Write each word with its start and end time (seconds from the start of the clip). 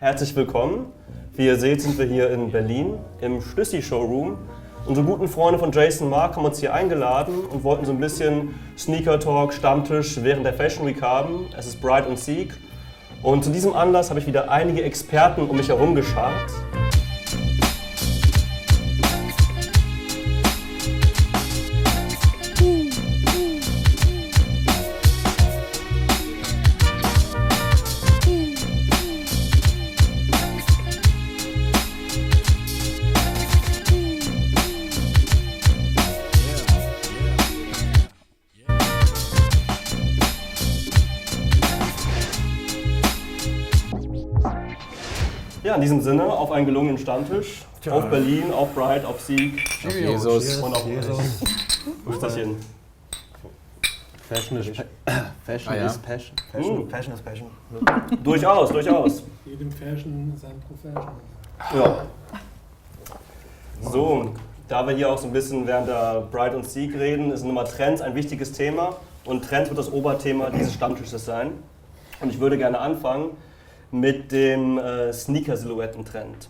Herzlich 0.00 0.36
willkommen. 0.36 0.92
Wie 1.34 1.46
ihr 1.46 1.56
seht, 1.56 1.82
sind 1.82 1.98
wir 1.98 2.06
hier 2.06 2.30
in 2.30 2.52
Berlin 2.52 2.94
im 3.20 3.40
Schlüssi 3.40 3.82
Showroom. 3.82 4.38
Unsere 4.86 5.04
guten 5.04 5.26
Freunde 5.26 5.58
von 5.58 5.72
Jason 5.72 6.08
Mark 6.08 6.36
haben 6.36 6.44
uns 6.44 6.60
hier 6.60 6.72
eingeladen 6.72 7.34
und 7.52 7.64
wollten 7.64 7.84
so 7.84 7.90
ein 7.90 7.98
bisschen 7.98 8.54
Sneaker 8.78 9.18
Talk, 9.18 9.52
Stammtisch 9.52 10.22
während 10.22 10.46
der 10.46 10.54
Fashion 10.54 10.86
Week 10.86 11.02
haben. 11.02 11.46
Es 11.58 11.66
ist 11.66 11.80
Bright 11.80 12.06
und 12.06 12.16
Seek. 12.16 12.54
Und 13.24 13.42
zu 13.42 13.50
diesem 13.50 13.72
Anlass 13.72 14.10
habe 14.10 14.20
ich 14.20 14.28
wieder 14.28 14.48
einige 14.52 14.84
Experten 14.84 15.42
um 15.42 15.56
mich 15.56 15.68
herum 15.68 15.96
geschart. 15.96 16.48
Diesem 45.88 46.02
Sinne, 46.02 46.24
auf 46.24 46.50
einen 46.52 46.66
gelungenen 46.66 46.98
Stammtisch. 46.98 47.64
Auf 47.90 48.10
Berlin, 48.10 48.52
auf 48.52 48.74
Bright, 48.74 49.04
auf 49.06 49.20
Sieg 49.20 49.64
Auf 49.86 49.94
Jesus. 49.94 50.56
und 50.58 50.74
auf 50.74 50.84
Österchen. 52.06 52.56
Fashion 54.28 54.58
is, 54.58 54.66
Fashion 55.46 55.72
Ah, 55.72 55.76
ja. 55.76 55.86
is 55.86 55.96
Passion. 55.98 56.36
Fashion- 56.52 56.90
Fashion 56.90 57.14
is 57.14 57.20
Passion. 57.22 57.46
Durchaus, 58.22 58.70
durchaus. 58.70 59.22
jedem 59.46 59.72
Fashion 59.72 60.34
sein 60.38 60.60
Profession. 60.68 61.08
Ja. 61.74 62.02
So, 63.80 64.32
da 64.68 64.86
wir 64.86 64.94
hier 64.94 65.08
auch 65.10 65.16
so 65.16 65.28
ein 65.28 65.32
bisschen 65.32 65.66
während 65.66 65.88
der 65.88 66.20
Bright 66.30 66.54
und 66.54 66.68
Seek 66.68 66.94
reden, 66.94 67.32
ist 67.32 67.42
Nummer 67.44 67.64
Trends 67.64 68.02
ein 68.02 68.14
wichtiges 68.14 68.52
Thema 68.52 68.96
und 69.24 69.44
Trends 69.48 69.70
wird 69.70 69.78
das 69.78 69.90
Oberthema 69.90 70.50
dieses 70.50 70.74
Stammtisches 70.74 71.24
sein. 71.24 71.52
Und 72.20 72.28
ich 72.30 72.38
würde 72.40 72.58
gerne 72.58 72.78
anfangen 72.78 73.30
mit 73.90 74.32
dem 74.32 74.78
äh, 74.78 75.12
Sneaker-Silhouetten-Trend. 75.12 76.48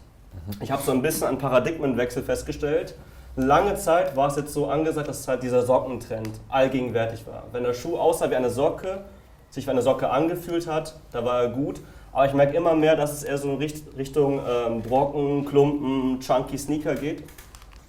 Ich 0.60 0.70
habe 0.70 0.82
so 0.82 0.92
ein 0.92 1.02
bisschen 1.02 1.28
einen 1.28 1.38
Paradigmenwechsel 1.38 2.22
festgestellt. 2.22 2.94
Lange 3.36 3.76
Zeit 3.76 4.16
war 4.16 4.28
es 4.28 4.36
jetzt 4.36 4.52
so 4.52 4.66
angesagt, 4.66 5.08
dass 5.08 5.28
halt 5.28 5.42
dieser 5.42 5.62
Sockentrend 5.62 6.30
allgegenwärtig 6.48 7.26
war. 7.26 7.44
Wenn 7.52 7.62
der 7.62 7.74
Schuh 7.74 7.96
aussah 7.96 8.30
wie 8.30 8.36
eine 8.36 8.50
Socke, 8.50 9.02
sich 9.50 9.66
wie 9.66 9.70
eine 9.70 9.82
Socke 9.82 10.10
angefühlt 10.10 10.66
hat, 10.66 10.96
da 11.12 11.24
war 11.24 11.42
er 11.42 11.48
gut. 11.50 11.80
Aber 12.12 12.26
ich 12.26 12.32
merke 12.32 12.56
immer 12.56 12.74
mehr, 12.74 12.96
dass 12.96 13.12
es 13.12 13.22
eher 13.22 13.38
so 13.38 13.54
Richtung 13.54 14.40
ähm, 14.40 14.82
Brocken, 14.82 15.44
Klumpen, 15.44 16.20
Chunky 16.20 16.58
Sneaker 16.58 16.94
geht. 16.94 17.22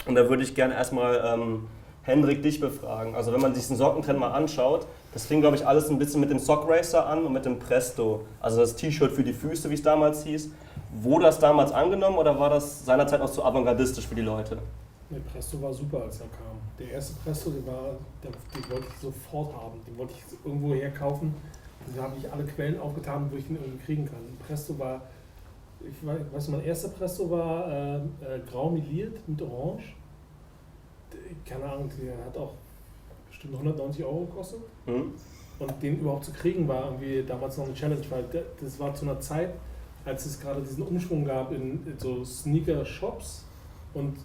Und 0.06 0.16
da 0.16 0.30
würde 0.30 0.44
ich 0.44 0.54
gerne 0.54 0.76
erstmal 0.76 1.24
ähm, 1.26 1.68
Hendrik 2.04 2.44
dich 2.44 2.60
befragen. 2.60 3.16
Also 3.16 3.34
wenn 3.34 3.42
man 3.42 3.56
sich 3.56 3.68
den 3.68 3.78
Sockentrend 3.78 4.20
mal 4.20 4.32
anschaut, 4.32 4.86
das 5.14 5.26
fing 5.26 5.42
glaube 5.42 5.56
ich 5.56 5.66
alles 5.68 5.90
ein 5.90 5.98
bisschen 5.98 6.20
mit 6.22 6.30
dem 6.30 6.40
Sock 6.40 6.70
Racer 6.70 7.06
an 7.08 7.26
und 7.26 7.34
mit 7.34 7.46
dem 7.46 7.58
Presto. 7.60 8.26
Also 8.40 8.60
das 8.62 8.76
T-Shirt 8.76 9.12
für 9.12 9.24
die 9.24 9.34
Füße, 9.34 9.70
wie 9.70 9.74
es 9.74 9.82
damals 9.82 10.24
hieß. 10.24 10.50
Wurde 11.02 11.26
das 11.26 11.40
damals 11.40 11.72
angenommen 11.72 12.18
oder 12.18 12.40
war 12.40 12.50
das 12.50 12.86
seinerzeit 12.86 13.20
noch 13.20 13.32
zu 13.32 13.44
avantgardistisch 13.44 14.08
für 14.08 14.16
die 14.16 14.22
Leute? 14.22 14.58
Der 15.10 15.20
Presto 15.20 15.62
war 15.62 15.74
super, 15.74 16.04
als 16.04 16.20
er 16.20 16.28
kam. 16.28 16.58
Der 16.78 16.92
erste 16.92 17.14
Presto, 17.24 17.50
der 17.50 17.66
war, 17.66 17.96
der, 18.24 18.32
den 18.32 18.72
wollte 18.72 18.88
ich 18.88 19.00
sofort 19.02 19.54
haben. 19.54 19.80
Den 19.88 19.98
wollte 19.98 20.14
ich 20.14 20.24
irgendwo 20.46 20.74
herkaufen. 20.74 21.34
Da 21.96 22.04
habe 22.04 22.14
ich 22.20 22.32
alle 22.32 22.44
Quellen 22.44 22.80
aufgetan, 22.80 23.28
wo 23.32 23.38
ich 23.38 23.50
ihn 23.50 23.56
irgendwie 23.56 23.84
kriegen 23.84 24.06
kann. 24.06 24.20
Presto 24.48 24.78
war, 24.78 25.02
ich 25.82 26.06
weiß, 26.06 26.50
mein 26.50 26.64
erster 26.64 26.90
Presto 26.90 27.30
war 27.32 27.68
äh, 27.72 27.96
äh, 27.96 28.02
grau 28.52 28.70
meliert 28.70 29.18
mit 29.28 29.42
Orange. 29.42 29.96
Der- 31.12 31.20
Keine 31.58 31.72
Ahnung, 31.72 31.90
der 32.02 32.14
hat 32.26 32.38
auch 32.38 32.54
bestimmt 33.40 33.54
190 33.56 34.04
Euro 34.04 34.26
gekostet. 34.26 34.60
Hm? 34.86 35.14
Und 35.60 35.84
den 35.84 36.00
überhaupt 36.00 36.26
zu 36.26 36.32
kriegen 36.32 36.68
war 36.68 36.86
irgendwie 36.86 37.24
damals 37.24 37.58
noch 37.58 37.66
eine 37.66 37.74
Challenge, 37.74 38.02
weil 38.10 38.26
das 38.62 38.80
war 38.80 38.94
zu 38.94 39.06
einer 39.06 39.20
Zeit, 39.20 39.50
als 40.06 40.26
es 40.26 40.40
gerade 40.40 40.62
diesen 40.62 40.84
Umschwung 40.84 41.26
gab 41.26 41.52
in, 41.52 41.86
in 41.86 41.98
so 41.98 42.24
Sneaker-Shops 42.24 43.46
und 43.94 44.18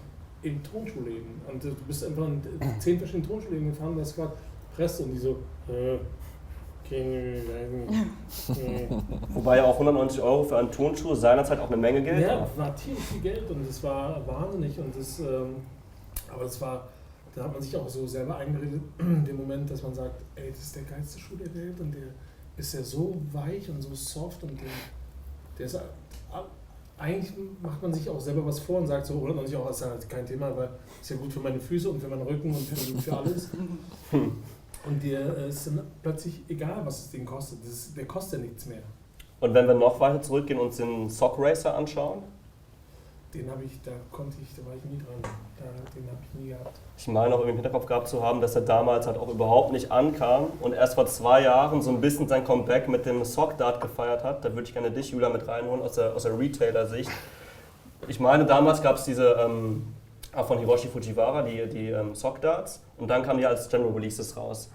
in 0.42 0.62
Tonschuhläden. 0.62 1.40
Und 1.50 1.62
du 1.64 1.74
bist 1.86 2.04
einfach 2.04 2.26
in 2.26 2.40
zehn 2.78 2.98
verschiedenen 2.98 3.28
Tonschuhläden 3.28 3.70
gefahren 3.70 3.94
und 3.94 4.00
hast 4.00 4.14
gerade 4.16 4.32
Presse 4.76 5.04
und 5.04 5.12
die 5.12 5.18
so, 5.18 5.30
äh, 5.68 5.98
keine, 6.88 7.42
weiß 7.48 8.48
nicht. 8.58 8.90
Wobei 9.34 9.56
ja 9.56 9.64
auch 9.64 9.74
190 9.74 10.20
Euro 10.20 10.44
für 10.44 10.58
einen 10.58 10.70
Turnschuh 10.70 11.14
seinerzeit 11.14 11.58
auch 11.58 11.68
eine 11.68 11.76
Menge 11.78 12.02
Geld 12.02 12.20
Ja, 12.26 12.46
war. 12.56 12.76
tierisch 12.76 13.00
viel 13.04 13.20
Geld 13.22 13.50
und 13.50 13.68
es 13.68 13.82
war 13.82 14.24
wahnsinnig 14.26 14.78
und 14.78 14.94
das, 14.96 15.18
ähm, 15.18 15.56
aber 16.32 16.44
es 16.44 16.60
war, 16.60 16.86
da 17.34 17.44
hat 17.44 17.52
man 17.52 17.62
sich 17.62 17.76
auch 17.76 17.88
so 17.88 18.06
selber 18.06 18.36
eingeredet, 18.36 18.80
den 19.00 19.36
Moment, 19.36 19.70
dass 19.70 19.82
man 19.82 19.94
sagt, 19.94 20.22
ey, 20.36 20.50
das 20.50 20.60
ist 20.60 20.76
der 20.76 20.82
geilste 20.84 21.18
Schuh 21.18 21.36
der 21.36 21.54
Welt 21.54 21.78
und 21.80 21.92
der 21.92 22.08
ist 22.56 22.72
ja 22.74 22.82
so 22.82 23.16
weich 23.32 23.68
und 23.68 23.82
so 23.82 23.94
soft 23.94 24.42
und 24.44 24.52
der, 24.60 24.68
der 25.58 25.66
ist, 25.66 25.76
a- 25.76 25.82
eigentlich 26.96 27.32
macht 27.60 27.82
man 27.82 27.92
sich 27.92 28.08
auch 28.08 28.20
selber 28.20 28.46
was 28.46 28.60
vor 28.60 28.78
und 28.78 28.86
sagt 28.86 29.06
so, 29.06 29.14
190 29.14 29.56
Euro 29.56 29.68
ist 29.70 29.80
ja 29.80 29.88
halt 29.90 30.08
kein 30.08 30.24
Thema, 30.24 30.46
aber 30.46 30.70
ist 31.00 31.10
ja 31.10 31.16
gut 31.16 31.32
für 31.32 31.40
meine 31.40 31.58
Füße 31.58 31.90
und 31.90 32.00
für 32.00 32.06
meinen 32.08 32.22
Rücken 32.22 32.54
und 32.54 32.60
für, 32.68 32.76
für 32.76 33.16
alles. 33.16 33.50
Und 34.86 35.02
dir 35.02 35.34
äh, 35.38 35.48
ist 35.48 35.66
dann 35.66 35.80
plötzlich 36.02 36.42
egal, 36.46 36.84
was 36.84 37.06
es 37.06 37.10
Ding 37.10 37.24
kostet. 37.24 37.62
Das 37.62 37.70
ist, 37.70 37.96
der 37.96 38.04
kostet 38.04 38.40
ja 38.40 38.44
nichts 38.46 38.66
mehr. 38.66 38.82
Und 39.40 39.54
wenn 39.54 39.66
wir 39.66 39.72
noch 39.72 39.98
weiter 39.98 40.20
zurückgehen 40.20 40.58
und 40.60 40.66
uns 40.66 40.76
den 40.76 41.08
Sock 41.08 41.36
Racer 41.38 41.74
anschauen, 41.74 42.22
Den 43.34 43.50
habe 43.50 43.64
ich, 43.64 43.82
da 43.82 43.90
konnte 44.12 44.36
ich, 44.40 44.54
da 44.54 44.64
war 44.64 44.74
ich 44.76 44.84
nie 44.84 44.96
dran. 44.96 45.16
Da, 45.20 45.64
den 45.92 46.06
habe 46.06 46.18
ich 46.22 46.40
nie 46.40 46.48
gehabt. 46.50 46.78
ich 46.96 47.08
meine 47.08 47.34
auch 47.34 47.44
im 47.44 47.54
Hinterkopf 47.54 47.86
gehabt 47.86 48.06
zu 48.06 48.22
haben, 48.22 48.40
dass 48.40 48.54
er 48.54 48.60
damals 48.60 49.08
halt 49.08 49.18
auch 49.18 49.28
überhaupt 49.28 49.72
nicht 49.72 49.90
ankam 49.90 50.46
und 50.60 50.72
erst 50.72 50.94
vor 50.94 51.06
zwei 51.06 51.42
Jahren 51.42 51.82
so 51.82 51.90
ein 51.90 52.00
bisschen 52.00 52.28
sein 52.28 52.44
Comeback 52.44 52.86
mit 52.88 53.06
dem 53.06 53.24
Sock 53.24 53.58
Dart 53.58 53.80
gefeiert 53.80 54.22
hat. 54.22 54.44
Da 54.44 54.52
würde 54.52 54.62
ich 54.62 54.72
gerne 54.72 54.92
dich, 54.92 55.10
Julia, 55.10 55.30
mit 55.30 55.48
reinholen 55.48 55.82
aus 55.82 55.94
der, 55.94 56.14
aus 56.14 56.22
der 56.22 56.38
Retailer-Sicht. 56.38 57.10
Ich 58.06 58.20
meine, 58.20 58.46
damals 58.46 58.80
gab 58.82 58.96
es 58.96 59.04
diese 59.04 59.32
ähm, 59.32 59.94
von 60.46 60.58
Hiroshi 60.58 60.86
Fujiwara, 60.86 61.42
die, 61.42 61.68
die 61.68 61.90
ähm, 61.90 62.14
Sock 62.14 62.40
Darts, 62.40 62.84
und 62.98 63.08
dann 63.08 63.24
kamen 63.24 63.40
die 63.40 63.46
als 63.46 63.68
General 63.68 63.92
Releases 63.92 64.36
raus. 64.36 64.70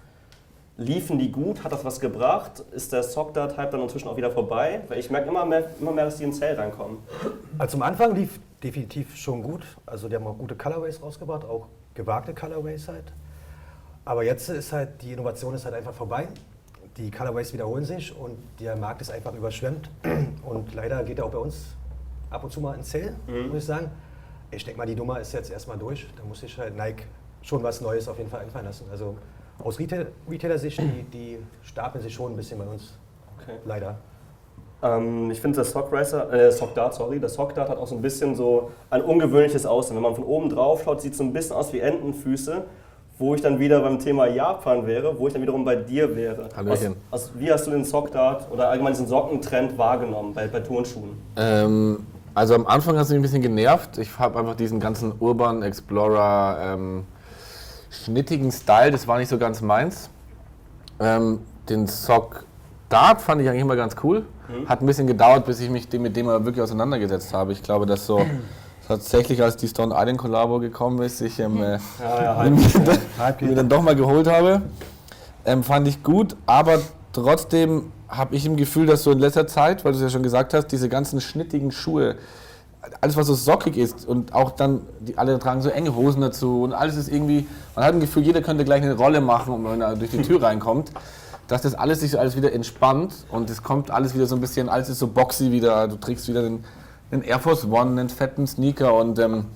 Liefen 0.80 1.18
die 1.18 1.30
gut? 1.30 1.62
Hat 1.62 1.72
das 1.72 1.84
was 1.84 2.00
gebracht? 2.00 2.60
Ist 2.72 2.92
der 2.94 3.02
Sock 3.02 3.34
Dart 3.34 3.58
Hype 3.58 3.70
dann 3.70 3.82
inzwischen 3.82 4.08
auch 4.08 4.16
wieder 4.16 4.30
vorbei? 4.30 4.80
Weil 4.88 4.98
ich 4.98 5.10
merke 5.10 5.28
immer 5.28 5.44
mehr, 5.44 5.68
immer 5.78 5.92
mehr, 5.92 6.06
dass 6.06 6.16
die 6.16 6.24
ins 6.24 6.38
Sale 6.38 6.56
reinkommen. 6.56 6.96
Also 7.58 7.72
zum 7.72 7.82
Anfang 7.82 8.14
lief 8.14 8.40
definitiv 8.62 9.14
schon 9.14 9.42
gut. 9.42 9.62
Also 9.84 10.08
die 10.08 10.14
haben 10.16 10.26
auch 10.26 10.38
gute 10.38 10.54
Colorways 10.56 11.02
rausgebracht, 11.02 11.44
auch 11.44 11.66
gewagte 11.92 12.32
Colorways 12.32 12.88
halt. 12.88 13.12
Aber 14.06 14.24
jetzt 14.24 14.48
ist 14.48 14.72
halt, 14.72 15.02
die 15.02 15.12
Innovation 15.12 15.54
ist 15.54 15.66
halt 15.66 15.74
einfach 15.74 15.92
vorbei. 15.92 16.28
Die 16.96 17.10
Colorways 17.10 17.52
wiederholen 17.52 17.84
sich 17.84 18.16
und 18.18 18.38
der 18.58 18.74
Markt 18.74 19.02
ist 19.02 19.10
einfach 19.10 19.34
überschwemmt. 19.34 19.90
Und 20.46 20.74
leider 20.74 21.04
geht 21.04 21.18
er 21.18 21.26
auch 21.26 21.30
bei 21.30 21.38
uns 21.38 21.76
ab 22.30 22.42
und 22.42 22.50
zu 22.50 22.60
mal 22.62 22.74
ins 22.74 22.90
Sale, 22.90 23.14
Mhm. 23.28 23.48
muss 23.48 23.58
ich 23.58 23.64
sagen. 23.66 23.90
Ich 24.50 24.64
denke 24.64 24.78
mal, 24.78 24.86
die 24.86 24.96
Nummer 24.96 25.20
ist 25.20 25.32
jetzt 25.32 25.50
erstmal 25.50 25.76
durch. 25.78 26.06
Da 26.16 26.24
muss 26.24 26.40
sich 26.40 26.56
halt 26.58 26.74
Nike 26.76 27.04
schon 27.42 27.62
was 27.62 27.80
Neues 27.82 28.08
auf 28.08 28.16
jeden 28.18 28.30
Fall 28.30 28.40
einfallen 28.40 28.64
lassen. 28.64 28.86
Also 28.90 29.16
aus 29.64 29.78
Retail- 29.78 30.08
Retailer-Sicht, 30.28 30.78
die, 30.80 31.02
die 31.12 31.38
stapeln 31.62 32.02
sich 32.02 32.12
schon 32.14 32.32
ein 32.32 32.36
bisschen 32.36 32.58
bei 32.58 32.66
uns. 32.66 32.98
Okay. 33.40 33.56
Leider. 33.64 33.96
Ähm, 34.82 35.30
ich 35.30 35.40
finde, 35.40 35.56
der 35.56 35.64
Sock 35.64 35.92
Racer, 35.92 36.32
äh, 36.32 36.50
Sock 36.50 36.74
Dart, 36.74 36.94
sorry, 36.94 37.20
der 37.20 37.28
Sock 37.28 37.54
Dart 37.54 37.68
hat 37.68 37.78
auch 37.78 37.86
so 37.86 37.94
ein 37.96 38.02
bisschen 38.02 38.34
so 38.34 38.70
ein 38.88 39.02
ungewöhnliches 39.02 39.66
Aussehen. 39.66 39.96
Wenn 39.96 40.02
man 40.02 40.14
von 40.14 40.24
oben 40.24 40.48
drauf 40.48 40.82
schaut, 40.84 41.00
sieht 41.02 41.12
es 41.12 41.18
so 41.18 41.24
ein 41.24 41.32
bisschen 41.32 41.56
aus 41.56 41.72
wie 41.72 41.80
Entenfüße, 41.80 42.64
wo 43.18 43.34
ich 43.34 43.42
dann 43.42 43.58
wieder 43.58 43.80
beim 43.80 43.98
Thema 43.98 44.26
Japan 44.26 44.86
wäre, 44.86 45.18
wo 45.18 45.26
ich 45.26 45.34
dann 45.34 45.42
wiederum 45.42 45.64
bei 45.66 45.76
dir 45.76 46.16
wäre. 46.16 46.48
Hallöchen. 46.56 46.96
Aus, 47.10 47.24
aus, 47.24 47.32
wie 47.36 47.52
hast 47.52 47.66
du 47.66 47.70
den 47.72 47.84
Sock 47.84 48.10
Dart 48.12 48.50
oder 48.50 48.70
allgemein 48.70 48.94
diesen 48.94 49.06
Sockentrend 49.06 49.76
wahrgenommen 49.76 50.32
bei, 50.32 50.46
bei 50.46 50.60
Turnschuhen? 50.60 51.10
Ähm, 51.36 52.06
also 52.34 52.54
am 52.54 52.66
Anfang 52.66 52.96
hat 52.96 53.02
es 53.02 53.10
mich 53.10 53.18
ein 53.18 53.22
bisschen 53.22 53.42
genervt. 53.42 53.98
Ich 53.98 54.18
habe 54.18 54.38
einfach 54.38 54.54
diesen 54.54 54.80
ganzen 54.80 55.12
Urban 55.20 55.62
Explorer 55.62 56.56
ähm, 56.62 57.04
schnittigen 57.90 58.50
Style, 58.52 58.90
das 58.90 59.06
war 59.06 59.18
nicht 59.18 59.28
so 59.28 59.38
ganz 59.38 59.60
meins. 59.60 60.10
Ähm, 61.00 61.40
den 61.68 61.86
Sock 61.86 62.44
Dart 62.88 63.20
fand 63.22 63.40
ich 63.40 63.48
eigentlich 63.48 63.62
immer 63.62 63.76
ganz 63.76 63.94
cool. 64.02 64.24
Hat 64.66 64.80
ein 64.82 64.86
bisschen 64.86 65.06
gedauert, 65.06 65.46
bis 65.46 65.60
ich 65.60 65.70
mich 65.70 65.88
dem- 65.88 66.02
mit 66.02 66.16
dem 66.16 66.26
mal 66.26 66.44
wirklich 66.44 66.62
auseinandergesetzt 66.62 67.32
habe. 67.32 67.52
Ich 67.52 67.62
glaube, 67.62 67.86
dass 67.86 68.04
so 68.06 68.20
tatsächlich, 68.88 69.40
als 69.42 69.56
die 69.56 69.68
Stone 69.68 69.94
Island 69.96 70.18
Collabo 70.18 70.58
gekommen 70.58 71.00
ist, 71.02 71.20
ich 71.20 71.38
ähm, 71.38 71.62
äh, 71.62 71.78
Ja, 72.00 72.44
ja, 72.44 72.50
mir, 72.50 72.66
dann, 72.84 72.98
mir 73.48 73.54
dann 73.54 73.68
doch 73.68 73.82
mal 73.82 73.94
geholt 73.94 74.26
habe. 74.26 74.62
Ähm, 75.44 75.62
fand 75.62 75.86
ich 75.86 76.02
gut, 76.02 76.36
aber 76.46 76.80
trotzdem 77.12 77.92
habe 78.08 78.34
ich 78.34 78.44
im 78.44 78.56
Gefühl, 78.56 78.86
dass 78.86 79.04
so 79.04 79.12
in 79.12 79.20
letzter 79.20 79.46
Zeit, 79.46 79.84
weil 79.84 79.92
du 79.92 79.98
es 79.98 80.02
ja 80.02 80.10
schon 80.10 80.24
gesagt 80.24 80.52
hast, 80.52 80.66
diese 80.68 80.88
ganzen 80.88 81.20
schnittigen 81.20 81.70
Schuhe, 81.70 82.16
alles 83.00 83.16
was 83.16 83.26
so 83.26 83.34
sockig 83.34 83.76
ist 83.76 84.06
und 84.06 84.34
auch 84.34 84.52
dann, 84.52 84.80
die 85.00 85.18
alle 85.18 85.38
tragen 85.38 85.60
so 85.60 85.68
enge 85.68 85.94
Hosen 85.94 86.20
dazu 86.22 86.62
und 86.62 86.72
alles 86.72 86.96
ist 86.96 87.08
irgendwie, 87.08 87.46
man 87.74 87.84
hat 87.84 87.94
ein 87.94 88.00
Gefühl, 88.00 88.22
jeder 88.22 88.40
könnte 88.42 88.64
gleich 88.64 88.82
eine 88.82 88.94
Rolle 88.96 89.20
machen, 89.20 89.64
wenn 89.64 89.80
er 89.80 89.96
durch 89.96 90.10
die 90.10 90.22
Tür 90.22 90.42
reinkommt. 90.42 90.92
dass 91.48 91.62
das 91.62 91.74
alles 91.74 92.00
sich 92.00 92.12
so 92.12 92.18
alles 92.18 92.36
wieder 92.36 92.52
entspannt 92.52 93.12
und 93.30 93.50
es 93.50 93.62
kommt 93.62 93.90
alles 93.90 94.14
wieder 94.14 94.26
so 94.26 94.36
ein 94.36 94.40
bisschen, 94.40 94.68
alles 94.68 94.88
ist 94.88 95.00
so 95.00 95.08
boxy 95.08 95.50
wieder. 95.50 95.88
Du 95.88 95.96
trägst 95.96 96.28
wieder 96.28 96.42
den, 96.42 96.64
den 97.10 97.22
Air 97.22 97.40
Force 97.40 97.64
One, 97.64 97.90
einen 97.90 98.08
fetten 98.08 98.46
Sneaker 98.46 98.94
und 98.94 99.18
ähm, 99.18 99.46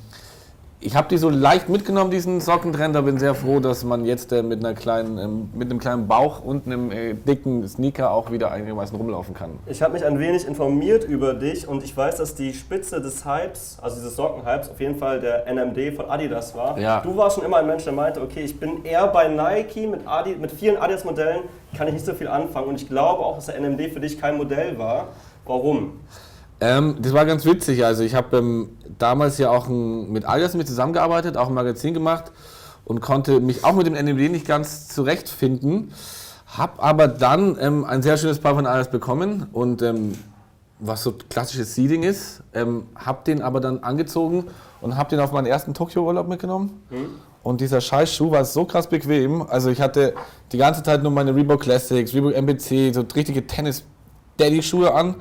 ich 0.84 0.94
habe 0.94 1.08
die 1.08 1.16
so 1.16 1.30
leicht 1.30 1.70
mitgenommen, 1.70 2.10
diesen 2.10 2.40
Sockentrend, 2.42 2.94
aber 2.94 3.06
bin 3.06 3.18
sehr 3.18 3.34
froh, 3.34 3.58
dass 3.58 3.84
man 3.84 4.04
jetzt 4.04 4.32
äh, 4.32 4.42
mit, 4.42 4.62
einer 4.62 4.74
kleinen, 4.74 5.16
ähm, 5.16 5.50
mit 5.54 5.70
einem 5.70 5.80
kleinen 5.80 6.06
Bauch 6.06 6.44
und 6.44 6.66
einem 6.66 6.92
äh, 6.92 7.14
dicken 7.14 7.66
Sneaker 7.66 8.10
auch 8.10 8.30
wieder 8.30 8.50
einigermaßen 8.50 8.94
rumlaufen 8.94 9.34
kann. 9.34 9.58
Ich 9.66 9.82
habe 9.82 9.94
mich 9.94 10.04
ein 10.04 10.18
wenig 10.18 10.46
informiert 10.46 11.04
über 11.04 11.32
dich 11.32 11.66
und 11.66 11.82
ich 11.82 11.96
weiß, 11.96 12.16
dass 12.16 12.34
die 12.34 12.52
Spitze 12.52 13.00
des 13.00 13.24
Hypes, 13.24 13.78
also 13.80 13.96
dieses 13.96 14.14
Sockenhypes, 14.16 14.70
auf 14.70 14.78
jeden 14.78 14.96
Fall 14.96 15.20
der 15.20 15.46
NMD 15.46 15.96
von 15.96 16.10
Adidas 16.10 16.54
war. 16.54 16.78
Ja. 16.78 17.00
Du 17.00 17.16
warst 17.16 17.36
schon 17.36 17.46
immer 17.46 17.56
ein 17.56 17.66
Mensch, 17.66 17.84
der 17.84 17.94
meinte, 17.94 18.20
okay, 18.20 18.42
ich 18.42 18.60
bin 18.60 18.84
eher 18.84 19.06
bei 19.06 19.28
Nike, 19.28 19.86
mit, 19.86 20.06
Adi, 20.06 20.36
mit 20.36 20.52
vielen 20.52 20.76
Adidas-Modellen 20.76 21.42
kann 21.74 21.88
ich 21.88 21.94
nicht 21.94 22.06
so 22.06 22.12
viel 22.12 22.28
anfangen 22.28 22.68
und 22.68 22.80
ich 22.80 22.88
glaube 22.88 23.24
auch, 23.24 23.36
dass 23.36 23.46
der 23.46 23.58
NMD 23.58 23.92
für 23.92 24.00
dich 24.00 24.20
kein 24.20 24.36
Modell 24.36 24.78
war. 24.78 25.08
Warum? 25.46 26.00
Ähm, 26.64 26.96
das 26.98 27.12
war 27.12 27.26
ganz 27.26 27.44
witzig. 27.44 27.84
Also 27.84 28.04
ich 28.04 28.14
habe 28.14 28.38
ähm, 28.38 28.70
damals 28.98 29.36
ja 29.36 29.50
auch 29.50 29.68
ein, 29.68 30.10
mit 30.10 30.26
Adidas 30.26 30.54
mit 30.54 30.66
zusammengearbeitet, 30.66 31.36
auch 31.36 31.48
ein 31.48 31.54
Magazin 31.54 31.92
gemacht 31.92 32.32
und 32.86 33.02
konnte 33.02 33.40
mich 33.40 33.64
auch 33.64 33.74
mit 33.74 33.86
dem 33.86 33.92
NMD 33.92 34.30
nicht 34.30 34.46
ganz 34.46 34.88
zurechtfinden. 34.88 35.92
Hab 36.46 36.82
aber 36.82 37.06
dann 37.06 37.58
ähm, 37.60 37.84
ein 37.84 38.02
sehr 38.02 38.16
schönes 38.16 38.38
Paar 38.38 38.54
von 38.54 38.64
Adidas 38.64 38.90
bekommen 38.90 39.46
und 39.52 39.82
ähm, 39.82 40.12
was 40.78 41.02
so 41.02 41.12
klassisches 41.28 41.74
Seeding 41.74 42.02
ist, 42.02 42.42
ähm, 42.54 42.84
hab 42.96 43.26
den 43.26 43.42
aber 43.42 43.60
dann 43.60 43.80
angezogen 43.80 44.46
und 44.80 44.96
hab 44.96 45.10
den 45.10 45.20
auf 45.20 45.32
meinen 45.32 45.46
ersten 45.46 45.74
Tokio-Urlaub 45.74 46.28
mitgenommen. 46.28 46.82
Und 47.42 47.60
dieser 47.60 47.82
Scheißschuh 47.82 48.30
war 48.30 48.44
so 48.46 48.64
krass 48.64 48.86
bequem. 48.86 49.42
Also 49.42 49.68
ich 49.68 49.82
hatte 49.82 50.14
die 50.50 50.56
ganze 50.56 50.82
Zeit 50.82 51.02
nur 51.02 51.12
meine 51.12 51.36
Reebok 51.36 51.60
Classics, 51.60 52.14
Reebok 52.14 52.34
MBC, 52.34 52.94
so 52.94 53.04
richtige 53.14 53.46
Tennis-Daddy-Schuhe 53.46 54.94
an 54.94 55.16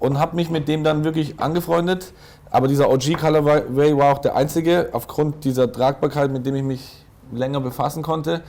und 0.00 0.18
habe 0.18 0.34
mich 0.34 0.50
mit 0.50 0.66
dem 0.66 0.82
dann 0.82 1.04
wirklich 1.04 1.38
angefreundet. 1.38 2.12
Aber 2.50 2.66
dieser 2.66 2.90
OG 2.90 3.16
Colorway 3.20 3.96
war 3.96 4.12
auch 4.12 4.18
der 4.18 4.34
einzige, 4.34 4.88
aufgrund 4.92 5.44
dieser 5.44 5.70
Tragbarkeit, 5.70 6.32
mit 6.32 6.44
dem 6.44 6.56
ich 6.56 6.64
mich 6.64 7.06
länger 7.32 7.60
befassen 7.60 8.02
konnte. 8.02 8.42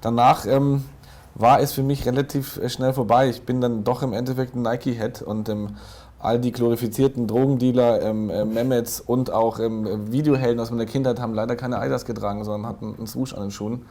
Danach 0.00 0.46
ähm, 0.46 0.84
war 1.34 1.60
es 1.60 1.72
für 1.72 1.82
mich 1.82 2.06
relativ 2.06 2.58
äh, 2.58 2.68
schnell 2.68 2.92
vorbei. 2.92 3.28
Ich 3.28 3.42
bin 3.42 3.60
dann 3.60 3.82
doch 3.82 4.02
im 4.02 4.12
Endeffekt 4.12 4.54
ein 4.54 4.62
Nike-Head 4.62 5.22
und 5.22 5.48
ähm, 5.48 5.76
all 6.20 6.38
die 6.38 6.52
glorifizierten 6.52 7.26
Drogendealer, 7.26 8.02
ähm, 8.02 8.30
äh, 8.30 8.44
Mehmets 8.44 9.00
und 9.00 9.32
auch 9.32 9.58
ähm, 9.58 10.12
Videohelden 10.12 10.60
aus 10.60 10.70
meiner 10.70 10.86
Kindheit 10.86 11.18
haben 11.18 11.34
leider 11.34 11.56
keine 11.56 11.78
Adidas 11.78 12.04
getragen, 12.04 12.44
sondern 12.44 12.70
hatten 12.70 12.94
einen 12.96 13.06
Swoosh 13.06 13.32
an 13.32 13.40
den 13.40 13.50
Schuhen. 13.50 13.86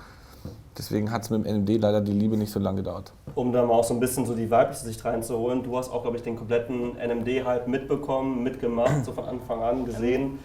Deswegen 0.80 1.12
hat 1.12 1.24
es 1.24 1.30
mit 1.30 1.46
dem 1.46 1.58
NMD 1.58 1.78
leider 1.82 2.00
die 2.00 2.14
Liebe 2.14 2.38
nicht 2.38 2.52
so 2.54 2.60
lange 2.60 2.78
gedauert. 2.78 3.12
Um 3.36 3.52
da 3.52 3.66
mal 3.66 3.74
auch 3.74 3.84
so 3.84 3.94
ein 3.94 4.00
bisschen 4.00 4.26
so 4.26 4.34
die 4.34 4.50
weibliche 4.50 4.86
Sicht 4.86 5.04
reinzuholen, 5.04 5.62
du 5.62 5.78
hast 5.78 5.92
auch, 5.92 6.04
glaube 6.04 6.16
ich, 6.16 6.24
den 6.24 6.38
kompletten 6.38 6.96
NMD-Hype 6.96 7.68
mitbekommen, 7.68 8.42
mitgemacht, 8.44 9.04
so 9.04 9.12
von 9.12 9.26
Anfang 9.26 9.62
an 9.62 9.84
gesehen. 9.84 10.40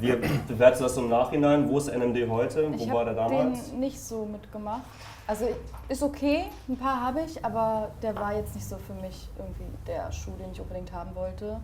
Wie 0.00 0.12
bewertest 0.48 0.80
du 0.80 0.84
das 0.84 0.94
so 0.94 1.02
im 1.02 1.10
Nachhinein? 1.10 1.68
Wo 1.68 1.76
ist 1.76 1.88
der 1.88 1.98
NMD 1.98 2.28
heute? 2.30 2.70
Wo 2.72 2.74
Ich 2.74 2.90
war 2.90 3.04
der 3.04 3.16
habe 3.16 3.34
damals? 3.34 3.70
den 3.70 3.80
nicht 3.80 4.00
so 4.00 4.24
mitgemacht. 4.24 4.80
Also 5.26 5.46
ist 5.90 6.02
okay, 6.02 6.44
ein 6.68 6.78
paar 6.78 7.02
habe 7.02 7.20
ich, 7.26 7.44
aber 7.44 7.90
der 8.02 8.14
war 8.16 8.34
jetzt 8.34 8.54
nicht 8.54 8.66
so 8.66 8.76
für 8.76 8.94
mich 8.94 9.28
irgendwie 9.38 9.64
der 9.86 10.10
Schuh, 10.10 10.32
den 10.40 10.52
ich 10.52 10.60
unbedingt 10.60 10.92
haben 10.92 11.14
wollte. 11.14 11.60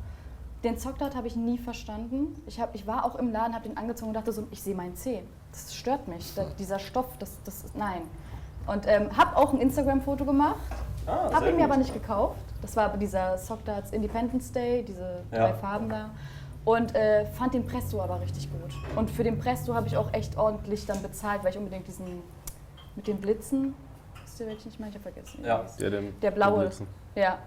Den 0.64 0.76
Zockdart 0.76 1.16
habe 1.16 1.28
ich 1.28 1.36
nie 1.36 1.56
verstanden. 1.58 2.34
Ich, 2.46 2.60
hab, 2.60 2.74
ich 2.74 2.86
war 2.86 3.06
auch 3.06 3.16
im 3.16 3.32
Laden, 3.32 3.54
habe 3.54 3.66
den 3.68 3.78
angezogen 3.78 4.10
und 4.10 4.14
dachte 4.14 4.32
so, 4.32 4.44
ich 4.50 4.62
sehe 4.62 4.74
meinen 4.74 4.96
Zeh. 4.96 5.22
Das 5.52 5.74
stört 5.74 6.08
mich. 6.08 6.34
Da, 6.34 6.44
dieser 6.58 6.78
Stoff, 6.78 7.06
das, 7.18 7.36
das 7.44 7.64
ist, 7.64 7.76
nein. 7.76 8.02
Und 8.66 8.86
ähm, 8.86 9.16
habe 9.16 9.36
auch 9.36 9.52
ein 9.52 9.60
Instagram-Foto 9.60 10.24
gemacht, 10.24 10.56
Ah, 11.06 11.32
habe 11.32 11.48
ihn 11.50 11.56
mir 11.56 11.62
gut. 11.62 11.70
aber 11.72 11.76
nicht 11.78 11.92
gekauft. 11.92 12.38
Das 12.62 12.76
war 12.76 12.84
aber 12.84 12.96
dieser 12.96 13.36
Sockdarts 13.36 13.90
Independence 13.92 14.52
Day, 14.52 14.84
diese 14.84 15.24
Ja. 15.32 15.38
drei 15.48 15.54
Farben 15.54 15.88
da. 15.88 16.10
Und 16.64 16.94
äh, 16.94 17.26
fand 17.26 17.54
den 17.54 17.66
Presto 17.66 18.00
aber 18.00 18.20
richtig 18.20 18.48
gut. 18.52 18.72
Und 18.96 19.10
für 19.10 19.24
den 19.24 19.36
Presto 19.38 19.74
habe 19.74 19.88
ich 19.88 19.96
auch 19.96 20.12
echt 20.12 20.36
ordentlich 20.36 20.86
dann 20.86 21.02
bezahlt, 21.02 21.42
weil 21.42 21.50
ich 21.50 21.58
unbedingt 21.58 21.88
diesen 21.88 22.22
mit 22.94 23.08
den 23.08 23.20
Blitzen, 23.20 23.74
wisst 24.24 24.38
ihr 24.38 24.46
welchen 24.46 24.68
ich 24.68 24.78
meine? 24.78 24.90
Ich 24.90 24.96
habe 24.96 25.02
vergessen. 25.12 25.44
Ja. 25.44 25.64
der. 25.80 25.90
Der, 25.90 26.00
dem, 26.00 26.20
Der 26.20 26.30
blaue. 26.30 26.70
Ja, 27.16 27.38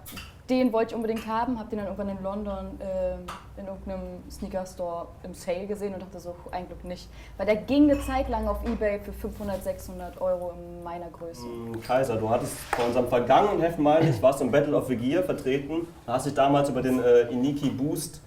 den 0.48 0.72
wollte 0.72 0.90
ich 0.90 0.96
unbedingt 0.96 1.26
haben, 1.26 1.58
habe 1.58 1.70
den 1.70 1.78
dann 1.78 1.88
irgendwann 1.88 2.08
in 2.16 2.22
London 2.22 2.80
ähm, 2.80 3.20
in 3.56 3.66
irgendeinem 3.66 4.22
Sneaker-Store 4.30 5.08
im 5.22 5.34
Sale 5.34 5.66
gesehen 5.66 5.94
und 5.94 6.02
dachte 6.02 6.20
so, 6.20 6.36
ein 6.52 6.66
Glück 6.66 6.84
nicht. 6.84 7.08
Weil 7.36 7.46
der 7.46 7.56
ging 7.56 7.90
eine 7.90 8.00
Zeit 8.00 8.28
lang 8.28 8.46
auf 8.46 8.58
Ebay 8.64 9.00
für 9.00 9.12
500, 9.12 9.62
600 9.62 10.20
Euro 10.20 10.52
in 10.52 10.82
meiner 10.82 11.08
Größe. 11.08 11.44
Mm, 11.44 11.80
Kaiser, 11.80 12.16
du 12.16 12.28
hattest 12.28 12.56
bei 12.76 12.84
unserem 12.84 13.08
vergangenen 13.08 13.60
Heft, 13.60 13.78
meine 13.78 14.08
ich, 14.08 14.22
warst 14.22 14.40
im 14.40 14.50
Battle 14.50 14.76
of 14.76 14.86
the 14.86 14.96
Gear 14.96 15.22
vertreten, 15.22 15.88
hast 16.06 16.26
dich 16.26 16.34
damals 16.34 16.68
über 16.68 16.82
den 16.82 17.02
äh, 17.02 17.22
Iniki 17.22 17.70
Boost 17.70 18.20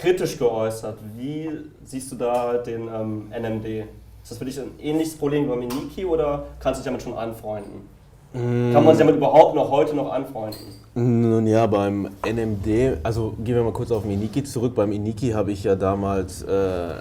kritisch 0.00 0.38
geäußert. 0.38 0.98
Wie 1.16 1.50
siehst 1.84 2.10
du 2.12 2.16
da 2.16 2.58
den 2.58 2.88
ähm, 2.88 3.30
NMD? 3.30 3.86
Ist 4.22 4.30
das 4.30 4.38
für 4.38 4.44
dich 4.44 4.58
ein 4.58 4.78
ähnliches 4.78 5.16
Problem 5.16 5.44
wie 5.44 5.48
beim 5.48 5.62
Iniki 5.62 6.04
oder 6.04 6.46
kannst 6.58 6.78
du 6.78 6.82
dich 6.82 6.86
damit 6.86 7.02
schon 7.02 7.16
anfreunden? 7.16 7.88
Kann 8.32 8.84
man 8.84 8.88
sich 8.88 8.98
damit 8.98 9.16
überhaupt 9.16 9.56
noch 9.56 9.70
heute 9.70 9.94
noch 9.96 10.12
anfreunden? 10.12 10.60
Nun 10.94 11.46
ja, 11.46 11.66
beim 11.66 12.10
NMD, 12.24 12.98
also 13.02 13.34
gehen 13.42 13.56
wir 13.56 13.64
mal 13.64 13.72
kurz 13.72 13.90
auf 13.90 14.02
den 14.02 14.12
Iniki 14.12 14.44
zurück. 14.44 14.74
Beim 14.76 14.92
Iniki 14.92 15.30
habe 15.30 15.50
ich 15.50 15.64
ja 15.64 15.74
damals 15.74 16.42
äh, 16.42 16.94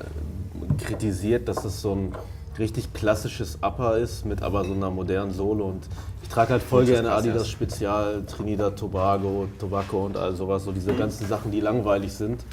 kritisiert, 0.80 1.48
dass 1.48 1.58
das 1.58 1.82
so 1.82 1.94
ein 1.94 2.16
richtig 2.58 2.94
klassisches 2.94 3.60
Upper 3.62 3.98
ist, 3.98 4.26
mit 4.26 4.42
aber 4.42 4.66
so 4.66 4.74
einer 4.74 4.90
modernen 4.90 5.32
Sohle. 5.32 5.64
Und 5.64 5.82
ich 6.24 6.30
trage 6.30 6.52
halt 6.52 6.64
voll 6.64 6.86
gerne 6.86 7.12
Adidas 7.12 7.48
Spezial, 7.48 8.24
Trinidad 8.26 8.76
Tobago, 8.76 9.48
Tobacco 9.60 10.06
und 10.06 10.18
all 10.18 10.36
sowas. 10.36 10.64
So 10.64 10.72
diese 10.72 10.94
ganzen 10.94 11.28
Sachen, 11.28 11.52
die 11.52 11.60
langweilig 11.60 12.12
sind 12.12 12.44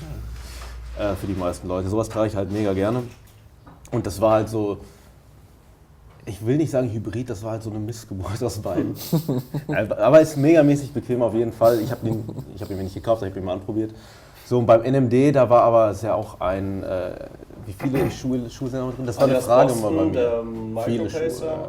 äh, 0.98 1.14
für 1.14 1.26
die 1.26 1.34
meisten 1.34 1.66
Leute. 1.66 1.88
Sowas 1.88 2.08
trage 2.08 2.28
ich 2.28 2.36
halt 2.36 2.52
mega 2.52 2.74
gerne. 2.74 3.02
Und 3.90 4.06
das 4.06 4.20
war 4.20 4.32
halt 4.32 4.48
so, 4.48 4.78
ich 6.26 6.44
will 6.44 6.56
nicht 6.56 6.70
sagen 6.70 6.90
Hybrid, 6.90 7.30
das 7.30 7.42
war 7.42 7.52
halt 7.52 7.62
so 7.62 7.70
eine 7.70 7.78
Missgeburt 7.78 8.42
aus 8.42 8.58
beiden. 8.58 8.94
Aber 9.68 10.20
ist 10.20 10.36
megamäßig 10.36 10.92
bequem 10.92 11.22
auf 11.22 11.34
jeden 11.34 11.52
Fall. 11.52 11.80
Ich 11.80 11.90
habe 11.90 12.06
ihn, 12.06 12.24
ich 12.54 12.60
hab 12.60 12.70
ihn 12.70 12.76
mir 12.76 12.82
nicht 12.82 12.94
gekauft, 12.94 13.22
ich 13.22 13.30
habe 13.30 13.38
ihn 13.38 13.44
mal 13.46 13.54
anprobiert. 13.54 13.94
So, 14.44 14.58
und 14.58 14.66
beim 14.66 14.82
NMD, 14.82 15.34
da 15.34 15.48
war 15.50 15.62
aber 15.62 15.90
ist 15.90 16.02
ja 16.02 16.14
auch 16.14 16.40
ein, 16.40 16.82
äh, 16.82 17.14
wie 17.64 17.72
viele 17.72 18.10
Schuhe, 18.10 18.50
Schuhe 18.50 18.68
sind 18.68 18.80
da 18.80 18.90
drin? 18.90 19.06
Das 19.06 19.16
war 19.16 19.24
eine 19.24 19.32
Adidas 19.34 19.46
Frage 19.46 19.72
Boston, 19.72 19.94
mal 19.94 20.04
bei 20.04 20.10
mir. 20.10 20.12
der 20.12 20.84
Viele 20.84 21.10
Schuhe, 21.10 21.46
ja. 21.46 21.68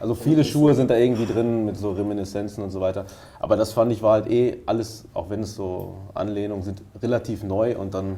Also 0.00 0.14
viele 0.14 0.44
Schuhe 0.44 0.74
sind 0.74 0.90
da 0.90 0.96
irgendwie 0.96 1.26
drin 1.26 1.64
mit 1.64 1.76
so 1.76 1.90
Reminiszenzen 1.92 2.62
und 2.62 2.70
so 2.70 2.80
weiter. 2.80 3.06
Aber 3.40 3.56
das 3.56 3.72
fand 3.72 3.90
ich 3.92 4.02
war 4.02 4.12
halt 4.12 4.30
eh 4.30 4.58
alles, 4.66 5.04
auch 5.12 5.28
wenn 5.28 5.40
es 5.40 5.56
so 5.56 5.94
Anlehnungen 6.14 6.62
sind, 6.62 6.82
relativ 7.02 7.42
neu 7.42 7.76
und 7.76 7.94
dann, 7.94 8.16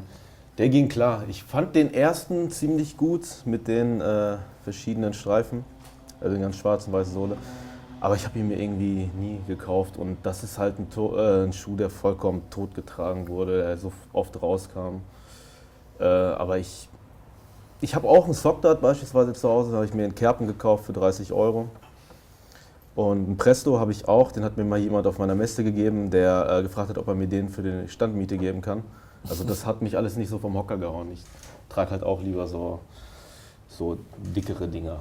der 0.59 0.69
ging 0.69 0.89
klar. 0.89 1.25
Ich 1.29 1.43
fand 1.43 1.75
den 1.75 1.95
ersten 1.95 2.51
ziemlich 2.51 2.97
gut 2.97 3.27
mit 3.47 3.67
den 3.67 4.01
äh, 4.01 4.37
verschiedenen 4.63 5.15
Streifen, 5.15 5.65
also 6.21 6.35
den 6.35 6.43
ganz 6.43 6.57
schwarzen, 6.57 6.93
weißen 6.93 7.13
Sohle. 7.13 7.37
Aber 8.01 8.17
ich 8.17 8.25
habe 8.25 8.39
ihn 8.39 8.49
mir 8.49 8.59
irgendwie 8.59 9.11
nie 9.19 9.41
gekauft 9.47 9.97
und 9.97 10.19
das 10.23 10.43
ist 10.43 10.59
halt 10.59 10.77
ein, 10.79 10.89
äh, 10.97 11.45
ein 11.45 11.53
Schuh, 11.53 11.77
der 11.77 11.91
vollkommen 11.91 12.43
totgetragen 12.51 13.29
wurde, 13.29 13.59
der 13.59 13.77
so 13.77 13.93
oft 14.13 14.41
rauskam. 14.41 15.03
Äh, 15.99 16.05
aber 16.05 16.59
ich 16.59 16.89
ich 17.83 17.95
habe 17.95 18.09
auch 18.09 18.25
einen 18.25 18.35
Sockdart 18.35 18.83
beispielsweise 18.83 19.33
zu 19.33 19.49
Hause, 19.49 19.71
da 19.71 19.77
habe 19.77 19.87
ich 19.87 19.95
mir 19.95 20.05
einen 20.05 20.15
Kerpen 20.15 20.47
gekauft 20.47 20.85
für 20.85 20.93
30 20.93 21.33
Euro. 21.33 21.69
Und 22.95 23.27
einen 23.27 23.37
Presto 23.39 23.79
habe 23.79 23.93
ich 23.93 24.07
auch, 24.07 24.33
den 24.33 24.45
hat 24.45 24.57
mir 24.59 24.65
mal 24.65 24.79
jemand 24.79 25.07
auf 25.07 25.19
meiner 25.19 25.35
Messe 25.35 25.65
gegeben, 25.65 26.11
der 26.11 26.47
äh, 26.51 26.63
gefragt 26.63 26.91
hat, 26.91 26.99
ob 26.99 27.09
er 27.09 27.15
mir 27.15 27.29
den 27.29 27.49
für 27.49 27.63
die 27.63 27.89
Standmiete 27.89 28.37
geben 28.37 28.61
kann. 28.61 28.83
Also 29.29 29.45
das 29.45 29.65
hat 29.65 29.81
mich 29.81 29.97
alles 29.97 30.17
nicht 30.17 30.29
so 30.29 30.39
vom 30.39 30.55
Hocker 30.55 30.77
gehauen. 30.77 31.11
Ich 31.13 31.23
trage 31.71 31.93
halt 31.93 32.03
auch 32.03 32.21
lieber 32.21 32.47
so, 32.47 32.81
so 33.69 33.97
dickere 34.19 34.69
Dinger. 34.69 35.01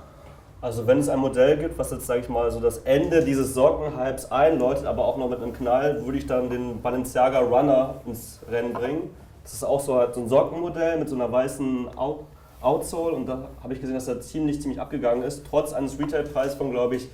Also 0.61 0.85
wenn 0.87 0.99
es 0.99 1.07
ein 1.07 1.19
Modell 1.19 1.57
gibt, 1.57 1.77
was 1.77 1.89
jetzt, 1.91 2.05
sage 2.05 2.19
ich 2.19 2.29
mal, 2.29 2.51
so 2.51 2.59
das 2.59 2.79
Ende 2.79 3.23
dieses 3.23 3.53
Sockenhypes 3.53 4.29
einläutet, 4.31 4.85
aber 4.85 5.05
auch 5.05 5.15
noch 5.15 5.29
mit 5.29 5.41
einem 5.41 5.53
Knall, 5.53 6.05
würde 6.05 6.17
ich 6.17 6.25
dann 6.25 6.49
den 6.49 6.81
Balenciaga 6.81 7.39
Runner 7.39 7.95
ins 8.05 8.41
Rennen 8.49 8.73
bringen. 8.73 9.09
Das 9.43 9.53
ist 9.53 9.63
auch 9.63 9.79
so, 9.79 9.95
halt 9.95 10.15
so 10.15 10.21
ein 10.21 10.27
Sockenmodell 10.27 10.99
mit 10.99 11.07
so 11.07 11.15
einer 11.15 11.31
weißen 11.31 11.97
Out 11.97 12.25
Outsole 12.61 13.15
und 13.15 13.25
da 13.25 13.47
habe 13.63 13.73
ich 13.73 13.79
gesehen, 13.79 13.95
dass 13.95 14.09
er 14.09 14.19
ziemlich, 14.19 14.61
ziemlich 14.61 14.81
abgegangen 14.81 15.23
ist, 15.23 15.45
trotz 15.49 15.71
eines 15.71 15.97
Retailpreises 15.97 16.55
von, 16.55 16.71
glaube 16.71 16.97
ich, 16.97 17.07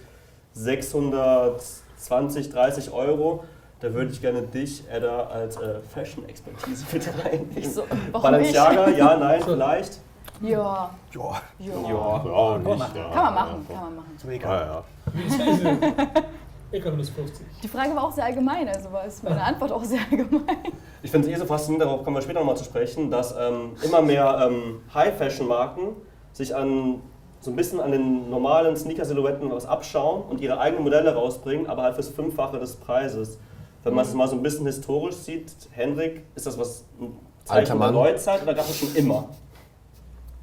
620, 0.53 2.49
30 2.49 2.91
Euro. 2.91 3.43
Da 3.79 3.93
würde 3.93 4.11
ich 4.11 4.21
gerne 4.21 4.41
dich, 4.41 4.83
Edda, 4.89 5.27
als 5.27 5.57
äh, 5.57 5.81
Fashion-Expertise 5.93 6.85
mit 6.93 7.07
reinnehmen. 7.23 7.57
Ich 7.57 7.71
so, 7.71 7.83
Balenciaga, 8.11 8.89
ja, 8.89 9.17
nein, 9.17 9.39
vielleicht. 9.45 9.99
Ja, 10.41 10.89
Ja, 11.13 11.41
ja. 11.59 11.75
Ja. 11.89 12.25
Ja, 12.25 12.57
nicht. 12.57 12.93
Kann 12.93 13.23
man 13.23 13.33
machen, 13.33 13.67
kann 13.67 13.83
man 13.83 13.95
machen. 13.95 14.13
ist 14.15 14.25
mir 14.25 14.33
egal. 14.33 14.83
Glaube, 16.71 16.97
das 16.97 17.09
50. 17.09 17.45
Die 17.63 17.67
Frage 17.69 17.95
war 17.95 18.03
auch 18.03 18.11
sehr 18.11 18.25
allgemein, 18.25 18.67
also 18.67 18.91
war 18.91 19.05
es 19.05 19.23
meine 19.23 19.41
Antwort 19.41 19.71
auch 19.71 19.83
sehr 19.83 19.99
allgemein. 20.11 20.57
Ich 21.03 21.11
finde 21.11 21.29
es 21.29 21.33
eh 21.37 21.39
so 21.39 21.45
faszinierend, 21.45 21.89
darauf 21.89 22.03
kommen 22.03 22.17
wir 22.17 22.21
später 22.21 22.39
nochmal 22.39 22.57
zu 22.57 22.65
sprechen, 22.65 23.09
dass 23.09 23.33
ähm, 23.37 23.71
immer 23.81 24.01
mehr 24.01 24.45
ähm, 24.49 24.81
High-Fashion-Marken 24.93 25.95
sich 26.33 26.53
an 26.53 27.01
so 27.39 27.51
ein 27.51 27.55
bisschen 27.55 27.79
an 27.79 27.91
den 27.91 28.29
normalen 28.29 28.75
Sneaker-Silhouetten 28.75 29.49
was 29.51 29.65
abschauen 29.65 30.23
und 30.23 30.41
ihre 30.41 30.59
eigenen 30.59 30.83
Modelle 30.83 31.13
rausbringen, 31.13 31.67
aber 31.67 31.83
halt 31.83 31.93
fürs 31.95 32.09
Fünffache 32.09 32.59
des 32.59 32.75
Preises. 32.75 33.39
Wenn 33.83 33.93
man 33.93 34.03
es 34.03 34.13
mal 34.15 34.27
so 34.27 34.35
ein 34.35 34.41
bisschen 34.41 34.65
historisch 34.65 35.15
sieht, 35.15 35.53
Henrik, 35.71 36.23
ist 36.33 36.47
das 36.47 36.57
was 36.57 36.83
ein 36.99 37.15
Zeichen 37.45 37.57
Alter 37.59 37.67
der 37.67 37.75
Mann. 37.75 37.93
Neuzeit 37.93 38.41
oder 38.41 38.53
gab 38.55 38.65
es 38.67 38.77
schon 38.79 38.93
immer? 38.95 39.29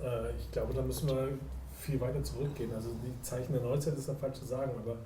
Äh, 0.03 0.31
ich 0.39 0.51
glaube, 0.51 0.75
da 0.75 0.83
müssen 0.83 1.09
wir 1.09 1.29
viel 1.79 2.01
weiter 2.01 2.23
zurückgehen. 2.23 2.73
Also 2.75 2.91
die 3.05 3.23
Zeichen 3.23 3.53
der 3.53 3.63
Neuzeit 3.63 3.95
ist 3.95 4.09
ja 4.09 4.15
falsch 4.15 4.39
zu 4.39 4.45
sagen, 4.45 4.73
aber 4.79 4.97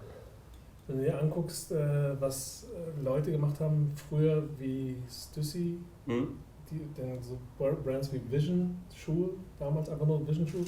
wenn 0.87 0.99
du 0.99 1.05
dir 1.05 1.21
anguckst, 1.21 1.73
äh, 1.73 2.21
was 2.21 2.67
äh, 2.75 3.03
Leute 3.03 3.33
gemacht 3.33 3.59
haben 3.61 3.93
früher 4.09 4.43
wie 4.59 4.97
Stussy, 5.09 5.79
Hm? 6.07 6.29
die, 6.71 6.81
dann 6.97 7.19
so 7.23 7.39
Brands 7.59 8.13
wie 8.13 8.21
Vision 8.31 8.77
Schuhe, 8.95 9.31
damals 9.59 9.89
einfach 9.89 10.07
nur 10.07 10.27
Vision 10.27 10.47
Schuhe, 10.47 10.65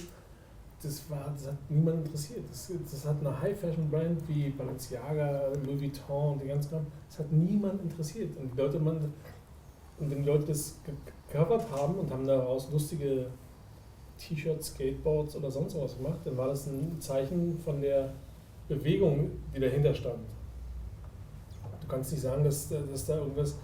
das, 0.82 1.10
war, 1.10 1.30
das 1.34 1.48
hat 1.48 1.56
niemand 1.68 2.06
interessiert. 2.06 2.44
Das, 2.48 2.72
das 2.90 3.04
hat 3.04 3.16
eine 3.20 3.40
High-Fashion-Brand 3.40 4.28
wie 4.28 4.50
Balenciaga, 4.50 5.48
Louis 5.66 5.80
Vuitton 5.80 6.32
und 6.34 6.42
die 6.42 6.46
ganzen 6.46 6.70
Kram, 6.70 6.86
das 7.08 7.18
hat 7.18 7.32
niemand 7.32 7.82
interessiert. 7.82 8.36
Und 8.36 8.52
die 8.54 8.58
Leute, 8.58 8.78
man, 8.78 9.12
und 9.98 10.10
wenn 10.10 10.22
die 10.22 10.28
Leute 10.28 10.46
das 10.46 10.76
ge- 10.84 10.94
gecovert 11.28 11.66
haben 11.72 11.96
und 11.96 12.10
haben 12.12 12.24
daraus 12.26 12.70
lustige 12.70 13.26
T-Shirts, 14.18 14.68
Skateboards 14.68 15.36
oder 15.36 15.50
sonst 15.50 15.78
was 15.80 15.96
gemacht, 15.96 16.20
dann 16.24 16.36
war 16.36 16.48
das 16.48 16.66
ein 16.66 17.00
Zeichen 17.00 17.58
von 17.58 17.80
der 17.80 18.10
Bewegung, 18.68 19.30
die 19.54 19.60
dahinter 19.60 19.94
stand. 19.94 20.18
Du 21.80 21.86
kannst 21.88 22.12
nicht 22.12 22.20
sagen, 22.20 22.44
dass, 22.44 22.68
dass 22.68 23.06
da 23.06 23.16
irgendwas, 23.16 23.56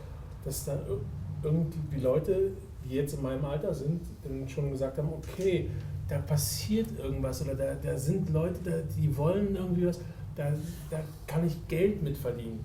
dass 0.44 0.64
da 0.64 0.72
ir- 0.74 1.00
irgendwie 1.42 2.00
Leute, 2.00 2.52
die 2.84 2.94
jetzt 2.94 3.14
in 3.14 3.22
meinem 3.22 3.44
Alter 3.44 3.74
sind, 3.74 4.00
dann 4.22 4.48
schon 4.48 4.70
gesagt 4.70 4.96
haben, 4.98 5.10
okay, 5.12 5.68
da 6.08 6.18
passiert 6.18 6.98
irgendwas 6.98 7.42
oder 7.42 7.54
da, 7.54 7.74
da 7.74 7.98
sind 7.98 8.30
Leute, 8.30 8.58
da, 8.64 8.70
die 8.96 9.14
wollen 9.16 9.56
irgendwie 9.56 9.86
was, 9.86 10.00
da, 10.36 10.52
da 10.90 11.00
kann 11.26 11.46
ich 11.46 11.66
Geld 11.68 12.02
mit 12.02 12.16
verdienen. 12.16 12.64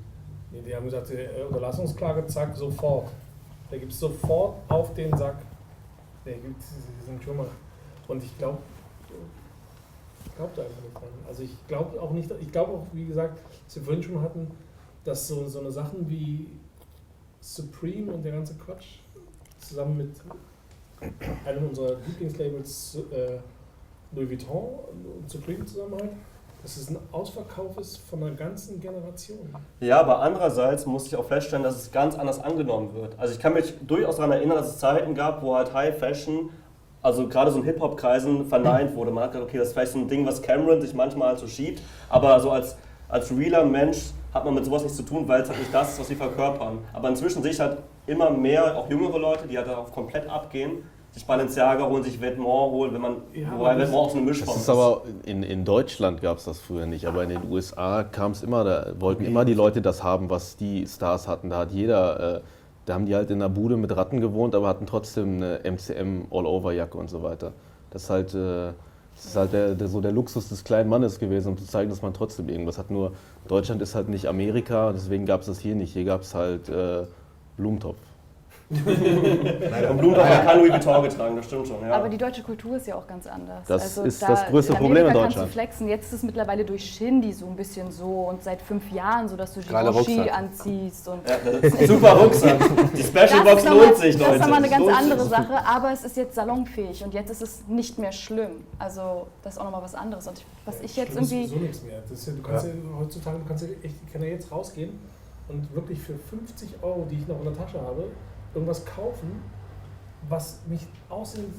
Nee, 0.51 0.62
die 0.65 0.75
haben 0.75 0.86
gesagt, 0.86 1.12
äh, 1.12 1.27
Unterlassungsklage, 1.48 2.25
zack, 2.27 2.55
sofort. 2.55 3.10
Da 3.69 3.77
gibt 3.77 3.91
es 3.91 4.00
sofort 4.00 4.55
auf 4.67 4.93
den 4.93 5.15
Sack. 5.15 5.38
Der 6.25 6.34
gibt 6.34 6.62
sind 7.05 7.24
schon 7.24 7.38
mal. 7.38 7.46
Und 8.09 8.23
ich 8.23 8.37
glaube, 8.37 8.57
ich 10.25 10.35
glaube 10.35 10.51
da 10.55 10.63
einfach 10.63 10.81
nicht 10.81 10.93
dran. 10.95 11.03
Also 11.27 11.43
ich 11.43 11.67
glaube 11.67 12.01
auch 12.01 12.11
nicht, 12.11 12.29
ich 12.41 12.51
glaube 12.51 12.73
auch, 12.73 12.87
wie 12.91 13.05
gesagt, 13.05 13.39
was 13.65 13.75
wir 13.75 13.83
vorhin 13.83 14.03
schon 14.03 14.21
hatten, 14.21 14.51
dass 15.03 15.27
so, 15.27 15.47
so 15.47 15.59
eine 15.59 15.71
Sachen 15.71 16.09
wie 16.09 16.47
Supreme 17.39 18.11
und 18.11 18.23
der 18.23 18.33
ganze 18.33 18.55
Quatsch 18.55 18.99
zusammen 19.59 19.97
mit 19.97 20.15
einem 21.45 21.67
unserer 21.67 21.97
Lieblingslabels 22.07 22.97
äh, 23.11 23.37
Louis 24.11 24.29
Vuitton 24.29 24.79
und 25.19 25.29
Supreme 25.29 25.63
zusammen 25.65 25.93
halt, 26.01 26.11
dass 26.63 26.77
es 26.77 26.89
ein 26.89 26.97
Ausverkauf 27.11 27.77
ist 27.77 27.97
von 27.97 28.23
einer 28.23 28.35
ganzen 28.35 28.79
Generation. 28.79 29.55
Ja, 29.79 29.99
aber 29.99 30.19
andererseits 30.19 30.85
muss 30.85 31.05
ich 31.07 31.15
auch 31.15 31.25
feststellen, 31.25 31.63
dass 31.63 31.75
es 31.75 31.91
ganz 31.91 32.15
anders 32.15 32.39
angenommen 32.39 32.93
wird. 32.95 33.17
Also 33.19 33.35
ich 33.35 33.39
kann 33.39 33.53
mich 33.53 33.75
durchaus 33.85 34.15
daran 34.17 34.31
erinnern, 34.31 34.57
dass 34.57 34.71
es 34.71 34.79
Zeiten 34.79 35.13
gab, 35.13 35.43
wo 35.43 35.55
halt 35.55 35.73
High 35.73 35.97
Fashion, 35.97 36.49
also 37.01 37.27
gerade 37.27 37.51
so 37.51 37.60
in 37.60 37.65
Hip-Hop-Kreisen 37.65 38.46
verneint 38.46 38.96
wurde. 38.96 39.12
Man 39.12 39.24
hat 39.25 39.32
gedacht, 39.32 39.48
okay, 39.48 39.58
das 39.58 39.70
ist 39.70 39.74
vielleicht 39.74 39.91
so 39.94 40.00
ein 40.00 40.08
Ding, 40.08 40.25
was 40.25 40.41
Cameron 40.41 40.82
sich 40.82 40.94
manchmal 40.94 41.29
halt 41.29 41.39
so 41.39 41.48
schiebt, 41.48 41.82
aber 42.10 42.39
so 42.39 42.51
als, 42.51 42.77
als 43.08 43.32
realer 43.32 43.65
Mensch 43.65 44.12
hat 44.34 44.46
man 44.46 44.53
mit 44.53 44.65
sowas 44.65 44.84
nichts 44.84 44.98
zu 44.98 45.03
tun, 45.03 45.27
weil 45.27 45.41
es 45.41 45.50
halt 45.50 45.60
nicht 45.60 45.74
das 45.74 45.94
ist, 45.94 46.00
was 46.00 46.08
sie 46.08 46.15
verkörpern. 46.15 46.79
Aber 46.94 47.10
inzwischen 47.10 47.41
sehe 47.41 47.51
ich 47.51 47.60
halt 47.60 47.77
immer 48.06 48.29
mehr, 48.29 48.77
auch 48.77 48.89
jüngere 48.89 49.18
Leute, 49.18 49.48
die 49.48 49.58
halt 49.58 49.68
darauf 49.68 49.91
komplett 49.91 50.29
abgehen, 50.29 50.84
sich 51.12 51.25
Balenciaga 51.25 51.88
holen, 51.88 52.03
sich 52.03 52.22
Vetements 52.22 52.46
holen, 52.72 52.94
wenn 52.94 53.01
man, 53.01 53.15
Ja, 53.34 53.48
wobei 53.58 53.72
Vetements 53.72 53.94
auch 53.96 54.10
so 54.12 54.18
eine 54.18 54.25
Mischform 54.27 54.53
Das 54.53 54.62
ist 54.62 54.70
aber, 54.70 55.01
in, 55.25 55.41
in 55.41 55.65
Deutschland 55.65 56.22
gab 56.22 56.38
es 56.38 56.46
das 56.46 56.60
früher 56.60 56.86
nicht, 56.86 57.06
aber 57.06 57.24
in 57.24 57.29
den 57.29 57.50
USA 57.50 58.03
kam 58.03 58.34
es 58.34 58.44
immer, 58.44 58.63
da 58.63 58.91
wollten 59.00 59.25
immer 59.25 59.46
die 59.46 59.56
Leute 59.56 59.82
das 59.82 60.03
haben, 60.03 60.29
was 60.29 60.56
die 60.56 60.86
Stars 60.86 61.27
hatten. 61.27 61.50
Da 61.50 61.60
hat 61.60 61.72
jeder, 61.72 62.36
äh, 62.36 62.41
da 62.86 62.93
haben 62.93 63.05
die 63.05 63.15
halt 63.15 63.29
in 63.29 63.41
einer 63.41 63.50
Bude 63.50 63.77
mit 63.77 63.95
Ratten 63.95 64.21
gewohnt, 64.21 64.55
aber 64.55 64.67
hatten 64.67 64.86
trotzdem 64.86 65.38
eine 65.38 65.59
MCM 65.63 66.27
All-Over-Jacke 66.31 66.98
und 66.98 67.09
so 67.09 67.24
weiter. 67.24 67.53
Das 67.91 68.03
ist 68.03 68.09
halt, 68.09 68.33
äh, 68.33 68.74
das 69.15 69.25
ist 69.25 69.36
halt 69.36 69.53
der, 69.53 69.75
der, 69.75 69.88
so 69.88 70.01
der 70.01 70.12
Luxus 70.12 70.50
des 70.50 70.63
kleinen 70.63 70.89
Mannes 70.89 71.19
gewesen, 71.19 71.50
um 71.50 71.57
zu 71.57 71.65
zeigen, 71.65 71.89
dass 71.89 72.01
man 72.01 72.13
trotzdem 72.13 72.50
irgendwas 72.50 72.77
hat. 72.77 72.89
Nur 72.89 73.13
Deutschland 73.48 73.81
ist 73.81 73.95
halt 73.95 74.09
nicht 74.09 74.27
Amerika, 74.27 74.91
deswegen 74.93 75.25
gab 75.25 75.41
es 75.41 75.48
das 75.48 75.59
hier 75.59 75.75
nicht. 75.75 75.93
Hier 75.93 76.05
gab 76.05 76.21
es 76.21 76.33
halt 76.33 76.69
äh, 76.69 77.03
Blumentopf. 77.57 77.98
Und 78.69 79.97
Blumentopf 79.97 80.29
hat 80.29 80.45
kein 80.45 80.59
Louis 80.59 80.71
Vuitton 80.71 81.03
getragen, 81.03 81.35
das 81.35 81.45
stimmt 81.45 81.67
schon. 81.67 81.81
Ja. 81.81 81.95
Aber 81.95 82.07
die 82.07 82.19
deutsche 82.19 82.43
Kultur 82.43 82.77
ist 82.77 82.85
ja 82.85 82.95
auch 82.95 83.07
ganz 83.07 83.25
anders. 83.25 83.65
Das 83.67 83.81
also 83.81 84.03
ist 84.03 84.21
da, 84.21 84.27
das 84.27 84.45
größte 84.45 84.73
in 84.73 84.77
Problem 84.77 85.07
in 85.07 85.13
Deutschland. 85.13 85.33
Kannst 85.33 85.49
du 85.49 85.53
flexen. 85.53 85.88
Jetzt 85.88 86.05
ist 86.05 86.13
es 86.13 86.23
mittlerweile 86.23 86.63
durch 86.63 86.85
Shindy 86.85 87.33
so 87.33 87.47
ein 87.47 87.55
bisschen 87.55 87.91
so 87.91 88.27
und 88.29 88.43
seit 88.43 88.61
fünf 88.61 88.91
Jahren 88.91 89.27
so, 89.27 89.35
dass 89.35 89.55
du 89.55 89.61
Givenchy 89.61 90.19
Rucksack. 90.19 90.38
anziehst. 90.38 91.07
Und 91.07 91.21
Ja, 91.27 91.88
super 91.88 92.13
Rucksack. 92.13 92.59
Die 92.95 93.03
Special 93.03 93.43
Box 93.43 93.65
lohnt 93.65 93.97
sich, 93.97 94.19
Leute. 94.19 94.25
Das 94.25 94.35
ist 94.35 94.41
nochmal 94.41 94.63
eine 94.63 94.69
ganz 94.69 94.97
andere 94.97 95.25
Sache, 95.25 95.65
aber 95.65 95.91
es 95.91 96.03
ist 96.03 96.17
jetzt 96.17 96.35
salonfähig 96.35 97.03
und 97.03 97.15
jetzt 97.15 97.31
ist 97.31 97.41
es 97.41 97.63
nicht 97.67 97.97
mehr 97.97 98.11
schlimm. 98.11 98.51
Also 98.77 99.27
das 99.41 99.53
ist 99.53 99.59
auch 99.59 99.65
nochmal 99.65 99.81
was 99.81 99.95
anderes. 99.95 100.27
Und 100.27 100.38
ich, 100.38 100.45
was 100.65 100.81
ich 100.81 100.95
jetzt 100.95 101.15
irgendwie... 101.15 101.47
sowieso 101.47 101.55
nichts 101.55 101.81
mehr. 101.81 102.01
Das 102.07 102.19
ist 102.19 102.27
ja, 102.27 102.33
du 102.33 102.41
kannst 102.43 102.65
ja. 102.67 102.71
heutzutage, 102.99 103.39
du 103.39 103.45
kannst 103.47 103.63
ja 103.63 103.69
echt, 103.81 103.95
ich 104.05 104.13
kann 104.13 104.21
ja 104.21 104.27
jetzt 104.27 104.51
rausgehen 104.51 104.91
und 105.47 105.73
wirklich 105.73 105.99
für 105.99 106.13
50 106.13 106.69
Euro, 106.83 107.07
die 107.09 107.15
ich 107.15 107.27
noch 107.27 107.39
in 107.39 107.45
der 107.45 107.55
Tasche 107.55 107.81
habe, 107.81 108.03
irgendwas 108.53 108.86
kaufen, 108.86 109.41
was 110.27 110.60
mich 110.68 110.88
aussehen 111.10 111.53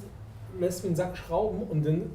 lässt 0.58 0.84
wie 0.84 0.88
ein 0.88 0.96
Sack 0.96 1.16
Schrauben 1.16 1.62
und 1.62 1.84
dann, 1.84 2.10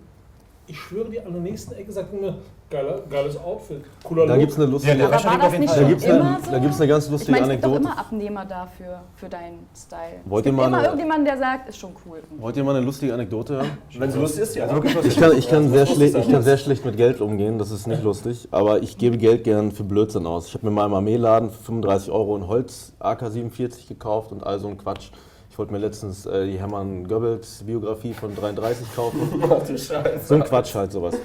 ich 0.67 0.77
schwöre 0.77 1.09
dir, 1.09 1.25
an 1.25 1.33
der 1.33 1.41
nächsten 1.41 1.73
Ecke 1.73 1.91
sagt 1.91 2.13
mir, 2.13 2.39
geiler, 2.69 2.99
geiles 3.09 3.37
Outfit, 3.37 3.83
cooler 4.03 4.25
Da 4.25 4.33
Look. 4.33 4.39
gibt 4.39 4.51
es 4.53 4.57
eine 4.59 4.65
lustige, 4.67 4.97
der 4.97 5.05
Aber 5.07 5.23
war 5.23 5.37
das 5.37 5.59
nicht 5.59 5.75
da 5.77 5.83
gibt's 5.83 6.03
eine, 6.05 6.37
so? 6.43 6.51
da 6.51 6.59
gibt's 6.59 6.77
eine 6.81 6.87
ganz 6.89 7.05
Ich 7.05 7.11
lustige 7.11 7.31
meine, 7.31 7.45
es 7.45 7.51
gibt 7.51 7.63
doch 7.63 7.69
Anekdote. 7.69 7.93
immer 7.93 7.99
Abnehmer 7.99 8.45
dafür, 8.45 9.01
für 9.15 9.29
deinen 9.29 9.67
Style. 9.75 9.99
Wollt 10.25 10.45
es 10.45 10.49
ihr 10.49 10.51
gibt 10.51 10.57
mal 10.57 10.67
immer 10.67 10.77
eine- 10.77 10.85
irgendjemanden, 10.87 11.25
der 11.25 11.37
sagt, 11.37 11.69
ist 11.69 11.77
schon 11.77 11.91
cool. 12.05 12.21
Wollt 12.37 12.57
ihr 12.57 12.63
mal 12.63 12.75
eine 12.75 12.85
lustige 12.85 13.13
Anekdote 13.13 13.53
hören? 13.55 13.77
Wenn 13.97 14.11
sie 14.11 14.19
lustig 14.19 14.41
ist, 14.43 14.55
ja. 14.55 14.65
Ich 14.65 15.15
kann, 15.17 15.37
ich, 15.37 15.47
kann 15.47 15.63
Ja, 15.65 15.69
sehr 15.69 15.85
schlecht, 15.85 16.15
ich 16.17 16.29
kann 16.31 16.41
sehr 16.43 16.57
schlecht 16.57 16.85
mit 16.85 16.97
Geld 16.97 17.21
umgehen, 17.21 17.57
das 17.59 17.71
ist 17.71 17.87
nicht 17.87 18.03
lustig, 18.03 18.47
aber 18.51 18.81
ich 18.81 18.97
gebe 18.97 19.17
Geld 19.17 19.43
gern 19.43 19.71
für 19.71 19.83
Blödsinn 19.83 20.25
aus. 20.25 20.47
Ich 20.47 20.53
habe 20.55 20.65
mir 20.65 20.71
mal 20.71 20.85
im 20.85 20.93
Armeeladen 20.93 21.51
für 21.51 21.63
35 21.63 22.11
Euro 22.11 22.35
ein 22.35 22.47
Holz 22.47 22.93
AK-47 22.99 23.87
gekauft 23.87 24.31
und 24.31 24.43
all 24.43 24.59
so 24.59 24.67
ein 24.67 24.77
Quatsch. 24.77 25.11
Ich 25.55 25.59
wollte 25.59 25.71
mir 25.71 25.79
letztens 25.79 26.25
äh, 26.25 26.47
die 26.47 26.59
Hermann 26.59 27.07
Goebbels 27.07 27.63
Biografie 27.65 28.13
von 28.13 28.35
33 28.35 28.93
kaufen. 28.93 29.41
Ach 29.41 29.65
du 29.65 29.77
Scheiße. 29.77 30.19
So 30.25 30.35
ein 30.35 30.43
Quatsch 30.43 30.75
halt 30.75 30.91
sowas. 30.91 31.15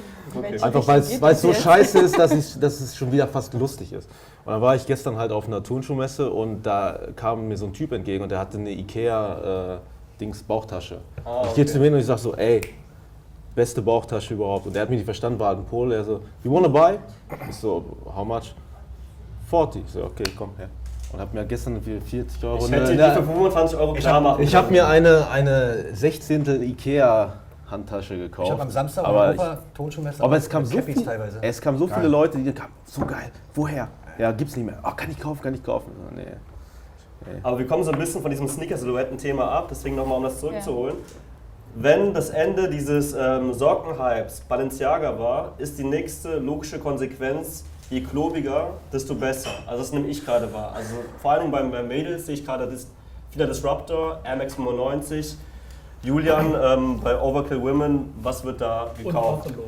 Welche 0.40 0.64
Einfach 0.64 0.86
weil 0.86 1.00
es 1.00 1.40
so 1.40 1.52
scheiße 1.52 1.98
ist, 1.98 2.16
dass, 2.16 2.30
ich, 2.30 2.60
dass 2.60 2.80
es 2.80 2.96
schon 2.96 3.10
wieder 3.10 3.26
fast 3.26 3.52
lustig 3.54 3.92
ist. 3.92 4.08
Und 4.44 4.52
dann 4.52 4.62
war 4.62 4.76
ich 4.76 4.86
gestern 4.86 5.16
halt 5.16 5.32
auf 5.32 5.48
einer 5.48 5.64
Turnschuhmesse 5.64 6.30
und 6.30 6.62
da 6.62 7.08
kam 7.16 7.48
mir 7.48 7.56
so 7.56 7.66
ein 7.66 7.72
Typ 7.72 7.90
entgegen 7.90 8.22
und 8.22 8.28
der 8.28 8.38
hatte 8.38 8.56
eine 8.56 8.70
Ikea-Dings 8.70 10.44
Bauchtasche. 10.44 11.00
Ah, 11.24 11.42
Ich 11.46 11.54
gehe 11.54 11.64
okay. 11.64 11.72
zu 11.72 11.80
mir 11.80 11.90
und 11.92 11.98
ich 11.98 12.06
sag 12.06 12.20
so, 12.20 12.32
ey, 12.36 12.60
beste 13.56 13.82
Bauchtasche 13.82 14.34
überhaupt. 14.34 14.64
Und 14.64 14.74
der 14.76 14.82
hat 14.82 14.90
mich 14.90 14.98
nicht 14.98 15.06
verstanden, 15.06 15.40
war 15.40 15.48
halt 15.48 15.58
ein 15.58 15.64
Pole. 15.64 15.96
Er 15.96 16.04
so, 16.04 16.20
you 16.44 16.52
wanna 16.52 16.68
buy? 16.68 17.00
Ich 17.48 17.56
so, 17.56 17.84
how 18.06 18.24
much? 18.24 18.54
40. 19.48 19.82
Ich 19.84 19.90
so, 19.90 20.04
okay, 20.04 20.22
komm 20.38 20.50
her. 20.56 20.68
Und 21.12 21.18
hab 21.20 21.34
mir 21.34 21.44
gestern 21.44 21.82
für 21.82 22.00
40 22.00 22.44
Euro 22.44 22.64
Ich 22.64 22.70
hätte 22.70 22.84
eine- 22.92 22.96
die 23.10 23.16
für 23.16 23.22
25 23.24 23.78
Euro 23.78 23.94
Ich 23.94 24.00
klar 24.00 24.14
hab- 24.14 24.22
machen 24.22 24.42
ich 24.42 24.54
habe 24.54 24.66
können. 24.68 24.76
mir 24.78 24.86
eine, 24.88 25.28
eine 25.30 25.94
16. 25.94 26.62
Ikea 26.62 27.32
Handtasche 27.68 28.16
gekauft. 28.18 28.46
Ich 28.46 28.52
habe 28.52 28.62
am 28.62 28.70
Samstag 28.70 29.04
aber 29.04 29.26
Europa 29.26 29.58
Tonschuhmesser. 29.74 30.24
aber 30.24 30.36
es 30.36 30.48
kam 30.48 30.64
so, 30.64 30.80
viel, 30.82 31.04
teilweise. 31.04 31.38
es 31.42 31.60
kam 31.60 31.78
so 31.78 31.86
Geil. 31.86 31.96
viele 31.98 32.08
Leute, 32.08 32.38
die 32.38 32.52
kamen, 32.52 32.72
so 32.84 33.02
geil, 33.06 33.30
woher? 33.54 33.88
Ja, 34.18 34.32
gibt's 34.32 34.56
nicht 34.56 34.66
mehr. 34.66 34.78
Oh, 34.84 34.90
kann 34.96 35.10
ich 35.10 35.18
kaufen, 35.20 35.40
kann 35.40 35.54
ich 35.54 35.62
kaufen. 35.62 35.92
So, 35.96 36.16
Nee. 36.16 36.26
Aber 37.42 37.58
wir 37.58 37.66
kommen 37.66 37.84
so 37.84 37.92
ein 37.92 37.98
bisschen 37.98 38.22
von 38.22 38.30
diesem 38.30 38.48
Sneaker-Silhouetten-Thema 38.48 39.46
ab, 39.50 39.66
deswegen 39.70 39.94
nochmal, 39.94 40.16
um 40.18 40.24
das 40.24 40.40
zurückzuholen. 40.40 40.96
Wenn 41.74 42.12
das 42.14 42.30
Ende 42.30 42.68
dieses 42.68 43.12
ähm, 43.12 43.52
Sockenhypes 43.52 44.40
Balenciaga 44.48 45.16
war, 45.18 45.52
ist 45.58 45.78
die 45.78 45.84
nächste 45.84 46.38
logische 46.38 46.78
Konsequenz, 46.80 47.64
je 47.90 48.00
klobiger, 48.00 48.74
desto 48.92 49.14
besser. 49.14 49.50
Also 49.66 49.82
das 49.82 49.92
nehme 49.92 50.08
ich 50.08 50.24
gerade 50.24 50.52
wahr. 50.52 50.72
Also 50.74 50.94
vor 51.20 51.32
allem 51.32 51.50
beim, 51.50 51.70
bei 51.70 51.82
Mädels 51.82 52.26
sehe 52.26 52.34
ich 52.34 52.44
gerade 52.46 52.66
das, 52.68 52.86
wieder 53.32 53.46
Disruptor, 53.46 54.20
Air 54.24 54.36
Max 54.36 54.54
95. 54.54 55.36
Julian, 56.02 56.54
ähm, 56.62 57.00
bei 57.00 57.20
Overkill 57.20 57.60
Women, 57.60 58.14
was 58.22 58.42
wird 58.44 58.60
da 58.60 58.84
und 58.84 59.04
gekauft? 59.04 59.44
Buffalo. 59.44 59.64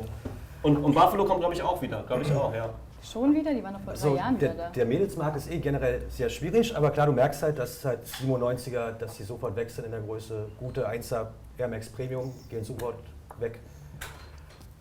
Und, 0.63 0.77
und 0.77 0.93
Buffalo 0.93 1.25
kommt, 1.25 1.41
glaube 1.41 1.53
ich, 1.53 1.61
auch 1.61 1.79
wieder. 1.81 2.01
Glaube 2.07 2.23
ich 2.23 2.31
auch, 2.33 2.53
ja. 2.53 2.69
Schon 3.03 3.35
wieder? 3.35 3.53
Die 3.53 3.61
waren 3.61 3.73
noch 3.73 3.81
vor 3.81 3.93
drei 3.93 3.99
So, 3.99 4.15
Jahren 4.15 4.37
wieder 4.37 4.53
der, 4.53 4.65
da. 4.65 4.69
der 4.71 4.85
Mädelsmarkt 4.85 5.35
ist 5.35 5.51
eh 5.51 5.59
generell 5.59 6.01
sehr 6.09 6.29
schwierig, 6.29 6.75
aber 6.75 6.89
klar, 6.89 7.05
du 7.07 7.11
merkst 7.11 7.43
halt, 7.43 7.59
dass 7.59 7.83
halt 7.83 7.99
97er, 8.07 8.93
dass 8.93 9.17
die 9.17 9.23
sofort 9.23 9.55
weg 9.57 9.69
sind 9.69 9.85
in 9.85 9.91
der 9.91 9.99
Größe. 9.99 10.47
Gute 10.57 10.87
1er 10.89 11.27
Air 11.57 11.67
Max 11.67 11.89
Premium 11.89 12.33
gehen 12.49 12.63
sofort 12.63 12.95
weg. 13.39 13.59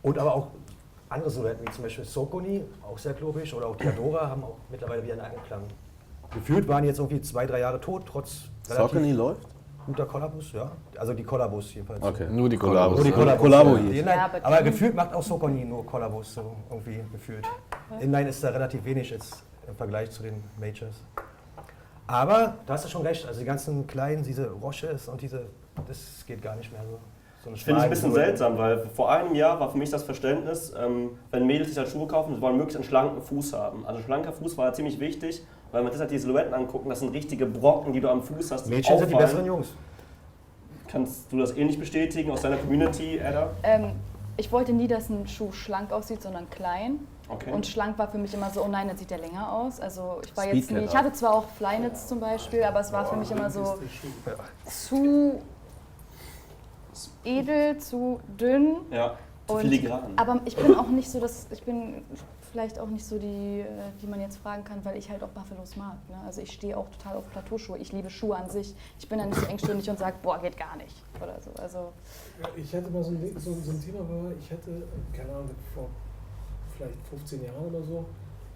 Und 0.02 0.18
aber 0.18 0.34
auch 0.36 0.46
andere 1.12 1.30
Silhouetten, 1.30 1.66
wie 1.66 1.72
zum 1.72 1.84
Beispiel 1.84 2.04
Soconi, 2.04 2.64
auch 2.82 2.98
sehr 2.98 3.14
klobisch, 3.14 3.54
oder 3.54 3.66
auch 3.66 3.76
Diadora 3.76 4.28
haben 4.28 4.44
auch 4.44 4.56
mittlerweile 4.70 5.02
wieder 5.02 5.14
einen 5.14 5.36
Anklang. 5.36 5.62
Gefühlt 6.32 6.66
waren 6.68 6.82
die 6.82 6.88
jetzt 6.88 6.98
irgendwie 6.98 7.20
zwei, 7.20 7.46
drei 7.46 7.60
Jahre 7.60 7.80
tot, 7.80 8.04
trotz 8.06 8.44
relativ- 8.68 8.92
Saucony 8.92 9.12
läuft? 9.12 9.48
guter 9.86 10.06
Kollabus, 10.06 10.52
ja. 10.52 10.70
Also 10.96 11.12
die 11.14 11.24
Kollabus 11.24 11.74
jedenfalls. 11.74 12.02
Okay. 12.02 12.28
Nur 12.30 12.48
die. 12.48 12.56
Kollabos. 12.56 12.96
Nur 12.96 13.04
die 13.04 13.12
Kollabos. 13.12 13.40
Kollabo 13.40 13.76
ja. 13.76 13.82
hier. 13.82 14.04
Ja, 14.04 14.30
aber 14.42 14.62
gefühlt 14.62 14.94
macht 14.94 15.14
auch 15.14 15.22
Soconi 15.22 15.64
nur 15.64 15.84
Kollabos, 15.84 16.34
so 16.34 16.56
irgendwie 16.70 17.00
gefühlt. 17.10 17.46
Inline 18.00 18.28
ist 18.28 18.42
da 18.42 18.50
relativ 18.50 18.84
wenig 18.84 19.10
jetzt 19.10 19.42
im 19.66 19.74
Vergleich 19.74 20.10
zu 20.10 20.22
den 20.22 20.42
Majors. 20.58 21.02
Aber 22.06 22.56
da 22.66 22.74
hast 22.74 22.84
du 22.84 22.88
schon 22.88 23.02
recht, 23.02 23.26
also 23.26 23.40
die 23.40 23.46
ganzen 23.46 23.86
kleinen, 23.86 24.22
diese 24.22 24.50
Roches 24.50 25.08
und 25.08 25.20
diese, 25.22 25.46
das 25.86 26.24
geht 26.26 26.42
gar 26.42 26.56
nicht 26.56 26.72
mehr 26.72 26.82
so. 26.82 26.98
So 27.44 27.50
Ich 27.50 27.64
finde 27.64 27.80
es 27.80 27.84
ein 27.84 27.90
bisschen 27.90 28.12
seltsam, 28.12 28.56
weil 28.56 28.86
vor 28.94 29.10
einem 29.10 29.34
Jahr 29.34 29.58
war 29.58 29.70
für 29.70 29.78
mich 29.78 29.90
das 29.90 30.04
Verständnis, 30.04 30.72
ähm, 30.78 31.10
wenn 31.30 31.46
Mädels 31.46 31.68
sich 31.68 31.78
halt 31.78 31.88
Schuhe 31.88 32.06
kaufen, 32.06 32.34
sie 32.36 32.40
wollen 32.40 32.56
möglichst 32.56 32.76
einen 32.76 32.84
schlanken 32.84 33.22
Fuß 33.22 33.52
haben. 33.52 33.86
Also 33.86 34.00
schlanker 34.02 34.32
Fuß 34.32 34.56
war 34.56 34.66
ja 34.66 34.72
ziemlich 34.72 35.00
wichtig, 35.00 35.42
weil 35.72 35.82
man 35.82 35.90
das 35.90 36.00
halt 36.00 36.10
die 36.10 36.18
Silhouetten 36.18 36.54
angucken, 36.54 36.88
das 36.88 37.00
sind 37.00 37.12
richtige 37.12 37.46
Brocken, 37.46 37.92
die 37.92 38.00
du 38.00 38.08
am 38.08 38.22
Fuß 38.22 38.52
hast. 38.52 38.66
die 38.66 38.70
Mädchen 38.70 38.98
sind 38.98 39.10
die 39.10 39.16
besseren 39.16 39.46
Jungs. 39.46 39.74
Kannst 40.88 41.32
du 41.32 41.38
das 41.38 41.56
ähnlich 41.56 41.78
bestätigen 41.78 42.30
aus 42.30 42.42
deiner 42.42 42.56
Community, 42.56 43.18
Ada? 43.20 43.50
Ähm, 43.62 43.92
ich 44.36 44.52
wollte 44.52 44.72
nie, 44.72 44.86
dass 44.86 45.08
ein 45.08 45.26
Schuh 45.26 45.52
schlank 45.52 45.92
aussieht, 45.92 46.22
sondern 46.22 46.48
klein. 46.50 47.00
Okay. 47.28 47.50
Und 47.50 47.66
schlank 47.66 47.98
war 47.98 48.08
für 48.08 48.18
mich 48.18 48.34
immer 48.34 48.50
so, 48.50 48.62
oh 48.62 48.68
nein, 48.68 48.88
dann 48.88 48.96
sieht 48.96 49.10
der 49.10 49.18
länger 49.18 49.52
aus. 49.52 49.80
Also 49.80 50.20
ich 50.24 50.36
war 50.36 50.44
jetzt 50.44 50.64
Speedcat 50.64 50.78
nie, 50.78 50.84
ich 50.84 50.94
hatte 50.94 51.12
zwar 51.12 51.34
auch 51.34 51.48
Flyknits 51.56 52.08
zum 52.08 52.20
Beispiel, 52.20 52.62
aber 52.62 52.80
es 52.80 52.92
war 52.92 53.06
für 53.06 53.16
mich 53.16 53.30
immer 53.30 53.50
so 53.50 53.78
zu 54.66 55.40
edel, 57.24 57.78
zu 57.78 58.20
dünn. 58.38 58.76
Ja, 58.90 59.16
zu 59.46 59.54
Und- 59.54 59.60
filigran. 59.62 60.12
Aber 60.16 60.40
ich 60.44 60.56
bin 60.56 60.74
auch 60.74 60.88
nicht 60.88 61.10
so, 61.10 61.20
dass 61.20 61.46
ich 61.50 61.62
bin 61.62 62.02
vielleicht 62.52 62.78
auch 62.78 62.88
nicht 62.88 63.04
so 63.04 63.18
die, 63.18 63.60
äh, 63.60 63.64
die 64.02 64.06
man 64.06 64.20
jetzt 64.20 64.36
fragen 64.36 64.62
kann, 64.62 64.84
weil 64.84 64.96
ich 64.98 65.08
halt 65.10 65.22
auch 65.22 65.28
Buffalos 65.30 65.74
mag. 65.76 65.96
Ne? 66.10 66.16
Also 66.26 66.42
ich 66.42 66.52
stehe 66.52 66.76
auch 66.76 66.86
total 66.90 67.16
auf 67.16 67.28
Plateauschuhe. 67.30 67.78
Ich 67.78 67.92
liebe 67.92 68.10
Schuhe 68.10 68.36
an 68.36 68.50
sich. 68.50 68.74
Ich 68.98 69.08
bin 69.08 69.18
dann 69.18 69.30
nicht 69.30 69.40
so 69.40 69.46
engstirnig 69.46 69.88
und 69.88 69.98
sage, 69.98 70.16
boah, 70.22 70.38
geht 70.38 70.58
gar 70.58 70.76
nicht 70.76 70.94
oder 71.22 71.40
so. 71.40 71.50
Also 71.62 71.92
Ja, 72.42 72.48
Ich 72.54 72.74
hatte 72.74 72.90
mal 72.90 73.02
so 73.02 73.10
ein, 73.12 73.34
so, 73.38 73.54
so 73.54 73.70
ein 73.70 73.80
Thema, 73.80 74.00
war, 74.00 74.32
ich 74.38 74.50
hatte, 74.50 74.82
keine 75.16 75.30
Ahnung, 75.30 75.50
vor 75.74 75.88
vielleicht 76.76 76.94
15 77.08 77.42
Jahren 77.44 77.64
oder 77.74 77.82
so, 77.82 78.04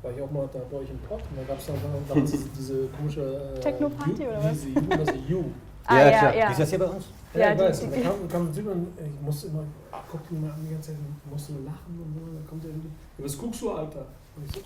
war 0.03 0.11
ich 0.13 0.21
auch 0.21 0.31
mal 0.31 0.47
da 0.53 0.59
bei 0.71 0.77
euch 0.77 0.91
im 0.91 0.99
Pott 0.99 1.21
und 1.31 1.37
da 1.39 1.43
gab 1.45 1.59
es 1.59 1.67
dann 1.67 1.77
damals 2.07 2.31
diese, 2.33 2.49
diese 2.51 2.87
komische 2.89 3.55
äh, 3.57 3.61
Techno-Party 3.61 4.27
oder 4.27 4.45
was? 4.45 4.61
Diese 4.61 4.79
U, 4.79 4.91
also 4.93 5.13
U. 5.35 5.45
ah, 5.87 5.99
Ja, 5.99 6.11
ja, 6.11 6.19
klar. 6.19 6.37
ja. 6.37 6.51
Ist 6.51 6.61
das 6.61 6.71
hier 6.71 6.79
bei 6.79 6.85
uns? 6.87 7.05
Ja, 7.35 7.41
Ja, 7.41 7.51
ich 7.53 7.59
die- 7.59 7.65
weiß. 7.65 7.81
die- 7.81 7.87
Und 7.87 7.93
da 7.93 8.01
kam, 8.11 8.29
kam 8.29 8.51
ich 8.51 9.21
musste 9.23 9.47
immer, 9.49 9.65
guckte 10.11 10.35
ihn 10.35 10.41
mal 10.43 10.51
an 10.51 10.61
die 10.67 10.73
ganze 10.73 10.91
Zeit 10.91 10.99
und 10.99 11.31
musste 11.33 11.53
lachen 11.53 12.01
und 12.03 12.15
so. 12.15 12.21
Dann 12.35 12.47
kommt 12.49 12.65
er 12.65 12.71
irgendwie, 12.71 12.89
ja, 13.19 13.25
was 13.25 13.39
guckst 13.39 13.61
du, 13.63 13.71
Alter? 13.73 14.07
Und 14.37 14.45
ich 14.47 14.53
so, 14.53 14.61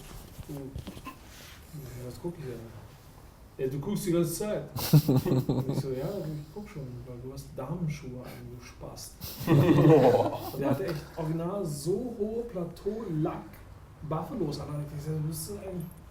du, 0.48 0.54
ja, 0.54 2.06
was 2.06 2.14
guck 2.22 2.34
ich 2.38 2.44
denn? 2.44 2.60
Ja, 3.58 3.66
du 3.66 3.78
guckst 3.78 4.06
die 4.06 4.12
ganze 4.12 4.32
Zeit. 4.32 4.62
und 5.08 5.68
ich 5.68 5.80
so, 5.80 5.90
ja, 5.90 6.08
ich 6.24 6.54
guck 6.54 6.68
schon, 6.68 6.82
weil 7.06 7.18
du 7.22 7.32
hast 7.32 7.46
Damenschuhe 7.56 8.20
an, 8.24 8.48
du 8.58 8.64
Spast. 8.64 9.12
und 9.46 10.62
er 10.62 10.70
hatte 10.70 10.84
echt 10.86 10.94
original 11.16 11.64
so 11.66 12.14
hohe 12.18 12.42
Plateau-Lack. 12.44 13.34
Buffalos 14.02 14.60
an. 14.60 14.66
Ich 14.96 15.04
so, 15.04 15.10
du 15.12 15.28
bist 15.28 15.52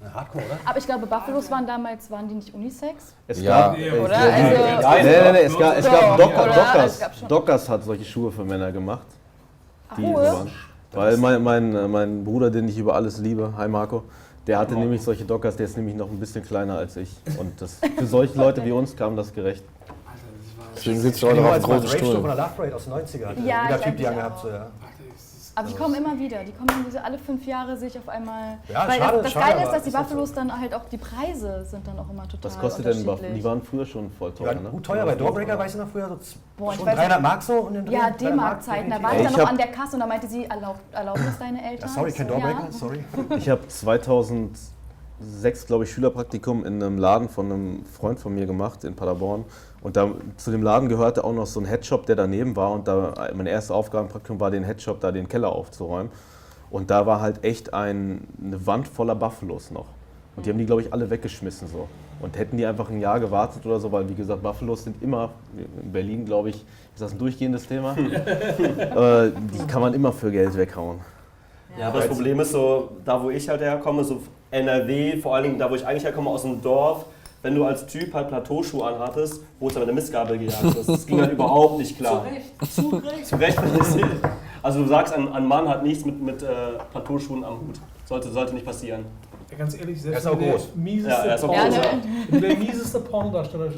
ein 0.01 0.13
Hardcore, 0.13 0.43
oder? 0.45 0.57
Aber 0.65 0.77
ich 0.77 0.85
glaube, 0.85 1.05
Buffalos 1.07 1.49
waren 1.51 1.65
damals, 1.67 2.09
waren 2.11 2.27
die 2.27 2.35
nicht 2.35 2.53
Unisex? 2.53 3.13
Es 3.27 3.41
Ja, 3.41 3.69
gab, 3.69 3.77
oder? 3.77 4.17
Also- 4.17 4.87
Nein, 4.87 5.05
nee, 5.05 5.11
nee, 5.11 5.31
nee, 5.31 5.39
es 5.41 5.57
gab, 5.57 5.77
es 5.77 5.85
gab? 5.85 6.17
Dockers. 6.17 6.99
Schon- 7.19 7.27
Dockers 7.27 7.69
hat 7.69 7.83
solche 7.83 8.05
Schuhe 8.05 8.31
für 8.31 8.45
Männer 8.45 8.71
gemacht. 8.71 9.05
Die 9.97 10.05
Ach, 10.05 10.13
waren. 10.21 10.51
Weil 10.91 11.17
mein, 11.17 11.43
mein, 11.43 11.75
äh, 11.75 11.87
mein 11.87 12.23
Bruder, 12.23 12.49
den 12.49 12.67
ich 12.67 12.77
über 12.77 12.95
alles 12.95 13.19
liebe, 13.19 13.53
hi 13.57 13.67
Marco, 13.67 14.03
der 14.47 14.57
hatte 14.57 14.75
nämlich 14.75 15.03
solche 15.03 15.23
Dockers, 15.25 15.55
der 15.55 15.65
ist 15.65 15.77
nämlich 15.77 15.95
noch 15.95 16.09
ein 16.09 16.19
bisschen 16.19 16.43
kleiner 16.43 16.77
als 16.77 16.95
ich. 16.95 17.11
Und 17.37 17.59
das, 17.61 17.79
für 17.97 18.05
solche 18.05 18.37
Leute 18.37 18.63
wie 18.65 18.71
uns 18.71 18.95
kam 18.95 19.15
das 19.15 19.33
gerecht. 19.33 19.63
Alter, 19.87 19.95
das 20.05 20.57
war. 20.57 20.65
Deswegen 20.75 20.99
sitzt 20.99 21.21
du 21.21 21.27
Ich 21.27 21.33
auch 21.33 21.35
noch 21.37 21.43
auf 21.45 21.51
mal 21.51 21.59
großen 21.59 21.77
Rave 21.87 21.89
Show 21.89 21.97
von 22.05 22.07
Stuhl. 22.15 22.23
der 22.23 22.35
Love 22.35 22.49
Parade 22.55 22.75
aus 22.75 22.83
den 22.85 22.93
90ern. 22.93 23.25
hatte. 23.27 23.41
Ja, 23.41 23.75
ich 23.75 23.81
Typ 23.81 23.97
die 23.97 24.07
angehabt. 24.07 24.41
So, 24.41 24.49
ja. 24.49 24.67
Das 25.61 25.73
Aber 25.73 25.77
die 25.77 25.83
kommen 25.83 25.95
immer 25.95 26.19
wieder. 26.19 26.43
Die 26.43 26.51
kommen 26.51 26.85
so 26.89 26.97
alle 26.99 27.17
fünf 27.17 27.45
Jahre 27.45 27.75
sich 27.75 27.97
auf 27.97 28.07
einmal. 28.07 28.57
Ja, 28.67 28.87
weil 28.87 28.99
schade, 28.99 29.17
das, 29.21 29.33
das 29.33 29.43
Geile 29.43 29.63
ist, 29.63 29.71
dass 29.71 29.83
die 29.83 29.91
halt 29.91 30.07
Buffalos 30.07 30.33
dann 30.33 30.59
halt 30.59 30.73
auch 30.73 30.85
die 30.85 30.97
Preise 30.97 31.65
sind 31.65 31.85
dann 31.87 31.99
auch 31.99 32.09
immer 32.09 32.27
total 32.27 32.51
Was 32.51 32.59
kostet 32.59 32.85
denn 32.85 32.97
ein 32.97 33.05
Buff? 33.05 33.15
unterschiedlich. 33.15 33.41
Die 33.41 33.43
waren 33.43 33.61
früher 33.61 33.85
schon 33.85 34.11
voll 34.11 34.33
teuer, 34.33 34.47
waren 34.47 34.63
ne? 34.63 34.69
gut 34.69 34.85
teuer, 34.85 35.05
bei 35.05 35.15
Doorbreaker 35.15 35.59
weiß 35.59 35.73
ich 35.73 35.79
noch 35.81 35.89
früher 35.89 36.07
so 36.07 36.17
Boah, 36.57 36.71
ich 36.71 36.77
schon 36.77 36.85
weiß 36.87 36.95
300 36.95 37.17
nicht. 37.17 37.29
Mark 37.29 37.43
so 37.43 37.53
um 37.53 37.73
den. 37.73 37.85
Ja, 37.87 37.99
300 37.99 38.09
Mark, 38.09 38.17
D-Mark-Zeiten. 38.19 38.89
Da 38.89 39.03
war 39.03 39.13
ich 39.13 39.23
dann 39.23 39.31
ich 39.31 39.37
noch 39.37 39.49
an 39.49 39.57
der 39.57 39.67
Kasse 39.67 39.93
und 39.95 39.99
da 39.99 40.07
meinte 40.07 40.27
sie, 40.27 40.45
erlaubt, 40.45 40.81
erlaubt 40.91 41.19
es 41.27 41.37
deine 41.37 41.63
Eltern? 41.63 41.89
Ja, 41.89 41.93
sorry, 41.93 42.11
kein 42.11 42.27
Ich 42.27 42.31
Doorbreaker, 42.31 42.65
ja. 42.65 42.71
sorry. 42.71 43.03
Ich 43.37 43.49
habe 43.49 43.67
2006, 43.67 45.65
glaube 45.67 45.83
ich, 45.83 45.91
Schülerpraktikum 45.91 46.65
in 46.65 46.81
einem 46.81 46.97
Laden 46.97 47.29
von 47.29 47.51
einem 47.51 47.85
Freund 47.85 48.19
von 48.19 48.33
mir 48.33 48.45
gemacht 48.45 48.83
in 48.83 48.95
Paderborn. 48.95 49.45
Und 49.81 49.95
da, 49.95 50.11
zu 50.37 50.51
dem 50.51 50.61
Laden 50.61 50.89
gehörte 50.89 51.23
auch 51.23 51.33
noch 51.33 51.45
so 51.45 51.59
ein 51.59 51.65
Headshop, 51.65 52.05
der 52.05 52.15
daneben 52.15 52.55
war. 52.55 52.71
Und 52.71 52.87
da, 52.87 53.13
meine 53.33 53.49
erste 53.49 53.73
Aufgabe 53.73 54.05
im 54.05 54.11
Praktikum 54.11 54.39
war, 54.39 54.51
den 54.51 54.63
Headshop 54.63 54.99
da 54.99 55.11
den 55.11 55.27
Keller 55.27 55.49
aufzuräumen. 55.49 56.11
Und 56.69 56.91
da 56.91 57.05
war 57.05 57.21
halt 57.21 57.43
echt 57.43 57.73
ein, 57.73 58.27
eine 58.43 58.65
Wand 58.67 58.87
voller 58.87 59.15
Buffalos 59.15 59.71
noch. 59.71 59.87
Und 60.35 60.45
die 60.45 60.49
haben 60.49 60.57
die, 60.57 60.65
glaube 60.65 60.81
ich, 60.81 60.93
alle 60.93 61.09
weggeschmissen 61.09 61.67
so. 61.67 61.87
Und 62.21 62.37
hätten 62.37 62.57
die 62.57 62.65
einfach 62.65 62.89
ein 62.89 62.99
Jahr 62.99 63.19
gewartet 63.19 63.65
oder 63.65 63.79
so, 63.79 63.91
weil 63.91 64.07
wie 64.09 64.13
gesagt, 64.13 64.43
Buffalos 64.43 64.83
sind 64.83 65.01
immer, 65.01 65.31
in 65.81 65.91
Berlin 65.91 66.25
glaube 66.25 66.49
ich, 66.49 66.55
ist 66.55 67.01
das 67.01 67.13
ein 67.13 67.17
durchgehendes 67.17 67.65
Thema. 67.67 67.95
äh, 67.97 69.31
die 69.31 69.67
kann 69.67 69.81
man 69.81 69.93
immer 69.93 70.11
für 70.11 70.29
Geld 70.29 70.55
weghauen. 70.55 70.99
Ja, 71.77 71.87
aber 71.87 71.99
das 71.99 72.07
Problem 72.07 72.39
ist 72.41 72.51
so, 72.51 72.89
da 73.05 73.21
wo 73.21 73.29
ich 73.29 73.47
halt 73.47 73.61
herkomme, 73.61 74.03
so 74.03 74.21
NRW, 74.51 75.17
vor 75.17 75.35
allen 75.35 75.43
Dingen 75.45 75.59
da 75.59 75.69
wo 75.69 75.75
ich 75.75 75.85
eigentlich 75.85 76.03
herkomme, 76.03 76.29
aus 76.29 76.41
dem 76.41 76.61
Dorf, 76.61 77.05
wenn 77.41 77.55
du 77.55 77.63
als 77.65 77.85
Typ 77.87 78.13
halt 78.13 78.27
Plateauschuhe 78.27 78.85
anhattest, 78.85 79.41
wurdest 79.59 79.75
du 79.75 79.79
mit 79.79 79.87
der 79.87 79.95
Mistgabel 79.95 80.37
gejagt. 80.37 80.63
Das, 80.63 80.85
das 80.85 81.05
ging 81.05 81.19
halt 81.21 81.31
überhaupt 81.33 81.77
nicht 81.77 81.97
klar. 81.97 82.25
Zu 82.73 82.89
Recht. 82.97 83.25
Zu 83.27 83.35
Recht. 83.37 83.57
Also 84.61 84.81
du 84.83 84.87
sagst, 84.87 85.13
ein, 85.13 85.31
ein 85.31 85.45
Mann 85.45 85.67
hat 85.69 85.83
nichts 85.83 86.03
mit, 86.05 86.21
mit 86.21 86.43
äh, 86.43 86.47
Plateauschuhen 86.91 87.43
am 87.45 87.61
Hut. 87.61 87.79
Sollte, 88.05 88.29
sollte 88.31 88.53
nicht 88.53 88.65
passieren. 88.65 89.05
Ja, 89.51 89.57
ganz 89.57 89.75
ehrlich, 89.79 90.01
selbst 90.01 90.19
ist 90.19 90.25
wenn 90.31 90.37
du 90.39 90.45
der 90.45 90.59
mieseste 90.75 91.09
Ja, 91.11 91.23
er 91.25 91.35
ist 91.35 91.41
Ja, 91.43 91.47
groß. 91.47 91.75
ne? 91.75 91.81
Du 92.29 92.39
der 92.39 92.57
mieseste 92.57 92.99
Pornodarsteller 92.99 93.65
äh, 93.67 93.71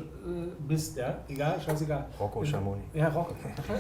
bist, 0.68 0.98
ja, 0.98 1.18
egal, 1.30 1.56
scheißegal. 1.66 2.06
Rocco 2.20 2.44
Schamoni. 2.44 2.82
Ja, 2.94 3.08
Rock, 3.10 3.36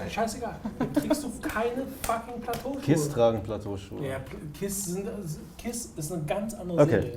scheißegal. 0.10 0.56
Dann 0.80 0.94
kriegst 0.94 1.24
du 1.24 1.30
keine 1.42 1.84
fucking 2.04 2.42
Plateauschuhe. 2.42 2.82
Kiss 2.82 3.10
tragen 3.10 3.42
Plateauschuhe. 3.44 4.06
Ja, 4.08 4.18
Kiss, 4.58 4.86
sind, 4.86 5.10
Kiss 5.58 5.92
ist 5.98 6.12
eine 6.14 6.22
ganz 6.24 6.54
andere 6.54 6.82
Okay. 6.82 6.92
Serie. 7.02 7.16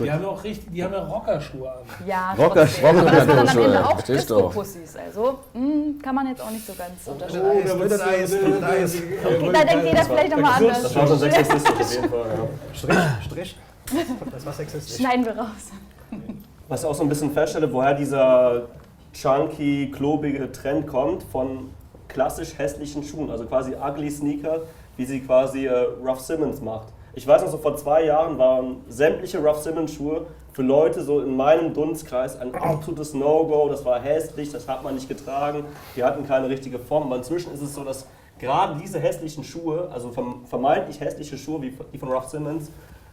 Die 0.00 0.12
haben 0.12 0.24
auch 0.24 0.44
richtig, 0.44 0.72
die 0.72 0.84
haben 0.84 0.92
ja 0.92 1.00
Rockerschuhe 1.04 1.70
an. 1.70 1.78
Ja, 2.06 2.32
Rocker- 2.38 2.60
trotzdem. 2.66 2.84
Aber 2.86 3.02
das 3.02 3.16
waren 3.28 3.28
dann 3.36 3.48
am 3.48 3.58
Ende 3.58 3.86
auch? 3.86 4.02
Disco-Pussys. 4.02 4.96
Also 4.96 5.38
mh, 5.54 6.02
kann 6.02 6.14
man 6.14 6.28
jetzt 6.28 6.40
auch 6.42 6.50
nicht 6.50 6.66
so 6.66 6.72
ganz 6.74 7.06
unterscheiden. 7.06 7.50
Eis, 7.50 7.72
dünnes 7.72 8.00
Eis, 8.00 8.30
dünnes 8.30 8.62
Eis. 8.62 8.96
Da 9.52 9.64
denkt 9.64 9.84
jeder 9.84 10.02
vielleicht 10.04 10.30
nochmal 10.30 10.52
anders. 10.56 10.82
Das 10.82 10.94
war 10.94 11.06
schon 11.06 11.18
sexistisch 11.18 11.72
auf 11.72 11.92
jeden 11.94 12.08
Fall. 12.10 12.26
Strich, 12.72 12.96
Strich. 13.24 13.56
Das 14.32 14.46
war 14.46 14.52
sexistisch. 14.52 14.96
Schneiden 14.96 15.24
wir 15.24 15.36
raus. 15.36 15.48
Was 16.68 16.80
ich 16.82 16.86
auch 16.86 16.94
so 16.94 17.02
ein 17.02 17.08
bisschen 17.08 17.32
feststelle, 17.32 17.72
woher 17.72 17.94
dieser 17.94 18.62
chunky, 19.12 19.90
klobige 19.90 20.52
Trend 20.52 20.86
kommt 20.86 21.22
von 21.24 21.70
klassisch 22.08 22.56
hässlichen 22.58 23.02
Schuhen, 23.02 23.30
also 23.30 23.44
quasi 23.46 23.72
ugly 23.74 24.10
Sneaker, 24.10 24.60
wie 24.96 25.04
sie 25.06 25.20
quasi 25.20 25.66
äh, 25.66 25.86
Ruff 26.04 26.20
Simmons 26.20 26.60
macht. 26.60 26.88
Ich 27.14 27.26
weiß 27.26 27.42
noch, 27.42 27.50
so 27.50 27.58
vor 27.58 27.76
zwei 27.76 28.04
Jahren 28.04 28.38
waren 28.38 28.76
sämtliche 28.88 29.38
Ruff 29.38 29.58
Simmons 29.58 29.94
Schuhe 29.94 30.26
für 30.52 30.62
Leute 30.62 31.02
so 31.02 31.20
in 31.20 31.36
meinem 31.36 31.74
Dunstkreis 31.74 32.38
ein 32.38 32.54
absolutes 32.54 33.14
No-Go, 33.14 33.68
das 33.68 33.84
war 33.84 34.00
hässlich, 34.00 34.50
das 34.50 34.68
hat 34.68 34.82
man 34.82 34.94
nicht 34.94 35.08
getragen, 35.08 35.64
die 35.96 36.04
hatten 36.04 36.26
keine 36.26 36.48
richtige 36.48 36.78
Form. 36.78 37.04
Aber 37.04 37.16
inzwischen 37.16 37.52
ist 37.52 37.62
es 37.62 37.74
so, 37.74 37.84
dass 37.84 38.06
gerade 38.38 38.80
diese 38.80 38.98
hässlichen 38.98 39.44
Schuhe, 39.44 39.88
also 39.92 40.08
verm- 40.08 40.46
vermeintlich 40.46 41.00
hässliche 41.00 41.38
Schuhe 41.38 41.62
wie 41.62 41.72
die 41.92 41.98
von 41.98 42.10
Ruff 42.10 42.28
Simmons, 42.28 42.70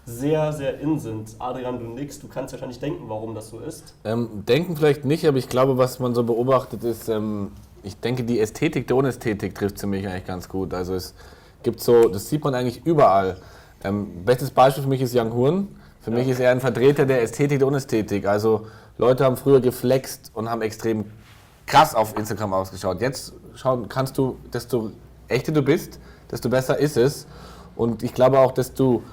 sehr, 0.08 0.54
sehr 0.54 0.80
in 0.80 1.00
sind. 1.00 1.36
Adrian, 1.40 1.80
du 1.80 1.86
nix, 1.86 2.20
du 2.20 2.28
kannst 2.28 2.54
wahrscheinlich 2.54 2.80
denken, 2.80 3.06
warum 3.08 3.34
das 3.34 3.50
so 3.50 3.60
ist. 3.60 3.96
Ähm, 4.04 4.44
denken 4.48 4.78
vielleicht 4.78 5.04
nicht, 5.04 5.26
aber 5.28 5.38
ich 5.38 5.50
glaube, 5.50 5.80
was 5.80 5.98
man 6.00 6.14
so 6.14 6.24
beobachtet 6.24 6.84
ist, 6.84 7.10
ähm, 7.10 7.52
ich 7.82 8.00
denke, 8.00 8.24
die 8.24 8.40
Ästhetik 8.40 8.86
der 8.88 8.98
Unästhetik 8.98 9.56
trifft 9.56 9.80
für 9.80 9.88
mich 9.88 10.08
eigentlich 10.08 10.26
ganz 10.26 10.48
gut. 10.48 10.76
Also 10.76 10.94
es 10.94 11.16
gibt 11.64 11.80
so, 11.80 12.08
das 12.08 12.30
sieht 12.30 12.44
man 12.44 12.54
eigentlich 12.54 12.86
überall. 12.86 13.38
Ähm, 13.86 14.26
bestes 14.26 14.50
Beispiel 14.52 14.84
für 14.84 14.90
mich 14.90 15.02
ist 15.02 15.16
Young 15.16 15.34
Horn. 15.34 15.68
Für 16.02 16.12
mich 16.12 16.28
ist 16.28 16.40
er 16.40 16.52
ein 16.52 16.60
Vertreter 16.60 17.06
der 17.06 17.22
Ästhetik 17.22 17.60
der 17.60 17.68
Unästhetik. 17.68 18.28
Also 18.28 18.68
Leute 18.98 19.26
haben 19.26 19.38
früher 19.38 19.60
geflext 19.60 20.32
und 20.34 20.50
haben 20.50 20.62
extrem 20.62 21.06
krass 21.66 21.96
auf 21.96 22.18
Instagram 22.18 22.54
ausgeschaut. 22.54 23.02
Jetzt 23.02 23.34
schauen 23.56 23.90
kannst 23.90 24.18
du, 24.18 24.38
desto 24.54 24.92
echter 25.28 25.52
du 25.52 25.62
bist, 25.62 26.00
desto 26.32 26.50
besser 26.50 26.78
ist 26.78 26.98
es. 26.98 27.28
Und 27.76 28.04
ich 28.04 28.14
glaube 28.14 28.40
auch, 28.40 28.52
dass 28.52 28.74
du 28.74 29.04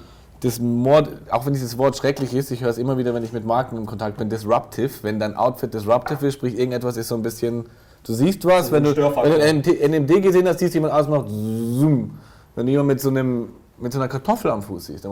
das 0.41 0.59
Mord, 0.59 1.09
auch 1.29 1.45
wenn 1.45 1.53
dieses 1.53 1.77
Wort 1.77 1.95
schrecklich 1.97 2.33
ist, 2.33 2.51
ich 2.51 2.61
höre 2.61 2.69
es 2.69 2.77
immer 2.77 2.97
wieder, 2.97 3.13
wenn 3.13 3.23
ich 3.23 3.31
mit 3.31 3.45
Marken 3.45 3.77
in 3.77 3.85
Kontakt 3.85 4.17
bin, 4.17 4.29
disruptive, 4.29 4.91
wenn 5.01 5.19
dein 5.19 5.35
Outfit 5.35 5.73
disruptive 5.73 6.27
ist, 6.27 6.33
sprich 6.33 6.57
irgendetwas 6.57 6.97
ist 6.97 7.07
so 7.07 7.15
ein 7.15 7.21
bisschen, 7.21 7.65
du 8.03 8.13
siehst 8.13 8.43
was, 8.45 8.71
wenn 8.71 8.83
du, 8.83 8.95
wenn 8.95 9.61
du 9.61 9.71
NMD 9.71 10.21
gesehen 10.21 10.47
hast, 10.47 10.59
siehst 10.59 10.73
jemand 10.73 10.93
aus, 10.93 11.07
macht 11.07 11.29
zoom. 11.29 12.19
Wenn 12.55 12.65
du 12.65 12.71
jemand 12.71 12.87
mit 12.87 13.01
so 13.01 13.09
einem, 13.09 13.49
mit 13.83 13.93
so 13.93 13.99
einer 13.99 14.07
Kartoffel 14.07 14.49
am 14.49 14.63
Fuß 14.63 14.87
siehst. 14.87 15.05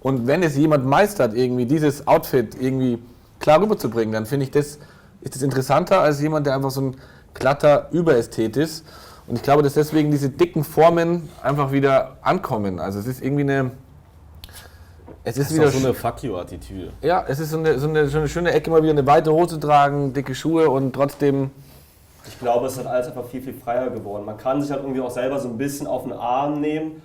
Und 0.00 0.26
wenn 0.26 0.42
es 0.42 0.56
jemand 0.56 0.86
meistert, 0.86 1.34
irgendwie 1.34 1.66
dieses 1.66 2.06
Outfit 2.06 2.54
irgendwie 2.60 2.98
klar 3.40 3.60
rüberzubringen, 3.60 4.12
dann 4.12 4.26
finde 4.26 4.44
ich 4.44 4.50
das 4.50 4.78
ist 5.24 5.36
es 5.36 5.42
interessanter 5.42 6.00
als 6.00 6.20
jemand, 6.20 6.46
der 6.46 6.54
einfach 6.54 6.70
so 6.70 6.82
ein 6.82 6.96
glatter 7.32 7.88
Überästhet 7.90 8.56
ist. 8.56 8.84
Und 9.26 9.36
ich 9.36 9.42
glaube, 9.42 9.62
dass 9.62 9.72
deswegen 9.72 10.10
diese 10.10 10.28
dicken 10.28 10.64
Formen 10.64 11.30
einfach 11.42 11.72
wieder 11.72 12.18
ankommen. 12.20 12.78
Also 12.78 12.98
es 12.98 13.06
ist 13.06 13.22
irgendwie 13.22 13.42
eine. 13.42 13.70
Es 15.26 15.38
ist 15.38 15.46
Das 15.46 15.50
ist 15.50 15.56
wieder 15.56 15.70
so 15.70 15.78
eine 15.78 15.94
Fuck 15.94 16.22
you-Attitüde. 16.22 16.92
ja, 17.00 17.24
es 17.26 17.38
ist 17.38 17.50
so 17.50 17.58
eine, 17.58 17.78
so, 17.78 17.88
eine, 17.88 18.06
so 18.08 18.18
eine 18.18 18.28
schöne 18.28 18.52
Ecke, 18.52 18.70
mal 18.70 18.82
wieder 18.82 18.92
eine 18.92 19.06
weite 19.06 19.32
Hose 19.32 19.58
tragen, 19.58 20.12
dicke 20.12 20.34
Schuhe 20.34 20.68
und 20.68 20.92
trotzdem. 20.92 21.50
Ich 22.28 22.38
glaube, 22.38 22.66
es 22.66 22.76
halt 22.76 22.86
alles 22.86 23.06
einfach 23.06 23.24
viel, 23.24 23.40
viel 23.40 23.54
freier 23.54 23.88
geworden. 23.88 24.26
Man 24.26 24.36
kann 24.36 24.60
sich 24.60 24.70
halt 24.70 24.82
irgendwie 24.82 25.00
auch 25.00 25.10
selber 25.10 25.40
so 25.40 25.48
ein 25.48 25.56
bisschen 25.56 25.86
auf 25.86 26.02
den 26.02 26.12
Arm 26.12 26.60
nehmen, 26.60 27.00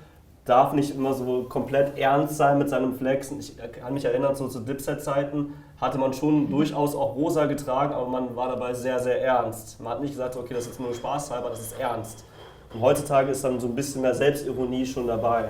darf 0.50 0.74
nicht 0.74 0.96
immer 0.96 1.14
so 1.14 1.44
komplett 1.44 1.98
ernst 1.98 2.38
sein 2.38 2.58
mit 2.58 2.70
seinem 2.70 2.98
Flexen. 2.98 3.40
Ich 3.40 3.56
kann 3.58 3.94
mich 3.94 4.06
erinnern, 4.06 4.36
so 4.36 4.48
zu 4.48 4.60
Dipset-Zeiten 4.60 5.54
hatte 5.80 5.98
man 5.98 6.14
schon 6.14 6.50
durchaus 6.50 6.96
auch 6.96 7.16
rosa 7.16 7.46
getragen, 7.46 7.94
aber 7.94 8.08
man 8.08 8.36
war 8.36 8.50
dabei 8.50 8.74
sehr, 8.74 9.00
sehr 9.00 9.22
ernst. 9.22 9.80
Man 9.80 9.94
hat 9.94 10.02
nicht 10.02 10.12
gesagt, 10.12 10.36
okay, 10.36 10.54
das 10.54 10.66
ist 10.66 10.80
nur 10.80 10.94
Spaß 10.94 11.32
halber, 11.32 11.52
das 11.52 11.62
ist 11.62 11.80
ernst. 11.80 12.26
Und 12.74 12.82
heutzutage 12.82 13.32
ist 13.32 13.44
dann 13.44 13.60
so 13.60 13.68
ein 13.68 13.76
bisschen 13.76 14.02
mehr 14.02 14.16
Selbstironie 14.16 14.86
schon 14.86 15.08
dabei. 15.08 15.50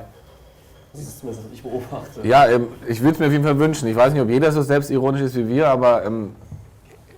Das 0.92 1.02
ist 1.02 1.20
zumindest, 1.20 1.46
was 1.46 1.54
ich 1.54 1.64
beobachte. 1.64 2.28
Ja, 2.28 2.48
ähm, 2.48 2.68
ich 2.88 3.00
würde 3.02 3.14
es 3.14 3.20
mir 3.20 3.28
auf 3.28 3.32
jeden 3.32 3.44
Fall 3.44 3.60
wünschen. 3.60 3.88
Ich 3.88 3.96
weiß 3.96 4.12
nicht, 4.12 4.22
ob 4.22 4.30
jeder 4.30 4.52
so 4.52 4.62
selbstironisch 4.62 5.22
ist 5.22 5.36
wie 5.36 5.48
wir, 5.48 5.68
aber 5.68 6.04
ähm, 6.04 6.36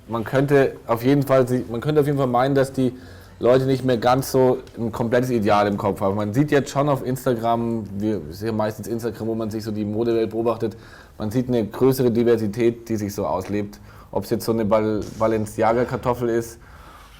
man 0.07 0.23
könnte 0.23 0.75
auf 0.87 1.03
jeden 1.03 1.23
Fall, 1.23 1.45
man 1.69 1.81
könnte 1.81 2.01
auf 2.01 2.07
jeden 2.07 2.17
Fall 2.17 2.27
meinen, 2.27 2.53
dass 2.53 2.73
die 2.73 2.93
Leute 3.41 3.65
nicht 3.65 3.83
mehr 3.83 3.97
ganz 3.97 4.31
so 4.31 4.59
ein 4.77 4.91
komplettes 4.91 5.31
Ideal 5.31 5.65
im 5.65 5.75
Kopf 5.75 5.99
haben. 5.99 6.15
Man 6.15 6.31
sieht 6.31 6.51
jetzt 6.51 6.69
schon 6.69 6.87
auf 6.87 7.03
Instagram, 7.03 7.85
wir 7.99 8.21
sehen 8.29 8.55
meistens 8.55 8.87
Instagram, 8.87 9.27
wo 9.27 9.33
man 9.33 9.49
sich 9.49 9.63
so 9.63 9.71
die 9.71 9.83
Modewelt 9.83 10.29
beobachtet, 10.29 10.77
man 11.17 11.31
sieht 11.31 11.47
eine 11.47 11.65
größere 11.65 12.11
Diversität, 12.11 12.87
die 12.87 12.95
sich 12.97 13.15
so 13.15 13.25
auslebt. 13.25 13.79
Ob 14.11 14.25
es 14.25 14.29
jetzt 14.29 14.45
so 14.45 14.51
eine 14.51 14.63
Bal 14.63 15.01
Balenciaga-Kartoffel 15.17 16.29
ist 16.29 16.59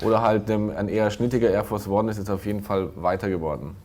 oder 0.03 0.21
halt 0.21 0.49
ein 0.51 0.89
eher 0.89 1.09
schnittiger 1.09 1.49
Air 1.49 1.63
Force 1.63 1.87
One, 1.87 2.11
ist 2.11 2.19
jetzt 2.19 2.29
auf 2.29 2.45
jeden 2.45 2.61
Fall 2.61 2.89
weiter 2.97 3.27
geworden. 3.27 3.75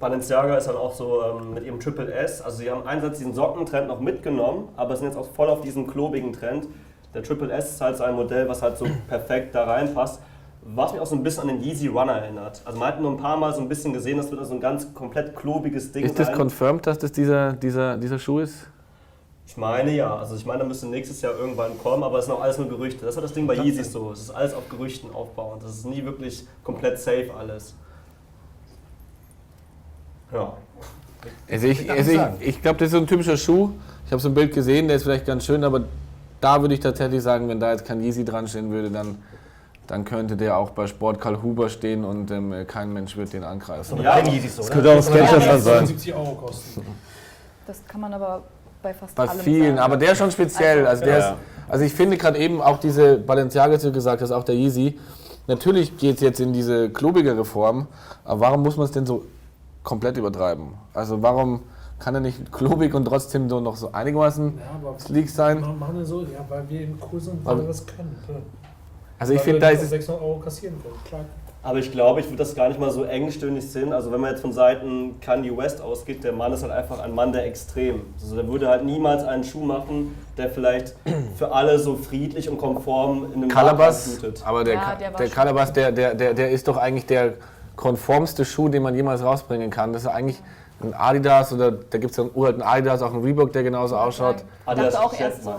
Balenciaga 0.00 0.56
ist 0.56 0.66
halt 0.66 0.76
auch 0.76 0.94
so 0.94 1.22
ähm, 1.22 1.54
mit 1.54 1.64
ihrem 1.64 1.78
Triple 1.78 2.12
S, 2.12 2.42
also 2.42 2.58
sie 2.58 2.70
haben 2.70 2.84
einerseits 2.84 3.18
diesen 3.18 3.34
Sockentrend 3.34 3.86
noch 3.86 4.00
mitgenommen, 4.00 4.70
aber 4.76 4.96
sind 4.96 5.06
jetzt 5.06 5.16
auch 5.16 5.28
voll 5.34 5.48
auf 5.48 5.60
diesen 5.60 5.86
klobigen 5.86 6.32
Trend. 6.32 6.66
Der 7.14 7.22
Triple 7.22 7.52
S 7.52 7.70
ist 7.70 7.80
halt 7.80 7.96
so 7.96 8.04
ein 8.04 8.16
Modell, 8.16 8.48
was 8.48 8.60
halt 8.60 8.76
so 8.76 8.86
perfekt 9.08 9.54
da 9.54 9.64
reinpasst, 9.64 10.20
was 10.74 10.92
mich 10.92 11.00
auch 11.00 11.06
so 11.06 11.14
ein 11.16 11.22
bisschen 11.22 11.42
an 11.42 11.48
den 11.48 11.62
Yeezy 11.62 11.88
Runner 11.88 12.12
erinnert. 12.12 12.60
Also 12.64 12.78
man 12.78 12.88
hat 12.88 13.00
nur 13.00 13.10
ein 13.10 13.16
paar 13.16 13.36
Mal 13.36 13.54
so 13.54 13.60
ein 13.60 13.68
bisschen 13.68 13.92
gesehen, 13.92 14.18
das 14.18 14.30
wird 14.30 14.44
so 14.46 14.54
ein 14.54 14.60
ganz 14.60 14.92
komplett 14.92 15.34
klobiges 15.34 15.92
Ding 15.92 16.04
Ist 16.04 16.18
das 16.18 16.26
sein. 16.26 16.36
confirmed, 16.36 16.86
dass 16.86 16.98
das 16.98 17.12
dieser, 17.12 17.54
dieser, 17.54 17.96
dieser 17.96 18.18
Schuh 18.18 18.40
ist? 18.40 18.68
Ich 19.46 19.56
meine 19.56 19.92
ja, 19.92 20.14
also 20.14 20.36
ich 20.36 20.44
meine, 20.44 20.58
da 20.60 20.64
müsste 20.66 20.86
nächstes 20.86 21.22
Jahr 21.22 21.32
irgendwann 21.38 21.78
kommen, 21.78 22.02
aber 22.02 22.18
es 22.18 22.26
sind 22.26 22.34
auch 22.34 22.42
alles 22.42 22.58
nur 22.58 22.68
Gerüchte. 22.68 23.00
Das 23.00 23.10
ist 23.10 23.16
halt 23.16 23.24
das 23.24 23.32
Ding 23.32 23.46
bei 23.46 23.54
Yeezys 23.54 23.90
so, 23.92 24.12
es 24.12 24.20
ist 24.20 24.30
alles 24.30 24.52
auf 24.52 24.68
Gerüchten 24.68 25.10
aufbauend, 25.14 25.62
das 25.62 25.70
ist 25.70 25.86
nie 25.86 26.04
wirklich 26.04 26.46
komplett 26.62 26.98
safe 26.98 27.30
alles. 27.36 27.74
Ja. 30.32 30.52
Also 31.50 31.66
ich, 31.66 31.90
also 31.90 32.10
ich 32.10 32.48
ich 32.48 32.62
glaube, 32.62 32.78
das 32.78 32.88
ist 32.88 32.92
so 32.92 32.98
ein 32.98 33.06
typischer 33.06 33.38
Schuh. 33.38 33.70
Ich 34.04 34.12
habe 34.12 34.20
so 34.20 34.28
ein 34.28 34.34
Bild 34.34 34.54
gesehen, 34.54 34.86
der 34.86 34.96
ist 34.96 35.04
vielleicht 35.04 35.26
ganz 35.26 35.46
schön, 35.46 35.64
aber 35.64 35.84
da 36.42 36.60
würde 36.60 36.74
ich 36.74 36.80
tatsächlich 36.80 37.22
sagen, 37.22 37.48
wenn 37.48 37.58
da 37.58 37.72
jetzt 37.72 37.86
kein 37.86 38.02
Yeezy 38.02 38.24
dran 38.24 38.46
stehen 38.46 38.70
würde, 38.70 38.90
dann, 38.90 39.16
dann 39.88 40.04
könnte 40.04 40.36
der 40.36 40.56
auch 40.56 40.70
bei 40.70 40.86
Sport 40.86 41.20
Karl 41.20 41.42
Huber 41.42 41.68
stehen 41.68 42.04
und 42.04 42.30
ähm, 42.30 42.54
kein 42.66 42.92
Mensch 42.92 43.16
wird 43.16 43.32
den 43.32 43.42
angreifen. 43.42 44.00
Ja, 44.02 44.18
Yeezys, 44.18 44.56
Das 44.56 44.70
könnte 44.70 44.90
auch 44.90 44.96
ein 44.96 45.02
Skechers 45.02 45.44
dann 45.46 45.60
sein. 45.60 45.86
70 45.86 46.14
Euro 46.14 46.34
kosten. 46.34 46.82
Das 47.66 47.84
kann 47.86 48.00
man 48.02 48.12
aber 48.14 48.42
bei 48.82 48.94
fast 48.94 49.14
Bei 49.16 49.26
allem 49.28 49.40
vielen, 49.40 49.62
sagen. 49.76 49.78
aber 49.78 49.96
der 49.96 50.12
ist 50.12 50.18
schon 50.18 50.30
speziell. 50.30 50.86
Also, 50.86 51.04
der 51.04 51.18
Ja. 51.18 51.30
ist, 51.32 51.38
also 51.68 51.84
ich 51.84 51.92
finde 51.92 52.16
gerade 52.16 52.38
eben 52.38 52.60
auch 52.62 52.78
diese 52.78 53.16
Balenciaga, 53.18 53.76
die 53.76 53.82
du 53.86 53.92
gesagt 53.92 54.22
hast, 54.22 54.30
auch 54.30 54.44
der 54.44 54.54
Yeezy, 54.54 54.98
natürlich 55.46 55.96
geht 55.96 56.16
es 56.16 56.20
jetzt 56.20 56.40
in 56.40 56.52
diese 56.52 56.90
klobigere 56.90 57.44
Form, 57.44 57.86
aber 58.24 58.40
warum 58.40 58.62
muss 58.62 58.76
man 58.76 58.84
es 58.84 58.92
denn 58.92 59.06
so 59.06 59.24
komplett 59.82 60.16
übertreiben? 60.18 60.74
Also 60.94 61.22
warum 61.22 61.60
kann 61.98 62.14
er 62.14 62.20
nicht 62.20 62.52
klobig 62.52 62.94
und 62.94 63.06
trotzdem 63.06 63.48
so 63.48 63.58
noch 63.60 63.76
so 63.76 63.90
einigermaßen 63.92 64.58
Ja, 64.58 64.98
sleek 65.00 65.28
sein? 65.30 65.60
machen 65.60 65.78
machen 65.78 65.96
wir 65.98 66.04
so, 66.04 66.20
ja, 66.22 66.44
weil 66.48 66.68
wir 66.68 66.80
eben 66.82 66.98
cool 67.10 67.20
sind, 67.20 67.44
weil 67.44 67.56
wir 67.58 67.66
das 67.66 67.84
können. 67.86 68.14
Ja. 68.28 68.34
Also 69.18 69.32
ich 69.32 69.40
finde, 69.40 69.60
da 69.60 69.70
ist 69.70 69.82
es 69.82 69.90
600 69.90 70.22
Euro 70.22 70.38
kassieren 70.38 70.80
können, 70.82 70.94
klar. 71.04 71.24
Aber 71.60 71.80
ich 71.80 71.90
glaube, 71.90 72.20
ich 72.20 72.26
würde 72.26 72.36
das 72.36 72.54
gar 72.54 72.68
nicht 72.68 72.78
mal 72.78 72.90
so 72.90 73.04
engstirnig 73.04 73.68
sehen. 73.68 73.92
Also 73.92 74.12
wenn 74.12 74.20
man 74.20 74.30
jetzt 74.30 74.40
von 74.40 74.52
Seiten 74.52 75.20
Kanye 75.20 75.56
West 75.56 75.80
ausgeht, 75.80 76.22
der 76.22 76.32
Mann 76.32 76.52
ist 76.52 76.62
halt 76.62 76.72
einfach 76.72 77.00
ein 77.00 77.12
Mann 77.12 77.32
der 77.32 77.46
Extrem. 77.46 78.02
Also 78.22 78.36
der 78.36 78.46
würde 78.46 78.68
halt 78.68 78.84
niemals 78.84 79.24
einen 79.24 79.42
Schuh 79.42 79.64
machen, 79.64 80.14
der 80.36 80.50
vielleicht 80.50 80.94
für 81.36 81.52
alle 81.52 81.78
so 81.80 81.96
friedlich 81.96 82.48
und 82.48 82.58
konform 82.58 83.26
in 83.34 83.42
einem 83.42 83.48
Calabas, 83.48 84.18
aber 84.44 84.62
der, 84.62 84.74
Ja, 84.74 84.94
der 84.94 85.10
der 85.10 85.28
Calabas, 85.28 85.72
der, 85.72 85.90
der, 85.90 86.14
der, 86.14 86.32
der 86.34 86.50
ist 86.52 86.68
doch 86.68 86.76
eigentlich 86.76 87.06
der 87.06 87.34
konformste 87.74 88.44
Schuh, 88.44 88.68
den 88.68 88.82
man 88.84 88.94
jemals 88.94 89.22
rausbringen 89.22 89.70
kann. 89.70 89.92
Das 89.92 90.02
ist 90.02 90.08
eigentlich 90.08 90.40
ein 90.80 90.94
Adidas 90.94 91.52
oder 91.52 91.72
da 91.72 91.98
gibt 91.98 92.12
es 92.12 92.18
einen 92.18 92.30
uralten 92.34 92.62
Adidas, 92.62 93.02
auch 93.02 93.12
einen 93.12 93.22
Reebok, 93.22 93.52
der 93.52 93.64
genauso 93.64 93.96
ausschaut. 93.96 94.44
Adidas 94.64 94.94
auch 94.94 95.12
ist 95.12 95.20
erst 95.20 95.36
jetzt 95.38 95.44
so, 95.44 95.50
hä, 95.50 95.56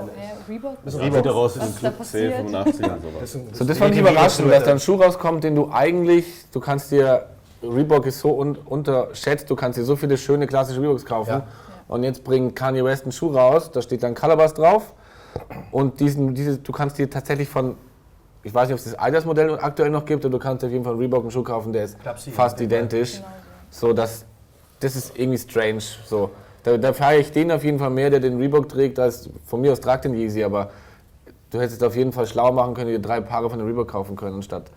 Reebok? 0.47 0.77
Das 0.85 0.93
sieht 0.93 1.25
raus 1.27 1.55
wie 1.55 1.59
Was 1.59 1.65
ein 1.65 1.69
ist 1.69 1.75
da 1.75 1.79
Club 1.79 1.97
passiert? 1.97 2.33
1085 2.33 2.85
und 2.91 3.01
sowas. 3.01 3.57
So, 3.57 3.65
das 3.65 3.77
fand 3.77 3.93
ich 3.93 3.99
überraschend, 3.99 4.51
dass 4.51 4.63
da 4.63 4.71
ein. 4.71 4.79
Schuh 4.79 4.95
rauskommt, 4.95 5.43
den 5.43 5.55
du 5.55 5.69
eigentlich, 5.71 6.25
du 6.53 6.59
kannst 6.61 6.91
dir, 6.91 7.25
Reebok 7.61 8.05
ist 8.05 8.19
so 8.19 8.39
un, 8.39 8.55
unterschätzt, 8.55 9.49
du 9.49 9.55
kannst 9.55 9.77
dir 9.77 9.83
so 9.83 9.97
viele 9.97 10.17
schöne 10.17 10.47
klassische 10.47 10.81
Reeboks 10.81 11.05
kaufen. 11.05 11.29
Ja. 11.29 11.47
Und 11.89 12.03
jetzt 12.03 12.23
bringt 12.23 12.55
Kanye 12.55 12.85
West 12.85 13.03
einen 13.03 13.11
Schuh 13.11 13.33
raus, 13.33 13.71
da 13.71 13.81
steht 13.81 14.03
dann 14.03 14.13
Calabas 14.13 14.53
drauf. 14.53 14.93
Und 15.71 15.99
diesen, 15.99 16.33
diese, 16.33 16.59
du 16.59 16.71
kannst 16.71 16.97
dir 16.97 17.09
tatsächlich 17.09 17.49
von, 17.49 17.75
ich 18.43 18.53
weiß 18.53 18.69
nicht, 18.69 18.73
ob 18.75 18.79
es 18.79 18.85
das 18.85 18.97
Adidas-Modell 18.97 19.59
aktuell 19.59 19.89
noch 19.89 20.05
gibt, 20.05 20.23
aber 20.23 20.31
du 20.31 20.39
kannst 20.39 20.63
dir 20.63 20.67
auf 20.67 20.71
jeden 20.71 20.85
Fall 20.85 20.93
einen 20.93 21.01
Reebok 21.01 21.23
einen 21.23 21.31
Schuh 21.31 21.43
kaufen, 21.43 21.73
der 21.73 21.83
ist 21.83 21.97
fast 22.31 22.61
identisch. 22.61 23.15
Genau 23.17 23.27
So, 23.69 23.93
das, 23.93 24.25
das 24.79 24.95
ist 24.95 25.17
irgendwie 25.17 25.37
strange. 25.37 25.81
So. 26.05 26.31
Da, 26.63 26.77
da 26.77 26.93
feiere 26.93 27.19
ich 27.19 27.31
den 27.31 27.51
auf 27.51 27.63
jeden 27.63 27.79
Fall 27.79 27.89
mehr, 27.89 28.09
der 28.09 28.19
den 28.19 28.37
Reebok 28.37 28.67
trägt, 28.69 28.99
als 28.99 29.29
von 29.45 29.61
mir 29.61 29.71
aus 29.71 29.79
tragt 29.79 30.05
den 30.05 30.13
Yeezy, 30.13 30.43
aber 30.43 30.71
du 31.51 31.59
hättest 31.59 31.81
es 31.81 31.87
auf 31.87 31.95
jeden 31.95 32.11
Fall 32.11 32.27
schlau 32.27 32.51
machen 32.51 32.73
können, 32.73 32.89
dir 32.89 32.99
drei 32.99 33.21
Paare 33.21 33.49
von 33.49 33.59
den 33.59 33.67
Reebok 33.67 33.87
kaufen 33.87 34.15
können, 34.15 34.35
anstatt 34.35 34.69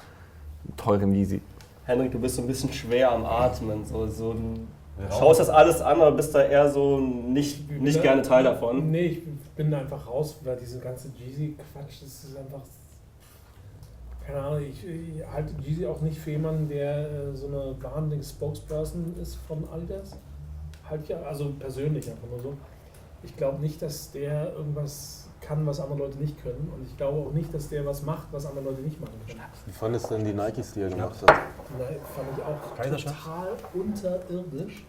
einen 0.65 0.77
teuren 0.77 1.15
Yeezy. 1.15 1.41
Henrik, 1.85 2.13
du 2.13 2.21
bist 2.21 2.37
so 2.37 2.43
ein 2.43 2.47
bisschen 2.47 2.73
schwer 2.73 3.11
am 3.11 3.27
Atmen. 3.27 3.85
So, 3.85 4.07
so, 4.07 4.35
du 4.35 5.17
schaust 5.19 5.41
das 5.41 5.49
alles 5.49 5.81
an, 5.81 6.01
aber 6.01 6.13
bist 6.13 6.35
da 6.35 6.43
eher 6.43 6.71
so 6.71 7.01
nicht, 7.01 7.69
nicht 7.71 7.97
Ja, 7.97 8.03
gerne 8.03 8.23
Teil 8.23 8.45
davon. 8.45 8.91
Nee, 8.93 9.07
ich 9.07 9.23
bin 9.57 9.71
da 9.71 9.79
einfach 9.79 10.07
raus, 10.07 10.37
weil 10.45 10.57
diese 10.57 10.79
ganze 10.79 11.09
Jeezy-Quatsch, 11.09 12.01
das 12.01 12.25
ist 12.25 12.37
einfach. 12.37 12.61
Keine 14.27 14.41
Ahnung, 14.41 14.63
ich, 14.63 14.87
ich 14.87 15.27
halte 15.27 15.55
Jeezy 15.61 15.87
auch 15.87 16.01
nicht 16.01 16.19
für 16.19 16.31
jemanden, 16.31 16.69
der 16.69 17.11
äh, 17.11 17.37
so 17.37 17.49
eine 17.49 17.75
wahnsinnige 17.83 18.25
Spokesperson 18.25 19.17
ist 19.21 19.37
von 19.49 19.69
Adidas. 19.69 20.17
Halt 20.89 21.09
ja, 21.09 21.21
also 21.23 21.53
persönlich 21.59 22.09
einfach 22.09 22.29
nur 22.29 22.41
so. 22.41 22.55
Ich 23.25 23.37
glaube 23.37 23.61
nicht, 23.61 23.81
dass 23.83 24.13
der 24.13 24.53
irgendwas 24.55 25.29
kann, 25.41 25.67
was 25.67 25.81
andere 25.81 25.99
Leute 25.99 26.19
nicht 26.19 26.41
können. 26.43 26.73
Und 26.75 26.87
ich 26.87 26.97
glaube 26.97 27.19
auch 27.19 27.33
nicht, 27.33 27.53
dass 27.53 27.69
der 27.69 27.85
was 27.85 28.03
macht, 28.03 28.29
was 28.33 28.47
andere 28.47 28.65
Leute 28.67 28.83
nicht 28.83 29.01
machen 29.01 29.15
können. 29.27 29.41
Wie 29.67 29.73
fandest 29.73 30.11
du 30.11 30.15
denn 30.15 30.25
die 30.25 30.33
Nikes, 30.33 30.73
die 30.73 30.81
er 30.83 30.89
gemacht 30.89 31.21
hat? 31.23 31.41
Nein, 31.79 31.97
fand 32.15 32.29
ich 32.37 32.45
auch 32.45 33.05
total 33.15 33.57
unterirdisch. 33.75 34.87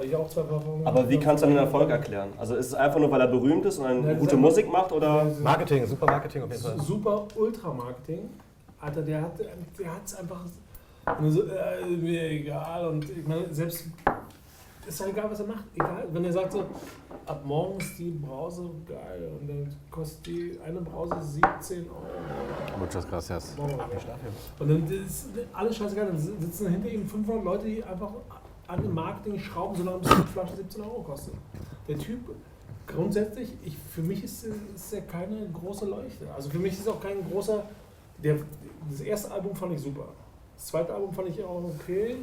Habe 0.00 0.08
ich 0.08 0.16
auch 0.16 0.28
zwei 0.28 0.40
Erfahrungen 0.40 0.86
Aber 0.86 1.06
wie 1.10 1.18
kannst 1.18 1.44
du 1.44 1.48
den 1.48 1.58
Erfolg 1.58 1.90
erklären? 1.90 2.30
Also 2.38 2.54
ist 2.54 2.68
es 2.68 2.74
einfach 2.74 2.98
nur, 2.98 3.10
weil 3.10 3.20
er 3.20 3.26
berühmt 3.26 3.66
ist 3.66 3.78
und 3.78 3.84
eine 3.84 4.00
Nein, 4.00 4.18
gute 4.18 4.34
Musik 4.34 4.72
macht 4.72 4.92
oder? 4.92 5.26
Marketing, 5.42 5.84
super 5.84 6.06
Marketing 6.06 6.42
auf 6.42 6.50
jeden 6.50 6.62
Fall. 6.62 6.78
Super 6.80 7.26
Ultramarketing. 7.36 8.30
Alter, 8.80 9.02
der 9.02 9.20
hat 9.20 9.32
der 9.78 9.94
hat's 9.94 10.14
einfach 10.14 10.40
so, 11.28 11.42
äh, 11.42 11.84
mir 11.84 12.30
egal. 12.30 12.86
Und 12.86 13.10
ich 13.10 13.26
meine, 13.26 13.52
selbst 13.52 13.88
ist 14.86 15.00
doch 15.02 15.06
egal, 15.06 15.30
was 15.30 15.40
er 15.40 15.48
macht. 15.48 15.64
Egal, 15.74 16.08
wenn 16.10 16.24
er 16.24 16.32
sagt 16.32 16.52
so, 16.52 16.64
ab 17.26 17.42
morgen 17.44 17.78
ist 17.78 17.98
die 17.98 18.12
Brause 18.12 18.70
geil 18.88 19.30
und 19.38 19.48
dann 19.48 19.76
kostet 19.90 20.26
die 20.28 20.58
eine 20.66 20.80
Brause 20.80 21.16
17 21.20 21.90
Euro. 21.90 22.78
Muchas 22.78 23.06
gracias. 23.06 23.54
Und 24.58 24.66
dann 24.66 24.90
ist 24.90 25.26
alles 25.52 25.76
scheißegal. 25.76 26.06
Dann 26.06 26.18
sitzen 26.18 26.68
hinter 26.68 26.88
ihm 26.88 27.06
500 27.06 27.44
Leute, 27.44 27.66
die 27.66 27.84
einfach 27.84 28.12
an 28.70 28.82
dem 28.82 28.94
Marketing 28.94 29.38
schrauben, 29.38 29.74
solange 29.76 29.98
bis 29.98 30.08
die 30.10 30.32
Flasche 30.32 30.56
17 30.56 30.82
Euro 30.82 31.02
kostet. 31.02 31.34
Der 31.88 31.98
Typ, 31.98 32.20
grundsätzlich, 32.86 33.48
ich, 33.64 33.76
für 33.94 34.02
mich 34.02 34.22
ist, 34.24 34.44
ist 34.74 34.92
er 34.92 35.00
keine 35.02 35.48
große 35.48 35.86
Leuchte. 35.86 36.26
Also 36.34 36.50
für 36.50 36.58
mich 36.58 36.74
ist 36.74 36.88
auch 36.88 37.00
kein 37.00 37.28
großer. 37.30 37.64
Der, 38.22 38.36
das 38.90 39.00
erste 39.00 39.32
Album 39.32 39.54
fand 39.56 39.72
ich 39.72 39.80
super. 39.80 40.08
Das 40.56 40.66
zweite 40.66 40.94
Album 40.94 41.12
fand 41.12 41.28
ich 41.28 41.42
auch 41.42 41.62
okay. 41.80 42.16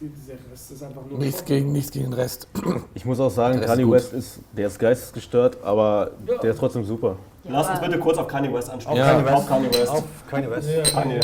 Der 0.00 0.36
Rest 0.52 0.70
ist 0.70 0.82
einfach 0.84 1.04
nur. 1.04 1.18
Nichts 1.18 1.44
gegen, 1.44 1.72
nichts 1.72 1.90
gegen 1.90 2.04
den 2.06 2.12
Rest. 2.12 2.46
Ich 2.94 3.04
muss 3.04 3.18
auch 3.18 3.30
sagen, 3.30 3.60
Kanye 3.60 3.82
gut. 3.82 3.94
West 3.94 4.12
ist, 4.12 4.38
der 4.52 4.68
ist 4.68 4.78
geistesgestört, 4.78 5.58
aber 5.64 6.12
Ja. 6.24 6.38
der 6.38 6.52
ist 6.52 6.58
trotzdem 6.58 6.84
super. 6.84 7.16
Lass 7.42 7.68
uns 7.68 7.80
bitte 7.80 7.98
kurz 7.98 8.16
auf 8.16 8.28
Kanye 8.28 8.52
West 8.54 8.70
ansprechen. 8.70 9.00
Auf 9.00 9.06
Ja. 9.08 9.14
Kanye 9.14 9.24
West. 9.26 9.36
Auf 9.36 9.48
Kanye 9.48 9.70
West. 9.72 9.90
Auf 9.90 10.04
Kanye 10.30 10.50
West. 10.50 10.68
Ja, 10.70 10.82
Kanye. 10.84 11.20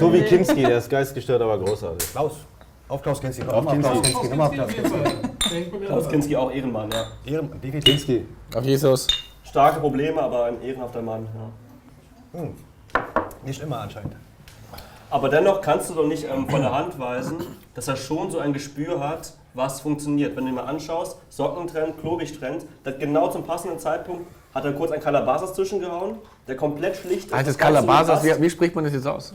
So 0.00 0.12
wie 0.12 0.22
Kinski, 0.22 0.62
der 0.62 0.78
ist 0.78 0.90
geistesgestört, 0.90 1.40
aber 1.42 1.58
großartig. 1.58 2.10
Klaus. 2.10 2.32
Auf 2.88 3.02
Klaus 3.02 3.20
Kinski. 3.20 3.42
Auf 3.42 3.64
Nochmal 3.64 3.78
Klaus 3.80 3.92
Kinski. 4.02 4.12
Kinski. 4.12 4.28
Nochmal 4.28 4.46
auf 4.48 4.54
Klaus 4.54 4.72
Kinski. 4.74 5.86
Klaus 5.86 6.08
Kinski 6.08 6.36
auch 6.36 6.50
Ehrenmann, 6.50 6.90
ja. 6.90 7.04
Ehren- 7.26 7.50
definitiv. 7.60 7.84
Kinski. 7.84 8.26
Auf 8.54 8.64
Jesus. 8.64 9.06
starke 9.44 9.80
Probleme, 9.80 10.22
aber 10.22 10.46
ein 10.46 10.62
ehrenhafter 10.62 11.02
Mann. 11.02 11.26
Ja. 12.34 12.42
Nicht 13.44 13.62
immer 13.62 13.80
anscheinend. 13.80 14.14
Aber 15.10 15.28
dennoch 15.30 15.60
kannst 15.62 15.88
du 15.90 15.94
doch 15.94 16.06
nicht 16.06 16.24
ähm, 16.24 16.48
von 16.48 16.60
der 16.60 16.72
Hand 16.72 16.98
weisen, 16.98 17.36
dass 17.74 17.88
er 17.88 17.96
schon 17.96 18.30
so 18.30 18.38
ein 18.40 18.52
Gespür 18.52 19.00
hat, 19.06 19.32
was 19.54 19.80
funktioniert. 19.80 20.36
Wenn 20.36 20.44
du 20.44 20.50
dir 20.50 20.56
mal 20.56 20.64
anschaust, 20.66 21.16
Sockentrend, 21.30 21.98
Klobig-Trend, 22.00 22.66
hat 22.84 23.00
genau 23.00 23.28
zum 23.30 23.44
passenden 23.44 23.78
Zeitpunkt 23.78 24.26
hat 24.54 24.64
er 24.64 24.72
kurz 24.72 24.90
ein 24.92 25.00
Calabasas 25.00 25.54
zwischengehauen, 25.54 26.16
der 26.48 26.56
komplett 26.56 26.96
schlicht 26.96 27.30
das 27.30 27.44
Ganze 27.44 27.58
Calabasas, 27.58 28.24
wie, 28.24 28.40
wie 28.40 28.50
spricht 28.50 28.74
man 28.74 28.84
das 28.84 28.94
jetzt 28.94 29.06
aus? 29.06 29.34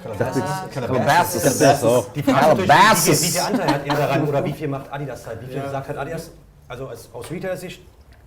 Calabasas. 0.74 1.44
Das 1.44 1.62
ist 1.62 1.84
auch. 1.84 2.12
Die 2.12 2.24
Frage 2.24 2.40
ist 2.40 2.48
natürlich, 2.48 2.64
wie, 2.64 2.68
Calabasas. 2.68 3.04
viel, 3.04 3.28
wie 3.28 3.32
viel 3.32 3.42
Anteil 3.42 3.68
hat 3.68 3.88
er 3.88 3.96
daran 3.96 4.28
oder 4.28 4.46
wie 4.46 4.54
viel 4.54 4.68
macht 4.68 4.92
Adidas 4.92 5.28
halt? 5.28 5.42
Wie 5.42 5.54
viel 5.54 5.62
sagt 5.70 5.88
halt 5.88 5.98
Adidas? 6.00 6.32
Also 6.68 6.88
als, 6.88 7.10
aus 7.14 7.30
Retailer-Sicht, 7.30 7.82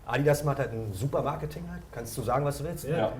Adidas 0.07 0.45
macht 0.45 0.61
halt 0.61 0.73
ein 0.73 0.93
super 0.93 1.21
Marketing 1.23 1.65
halt. 1.69 1.83
Kannst 1.91 2.17
du 2.17 2.23
sagen, 2.23 2.45
was 2.45 2.59
du 2.59 2.65
willst? 2.65 2.85
Ja. 2.85 3.13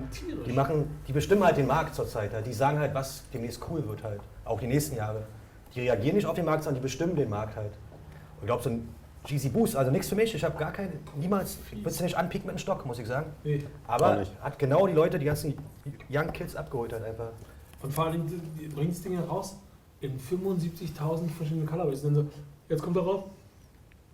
Die 0.45 0.53
machen, 0.53 1.01
die 1.05 1.11
bestimmen 1.11 1.43
halt 1.43 1.57
den 1.57 1.67
Markt 1.67 1.95
zurzeit. 1.95 2.33
Halt. 2.33 2.47
Die 2.47 2.53
sagen 2.53 2.79
halt, 2.79 2.93
was 2.93 3.23
demnächst 3.33 3.61
cool 3.69 3.85
wird 3.87 4.03
halt. 4.03 4.21
Auch 4.45 4.59
die 4.59 4.67
nächsten 4.67 4.95
Jahre. 4.95 5.23
Die 5.75 5.81
reagieren 5.81 6.15
nicht 6.15 6.25
auf 6.25 6.35
den 6.35 6.45
Markt, 6.45 6.63
sondern 6.63 6.81
die 6.81 6.83
bestimmen 6.83 7.17
den 7.17 7.29
Markt 7.29 7.57
halt. 7.57 7.73
Und 8.37 8.43
ich 8.43 8.45
glaube, 8.45 8.63
so 8.63 8.69
ein 8.69 8.87
GC 9.27 9.51
Boost, 9.51 9.75
also 9.75 9.91
nichts 9.91 10.07
für 10.07 10.15
mich. 10.15 10.33
Ich 10.33 10.43
habe 10.43 10.57
gar 10.57 10.71
keinen, 10.71 10.99
niemals, 11.15 11.57
würdest 11.71 11.99
du 11.99 12.03
nicht 12.05 12.17
anpieken 12.17 12.45
mit 12.47 12.53
einem 12.53 12.59
Stock, 12.59 12.85
muss 12.85 12.97
ich 12.99 13.07
sagen. 13.07 13.31
Nee. 13.43 13.63
Aber 13.85 14.23
hat 14.41 14.57
genau 14.57 14.87
die 14.87 14.93
Leute, 14.93 15.19
die 15.19 15.25
ganzen 15.25 15.53
Young 16.09 16.31
Kids 16.31 16.55
abgeholt 16.55 16.93
halt 16.93 17.03
einfach. 17.03 17.31
Und 17.81 17.93
vor 17.93 18.05
allem, 18.05 18.25
die, 18.27 18.39
die 18.59 18.67
bringen 18.67 18.89
das 18.89 19.01
Ding 19.01 19.19
raus 19.19 19.57
in 19.99 20.17
75.000 20.19 21.29
verschiedene 21.29 21.65
Colorways. 21.65 22.03
Und 22.03 22.15
dann 22.15 22.25
so, 22.25 22.31
jetzt 22.69 22.81
kommt 22.81 22.95
er 22.97 23.03
raus, 23.03 23.23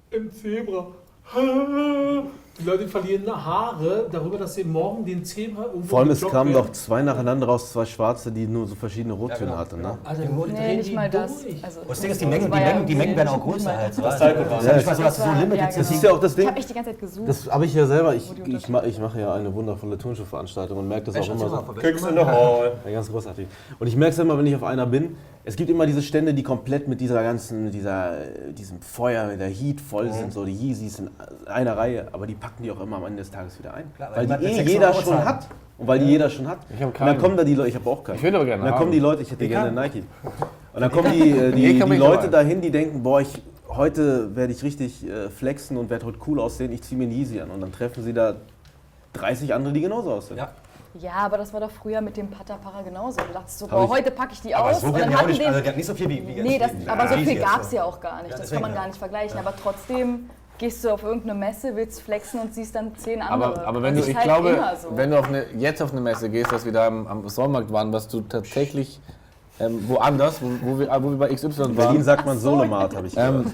im 0.10 0.32
Zebra. 0.32 0.88
Die 2.60 2.66
Leute 2.66 2.88
verlieren 2.88 3.26
Haare 3.34 4.08
darüber, 4.12 4.38
dass 4.38 4.54
sie 4.54 4.64
morgen 4.64 5.04
den 5.04 5.26
Zebra 5.26 5.64
irgendwo 5.64 5.88
Vor 5.88 6.00
allem, 6.00 6.12
es 6.12 6.22
kamen 6.22 6.54
werden. 6.54 6.68
doch 6.68 6.72
zwei 6.72 7.02
nacheinander 7.02 7.48
raus, 7.48 7.72
zwei 7.72 7.84
schwarze, 7.84 8.32
die 8.32 8.46
nur 8.46 8.68
so 8.68 8.76
verschiedene 8.76 9.14
Rottöne 9.16 9.40
genau, 9.48 9.58
hatten. 9.58 9.82
Ne? 9.82 9.98
genau. 10.16 10.46
Die 10.46 10.52
Nee, 10.52 10.76
nicht 10.78 10.94
mal 10.94 11.10
das. 11.10 11.46
Also, 11.64 11.80
Das 11.88 12.02
Ding 12.02 12.12
ist, 12.12 12.22
die 12.22 12.26
das 12.26 12.32
Mengen, 12.32 12.52
die 12.52 12.58
ja 12.60 12.66
Mengen, 12.66 12.86
die 12.86 12.96
Mengen 12.96 13.18
werden 13.18 13.30
auch 13.30 13.42
größer 13.42 13.76
halt. 13.76 13.98
Das 13.98 14.20
Teilprogramm. 14.20 14.64
Das 14.64 14.78
ist 14.78 14.86
ja 14.86 14.94
dass 14.94 14.98
Das 14.98 15.18
so 15.18 15.24
ja. 15.24 15.66
Das 15.66 15.76
genau. 15.76 15.90
ist 15.90 16.04
ja 16.04 16.12
auch 16.12 16.20
das 16.20 16.32
Ich 16.32 16.36
Ding. 16.36 16.48
habe 16.48 16.60
echt 16.60 16.70
die 16.70 16.74
ganze 16.76 16.92
Zeit 16.92 17.00
gesucht. 17.00 17.28
Das 17.28 17.50
habe 17.50 17.66
ich 17.66 17.74
ja 17.74 17.88
selber. 17.88 18.16
Ich, 18.16 18.32
ich, 18.46 18.70
ich 18.70 19.00
mache 19.00 19.20
ja 19.20 19.34
eine 19.34 19.52
wundervolle 19.52 19.98
Turnschuhveranstaltung 19.98 20.78
und 20.78 20.88
merke 20.88 21.12
das 21.12 21.16
auch 21.16 21.34
immer 21.34 21.50
so. 21.50 21.74
Kicks 21.74 22.04
in 22.04 22.14
the 22.16 22.24
Hall. 22.24 22.74
Ja, 22.86 22.92
ganz 22.92 23.10
großartig. 23.10 23.48
Und 23.80 23.88
ich 23.88 23.96
merke 23.96 24.14
es 24.14 24.20
immer, 24.20 24.38
wenn 24.38 24.46
ich 24.46 24.56
auf 24.56 24.64
einer 24.64 24.86
bin. 24.86 25.16
Es 25.46 25.58
gibt 25.58 25.70
immer 25.70 25.86
diese 25.86 26.02
Stände, 26.02 26.34
die 26.34 26.42
komplett 26.44 26.88
mit 26.88 27.02
dieser 27.02 27.22
ganzen, 27.22 27.66
mit 27.66 27.74
dieser, 27.74 28.18
äh, 28.22 28.54
diesem 28.54 28.82
Feuer, 28.82 29.28
mit 29.28 29.42
der 29.42 29.50
Heat 29.50 29.82
voll 29.82 30.12
sind. 30.14 30.32
So 30.32 30.46
die 30.46 30.54
Yeezys 30.54 31.00
in 31.00 31.10
einer 31.46 31.76
Reihe, 31.78 32.08
aber 32.14 32.26
die 32.28 32.36
packen 32.36 32.64
die 32.64 32.72
auch 32.72 32.80
immer 32.80 32.96
am 32.98 33.06
Ende 33.06 33.18
des 33.24 33.30
Tages 33.32 33.60
wieder 33.60 33.74
ein. 33.74 33.92
Klar, 33.96 34.12
weil 34.16 34.30
weil 34.30 34.38
die 34.40 34.46
eh 34.46 34.54
600 34.56 34.68
jeder 34.74 34.88
Euro 34.88 35.02
schon 35.02 35.14
zahlen. 35.14 35.26
hat. 35.26 35.48
Und 35.78 35.88
weil 35.88 36.00
die 36.00 36.06
jeder 36.06 36.30
schon 36.30 36.48
hat. 36.48 36.60
Ich 36.70 36.82
hab 36.82 36.88
Und 36.88 37.00
dann 37.00 37.08
keinen. 37.08 37.18
kommen 37.20 37.36
da 37.38 37.44
die 37.44 37.56
Leute, 37.56 37.70
ich 37.70 37.76
habe 37.76 37.90
auch 37.90 38.04
keinen. 38.06 38.16
Ich 38.16 38.24
will 38.24 38.34
aber 38.36 38.46
gerne 38.46 38.62
Und 38.62 38.66
dann 38.68 38.74
haben. 38.76 38.80
kommen 38.80 38.92
die 38.94 39.00
Leute, 39.00 39.22
ich 39.24 39.32
hätte 39.32 39.48
gerne 39.50 39.66
kann. 39.74 39.76
Nike. 39.76 40.04
Und 40.74 40.82
dann 40.82 40.92
kommen 40.92 41.12
die, 41.12 41.30
äh, 41.32 41.50
Nee, 41.52 41.74
die, 41.74 41.80
kann 41.80 41.90
die 41.90 41.98
Leute 41.98 42.30
dahin, 42.30 42.62
die 42.62 42.72
denken, 42.72 43.04
boah, 43.04 43.20
ich, 43.20 43.42
heute 43.68 44.34
werde 44.38 44.54
ich 44.54 44.64
richtig 44.64 45.06
äh, 45.06 45.30
flexen 45.30 45.76
und 45.76 45.90
werde 45.90 46.06
heute 46.06 46.20
cool 46.28 46.40
aussehen, 46.40 46.72
ich 46.72 46.84
ziehe 46.84 46.98
mir 46.98 47.04
einen 47.06 47.14
Yeezy 47.14 47.42
an. 47.42 47.50
Und 47.52 47.60
dann 47.60 47.74
treffen 47.74 48.02
sie 48.02 48.14
da 48.14 48.36
30 49.14 49.54
andere, 49.54 49.74
die 49.74 49.82
genauso 49.82 50.14
aussehen. 50.14 50.38
Ja. 50.38 50.52
Ja, 51.00 51.14
aber 51.14 51.38
das 51.38 51.52
war 51.54 51.60
doch 51.60 51.72
früher 51.72 52.02
mit 52.02 52.18
dem 52.18 52.30
Patapara 52.30 52.82
genauso. 52.84 53.18
Du 53.28 53.34
dachtest 53.34 53.60
so, 53.60 53.68
boah, 53.68 53.88
heute 53.90 54.12
packe 54.12 54.34
ich 54.34 54.42
die 54.42 54.54
Aber 54.54 54.70
aus 54.70 54.82
so 54.82 54.88
und 54.88 55.00
dann 55.00 55.16
hatten 55.18 55.30
nicht, 55.32 55.42
also 55.46 55.58
die 55.58 55.64
den... 55.64 55.70
hat 55.70 55.78
nicht 55.78 55.86
so 55.88 55.96
viel 55.96 56.08
wie, 56.10 56.28
wie 56.28 56.42
Nee, 56.42 56.60
das, 56.60 56.72
wie- 56.78 56.88
aber 56.88 57.08
so 57.08 57.16
viel 57.16 57.40
gab 57.40 57.62
es 57.62 57.72
ja 57.72 57.84
auch 57.84 58.00
gar 58.00 58.18
nicht. 58.22 58.32
Ja, 58.32 58.38
Das 58.38 58.42
deswegen, 58.42 58.62
kann 58.62 58.72
man 58.72 58.78
gar 58.80 58.88
nicht 58.88 58.98
vergleichen. 59.00 59.40
Aber 59.40 59.54
trotzdem 59.56 60.30
gehst 60.60 60.84
du 60.86 60.92
auf 60.92 61.02
irgendeine 61.04 61.34
Messe, 61.34 61.76
willst 61.76 62.02
flexen 62.02 62.40
und 62.42 62.54
siehst 62.54 62.76
dann 62.76 62.96
zehn 62.96 63.22
andere. 63.24 63.54
Aber, 63.56 63.68
aber 63.68 63.82
wenn 63.82 63.96
Das 63.96 64.06
du, 64.06 64.12
ich 64.12 64.16
halt 64.18 64.26
glaube, 64.26 64.64
so. 64.82 64.96
wenn 64.96 65.10
du 65.10 65.18
auf 65.20 65.28
eine, 65.28 65.46
jetzt 65.58 65.82
auf 65.82 65.92
eine 65.92 66.02
Messe 66.02 66.30
gehst, 66.30 66.52
dass 66.52 66.64
wir 66.64 66.72
da 66.72 66.86
am, 66.86 67.08
am 67.08 67.28
Sommermarkt 67.28 67.72
waren, 67.74 67.92
was 67.92 68.08
du 68.08 68.22
tatsächlich 68.22 69.00
ähm, 69.60 69.88
woanders, 69.90 70.42
wo, 70.44 70.48
wo, 70.64 70.80
wir, 70.80 70.90
wo 71.02 71.10
wir 71.10 71.18
bei 71.18 71.34
XY 71.34 71.48
In 71.48 71.54
Berlin 71.56 71.78
waren, 71.78 72.04
sagt 72.04 72.26
man 72.28 72.38
so. 72.38 72.52
Solomat, 72.52 72.96
habe 72.96 73.08
ich 73.08 73.16
gehört. 73.16 73.46
ähm, 73.46 73.52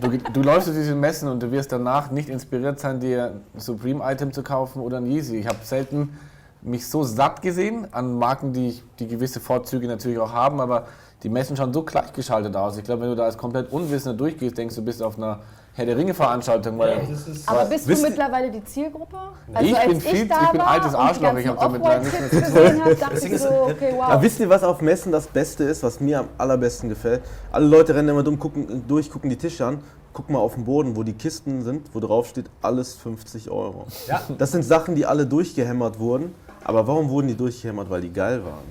du, 0.00 0.18
du 0.32 0.42
läufst 0.42 0.66
durch 0.68 0.78
diese 0.78 0.94
Messen 0.94 1.28
und 1.28 1.42
du 1.42 1.50
wirst 1.52 1.72
danach 1.72 2.10
nicht 2.10 2.30
inspiriert 2.30 2.80
sein, 2.80 3.00
dir 3.00 3.40
ein 3.54 3.60
Supreme-Item 3.60 4.32
zu 4.32 4.42
kaufen 4.42 4.80
oder 4.80 4.96
ein 4.96 5.06
Yeezy. 5.06 5.36
Ich 5.36 5.46
habe 5.46 5.58
selten 5.62 6.18
mich 6.62 6.86
so 6.88 7.02
satt 7.02 7.42
gesehen 7.42 7.86
an 7.92 8.18
Marken, 8.18 8.52
die, 8.52 8.68
ich- 8.68 8.84
die 8.98 9.08
gewisse 9.08 9.40
Vorzüge 9.40 9.86
natürlich 9.86 10.18
auch 10.18 10.32
haben, 10.32 10.60
aber 10.60 10.86
die 11.22 11.28
Messen 11.28 11.56
schauen 11.56 11.72
so 11.72 11.82
gleichgeschaltet 11.82 12.54
aus. 12.56 12.76
Ich 12.78 12.84
glaube, 12.84 13.02
wenn 13.02 13.10
du 13.10 13.16
da 13.16 13.24
als 13.24 13.36
komplett 13.38 13.70
Unwissender 13.72 14.16
durchgehst, 14.16 14.56
denkst 14.58 14.74
du, 14.74 14.82
bist 14.82 15.02
auf 15.02 15.16
einer 15.18 15.40
Herr 15.74 15.86
der 15.86 15.96
Ringe-Veranstaltung, 15.96 16.80
ist 16.80 17.48
aber 17.48 17.64
bist 17.66 17.88
du 17.88 17.96
mittlerweile 17.96 18.50
die 18.50 18.62
Zielgruppe? 18.64 19.16
Also 19.54 19.70
Ich 19.70 19.76
als 19.78 19.86
bin 19.88 20.00
viel- 20.00 20.26
da 20.28 20.42
ich 20.44 20.50
bin 20.50 20.60
war 20.60 20.66
altes 20.68 20.94
Arschloch, 20.94 21.36
ich 21.36 21.46
hab 21.46 21.58
ganzen 21.60 21.82
damit 21.82 21.82
Off-White 21.82 22.02
nichts 22.04 22.30
Kids 22.30 22.46
gesehen 22.54 22.80
habe, 22.84 22.94
dachte 22.96 23.14
Deswegen 23.14 23.34
ich 23.36 23.40
so, 23.40 23.48
okay, 23.48 23.92
wow. 23.96 24.02
Aber 24.02 24.22
wisst 24.22 24.40
ihr, 24.40 24.48
was 24.50 24.64
auf 24.64 24.80
Messen 24.80 25.12
das 25.12 25.26
Beste 25.28 25.64
ist, 25.64 25.82
was 25.82 26.00
mir 26.00 26.20
am 26.20 26.28
allerbesten 26.38 26.88
gefällt? 26.88 27.22
Alle 27.52 27.66
Leute 27.66 27.94
rennen 27.94 28.08
immer 28.08 28.22
dumm 28.22 28.38
gucken, 28.38 28.84
durch, 28.88 29.10
gucken 29.10 29.30
die 29.30 29.36
Tische 29.36 29.64
an. 29.64 29.78
Guck 30.12 30.28
mal 30.28 30.40
auf 30.40 30.54
den 30.54 30.64
Boden, 30.64 30.96
wo 30.96 31.04
die 31.04 31.12
Kisten 31.12 31.62
sind, 31.62 31.86
wo 31.94 32.00
drauf 32.00 32.26
steht, 32.26 32.46
alles 32.62 32.94
50 32.96 33.48
Euro. 33.50 33.86
Ja. 34.08 34.20
Das 34.38 34.50
sind 34.50 34.64
Sachen, 34.64 34.96
die 34.96 35.06
alle 35.06 35.24
durchgehämmert 35.24 36.00
wurden. 36.00 36.34
Aber 36.70 36.86
warum 36.86 37.08
wurden 37.08 37.26
die 37.26 37.36
durchgehämmert? 37.36 37.90
Weil 37.90 38.00
die 38.02 38.12
geil 38.12 38.44
waren. 38.44 38.62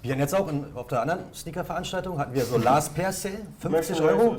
Wir 0.00 0.12
hatten 0.12 0.20
jetzt 0.20 0.32
auch 0.34 0.46
in, 0.46 0.64
auf 0.76 0.86
der 0.86 1.02
anderen 1.02 1.22
Sneaker-Veranstaltung 1.34 2.16
hatten 2.16 2.32
wir 2.32 2.44
so 2.44 2.56
Last 2.56 2.94
Pair 2.94 3.10
Sale, 3.12 3.38
50 3.58 3.70
Möchtest 3.72 3.98
du 4.00 4.04
Euro. 4.04 4.36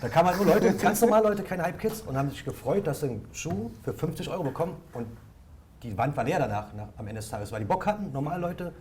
Da 0.00 0.08
kamen 0.08 0.28
halt 0.30 0.38
nur 0.38 0.46
Leute, 0.46 0.72
ganz 0.74 1.02
normale 1.02 1.28
Leute, 1.28 1.42
keine 1.42 1.64
Hype-Kids 1.64 2.00
und 2.06 2.16
haben 2.16 2.30
sich 2.30 2.42
gefreut, 2.46 2.86
dass 2.86 3.00
sie 3.00 3.08
einen 3.10 3.28
Schuh 3.32 3.70
für 3.82 3.92
50 3.92 4.30
Euro 4.30 4.42
bekommen 4.44 4.72
und 4.94 5.06
die 5.82 5.96
Wand 5.98 6.16
war 6.16 6.24
leer 6.24 6.38
danach, 6.38 6.72
nach, 6.74 6.86
am 6.96 7.06
Ende 7.06 7.20
des 7.20 7.28
Tages, 7.28 7.52
weil 7.52 7.58
die 7.60 7.66
Bock 7.66 7.84
hatten, 7.84 8.10
normale 8.10 8.40
Leute. 8.40 8.72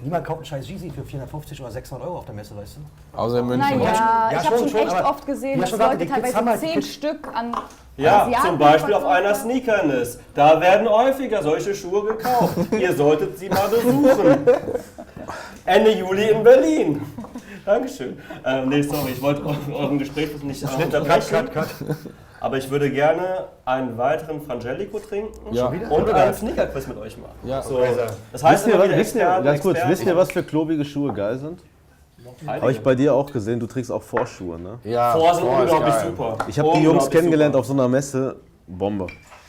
Niemand 0.00 0.24
kauft 0.24 0.38
einen 0.38 0.46
scheiß 0.46 0.66
Yeezy 0.70 0.88
für 0.90 1.02
450 1.04 1.60
oder 1.60 1.70
600 1.70 2.06
Euro 2.08 2.18
auf 2.20 2.24
der 2.24 2.34
Messe, 2.34 2.56
weißt 2.56 2.76
du? 2.78 3.18
außer 3.18 3.40
in 3.40 3.46
München. 3.48 3.78
Naja, 3.78 4.30
Ja, 4.32 4.40
ich 4.40 4.46
habe 4.46 4.58
schon, 4.60 4.68
schon, 4.70 4.80
echt 4.80 5.04
oft 5.04 5.26
gesehen, 5.26 5.60
dass 5.60 5.70
Leute 5.72 5.84
haben 5.84 6.08
teilweise 6.08 6.36
halt- 6.44 6.62
die 6.62 6.66
zehn 6.66 6.74
Kids- 6.74 6.88
Stück 6.94 7.28
an 7.34 7.54
Ja, 7.98 8.22
Asiaten 8.22 8.46
zum 8.46 8.58
Beispiel 8.58 8.94
auf 8.94 9.04
einer 9.04 9.28
haben. 9.30 9.34
Sneakernis. 9.40 10.18
Da 10.34 10.60
werden 10.60 10.88
häufiger 10.88 11.42
solche 11.42 11.74
Schuhe 11.74 12.04
gekauft. 12.04 12.54
Ihr 12.78 12.92
solltet 12.94 13.38
sie 13.38 13.48
mal 13.48 13.68
besuchen. 13.68 14.38
Ende 15.66 15.92
Juli 15.92 16.30
in 16.30 16.42
Berlin. 16.42 17.02
Dankeschön. 17.66 18.18
Ähm, 18.46 18.68
nee, 18.68 18.82
sorry, 18.82 19.10
ich 19.12 19.20
wollte 19.20 19.42
eu- 19.44 19.74
euren 19.74 19.98
Gespräch 19.98 20.30
nicht 20.42 20.62
äh, 20.62 20.82
unterbrechen. 20.84 21.48
Aber 22.40 22.56
ich 22.56 22.70
würde 22.70 22.88
gerne 22.90 23.46
einen 23.64 23.98
weiteren 23.98 24.40
Frangelico 24.40 25.00
trinken 25.00 25.52
Ja. 25.52 25.66
und 25.66 26.08
einen 26.10 26.32
Sneaker-Quiz 26.34 26.86
mit 26.86 26.96
euch 26.98 27.18
machen. 27.18 27.34
Ja. 27.44 27.60
So, 27.62 27.80
das 28.32 28.42
heißt, 28.44 28.64
Wisst 28.66 28.74
ihr, 28.74 28.78
was, 28.80 28.88
wisst 28.96 29.16
ihr, 29.16 29.40
ganz 29.42 29.60
kurz, 29.60 29.78
wisst 29.86 30.06
ihr, 30.06 30.16
was 30.16 30.30
für 30.30 30.42
klobige 30.44 30.84
Schuhe 30.84 31.12
geil 31.12 31.36
sind? 31.36 31.60
Habe 32.46 32.72
ich 32.72 32.80
bei 32.80 32.94
dir 32.94 33.14
auch 33.14 33.30
gesehen, 33.32 33.60
du 33.60 33.66
trägst 33.66 33.90
auch 33.92 34.02
Vorschuhe, 34.02 34.58
ne? 34.58 34.78
Ja, 34.84 35.12
Vor 35.12 35.34
sind 35.34 35.44
Vor 35.44 35.54
ist 35.64 35.72
unglaublich 35.72 35.94
geil. 35.94 36.06
super. 36.10 36.38
Ich 36.48 36.58
habe 36.58 36.68
die 36.70 36.78
Jungs 36.78 36.88
Unglaublich 36.88 37.10
kennengelernt 37.10 37.52
super. 37.54 37.60
auf 37.60 37.66
so 37.66 37.72
einer 37.72 37.88
Messe, 37.88 38.36
Bombe. 38.66 39.06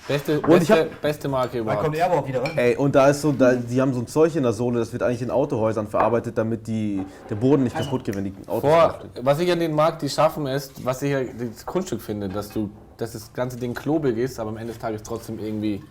Beste, 0.08 0.40
Und 0.42 0.50
beste, 0.50 0.64
ich 0.64 0.72
hab- 0.72 1.02
beste 1.02 1.30
Marke 1.30 1.58
Da 1.58 1.60
überhaupt. 1.60 1.84
kommt 1.84 1.96
Airwalk 1.96 2.28
wieder, 2.28 2.42
oder? 2.42 2.58
Ey, 2.58 2.76
und 2.76 2.96
da 2.96 3.10
ist 3.10 3.22
so, 3.22 3.32
da, 3.32 3.54
die 3.54 3.80
haben 3.80 3.94
so 3.94 4.00
ein 4.00 4.08
Zeug 4.08 4.36
in 4.36 4.42
der 4.42 4.54
Sohle, 4.54 4.80
das 4.80 4.92
wird 4.92 5.04
eigentlich 5.04 5.22
in 5.22 5.30
Autohäusern 5.30 5.86
verarbeitet, 5.88 6.36
damit 6.36 6.66
die, 6.66 7.06
der 7.30 7.36
Boden 7.36 7.64
nicht 7.64 7.76
kaputt 7.76 8.04
geht, 8.04 8.16
wenn 8.16 8.24
die 8.24 8.34
Autos 8.48 8.62
Vor, 8.62 8.96
was 9.22 9.40
ich 9.40 9.52
an 9.52 9.60
den 9.60 9.74
mag, 9.76 10.00
die 10.00 10.10
schaffen 10.10 10.48
ist, 10.48 10.84
was 10.84 11.04
ich 11.04 11.12
ja 11.12 11.20
das 11.22 11.64
Kunststück 11.64 12.02
finde, 12.02 12.28
dass 12.28 12.50
du, 12.50 12.72
dass 12.98 13.12
das 13.12 13.32
ganze 13.34 13.58
Ding 13.58 13.76
klobig 13.76 14.18
ist, 14.18 14.40
aber 14.40 14.50
am 14.50 14.58
Ende 14.58 14.74
des 14.74 14.82
Tages 14.82 15.04
trotzdem 15.04 15.38
irgendwie. 15.38 15.84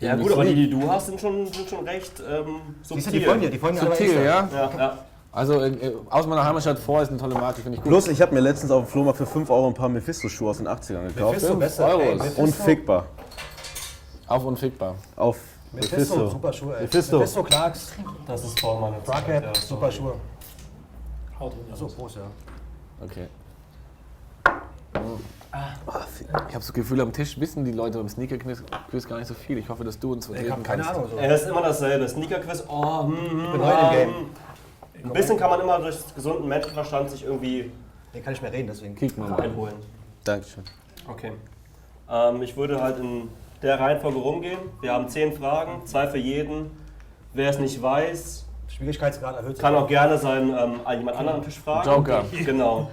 Ja 0.00 0.10
irgendwie 0.10 0.24
gut, 0.24 0.32
aber 0.34 0.44
die, 0.44 0.54
die 0.54 0.70
du 0.70 0.88
hast, 0.90 1.06
sind 1.06 1.20
schon, 1.20 1.46
sind 1.46 1.68
schon 1.68 1.84
recht 1.88 2.12
ähm, 2.20 2.44
Siehst 2.82 3.04
subtil. 3.06 3.12
du, 3.12 3.18
die 3.18 3.24
folgen 3.24 3.40
dir, 3.40 3.50
die 3.50 3.62
alle 3.62 3.74
Subtil, 3.80 4.06
extra. 4.06 4.22
ja. 4.22 4.48
Ja, 4.52 4.70
ja. 4.76 4.98
Also 5.30 5.60
äh, 5.60 5.68
äh, 5.68 5.94
aus 6.08 6.26
meiner 6.26 6.44
Heimatstadt 6.44 6.78
vor 6.78 7.02
ist 7.02 7.10
eine 7.10 7.18
tolle 7.18 7.34
Marke, 7.34 7.60
finde 7.60 7.76
ich 7.76 7.82
gut. 7.82 7.90
Plus, 7.90 8.08
ich 8.08 8.20
habe 8.22 8.34
mir 8.34 8.40
letztens 8.40 8.70
auf 8.70 8.84
dem 8.84 8.88
Flohmarkt 8.90 9.18
für 9.18 9.26
5 9.26 9.50
Euro 9.50 9.68
ein 9.68 9.74
paar 9.74 9.88
Mephisto-Schuhe 9.88 10.50
aus 10.50 10.56
den 10.58 10.66
80ern 10.68 11.08
gekauft. 11.08 11.16
Mephisto, 11.34 11.48
Fünf 11.48 11.58
besser. 11.60 11.86
Euros. 11.86 12.02
Ey, 12.06 12.14
Mephisto. 12.16 12.42
Unfickbar. 12.42 13.06
Auf 14.26 14.44
unfickbar. 14.44 14.94
Auf 15.16 15.36
Mephisto, 15.72 15.96
Mephisto. 15.96 16.26
super 16.28 16.52
Schuhe, 16.52 16.76
ey. 16.76 16.82
Mephisto. 16.82 17.18
Mephisto, 17.18 17.42
Clarks, 17.42 17.92
Das 18.26 18.44
ist 18.44 18.58
vor 18.58 18.80
meiner 18.80 19.04
Zeit. 19.04 19.26
Bragcap, 19.26 19.44
ja, 19.44 19.54
super 19.54 19.92
Schuhe. 19.92 20.14
Haut 21.38 21.52
drin. 21.52 21.60
So, 21.74 21.86
Prost, 21.86 22.16
ja. 22.16 22.22
Okay. 23.04 23.26
Ich 24.94 26.30
habe 26.32 26.50
das 26.52 26.72
Gefühl, 26.72 27.00
am 27.00 27.12
Tisch 27.12 27.38
wissen 27.38 27.64
die 27.64 27.72
Leute 27.72 27.98
beim 27.98 28.08
Sneaker-Quiz 28.08 28.62
Quiz 28.90 29.06
gar 29.06 29.18
nicht 29.18 29.28
so 29.28 29.34
viel. 29.34 29.58
Ich 29.58 29.68
hoffe, 29.68 29.84
dass 29.84 29.98
du 29.98 30.12
uns 30.12 30.26
Ich 30.26 30.32
vertreten 30.32 30.52
habe 30.52 30.62
keine 30.62 30.82
kannst. 30.82 30.98
Ahnung. 30.98 31.10
So. 31.12 31.18
Ey, 31.18 31.28
das 31.28 31.42
ist 31.42 31.48
immer 31.48 31.62
dasselbe. 31.62 32.08
Sneaker-Quiz, 32.08 32.64
oh, 32.68 33.04
hm, 33.04 33.16
hm, 33.16 33.52
bin 33.52 33.60
neu 33.60 33.70
im 33.70 33.90
Game. 33.92 34.14
Ein 35.02 35.12
bisschen 35.12 35.36
kann 35.36 35.50
man 35.50 35.60
immer 35.60 35.78
durch 35.78 35.96
gesunden 36.14 36.48
Menschenverstand 36.48 37.10
sich 37.10 37.24
irgendwie 37.24 37.70
Den 38.14 38.22
kann 38.24 38.32
ich 38.32 38.42
mehr 38.42 38.52
reden, 38.52 38.66
deswegen. 38.68 38.94
Kick 38.94 39.16
mal. 39.18 39.32
einholen. 39.40 39.74
Dankeschön. 40.24 40.64
Okay. 41.08 41.32
Ähm, 42.10 42.42
ich 42.42 42.56
würde 42.56 42.80
halt 42.82 42.98
in 42.98 43.28
der 43.62 43.78
Reihenfolge 43.78 44.18
rumgehen. 44.18 44.58
Wir 44.80 44.92
haben 44.92 45.08
zehn 45.08 45.32
Fragen, 45.32 45.84
zwei 45.86 46.06
für 46.08 46.18
jeden. 46.18 46.70
Wer 47.34 47.50
es 47.50 47.58
nicht 47.58 47.80
weiß, 47.80 48.46
Schwierigkeitsgrad 48.68 49.36
erhöht 49.36 49.56
sich. 49.56 49.62
kann 49.62 49.74
auch 49.74 49.86
gerne 49.86 50.18
seinen 50.18 50.50
ähm, 50.50 50.80
jemand 50.98 51.16
anderen 51.16 51.38
am 51.40 51.44
Tisch 51.44 51.58
fragen. 51.58 51.88
Joker. 51.88 52.24
Genau. 52.44 52.88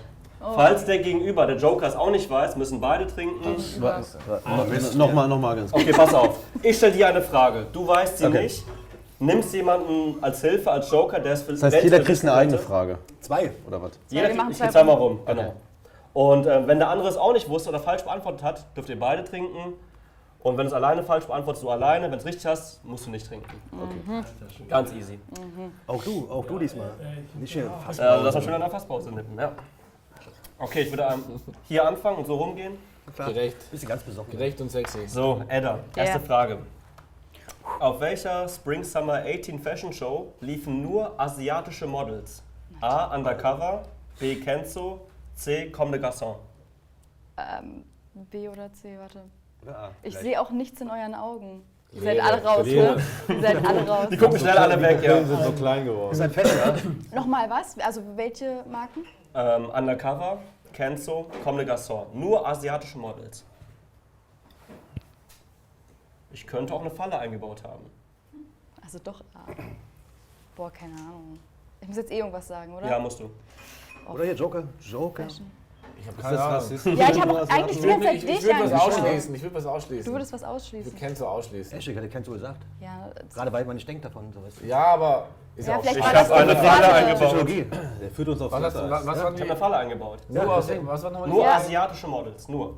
Falls 0.53 0.85
der 0.85 0.99
Gegenüber, 0.99 1.47
der 1.47 1.57
Joker, 1.57 1.87
es 1.87 1.95
auch 1.95 2.11
nicht 2.11 2.29
weiß, 2.29 2.55
müssen 2.55 2.79
beide 2.79 3.07
trinken. 3.07 3.55
Nochmal, 4.95 5.27
nochmal 5.27 5.55
ganz 5.55 5.71
kurz. 5.71 5.83
Okay, 5.83 5.91
pass 5.93 6.13
auf. 6.13 6.37
Ich 6.61 6.77
stelle 6.77 6.91
dir 6.93 7.07
eine 7.07 7.21
Frage. 7.23 7.65
Du 7.73 7.87
weißt 7.87 8.19
sie 8.19 8.25
Okay. 8.27 8.43
nicht. 8.43 8.63
Nimmst 9.19 9.53
jemanden 9.53 10.21
als 10.21 10.41
Hilfe, 10.41 10.71
als 10.71 10.91
Joker, 10.91 11.19
der 11.19 11.33
es 11.33 11.43
für 11.43 11.53
Das 11.53 11.63
heißt, 11.63 11.83
jeder 11.83 11.99
kriegt 12.01 12.21
eine 12.23 12.33
eigene 12.33 12.57
Frage, 12.57 12.97
Zwei. 13.21 13.51
oder 13.65 13.81
was? 13.81 13.91
Jeder 14.09 14.27
wir 14.27 14.35
machen 14.35 14.51
ich 14.51 14.57
zwei 14.57 14.65
gehe 14.65 14.73
zweimal 14.73 14.95
rum. 14.95 15.19
Okay. 15.23 15.35
Genau. 15.35 15.53
Und 16.13 16.45
äh, 16.47 16.67
wenn 16.67 16.79
der 16.79 16.89
andere 16.89 17.07
es 17.09 17.17
auch 17.17 17.33
nicht 17.33 17.47
wusste 17.49 17.69
oder 17.69 17.79
falsch 17.79 18.03
beantwortet 18.03 18.43
hat, 18.43 18.65
dürft 18.75 18.89
ihr 18.89 18.99
beide 18.99 19.23
trinken. 19.23 19.73
Und 20.39 20.57
wenn 20.57 20.65
du 20.65 20.67
es 20.67 20.73
alleine 20.73 21.01
falsch 21.03 21.25
beantwortest, 21.25 21.63
du 21.63 21.69
alleine. 21.71 22.11
Wenn 22.11 22.19
es 22.19 22.25
richtig 22.25 22.45
hast, 22.45 22.83
musst 22.85 23.05
du 23.07 23.09
nicht 23.09 23.25
trinken. 23.27 23.47
Ganz 24.69 24.93
easy. 24.93 25.19
Auch 25.87 26.03
du, 26.03 26.27
auch 26.29 26.45
du 26.45 26.59
diesmal. 26.59 26.91
Nicht 27.39 27.53
hier. 27.53 27.71
Fast. 27.85 27.99
Äh, 27.99 28.03
lass 28.03 28.35
mal 28.35 28.41
schön 28.43 28.53
an 28.53 28.61
der 28.61 28.69
Fasspause 28.69 29.11
nippen, 29.11 29.37
ja. 29.39 29.51
Okay, 30.59 30.81
ich 30.81 30.91
würde 30.91 31.07
ähm, 31.11 31.23
hier 31.67 31.85
anfangen 31.87 32.17
und 32.17 32.27
so 32.27 32.35
rumgehen. 32.35 32.77
Gerecht, 33.17 33.57
Bist 33.71 33.83
du 33.83 33.87
ganz 33.87 34.03
besoffen. 34.03 34.31
gerecht 34.31 34.59
und 34.61 34.69
sexy. 34.69 35.07
So, 35.07 35.41
Edda, 35.47 35.79
erste 35.95 36.17
Ja. 36.17 36.23
Frage. 36.23 36.57
Auf 37.79 37.99
welcher 37.99 38.47
Spring 38.47 38.83
Summer 38.83 39.23
18 39.25 39.59
Fashion 39.59 39.91
Show 39.91 40.33
liefen 40.39 40.81
nur 40.81 41.19
asiatische 41.19 41.85
Models? 41.87 42.41
A. 42.81 43.13
Undercover, 43.15 43.83
B. 44.19 44.35
Kenzo, 44.35 45.01
C. 45.33 45.69
Comme 45.71 45.91
des 45.91 46.01
Garçons. 46.01 46.37
Ähm, 47.37 47.83
B 48.13 48.47
oder 48.47 48.71
C, 48.71 48.97
warte. 48.97 49.23
Ja, 49.65 49.89
Ich 50.03 50.11
gleich. 50.11 50.23
sehe 50.23 50.41
auch 50.41 50.51
nichts 50.51 50.79
in 50.79 50.89
euren 50.89 51.15
Augen. 51.15 51.63
Ihr 51.91 52.01
seid 52.01 52.19
alle 52.21 52.43
raus, 52.43 52.65
ne? 52.65 52.97
Ihr 53.29 53.41
seid 53.41 53.65
alle 53.65 53.87
raus. 53.87 54.07
Die 54.09 54.17
gucken 54.17 54.39
schnell 54.39 54.57
alle 54.57 54.81
weg, 54.81 55.01
ja. 55.03 55.23
sind 55.23 55.41
so 55.43 55.51
klein 55.51 55.85
geworden. 55.85 56.11
Ihr 56.11 56.15
seid 56.17 56.31
fett, 56.31 56.47
ja? 56.47 56.75
Nochmal 57.15 57.49
was? 57.49 57.77
Also 57.79 58.01
welche 58.15 58.63
Marken? 58.69 59.05
Ähm, 59.33 59.69
Undercover, 59.69 60.37
Kenzo, 60.73 61.25
Comme 61.43 61.57
des 61.59 61.67
Garçons. 61.67 62.07
Nur 62.13 62.47
asiatische 62.47 62.97
Models. 62.97 63.43
Ich 66.35 66.45
könnte 66.45 66.73
auch 66.73 66.81
eine 66.81 66.91
Falle 66.91 67.17
eingebaut 67.17 67.63
haben. 67.63 67.85
Also 68.83 68.99
doch 69.01 69.21
A. 69.33 69.49
Boah, 70.53 70.69
keine 70.69 70.93
Ahnung. 70.95 71.39
Ich 71.79 71.87
muss 71.87 71.95
jetzt 71.95 72.11
eh 72.11 72.17
irgendwas 72.17 72.45
sagen, 72.45 72.75
oder? 72.75 72.89
Ja, 72.89 72.99
musst 72.99 73.21
du. 73.21 73.29
Oder 74.11 74.25
hier 74.25 74.33
Joker. 74.33 74.63
Joker. 74.81 75.23
Fashion. 75.23 75.49
Ich 75.97 76.07
habe 76.07 76.21
keine 76.21 76.35
das 76.35 76.85
Ahnung. 76.85 76.97
Ja, 76.97 77.09
ich 77.09 77.21
habe 77.21 77.49
eigentlich 77.49 77.79
die 77.79 77.87
Ich, 77.87 77.89
ganze 77.89 78.05
Zeit 78.05 78.15
ich, 78.15 78.23
ich 78.25 78.29
dich 78.35 78.43
würde 78.43 78.71
was 78.71 78.81
ausschließen. 78.81 79.35
Ich 79.35 79.41
würde 79.43 79.55
was 79.55 79.65
ausschließen. 79.65 80.05
Du 80.05 80.11
würdest 80.11 80.33
was 80.33 80.41
ich 80.41 80.47
ausschließen. 80.47 80.91
würde 80.91 80.99
Kenzo 80.99 81.25
ausschließen. 81.25 81.77
Echt, 81.77 81.87
ich 81.87 82.11
kennst 82.11 82.27
du 82.27 82.33
gesagt. 82.33 82.61
Ja, 82.81 83.09
Gerade 83.33 83.53
weil 83.53 83.63
man 83.63 83.77
nicht 83.77 83.87
denkt 83.87 84.03
davon. 84.03 84.33
So 84.33 84.43
weißt 84.43 84.59
du. 84.59 84.65
Ja, 84.65 84.83
aber 84.87 85.27
ist 85.55 85.69
ja 85.69 85.77
auch 85.77 85.81
vielleicht 85.81 85.95
Ich 85.97 86.03
war 86.03 86.13
hab 86.13 86.27
das 86.27 86.31
eine 86.31 86.55
Falle 86.57 86.93
eingebaut. 86.93 87.27
Psychologie. 87.29 87.65
Der 88.01 88.11
führt 88.11 88.27
uns 88.27 88.41
auf 88.41 88.51
Was, 88.51 88.61
hast, 88.61 88.75
was, 88.75 88.91
was 88.91 89.01
Ich 89.17 89.23
waren 89.23 89.33
habe 89.35 89.41
eine 89.43 89.55
Falle 89.55 89.77
eingebaut. 89.77 90.19
Nur, 90.27 90.43
Ja, 90.43 90.49
aus, 90.49 90.67
deswegen. 90.67 90.85
was 90.85 91.01
war 91.01 91.27
Nur 91.27 91.43
Ja. 91.43 91.55
asiatische 91.55 92.07
Models, 92.07 92.49
nur. 92.49 92.77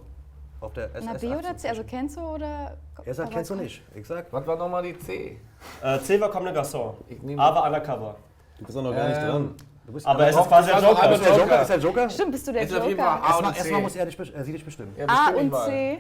Auf 0.60 0.74
der 0.74 0.96
SS 0.96 1.06
Na, 1.06 1.14
B 1.14 1.36
oder 1.36 1.56
C? 1.58 1.70
Also 1.70 1.84
Kenzo 1.84 2.22
oder... 2.36 2.78
Er 3.06 3.14
sagt, 3.14 3.32
kennst 3.32 3.52
du 3.52 3.56
nicht. 3.56 3.82
Ich 3.94 4.08
sag. 4.08 4.26
Was 4.34 4.46
war 4.48 4.56
nochmal 4.56 4.82
die 4.84 4.98
C? 4.98 5.40
Äh, 5.84 6.00
C 6.00 6.20
war 6.20 6.30
Comme 6.32 6.52
des 6.52 6.58
Garçons. 6.74 6.96
Ich 7.08 7.22
nehme- 7.22 7.42
Aber 7.42 7.64
Undercover. 7.64 8.16
Du 8.58 8.66
bist 8.66 8.78
auch 8.78 8.82
noch 8.82 8.92
gar 8.96 9.08
nicht 9.08 9.18
Ähm, 9.22 9.28
dran. 9.28 9.56
Du 9.86 9.94
bist 9.94 10.06
Aber 10.08 10.24
es 10.24 10.30
ist 10.32 10.36
doch, 10.40 10.48
quasi 10.48 10.70
das 10.72 10.78
ein 10.78 10.84
war 10.84 10.92
doch 10.96 11.02
Joker. 11.04 11.14
Ist 11.14 11.24
der 11.24 11.32
Joker. 11.32 11.44
Joker? 11.46 11.62
Ist 11.62 11.70
der 11.70 11.78
Joker? 11.80 12.10
Stimmt, 12.10 12.32
bist 12.32 12.48
du 12.48 12.52
der 12.54 12.62
Ist 12.64 12.76
auf 12.76 12.88
jeden 12.88 13.00
Fall 13.00 13.16
Joker? 13.16 13.24
A 13.24 13.28
Erstmal, 13.30 13.56
erstmal 13.58 13.82
muss 13.82 13.96
er 13.96 14.06
dich, 14.08 14.20
äh, 14.20 14.44
sie 14.44 14.52
dich 14.52 14.66
bestimmen. 14.66 14.96
Ja, 14.98 15.06
A 15.08 15.30
und. 15.30 15.56
C. 15.66 16.00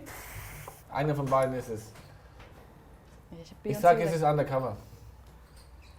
Einer 0.92 1.16
von 1.16 1.26
beiden 1.26 1.54
ist 1.56 1.70
es. 1.70 1.92
Ich, 3.42 3.56
Ich 3.72 3.78
sag, 3.80 3.98
C 3.98 4.04
es 4.04 4.16
ist. 4.16 4.24
Undercover. 4.24 4.76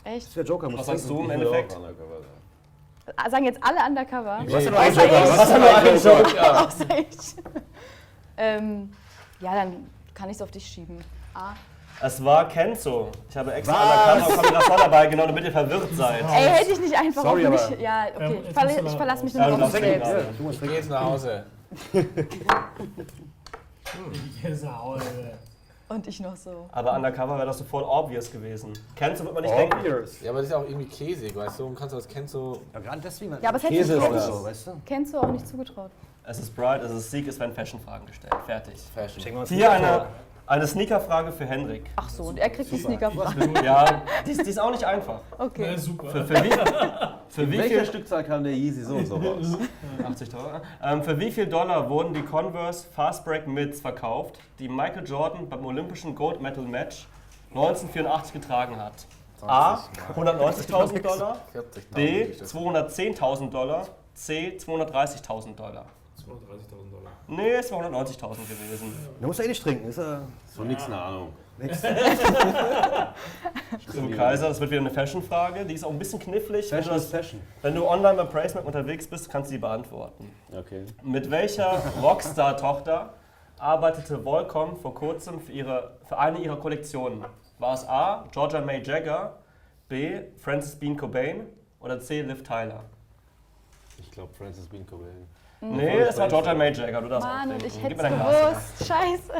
Echt? 0.04 0.26
Ist 0.26 0.36
der 0.36 0.44
Joker, 0.44 0.68
muss 0.68 0.80
Was 0.80 0.86
sagst 0.86 1.08
du 1.08 1.20
im 1.22 1.30
Endeffekt? 1.30 1.76
Sagen 3.30 3.44
jetzt 3.44 3.60
alle 3.62 3.78
Undercover? 3.86 4.40
Was 4.46 4.64
denn 4.64 4.72
Nee. 4.72 4.78
ein 4.78 4.94
Joker? 4.94 5.38
Was 5.38 5.48
denn 5.48 6.90
ein 6.90 7.06
Joker? 7.06 7.62
Ähm, 8.38 8.90
ja, 9.40 9.54
dann 9.54 9.86
kann 10.14 10.30
ich 10.30 10.36
es 10.36 10.42
auf 10.42 10.50
dich 10.50 10.66
schieben. 10.66 10.98
A. 11.34 11.52
Es 12.00 12.24
war 12.24 12.48
Kenzo. 12.48 13.08
Ich 13.28 13.36
habe 13.36 13.52
extra 13.52 14.14
und 14.14 14.22
Comme 14.24 14.42
des 14.42 14.50
Garçons 14.52 14.76
dabei 14.78 15.06
genommen, 15.08 15.28
damit 15.30 15.44
ihr 15.44 15.52
verwirrt 15.52 15.92
seid. 15.94 16.22
Ey, 16.32 16.48
hätte 16.48 16.70
ich 16.70 16.80
nicht 16.80 16.96
einfach 16.96 17.22
Sorry, 17.22 17.44
auf 17.46 17.52
mich... 17.52 17.60
aber- 17.60 17.80
Ja, 17.80 18.06
Ja, 18.06 18.14
okay. 18.14 18.34
jetzt 18.36 18.48
Ich, 18.48 18.54
verla 18.54 18.70
ich 18.70 18.96
verlasse 18.96 19.24
mich 19.24 19.34
nur 19.34 19.46
noch 19.48 19.60
auf 19.62 19.72
mich 19.72 19.82
selbst. 19.82 20.08
ja. 20.10 20.18
Du 20.36 20.42
musst 20.44 20.62
Ich 20.62 20.70
jetzt 20.70 20.90
nach 20.90 21.04
Hause. 21.04 21.44
Ich 21.92 22.06
Sau, 24.60 24.96
Und 25.88 26.06
ich 26.06 26.20
noch 26.20 26.36
so. 26.36 26.68
Aber 26.70 26.92
Undercover 26.92 27.36
wäre 27.36 27.46
das 27.46 27.58
sofort 27.58 27.84
obvious 27.88 28.30
gewesen. 28.30 28.74
Kenzo 28.94 29.24
wird 29.24 29.32
man 29.34 29.42
nicht 29.42 29.56
denken. 29.56 29.78
Obvious. 29.78 30.20
Ja, 30.20 30.30
aber 30.30 30.40
das 30.40 30.48
ist 30.50 30.54
auch 30.54 30.64
irgendwie 30.64 30.84
käsig, 30.86 31.34
weißt 31.34 31.58
du? 31.60 31.66
Und 31.66 31.76
kannst 31.78 31.94
du 31.94 31.96
das 31.96 32.06
Kenzo. 32.06 32.60
Ja, 32.74 32.80
gerade 32.80 33.00
deswegen. 33.00 33.32
Ja, 33.40 33.48
aber 33.48 33.56
es 33.56 33.62
hätte 33.62 33.74
Käse 33.74 33.96
ich 33.96 34.02
so, 34.20 34.44
weißt 34.44 34.66
du? 34.66 34.72
Kennst 34.84 35.14
du 35.14 35.18
auch 35.18 35.30
nicht 35.32 35.48
zugetraut. 35.48 35.90
Es 36.30 36.38
ist 36.38 36.54
Bright, 36.54 36.82
es 36.82 36.90
ist 36.90 37.10
Sieg, 37.10 37.26
es 37.26 37.40
werden 37.40 37.54
Fashion-Fragen 37.54 38.04
gestellt. 38.04 38.34
Fertig. 38.44 38.74
Fashion. 38.94 39.46
Hier 39.46 39.70
eine, 39.72 40.08
eine 40.46 40.66
Sneaker-Frage 40.66 41.32
für 41.32 41.46
Henrik. 41.46 41.86
Ach 41.96 42.10
so, 42.10 42.24
und 42.24 42.38
er 42.38 42.50
kriegt 42.50 42.70
die 42.70 42.76
Sneakerfrage. 42.76 43.64
Ja, 43.64 44.02
die 44.26 44.32
ist, 44.32 44.44
die 44.44 44.50
ist 44.50 44.60
auch 44.60 44.70
nicht 44.70 44.84
einfach. 44.84 45.22
Okay. 45.38 45.72
Ja, 45.72 45.78
super. 45.78 46.10
Für, 46.10 46.26
für 46.26 46.44
wie, 46.44 46.50
für 47.30 47.50
wie 47.50 47.58
Welcher 47.58 47.76
viel 47.76 47.86
Stückzahl 47.86 48.24
kam 48.24 48.44
der 48.44 48.52
Yeezy 48.52 48.82
so 48.82 48.96
und 48.96 49.06
so 49.06 49.16
raus? 49.16 49.56
80 50.06 50.28
Dollar. 50.28 50.60
Ähm, 50.82 51.02
für 51.02 51.18
wie 51.18 51.30
viel 51.30 51.46
Dollar 51.46 51.88
wurden 51.88 52.12
die 52.12 52.22
Converse 52.22 52.86
Fast 52.94 53.24
Break 53.24 53.46
Mids 53.46 53.80
verkauft, 53.80 54.38
die 54.58 54.68
Michael 54.68 55.06
Jordan 55.06 55.48
beim 55.48 55.64
Olympischen 55.64 56.14
Gold 56.14 56.42
Medal 56.42 56.64
Match 56.64 57.08
1984 57.54 58.34
getragen 58.34 58.76
hat? 58.76 58.92
A. 59.40 59.78
190.000 60.14 61.00
Dollar. 61.00 61.40
40.000 61.54 61.94
B. 61.94 62.22
ist 62.24 62.42
das. 62.42 62.54
210.000 62.54 63.48
Dollar. 63.48 63.86
C. 64.12 64.58
230.000 64.58 65.54
Dollar. 65.54 65.86
230.000 66.28 66.90
Dollar. 66.90 67.12
Nee, 67.26 67.50
es 67.52 67.70
war 67.72 67.80
190.000 67.84 68.48
gewesen. 68.48 68.94
Du 69.20 69.26
musst 69.26 69.38
ja 69.38 69.44
eh 69.44 69.48
nicht 69.48 69.62
trinken. 69.62 69.88
Ist 69.88 69.98
ja 69.98 70.22
Von 70.54 70.68
nix 70.68 70.84
eine 70.84 71.00
Ahnung. 71.00 71.32
nichts. 71.58 71.82
Zum 73.92 74.10
Kaiser, 74.14 74.48
das 74.48 74.60
wird 74.60 74.70
wieder 74.70 74.80
eine 74.80 74.90
Fashion-Frage. 74.90 75.64
Die 75.66 75.74
ist 75.74 75.84
auch 75.84 75.90
ein 75.90 75.98
bisschen 75.98 76.18
knifflig. 76.18 76.70
Wenn 76.70 76.78
du, 76.78 76.84
Fashion 76.84 76.96
ist 76.96 77.10
Fashion. 77.10 77.40
wenn 77.62 77.74
du 77.74 77.86
online 77.86 78.16
bei 78.22 78.24
Pricemark 78.24 78.66
unterwegs 78.66 79.06
bist, 79.06 79.28
kannst 79.30 79.50
du 79.50 79.54
die 79.54 79.58
beantworten. 79.58 80.30
Okay. 80.56 80.84
Mit 81.02 81.30
welcher 81.30 81.82
Rockstar-Tochter 82.02 83.12
arbeitete 83.58 84.24
Volcom 84.24 84.76
vor 84.76 84.94
kurzem 84.94 85.40
für, 85.40 85.52
ihre, 85.52 85.96
für 86.08 86.18
eine 86.18 86.38
ihrer 86.38 86.56
Kollektionen? 86.56 87.24
War 87.58 87.74
es 87.74 87.86
A. 87.88 88.24
Georgia 88.32 88.60
May 88.60 88.82
Jagger, 88.82 89.38
B. 89.88 90.20
Frances 90.38 90.76
Bean 90.76 90.96
Cobain 90.96 91.46
oder 91.80 91.98
C. 92.00 92.22
Liv 92.22 92.42
Tyler? 92.44 92.84
Ich 93.98 94.10
glaube 94.12 94.32
Francis 94.34 94.66
Bean 94.66 94.86
Cobain. 94.86 95.26
Nee, 95.60 95.98
es 96.00 96.16
war 96.18 96.28
Georgia 96.28 96.54
May 96.54 96.72
Jagger, 96.72 97.00
du 97.02 97.08
darfst 97.08 97.26
Mann, 97.28 97.48
auch 97.50 97.54
und 97.54 97.62
ich 97.64 97.72
denken. 97.80 98.00
hätte 98.00 98.14
gewusst. 98.16 98.86
Scheiße. 98.86 99.32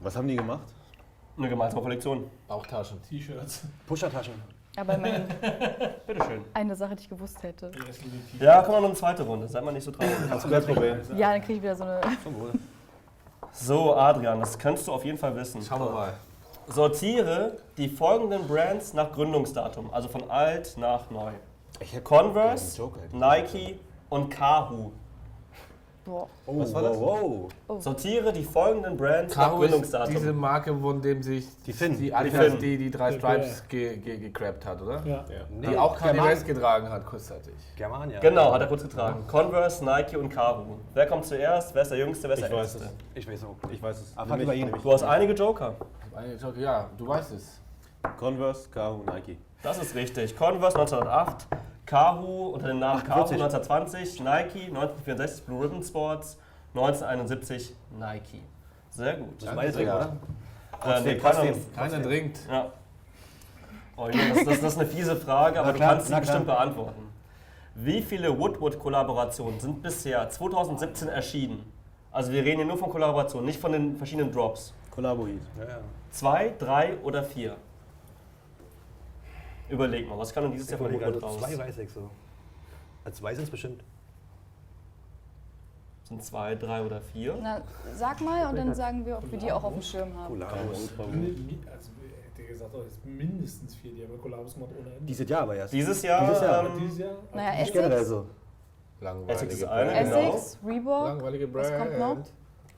Was 0.00 0.16
haben 0.16 0.28
die 0.28 0.36
gemacht? 0.36 0.60
Eine 1.36 1.48
gemeinsame 1.50 1.82
Kollektion. 1.82 2.30
Bauchtaschen. 2.46 3.00
T-Shirts. 3.02 3.62
Pushertaschen. 3.86 4.34
Aber 4.76 4.94
immerhin 4.94 5.24
Bitteschön. 6.06 6.44
eine 6.54 6.76
Sache, 6.76 6.94
die 6.96 7.02
ich 7.02 7.08
gewusst 7.08 7.42
hätte. 7.42 7.70
Ja, 8.38 8.62
komm 8.62 8.74
mal 8.74 8.80
noch 8.80 8.88
eine 8.88 8.96
zweite 8.96 9.22
Runde, 9.24 9.48
seid 9.48 9.64
mal 9.64 9.72
nicht 9.72 9.84
so 9.84 9.90
traurig. 9.90 10.14
Kein 10.50 10.64
Problem. 10.64 11.00
Ja, 11.16 11.32
dann 11.32 11.40
kriege 11.42 11.54
ich 11.54 11.62
wieder 11.62 11.74
so 11.76 11.84
eine. 11.84 12.00
So, 13.52 13.94
Adrian, 13.96 14.38
das 14.40 14.56
kannst 14.58 14.86
du 14.86 14.92
auf 14.92 15.04
jeden 15.04 15.18
Fall 15.18 15.34
wissen. 15.34 15.62
Schauen 15.62 15.80
wir 15.80 15.90
mal. 15.90 16.12
Sortiere 16.68 17.56
die 17.76 17.88
folgenden 17.88 18.46
Brands 18.46 18.92
nach 18.92 19.10
Gründungsdatum, 19.12 19.92
also 19.92 20.08
von 20.08 20.30
alt 20.30 20.76
nach 20.76 21.10
neu. 21.10 21.32
Converse. 22.04 22.80
Nike 23.12 23.78
und 24.08 24.30
Kahu. 24.30 24.90
Boah. 26.04 26.26
Oh, 26.46 26.58
Was 26.60 26.72
war 26.72 26.82
das? 26.82 26.98
Wow, 26.98 27.50
wow. 27.66 27.82
Sortiere 27.82 28.32
die 28.32 28.42
folgenden 28.42 28.96
Brands 28.96 29.36
nach 29.36 29.44
Caro 29.50 29.62
ist 29.62 29.70
Gründungsdatum. 29.72 30.14
diese 30.14 30.32
Marke, 30.32 30.74
von 30.74 31.02
dem 31.02 31.22
sich 31.22 31.46
Die 31.66 31.72
Finn. 31.74 31.98
die 31.98 32.14
Adidas, 32.14 32.46
Finn. 32.46 32.58
die, 32.60 32.78
die 32.78 32.90
drei 32.90 33.12
Stripes 33.12 33.68
ge, 33.68 33.98
ge, 33.98 34.16
gegrabt 34.16 34.64
hat, 34.64 34.80
oder? 34.80 35.04
Ja. 35.04 35.22
Die 35.50 35.76
auch 35.76 35.94
Kanye 35.98 36.22
West 36.24 36.46
getragen 36.46 36.88
hat, 36.88 37.04
kurzzeitig. 37.04 37.52
Germania. 37.76 38.20
Genau, 38.20 38.52
hat 38.54 38.62
er 38.62 38.68
kurz 38.68 38.84
getragen. 38.84 39.22
Converse, 39.26 39.84
Nike 39.84 40.16
und 40.16 40.30
Kahu. 40.30 40.78
Wer 40.94 41.06
kommt 41.06 41.26
zuerst? 41.26 41.74
Wer 41.74 41.82
ist 41.82 41.90
der 41.90 41.98
Jüngste? 41.98 42.26
Wer 42.26 42.38
ist 42.38 42.42
Ich 42.42 42.48
der 42.48 42.56
weiß 42.58 42.74
Älteste? 42.76 42.94
es. 43.14 43.18
Ich 43.26 43.30
weiß 43.30 43.44
auch. 43.44 43.70
Ich 43.70 43.82
weiß 43.82 44.00
es. 44.00 44.12
Frag 44.14 44.40
über 44.40 44.54
ihn. 44.54 44.72
Du 44.82 44.90
hast 44.92 45.02
einige 45.02 45.34
Joker. 45.34 45.74
Eine 46.14 46.38
Ja, 46.58 46.88
du 46.96 47.06
weißt 47.06 47.32
es. 47.32 47.60
Converse, 48.18 48.66
Kahu, 48.70 49.02
Nike. 49.04 49.36
Das 49.62 49.76
ist 49.82 49.94
richtig. 49.94 50.34
Converse 50.34 50.78
1908, 50.78 51.46
Kahu 51.88 52.48
unter 52.54 52.68
dem 52.68 52.78
Namen 52.80 53.02
Kahu 53.02 53.22
48. 53.22 53.42
1920, 53.70 54.20
Nike 54.20 54.66
1964 54.68 55.44
Blue 55.46 55.62
Ribbon 55.64 55.82
Sports, 55.82 56.38
1971 56.74 57.74
Nike. 57.98 58.42
Sehr 58.90 59.14
gut. 59.16 59.40
Das 59.40 59.48
ist 59.50 59.54
meine 59.56 59.72
Trinken, 59.72 59.92
oder? 59.94 60.16
Äh, 60.84 61.00
nee, 61.00 61.14
keiner- 61.16 61.54
Keiner 61.74 62.02
trinkt. 62.02 62.38
Ja. 62.50 62.66
Oh, 63.96 64.08
Junge, 64.08 64.28
das, 64.34 64.44
das, 64.44 64.60
das 64.60 64.72
ist 64.74 64.78
eine 64.78 64.88
fiese 64.88 65.16
Frage, 65.16 65.58
aber 65.60 65.72
klar, 65.72 65.90
du 65.90 65.94
kannst 65.96 66.08
sie 66.08 66.20
bestimmt 66.20 66.46
beantworten. 66.46 67.02
Wie 67.74 68.02
viele 68.02 68.38
Woodwood-Kollaborationen 68.38 69.58
sind 69.58 69.82
bisher 69.82 70.28
2017 70.28 71.08
erschienen? 71.08 71.64
Also 72.12 72.32
wir 72.32 72.44
reden 72.44 72.58
hier 72.58 72.66
nur 72.66 72.78
von 72.78 72.90
Kollaborationen, 72.90 73.46
nicht 73.46 73.60
von 73.60 73.72
den 73.72 73.96
verschiedenen 73.96 74.30
Drops. 74.32 74.74
Collabo 74.90 75.26
Heat. 75.26 75.40
Ja, 75.58 75.64
ja. 75.64 75.78
Zwei, 76.10 76.52
drei 76.58 76.96
oder 77.02 77.22
vier? 77.22 77.56
Überleg 79.70 80.08
mal, 80.08 80.18
was 80.18 80.32
kann 80.32 80.44
denn 80.44 80.52
dieses 80.52 80.66
Ich 80.68 80.70
Jahr 80.72 80.78
von 80.78 80.92
Woodwood 80.92 81.14
also 81.14 81.26
raus? 81.26 81.38
zwei 81.38 81.58
weiß 81.58 81.78
ich 81.78 81.90
so. 81.90 82.10
Als 83.04 83.16
zwei 83.16 83.34
sind 83.34 83.44
es 83.44 83.50
bestimmt. 83.50 83.82
Sind 86.04 86.22
zwei, 86.24 86.54
drei 86.54 86.82
oder 86.82 87.00
vier. 87.02 87.36
Na, 87.42 87.60
sag 87.94 88.20
mal 88.22 88.48
und 88.48 88.56
dann 88.56 88.74
sagen 88.74 89.04
wir, 89.04 89.18
ob 89.18 89.30
wir 89.30 89.38
die 89.38 89.52
auch 89.52 89.62
auf 89.62 89.74
dem 89.74 89.82
Schirm 89.82 90.16
haben. 90.16 90.34
Mi- 90.36 90.42
Also, 91.70 91.90
hätte 92.34 92.46
gesagt, 92.48 92.70
oh, 92.74 92.82
jetzt 92.82 93.04
mindestens 93.04 93.74
vier, 93.74 93.92
die 93.92 94.02
haben 94.04 94.12
ja 94.12 94.18
Kollabos 94.18 94.54
gemacht 94.54 94.70
ohne 94.78 94.88
Ende. 94.88 95.04
Dieses 95.04 95.28
Jahr 95.28 95.42
aber 95.42 95.56
erst. 95.56 95.72
Dieses 95.74 96.00
Jahr, 96.02 96.26
Dieses 96.26 96.40
Jahr. 96.42 96.64
ähm, 96.66 96.78
Dieses 96.80 96.98
Jahr? 96.98 97.16
Naja, 97.34 97.60
Nicht 97.60 97.72
generell 97.74 97.92
Essex, 97.92 98.08
so. 98.08 98.16
Essex 98.20 98.30
Langweilige 99.00 99.52
ist 99.54 99.64
eine, 99.64 100.04
genau. 100.04 100.34
Essex, 100.34 100.58
Reebok. 100.66 101.04
Langweilige 101.06 101.54
Was 101.54 101.68
Brand. 101.70 101.84
kommt 101.84 101.98
noch? 101.98 102.16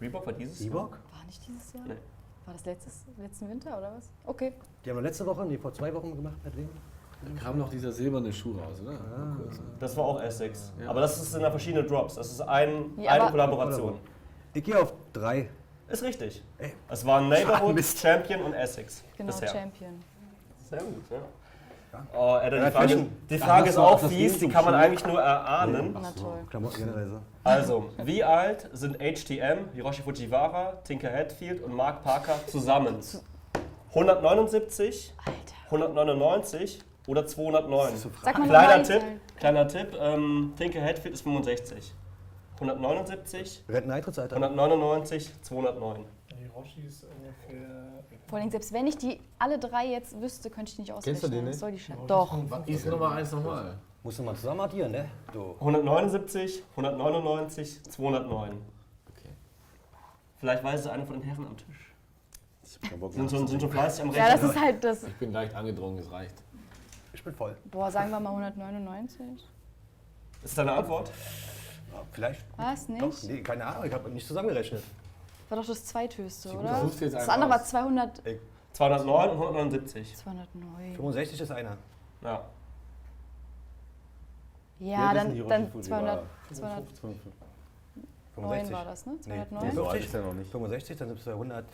Reebok 0.01 0.27
war 0.27 0.33
dieses 0.33 0.59
Jahr? 0.59 0.67
Reebok? 0.75 0.91
War 1.13 1.25
nicht 1.27 1.47
dieses 1.47 1.73
Jahr? 1.73 1.85
Nee. 1.87 1.95
War 2.47 2.55
das 2.55 2.65
letztes, 2.65 3.05
letzten 3.19 3.49
Winter 3.49 3.79
oder 3.79 3.93
was? 3.97 4.11
Okay. 4.25 4.55
Die 4.85 4.91
haben 4.91 4.97
wir 4.97 5.03
letzte 5.03 5.27
Woche, 5.27 5.45
nee, 5.45 5.59
vor 5.59 5.73
zwei 5.73 5.93
Wochen 5.95 6.17
gemacht. 6.17 6.37
Mit 6.45 6.57
wem? 6.57 6.69
Da 7.23 7.43
kam 7.43 7.59
noch 7.59 7.69
dieser 7.69 7.93
silberne 7.93 8.33
Schuh 8.33 8.53
raus, 8.59 8.81
oder? 8.83 8.93
Ah. 8.93 9.37
Kurzem. 9.37 9.65
Das 9.79 9.97
war 9.97 10.05
auch 10.05 10.23
Essex. 10.23 10.73
Ja. 10.81 10.89
Aber 10.89 11.03
das 11.03 11.31
sind 11.31 11.43
ja 11.43 11.51
verschiedene 11.51 11.85
Drops. 11.85 12.15
Das 12.15 12.31
ist 12.31 12.41
ein, 12.41 12.99
Ja, 12.99 13.13
eine 13.13 13.31
Kollaboration. 13.31 13.99
Ich 14.55 14.65
gehe 14.65 14.81
auf 14.81 14.95
drei. 15.13 15.51
Ist 15.89 16.03
richtig. 16.03 16.43
Ey. 16.59 16.73
Es 16.89 17.05
waren 17.05 17.29
Neighborhood. 17.29 17.85
Champion 17.85 18.43
und 18.43 18.55
Essex. 18.55 19.05
Genau, 19.17 19.27
bisher. 19.33 19.49
Champion. 19.49 20.03
Sehr 20.71 20.79
gut, 20.79 21.03
ja. 21.11 21.19
Oh, 22.17 22.39
Edda, 22.43 22.57
Ja, 22.57 22.65
die 22.67 22.71
Frage, 22.71 23.07
die 23.31 23.39
Frage 23.39 23.69
ist 23.71 23.79
auch 23.79 23.99
fies, 23.99 24.39
die 24.39 24.49
kann 24.49 24.65
man 24.65 24.75
eigentlich 24.75 25.05
nur 25.07 25.21
erahnen. 25.21 25.97
Also, 27.45 27.91
wie 28.05 28.23
alt 28.23 28.69
sind 28.73 28.99
HTM, 28.99 29.73
Hiroshi 29.75 30.03
Fujiwara, 30.03 30.75
Tinker 30.85 31.13
Hatfield 31.13 31.63
und 31.63 31.75
Mark 31.75 32.03
Parker 32.03 32.35
zusammen? 32.47 32.97
179, 33.91 35.15
Alter. 35.25 35.35
199 35.67 36.81
oder 37.07 37.27
209? 37.27 37.97
Sag 38.23 38.39
mal 38.39 38.49
Kleiner 38.49 38.83
Tipp, 38.83 39.03
kleiner 39.37 39.69
Tipp, 39.69 39.97
ähm, 40.01 40.53
Tinker 40.57 40.83
Hatfield 40.83 41.15
ist 41.15 41.23
65. 41.23 41.93
179, 42.55 43.65
Renteneintrittsalter. 43.69 44.37
199, 44.37 45.31
209. 45.43 46.05
Hiroshi 46.41 46.81
ist 46.87 47.05
ungefähr. 47.05 48.03
Vor 48.27 48.39
allem, 48.39 48.51
selbst 48.51 48.73
wenn 48.73 48.87
ich 48.87 48.97
die 48.97 49.21
alle 49.39 49.59
drei 49.59 49.87
jetzt 49.87 50.19
wüsste, 50.21 50.49
könnte 50.51 50.73
ich 50.73 50.79
nicht 50.79 50.93
ausrechnen. 50.93 51.21
Kennst 51.21 51.23
du 51.25 51.29
den 51.37 51.45
nicht? 51.45 51.59
soll 51.59 51.73
die 51.73 51.79
Scheiße? 51.79 52.01
Doch. 52.07 52.37
Was 52.49 52.67
ist 52.67 52.87
Nummer 52.87 53.13
eins 53.13 53.33
nochmal? 53.33 53.79
Musst 54.03 54.19
du 54.19 54.23
mal 54.23 54.35
zusammen 54.35 54.61
addieren, 54.61 54.93
ne? 54.93 55.11
Du. 55.33 55.53
179, 55.61 56.63
199, 56.77 57.83
209. 57.85 58.53
Okay. 59.11 59.29
Vielleicht 60.39 60.65
weiß 60.65 60.81
es 60.81 60.87
einer 60.87 61.05
von 61.05 61.21
den 61.21 61.23
Herren 61.29 61.47
am 61.47 61.57
Tisch. 61.57 61.93
Ich 62.65 62.77
hab 62.77 62.83
keinen 62.91 63.01
Bock 63.01 63.13
Sind 63.13 63.31
schon, 63.31 63.47
sind 63.47 63.61
schon 63.61 63.71
fleißig 63.71 64.03
am 64.05 64.13
Ja, 64.15 64.25
Rechnen. 64.25 64.41
das 64.43 64.51
ist 64.57 64.61
halt 64.61 64.85
das. 64.85 65.03
Ich 65.05 65.15
bin 65.17 65.33
leicht 65.33 65.55
angedrungen, 65.55 65.99
es 65.99 66.11
reicht. 66.11 66.35
Ich 67.13 67.23
bin 67.23 67.35
voll. 67.35 67.57
Boah, 67.71 67.91
sagen 67.91 68.11
wir 68.11 68.21
mal 68.21 68.31
199. 68.31 69.21
ist 70.43 70.57
deine 70.57 70.73
Antwort? 70.73 71.11
Ja, 71.93 72.03
vielleicht. 72.13 72.45
Was? 72.57 72.87
Doch, 72.87 72.95
Nicht? 72.95 73.25
nee, 73.25 73.43
keine 73.43 73.67
Ahnung, 73.67 73.85
ich 73.85 73.93
habe 73.93 74.09
nicht 74.09 74.27
zusammengerechnet. 74.27 74.83
War 75.51 75.59
doch 75.59 75.67
das 75.67 75.85
zweithöchste, 75.85 76.53
oder? 76.57 76.81
suchst 76.81 77.01
jetzt 77.01 77.15
Das 77.17 77.29
einen 77.29 77.43
andere 77.43 77.51
war 77.51 77.61
aus. 77.61 77.69
200. 77.69 78.23
209 78.73 79.31
und 79.31 79.37
179. 79.37 80.17
209. 80.17 80.95
65 80.95 81.41
ist 81.41 81.51
einer. 81.51 81.77
Ja. 82.23 82.45
Ja, 84.79 85.13
dann, 85.13 85.49
dann 85.49 85.71
Fujiwara. 85.71 86.23
200, 86.53 86.97
209 86.97 87.21
65. 88.37 88.73
war 88.73 88.85
das, 88.85 89.07
ne? 89.07 89.13
Nee, 89.27 89.45
209? 89.49 89.75
So 89.75 89.87
alt 89.89 90.05
ist 90.05 90.15
er 90.15 90.23
noch 90.23 90.33
nicht. 90.35 90.51
65, 90.51 90.97
dann 90.97 91.09
sind 91.09 91.21
es 91.21 91.29
100. 91.29 91.65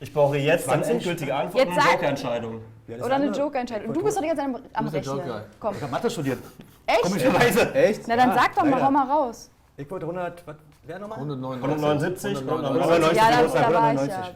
Ich 0.00 0.12
brauche 0.12 0.36
jetzt 0.36 0.68
eine 0.68 0.82
20? 0.82 0.94
endgültige 0.96 1.34
Antwort 1.34 1.54
Jetzt 1.64 1.66
und 1.68 1.72
eine 1.78 1.82
sag- 1.82 1.92
Joker-Entscheidung. 1.94 2.54
Ist 2.56 2.60
Oder 2.60 2.96
der 3.08 3.16
eine 3.16 3.24
andere? 3.26 3.42
Joker-Entscheidung. 3.42 3.88
Und 3.88 3.96
du 3.96 4.02
bist 4.04 4.16
doch 4.16 4.22
die 4.22 4.28
ganze 4.28 4.42
Zeit 4.42 4.54
am, 4.54 4.62
am 4.84 4.84
der 4.92 5.00
Rechnen. 5.00 5.16
Joker. 5.18 5.44
Komm. 5.58 5.74
Ich 5.76 5.82
habe 5.82 5.92
Mathe 5.92 6.10
studiert. 6.10 6.38
Echt? 6.86 7.02
Komischerweise. 7.02 7.74
Echt? 7.74 8.02
Na 8.06 8.16
dann 8.16 8.28
Ja, 8.28 8.34
sag 8.34 8.54
doch 8.54 8.62
mal, 8.64 8.70
leider. 8.72 8.84
hau 8.86 8.90
mal 8.90 9.06
raus. 9.10 9.50
Ich 9.76 9.90
wollte 9.90 10.04
100. 10.06 10.46
Was, 10.46 10.56
wer 10.86 10.98
nochmal? 10.98 11.18
179, 11.18 12.38
199. 12.38 13.16
Ja, 13.16 13.30
da, 13.30 13.42
da 13.42 13.74
war 13.74 13.92
ich 13.92 14.00
190. 14.00 14.08
ja. 14.08 14.30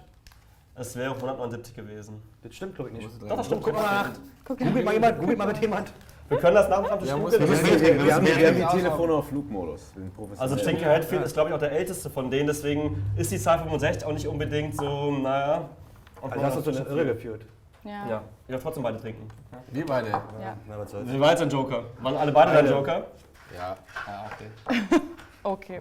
Es 0.74 0.94
wäre 0.94 1.10
179 1.10 1.74
gewesen. 1.74 2.22
Das 2.42 2.54
stimmt, 2.54 2.76
glaube 2.76 2.90
ich 2.90 2.98
nicht. 2.98 3.08
Doch, 3.22 3.36
das 3.36 3.46
stimmt. 3.46 3.62
Guck 3.64 3.74
mal 3.74 3.82
nach. 3.82 4.10
Guck 4.44 4.58
Googelt 4.58 4.84
mal 4.84 4.94
jemand, 4.94 5.18
googelt 5.18 5.38
mal 5.38 5.46
mit 5.48 5.60
jemand. 5.60 5.92
Wir 6.28 6.38
können 6.38 6.54
das 6.54 6.68
nach 6.68 6.78
dem 6.78 6.86
Stammtisch 6.86 7.10
googeln. 7.10 7.40
Wir, 7.40 7.80
wir, 7.80 8.04
wir, 8.04 8.14
haben, 8.14 8.26
wir 8.26 8.52
die 8.52 8.76
Telefone 8.76 9.12
auf 9.14 9.28
Flugmodus. 9.28 9.92
Wir 9.96 10.40
Also. 10.40 10.56
Tinker 10.56 10.90
Hatfield 10.90 11.24
ist, 11.24 11.32
glaube 11.32 11.48
ich, 11.48 11.54
auch 11.54 11.58
der 11.58 11.72
älteste 11.72 12.10
von 12.10 12.30
denen. 12.30 12.46
Deswegen 12.46 13.02
ist 13.16 13.32
die 13.32 13.38
Zahl 13.38 13.58
65 13.58 14.04
auch 14.06 14.12
nicht 14.12 14.28
unbedingt 14.28 14.76
so, 14.76 15.10
naja. 15.10 15.68
Also 16.20 16.42
hast 16.42 16.66
du 16.66 16.70
eine 16.70 16.80
Irre 16.80 17.06
geführt. 17.06 17.42
Ja. 17.84 18.08
Ja, 18.08 18.22
ich 18.46 18.52
darf 18.52 18.62
trotzdem 18.62 18.82
beide 18.82 19.00
trinken. 19.00 19.28
Wir 19.70 19.86
beide. 19.86 20.08
Ja. 20.10 20.56
Na, 20.68 20.78
was 20.78 20.90
soll's. 20.90 21.10
Wie 21.10 21.18
war 21.18 21.30
jetzt 21.30 21.42
ein 21.42 21.48
Joker? 21.48 21.84
Waren 22.02 22.16
alle 22.16 22.32
beide 22.32 22.52
dein 22.52 22.64
Beide. 22.64 22.76
Joker? 22.76 23.06
Ja. 23.56 23.76
ja 24.06 24.26
okay. 24.32 25.00
Okay. 25.44 25.80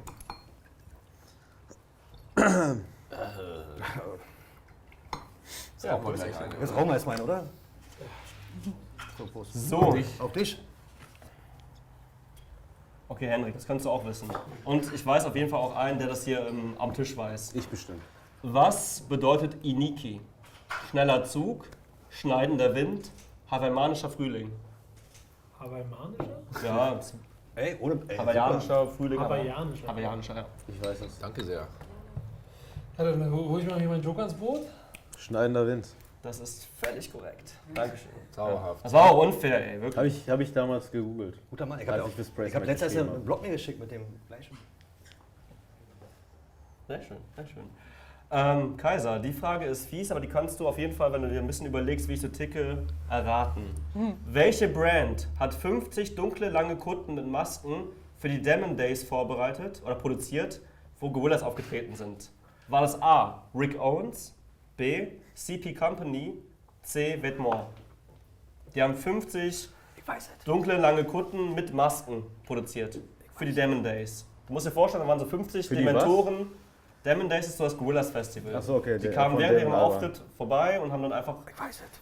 Das 2.37 2.77
brauchen 5.81 6.05
wir 6.05 6.13
gleich 6.13 6.39
eine. 6.39 6.55
Jetzt 6.59 6.75
rauchen 6.75 6.87
wir 6.87 6.93
erstmal 6.93 7.15
einen, 7.15 7.25
oder? 7.25 7.45
So. 9.51 9.95
Auf 10.19 10.31
dich. 10.31 10.61
Okay, 13.09 13.27
Henrik, 13.27 13.53
das 13.55 13.65
kannst 13.65 13.85
du 13.85 13.89
auch 13.89 14.05
wissen. 14.05 14.29
Und 14.65 14.93
ich 14.93 15.05
weiß 15.05 15.25
auf 15.25 15.35
jeden 15.35 15.49
Fall 15.49 15.59
auch 15.59 15.75
einen, 15.75 15.97
der 15.97 16.07
das 16.07 16.25
hier 16.25 16.45
ähm, 16.47 16.75
am 16.77 16.93
Tisch 16.93 17.15
weiß. 17.15 17.53
Ich 17.53 17.67
bestimmt. 17.67 18.01
Was 18.43 19.01
bedeutet 19.01 19.55
Iniki? 19.63 20.21
Schneller 20.89 21.23
Zug, 21.23 21.65
schneidender 22.09 22.75
Wind, 22.75 23.11
hawaiianischer 23.49 24.09
Frühling. 24.09 24.51
Hawaiianischer? 25.59 26.63
Ja, 26.63 26.99
Ey, 27.55 27.77
ohne. 27.79 27.99
Ey, 28.07 28.17
hawaiianischer 28.17 28.85
Frühling. 28.87 29.19
Hawaiianischer. 29.19 29.87
Hawaiianischer, 29.87 30.35
ja. 30.35 30.45
Ich 30.67 30.85
weiß 30.85 31.01
es. 31.01 31.17
Danke 31.19 31.43
sehr. 31.43 31.67
Ja, 32.97 33.03
dann 33.03 33.31
hol 33.31 33.47
hol 33.47 33.61
ich 33.61 33.67
mal 33.67 33.79
hier 33.79 33.89
meinen 33.89 34.01
Joker 34.01 34.23
ins 34.23 34.33
Boot. 34.33 34.61
Schneidender 35.17 35.67
Wind. 35.67 35.87
Das 36.23 36.39
ist 36.39 36.67
völlig 36.81 37.11
korrekt. 37.11 37.53
Dankeschön. 37.73 38.09
Zauberhaft. 38.31 38.83
Das 38.83 38.91
war 38.91 39.11
auch 39.11 39.23
unfair, 39.23 39.65
ey, 39.65 39.81
wirklich. 39.81 39.97
Habe 39.97 40.07
ich, 40.07 40.29
hab 40.29 40.39
ich 40.39 40.51
damals 40.51 40.91
gegoogelt. 40.91 41.39
Guter 41.49 41.67
Mann. 41.67 41.79
Ich 41.79 41.87
habe 41.87 42.07
ich 42.07 42.15
fürs 42.15 42.29
Praise 42.31 42.55
hab 42.55 42.65
letztens 42.65 42.97
einen 42.97 43.09
hab. 43.09 43.23
Blog 43.23 43.41
mir 43.43 43.51
geschickt 43.51 43.79
mit 43.79 43.91
dem 43.91 44.01
gleichen. 44.27 44.57
Sehr 46.87 47.01
schön, 47.01 47.17
sehr 47.35 47.45
schön. 47.45 47.63
Ähm, 48.29 48.75
Kaiser, 48.77 49.19
die 49.19 49.31
Frage 49.31 49.65
ist 49.65 49.87
fies, 49.87 50.11
aber 50.11 50.19
die 50.19 50.27
kannst 50.27 50.59
du 50.59 50.67
auf 50.67 50.77
jeden 50.77 50.93
Fall, 50.93 51.13
wenn 51.13 51.21
du 51.21 51.29
dir 51.29 51.39
ein 51.39 51.47
bisschen 51.47 51.67
überlegst, 51.67 52.09
wie 52.09 52.13
ich 52.13 52.21
so 52.21 52.27
ticke, 52.27 52.83
erraten. 53.09 53.69
Welche 54.25 54.67
Brand 54.67 55.27
hat 55.39 55.53
50 55.53 56.15
dunkle, 56.15 56.49
lange 56.49 56.75
Kunden 56.75 57.13
mit 57.13 57.27
Masken 57.27 57.83
für 58.17 58.27
die 58.27 58.41
Demon 58.41 58.75
Days 58.75 59.03
vorbereitet 59.03 59.81
oder 59.85 59.95
produziert, 59.95 60.59
wo 60.99 61.09
Gorillas 61.11 61.43
aufgetreten 61.43 61.95
sind? 61.95 62.31
War 62.67 62.81
das 62.81 63.01
A. 63.01 63.43
Rick 63.55 63.79
Owens, 63.79 64.33
B. 64.75 65.07
CP 65.35 65.73
Company, 65.73 66.33
C. 66.83 67.17
Vetements? 67.21 67.67
Die 68.73 68.81
haben 68.81 68.95
50 68.95 69.69
Ich 69.95 70.07
weiß 70.07 70.29
es. 70.37 70.43
dunkle, 70.45 70.77
lange 70.77 71.03
Kunden 71.05 71.53
mit 71.55 71.73
Masken 71.73 72.23
produziert 72.45 72.99
für 73.35 73.45
die 73.45 73.53
Demon 73.53 73.83
Days. 73.83 74.25
Du 74.47 74.53
musst 74.53 74.65
dir 74.65 74.71
vorstellen, 74.71 75.03
da 75.03 75.07
waren 75.09 75.19
so 75.19 75.25
50 75.25 75.67
Für 75.67 75.75
die 75.75 75.83
Dementoren. 75.85 76.47
Demon 77.05 77.29
Days 77.29 77.47
ist 77.47 77.57
so 77.57 77.63
das 77.63 77.77
Gorillas 77.77 78.09
Festival. 78.09 78.53
Ach 78.55 78.61
so, 78.61 78.75
okay, 78.75 78.97
Die 78.97 79.03
der- 79.03 79.13
kamen 79.13 79.37
während 79.37 79.59
ihrem. 79.61 79.71
Auftritt 79.71 80.21
vorbei 80.35 80.79
und 80.79 80.91
haben 80.91 81.03
dann 81.03 81.13
einfach 81.13 81.35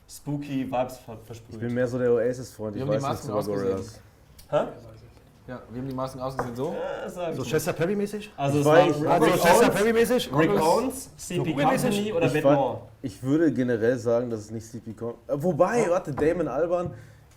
spooky 0.10 0.66
Vibes 0.72 0.98
ver 0.98 1.18
versprüht. 1.26 1.56
Ich 1.56 1.60
bin 1.60 1.74
mehr 1.74 1.88
so 1.88 2.00
der 2.00 2.12
Oasis-Freund. 2.12 2.76
Ich 2.76 2.82
haben 2.82 2.90
die 2.92 3.02
weiß 3.04 3.26
über 3.26 3.36
ausgesehen? 3.36 3.68
Gorillas. 3.68 4.02
Hä? 4.50 4.58
Ja, 5.48 5.62
wie 5.70 5.78
haben 5.78 5.88
die 5.88 5.94
Masken 5.94 6.20
ausgesehen 6.20 6.56
so? 6.56 6.74
Äh, 6.74 7.32
ich 7.32 7.36
So. 7.38 7.44
Chester 7.44 7.74
Perry-mäßig? 7.74 8.32
also 8.36 8.60
es 8.60 8.66
Ich 8.66 9.06
war 9.06 9.12
Also 9.12 9.26
Rick 9.28 9.42
Chester 9.42 9.70
Perry-mäßig? 9.70 10.36
Rick 10.36 10.50
Owens, 10.60 11.10
CP? 11.18 11.54
Company 11.54 12.14
oder 12.14 12.26
Ich, 12.34 12.42
fand, 12.42 12.78
ich 13.04 13.24
würde 13.24 13.54
generell 13.54 13.98
sagen, 14.00 14.30
dass 14.32 14.40
es 14.40 14.52
nicht 14.52 14.66
CP 14.66 14.94
Company 14.94 15.20
Wobei, 15.44 15.86
warte, 15.90 16.14
Damon 16.14 16.48
Alban 16.48 16.92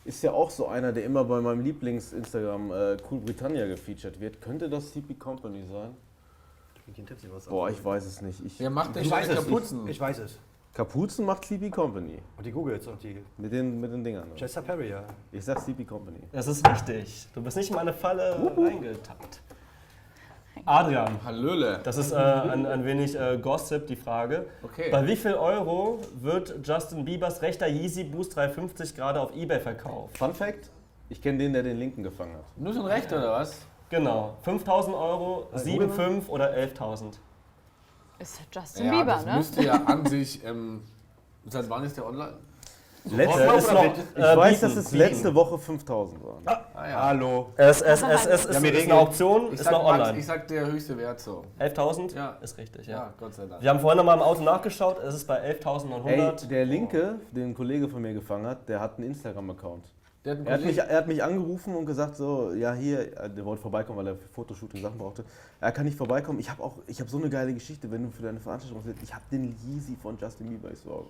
ist 0.07 0.23
ja 0.23 0.33
auch 0.33 0.51
so 0.51 0.69
einer, 0.69 0.91
der 0.91 1.05
immer 1.05 1.23
bei 1.25 1.39
meinem 1.43 1.61
Lieblings-Instagram 1.61 2.73
äh, 2.73 2.97
Cool 3.11 3.21
Britannia 3.21 3.67
gefeatured 3.67 4.19
wird. 4.19 4.41
Könnte 4.41 4.71
das 4.71 4.91
CP 4.93 5.15
Company 5.15 5.65
sein? 5.71 5.95
Boah, 7.51 7.69
ich 7.69 7.85
weiß 7.85 8.07
es 8.07 8.23
nicht. 8.23 8.43
Ich, 8.43 8.59
Wer 8.59 8.71
macht 8.71 8.97
denn 8.97 9.03
Ich 9.03 9.11
weiß 9.11 9.29
es. 9.29 9.35
Kapuzen? 9.35 9.87
Ich 9.87 10.01
weiß 10.01 10.21
es. 10.21 10.39
Kapuzen 10.79 11.27
macht 11.27 11.45
CP 11.45 11.71
Company. 11.71 12.21
Und 12.37 12.47
die 12.47 12.53
Googles 12.53 12.87
und 12.87 13.03
die. 13.03 13.17
Mit 13.37 13.53
den, 13.53 13.81
mit 13.81 13.93
den 13.93 14.05
Dingern. 14.05 14.33
Chester 14.37 14.63
Perry, 14.63 14.91
ja. 14.91 15.03
Ich 15.33 15.45
sag 15.45 15.59
CP 15.59 15.85
Company. 15.85 16.21
Das 16.31 16.47
ist 16.47 16.65
richtig. 16.71 17.27
Du 17.35 17.43
bist 17.43 17.57
nicht 17.57 17.71
in 17.71 17.75
meine 17.75 17.93
Falle 17.93 18.37
reingetappt. 18.57 19.41
Adrian, 20.65 21.19
Hallöle. 21.25 21.81
das 21.83 21.97
ist 21.97 22.13
äh, 22.13 22.17
ein, 22.17 22.65
ein 22.65 22.85
wenig 22.85 23.19
äh, 23.19 23.39
Gossip, 23.39 23.89
die 23.89 23.97
Frage. 23.97 24.47
Okay. 24.63 24.89
Bei 24.93 25.05
wie 25.05 25.17
viel 25.17 25.35
Euro 25.35 25.99
wird 26.15 26.55
Justin 26.63 27.05
Biebers 27.05 27.43
rechter 27.43 27.67
Yeezy 27.67 28.05
Boost 28.05 28.37
350 28.37 28.95
gerade 28.95 29.21
auf 29.21 29.35
Ebay 29.35 29.59
verkauft? 29.59 30.17
Fun 30.17 30.33
Fact: 30.33 30.71
Ich 31.09 31.21
kenne 31.21 31.39
den, 31.39 31.55
der 31.55 31.65
den 31.65 31.77
linken 31.77 32.05
gefangen 32.05 32.35
hat. 32.35 32.45
Nur 32.57 32.73
schon 32.73 32.87
recht, 32.87 33.13
oder 33.13 33.33
was? 33.33 33.67
Genau. 33.91 34.37
5000 34.43 34.95
Euro, 34.95 35.49
7,5 35.57 36.29
oder 36.29 36.55
11.000? 36.55 37.15
Ist 38.19 38.41
Justin 38.53 38.87
Ja, 38.87 38.91
Bieber, 38.93 39.05
das 39.15 39.27
ne? 39.27 39.37
müsste 39.37 39.63
ja 39.65 39.73
an 39.85 40.07
sich. 40.07 40.45
Ähm, 40.45 40.83
seit 41.49 41.69
wann 41.71 41.85
ist 41.85 41.97
der 41.97 42.07
online? 42.07 42.35
Letzte, 43.05 43.43
ist 43.43 43.73
noch, 43.73 43.85
ich 43.85 44.23
äh, 44.23 44.37
weiß, 44.37 44.61
dass 44.61 44.77
es 44.77 44.93
letzte 44.93 45.35
Woche 45.35 45.57
5000 45.57 46.23
waren. 46.23 46.43
Ah, 46.75 46.89
ja. 46.89 47.03
Hallo. 47.05 47.51
Es, 47.57 47.81
es, 47.81 48.03
es, 48.03 48.27
es 48.27 48.45
ist, 48.45 48.63
Ja, 48.63 48.69
ist 48.71 48.83
eine 48.85 48.95
Auktion, 48.95 49.47
Ich 49.47 49.53
ist 49.55 49.65
sag, 49.65 49.73
noch 49.73 49.85
Max, 49.85 50.01
online. 50.01 50.19
ich 50.19 50.27
sag 50.27 50.47
der 50.49 50.67
höchste 50.67 50.99
Wert 50.99 51.21
so. 51.21 51.45
11.000? 51.59 52.15
Ja. 52.15 52.37
Ist 52.43 52.59
richtig, 52.59 52.87
ja. 52.87 52.97
Ja, 52.97 53.15
Gott 53.19 53.35
sei 53.35 53.47
Dank. 53.47 53.63
Wir 53.63 53.71
haben 53.71 53.81
vorhin 53.81 53.97
noch 53.99 54.05
mal 54.05 54.15
im 54.15 54.21
Auto 54.23 54.43
nachgeschaut, 54.43 54.99
es 55.03 55.15
ist 55.15 55.27
bei 55.27 55.37
Ey, 55.39 55.55
11.900. 55.55 56.49
der 56.49 56.67
Linke, 56.67 57.15
den 57.31 57.51
ein 57.51 57.55
Kollege 57.55 57.89
von 57.89 58.03
mir 58.03 58.13
gefangen 58.13 58.47
hat, 58.47 58.69
der 58.69 58.81
hat 58.81 58.99
einen 58.99 59.07
Instagram-Account. 59.07 59.87
Der 60.25 60.37
hat 60.37 60.47
Er 60.47 60.55
hat, 60.55 60.65
mich, 60.65 60.79
er 60.79 60.97
hat 60.97 61.07
mich 61.07 61.23
angerufen 61.23 61.75
und 61.77 61.87
gesagt 61.87 62.17
so, 62.17 62.53
ja 62.53 62.75
hier, 62.75 63.17
äh, 63.19 63.31
der 63.31 63.45
wollte 63.45 63.63
vorbeikommen, 63.63 63.99
weil 63.99 64.09
er 64.09 64.17
für 64.17 64.29
Fotoshooting 64.29 64.83
Sachen 64.83 64.99
brauchte. 64.99 65.25
Er 65.61 65.73
kann 65.73 65.85
nicht 65.87 65.97
vorbeikommen. 65.97 66.41
Ich 66.41 66.51
habe 66.51 66.63
auch, 66.63 66.75
ich 66.87 67.01
habe 67.01 67.09
so 67.09 67.19
eine 67.19 67.31
geile 67.31 67.55
Geschichte, 67.55 67.91
wenn 67.91 68.03
du 68.03 68.11
für 68.11 68.23
deine 68.23 68.41
Veranstaltung 68.41 68.81
willst. 68.85 69.03
Ich 69.03 69.15
habe 69.15 69.25
den 69.31 69.55
Yeezy 69.65 69.97
von 69.97 70.19
Justin 70.21 70.49
Bieber. 70.51 70.71
Ich 70.73 70.81
so, 70.81 71.07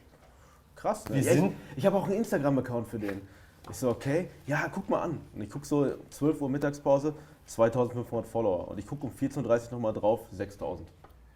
krass. 0.77 1.09
Ne? 1.09 1.17
Wie 1.17 1.21
Ja, 1.21 1.33
ich 1.33 1.39
sind- 1.41 1.53
ich 1.77 1.87
habe 1.87 1.97
auch 1.97 2.05
einen 2.05 2.15
Instagram-Account 2.19 2.87
für 2.89 2.99
den. 2.99 3.23
Ich 3.71 3.77
so, 3.77 3.89
okay, 3.91 4.29
ja, 4.47 4.69
guck 4.73 4.89
mal 4.89 5.03
an. 5.03 5.21
Und 5.35 5.43
ich 5.43 5.51
gucke 5.51 5.67
so 5.67 5.87
12 6.11 6.41
Uhr 6.41 6.49
Mittagspause, 6.51 7.15
2500 7.47 8.27
Follower. 8.27 8.69
Und 8.69 8.79
ich 8.79 8.87
gucke 8.87 9.07
um 9.07 9.13
14.30 9.13 9.67
Uhr 9.67 9.73
nochmal 9.73 9.93
drauf, 9.95 10.21
6000. 10.33 10.87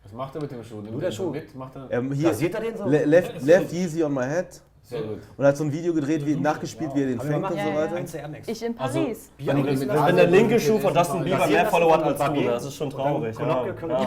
Was 0.05 0.13
macht 0.13 0.35
er 0.35 0.43
mit 0.43 0.51
dem 0.51 0.63
Schuh? 0.65 0.77
Nimmt 0.77 0.93
Nur 0.93 1.01
er 1.03 1.07
der 1.09 1.13
Schuh. 1.13 1.31
mit? 1.31 1.55
Macht 1.55 1.77
er 1.77 1.91
Ähm, 1.91 2.13
hier, 2.13 2.29
Rasiert 2.31 2.55
er 2.55 2.61
den 2.61 2.77
so? 2.77 2.87
Le 2.87 3.05
left, 3.05 3.43
left 3.43 3.73
Yeezy 3.73 4.03
on 4.03 4.13
my 4.13 4.25
head. 4.25 4.61
Sehr 4.83 5.03
gut. 5.03 5.21
Und 5.37 5.45
hat 5.45 5.57
so 5.57 5.65
ein 5.65 5.73
Video 5.73 5.95
gedreht, 5.95 6.25
wie 6.27 6.37
nachgespielt, 6.37 6.95
wie 6.95 7.03
er 7.03 7.07
den 7.09 7.21
fängt 7.21 7.45
und 7.51 7.57
Ja, 7.57 7.65
so 7.65 7.71
ja. 7.71 7.77
weiter. 7.77 7.97
1 7.97 8.15
Air 8.15 8.29
Max. 8.29 8.49
Ich 8.49 8.63
in 8.63 8.79
Also, 8.79 9.01
Paris. 9.01 9.31
Bier 9.37 9.47
Wenn 9.49 9.63
mit- 9.65 9.81
Wenn 9.89 10.17
der 10.17 10.27
linke 10.27 10.61
Schuh 10.61 10.79
von 10.79 10.95
Justin 10.95 11.19
Rasieren 11.19 11.39
Bieber 11.41 11.47
mehr 11.53 11.67
Follower 11.67 11.93
hat 12.05 12.21
als 12.21 12.33
du, 12.35 12.43
das 12.45 12.65
ist 12.65 12.75
schon 12.75 12.87
Und 12.89 12.99
dann 12.99 13.01
traurig. 13.07 13.39
Ja. 13.39 13.67
Ja. 13.67 14.07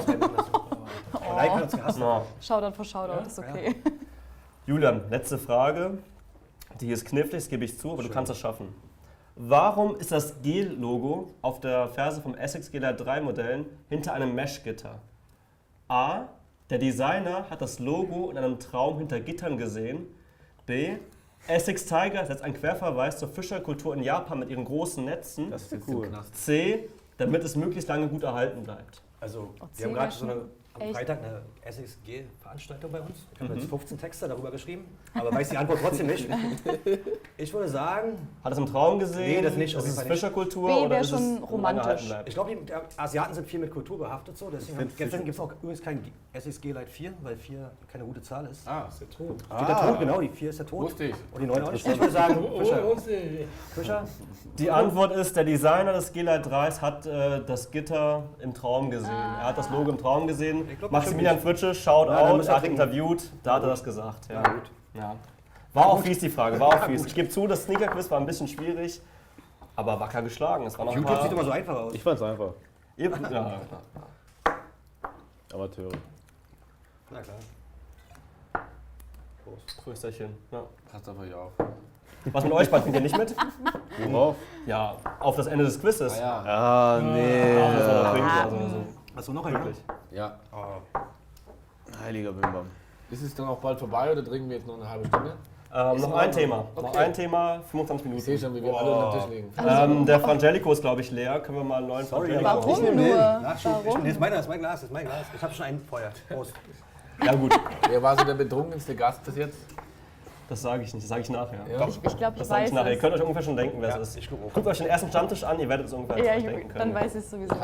Oh. 1.13 1.99
Ja. 1.99 2.23
Shoutout 2.41 2.75
for 2.75 2.85
Shoutout, 2.85 3.25
ist 3.27 3.39
okay. 3.39 3.75
Julian, 4.67 5.01
letzte 5.09 5.37
Frage. 5.37 5.97
Die 6.81 6.89
ist 6.91 7.05
knifflig, 7.05 7.41
das 7.43 7.49
gebe 7.49 7.63
ich 7.65 7.77
zu, 7.79 7.91
aber 7.91 8.03
du 8.03 8.09
kannst 8.09 8.29
das 8.29 8.37
schaffen. 8.39 8.67
Warum 9.35 9.95
ist 9.97 10.11
das 10.11 10.41
Gel-Logo 10.41 11.33
auf 11.41 11.59
der 11.59 11.89
Ferse 11.89 12.21
vom 12.21 12.35
Essex 12.35 12.71
GLR 12.71 12.93
3 12.93 13.21
Modellen 13.21 13.65
hinter 13.89 14.13
einem 14.13 14.33
Mesh-Gitter? 14.33 14.99
A. 15.87 16.21
Der 16.69 16.79
Designer 16.79 17.45
hat 17.49 17.61
das 17.61 17.79
Logo 17.79 18.31
in 18.31 18.37
einem 18.37 18.59
Traum 18.59 18.97
hinter 18.97 19.19
Gittern 19.19 19.57
gesehen. 19.57 20.07
B. 20.65 20.97
Essex 21.47 21.85
Tiger 21.85 22.25
setzt 22.25 22.41
einen 22.43 22.55
Querverweis 22.55 23.19
zur 23.19 23.29
Fischerkultur 23.29 23.93
in 23.93 24.01
Japan 24.01 24.39
mit 24.39 24.49
ihren 24.49 24.65
großen 24.65 25.05
Netzen. 25.05 25.51
Das 25.51 25.71
ist 25.71 25.87
cool. 25.87 26.09
C. 26.33 26.89
Damit 27.17 27.43
es 27.43 27.55
möglichst 27.55 27.87
lange 27.87 28.07
gut 28.07 28.23
erhalten 28.23 28.63
bleibt. 28.63 29.01
Also, 29.19 29.53
Oh, 29.59 29.67
wir 29.75 29.85
haben 29.85 29.93
gerade 29.93 30.11
wär 30.11 30.17
so 30.17 30.25
eine, 30.25 30.41
am 30.75 30.81
echt. 30.81 30.93
Freitag 30.95 31.19
eine 31.23 31.41
SXG-Veranstaltung 31.65 32.91
bei 32.91 33.01
uns. 33.01 33.27
Ich 33.33 33.41
habe 33.41 33.53
Mhm. 33.53 33.59
jetzt 33.59 33.69
15 33.69 33.97
Texte 33.97 34.27
darüber 34.27 34.51
geschrieben, 34.51 34.85
aber 35.13 35.31
weiß 35.31 35.49
die 35.49 35.57
Antwort 35.57 35.79
trotzdem 35.81 36.07
nicht. 36.07 36.27
Ich 37.37 37.53
würde 37.53 37.67
sagen, 37.67 38.13
Hat 38.45 38.53
es 38.53 38.57
im 38.57 38.65
Traum 38.65 38.97
gesehen? 38.99 39.27
Nee, 39.37 39.41
das 39.41 39.55
nicht, 39.57 39.75
auf 39.75 39.85
Ist 39.85 39.97
es. 39.97 40.03
Fischerkultur 40.03 40.67
B 40.69 40.85
oder 40.85 40.99
ist 41.01 41.09
schon 41.09 41.39
romantisch. 41.43 42.13
ich 42.25 42.33
glaube, 42.33 42.55
die 42.55 42.73
Asiaten 42.97 43.33
sind 43.33 43.45
viel 43.45 43.59
mit 43.59 43.71
Kultur 43.71 43.97
behaftet. 43.97 44.37
So. 44.37 44.49
Deswegen 44.49 44.87
gibt 44.95 45.27
es 45.29 45.39
auch 45.39 45.51
übrigens 45.61 45.81
kein 45.81 46.01
SXG 46.33 46.71
Light 46.71 46.87
4, 46.89 47.13
weil 47.23 47.35
4 47.35 47.71
keine 47.91 48.05
gute 48.05 48.21
Zahl 48.21 48.45
ist. 48.47 48.65
Ah, 48.67 48.85
ist 48.87 49.01
der 49.01 49.09
Tod. 49.09 49.35
Steht 49.53 49.67
der 49.67 49.75
Tod, 49.81 49.99
genau, 49.99 50.21
die 50.21 50.29
4 50.29 50.49
ist 50.49 50.59
der 50.59 50.65
Tod. 50.65 50.81
wusste 50.85 51.03
ich. 51.05 51.15
Und 51.33 51.41
die 51.41 51.45
9 51.47 51.61
auch 51.63 51.71
nicht. 51.73 51.85
Ich 51.85 51.99
würde 51.99 52.11
sagen, 52.13 52.37
Oh, 52.53 52.59
Fischer. 52.59 52.83
oh, 52.85 52.95
oh, 52.95 53.75
Fischer. 53.75 54.05
Die 54.57 54.71
Antwort 54.71 55.13
ist, 55.15 55.35
der 55.35 55.43
Designer 55.43 55.91
des 55.93 56.13
G-Lite 56.13 56.49
3s 56.49 56.79
hat 56.81 57.05
äh, 57.05 57.43
das 57.45 57.69
Gitter 57.71 58.23
im 58.39 58.53
Traum 58.53 58.89
gesehen. 58.91 59.09
Er 59.11 59.47
hat 59.47 59.57
das 59.57 59.69
Logo 59.69 59.91
im 59.91 59.97
Traum 59.97 60.27
gesehen. 60.27 60.64
Glaub, 60.79 60.91
Maximilian 60.91 61.39
Fritsche, 61.39 61.73
shout 61.73 62.07
Ja, 62.07 62.37
er 62.37 62.55
hat 62.55 62.63
interviewt, 62.63 63.31
da 63.43 63.55
hat 63.55 63.63
er 63.63 63.69
das 63.69 63.83
gesagt. 63.83 64.27
Ja. 64.29 64.43
Ja. 64.93 65.15
War 65.73 65.87
auch 65.87 66.01
fies 66.01 66.19
die 66.19 66.29
Frage, 66.29 66.59
war 66.59 66.67
auch 66.67 66.83
fies. 66.85 67.05
Ich 67.05 67.13
gebe 67.13 67.29
zu, 67.29 67.47
das 67.47 67.63
Sneaker-Quiz 67.63 68.09
war 68.09 68.19
ein 68.19 68.25
bisschen 68.25 68.47
schwierig, 68.47 69.01
aber 69.75 69.99
wacker 69.99 70.21
geschlagen. 70.21 70.65
Es 70.65 70.77
war 70.77 70.85
noch 70.85 70.95
YouTube 70.95 71.09
sieht 71.09 71.21
paar... 71.21 71.31
immer 71.31 71.43
so 71.43 71.51
einfach 71.51 71.75
aus. 71.75 71.93
Ich 71.93 72.03
fand's 72.03 72.21
einfach. 72.21 72.53
Ja, 72.97 73.09
ja. 73.31 73.61
Amateure. 75.53 75.91
Na 77.09 77.21
klar. 77.21 77.37
Prösterchen. 79.83 80.35
Ja. 80.51 80.63
Passt 80.91 81.07
auf 81.07 81.19
euch 81.19 81.33
auf. 81.33 81.51
Was 82.31 82.43
mit 82.43 82.53
euch, 82.53 82.71
bald 82.71 82.85
ihr 82.87 83.01
nicht 83.01 83.17
mit? 83.17 83.35
Worauf? 84.09 84.35
Ja, 84.65 84.95
auf 85.19 85.35
das 85.35 85.47
Ende 85.47 85.63
des 85.63 85.79
Quizzes. 85.79 86.19
Ah 86.19 86.21
ja. 86.21 86.43
Ah, 86.47 87.01
nee. 87.01 87.53
Ja, 87.53 87.71
das 87.71 87.87
war 87.87 88.13
also, 88.15 88.85
Hast 89.15 89.27
du 89.27 89.33
noch 89.33 89.45
einen? 89.45 89.55
Wirklich. 89.55 89.77
ja. 90.11 90.35
Heiliger 92.03 92.31
Bimbam. 92.31 92.65
Ist 93.11 93.21
es 93.21 93.35
dann 93.35 93.47
auch 93.47 93.59
bald 93.59 93.79
vorbei 93.79 94.11
oder 94.11 94.23
trinken 94.25 94.49
wir 94.49 94.57
jetzt 94.57 94.67
noch 94.67 94.75
eine 94.75 94.89
halbe 94.89 95.07
Stunde? 95.07 95.35
Ähm, 95.73 95.97
noch 96.01 96.07
in 96.09 96.13
ein. 96.15 96.31
Thema. 96.31 96.65
Noch 96.75 96.83
Okay. 96.83 96.97
ein 96.97 97.13
Thema, 97.13 97.59
25 97.69 98.05
Minuten. 98.05 98.17
Ich 98.19 98.23
sehe 98.25 98.37
schon, 98.37 98.55
wie 98.55 98.63
wir 98.63 98.73
alle 98.75 98.91
unter 98.95 99.11
den 99.11 99.19
Tisch 99.19 99.29
liegen. 99.29 99.53
Ähm, 99.67 100.05
der 100.05 100.19
Frangelico 100.19 100.71
ist, 100.71 100.81
glaube 100.81 101.01
ich, 101.01 101.11
leer. 101.11 101.39
Können 101.41 101.57
wir 101.59 101.63
mal 101.63 101.77
einen 101.77 101.87
neuen 101.87 102.05
Sorry, 102.05 102.27
Frangelico 102.33 102.45
Warum 102.55 102.71
Ich 102.73 102.81
nehm 102.81 102.95
nur? 102.95 103.05
den. 103.05 103.41
Nachschub. 103.41 103.71
Ich 103.81 103.87
Warum? 103.93 104.05
ist 104.05 104.19
mein 104.19 104.29
Glas, 104.31 104.39
das 104.41 104.45
ist 104.45 104.49
mein 104.49 104.59
Glas, 104.59 104.73
das 104.73 104.83
ist 104.83 104.91
mein 104.93 105.05
Glas. 105.05 105.25
Ich 105.35 105.41
habe 105.43 105.53
schon 105.53 105.65
einen 105.65 105.79
Feuer. 105.81 106.09
Prost. 106.29 106.53
Ja 107.23 107.33
gut, 107.35 107.53
Wer 107.89 108.01
war 108.03 108.17
so 108.17 108.25
der 108.25 108.33
betrunkenste 108.33 108.95
Gast 108.95 109.23
bis 109.23 109.35
jetzt? 109.37 109.57
das 110.49 110.61
sage 110.61 110.83
ich 110.83 110.93
nicht, 110.93 111.03
das 111.03 111.09
sage 111.09 111.21
ich 111.21 111.29
nachher. 111.29 111.59
Ja. 111.67 111.87
Ich, 111.87 111.95
ich 112.03 112.17
glaube, 112.17 112.33
ich 112.33 112.39
Das 112.39 112.47
sage 112.49 112.61
weiß 112.63 112.69
ich 112.69 112.75
nachher. 112.75 112.91
Ihr 112.93 112.99
könnt 112.99 113.15
euch 113.15 113.21
ungefähr 113.21 113.41
schon 113.41 113.55
denken, 113.57 113.77
wer 113.79 113.89
Ja, 113.89 113.97
es 113.97 114.09
ist. 114.09 114.17
ich 114.17 114.29
guck 114.29 114.45
auch. 114.45 114.53
Guckt 114.53 114.67
euch 114.67 114.77
den 114.77 114.87
ersten 114.87 115.09
Stammtisch 115.09 115.43
an, 115.43 115.59
ihr 115.59 115.67
werdet 115.69 115.87
es 115.87 115.93
ungefähr 115.93 116.23
Ja, 116.23 116.33
denken 116.39 116.67
dann 116.69 116.77
können. 116.77 116.93
weiß 116.95 117.15
ich 117.15 117.21
es 117.21 117.31
sowieso. 117.31 117.55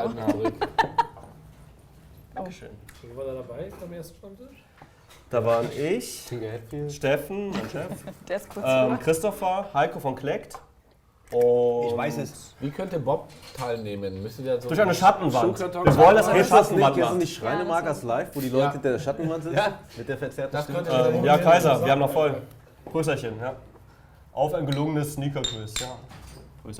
Wir. 2.32 2.42
Dankeschön. 2.42 2.70
Wer 3.02 3.16
war 3.16 3.24
da 3.24 3.34
dabei 3.34 3.68
beim 3.80 3.92
ersten 3.92 4.16
Stammtisch? 4.18 4.64
Da 5.30 5.44
waren 5.44 5.68
ich, 5.72 6.30
Steffen, 6.88 7.50
mein 7.50 7.68
Chef, 7.70 7.88
Der 8.28 8.36
ist 8.36 8.48
kurz 8.50 8.66
ähm, 8.68 8.98
Christopher, 8.98 9.66
Heiko 9.72 9.98
von 9.98 10.14
Kleckt 10.14 10.58
und 11.32 11.86
Ich 11.88 11.96
weiß 11.96 12.18
es. 12.18 12.54
Wie 12.60 12.70
könnte 12.70 12.98
Bob 12.98 13.28
teilnehmen? 13.56 14.22
Müsste 14.22 14.42
der 14.42 14.60
so 14.60 14.68
durch 14.68 14.80
eine 14.80 14.94
Schattenwand. 14.94 15.58
Wir 15.58 15.96
wollen, 15.96 16.16
dass 16.16 16.28
er 16.28 16.34
eine 16.34 16.44
Schattenwand 16.44 16.96
du 16.96 17.00
macht. 17.00 17.14
nicht 17.16 17.34
Schreinemarkers 17.36 18.02
Live, 18.02 18.28
wo 18.34 18.40
die 18.40 18.48
Ja. 18.48 18.56
Leute 18.58 18.72
hinter 18.72 18.92
der 18.92 18.98
Schattenwand 18.98 19.44
sitzen? 19.44 19.58
Mit 19.96 20.08
der 20.08 20.18
verzerrten 20.18 20.52
Das 20.52 20.64
Stimme? 20.64 21.08
Ähm, 21.16 21.24
ja, 21.24 21.38
Kaiser, 21.38 21.82
wir 21.84 21.92
haben 21.92 22.00
noch 22.00 22.12
voll. 22.12 22.42
Prösterchen, 22.84 23.38
ja. 23.40 23.54
Auf 24.32 24.52
ein 24.54 24.66
gelungenes 24.66 25.14
Sneaker-Quiz, 25.14 25.74
ja. 25.80 25.98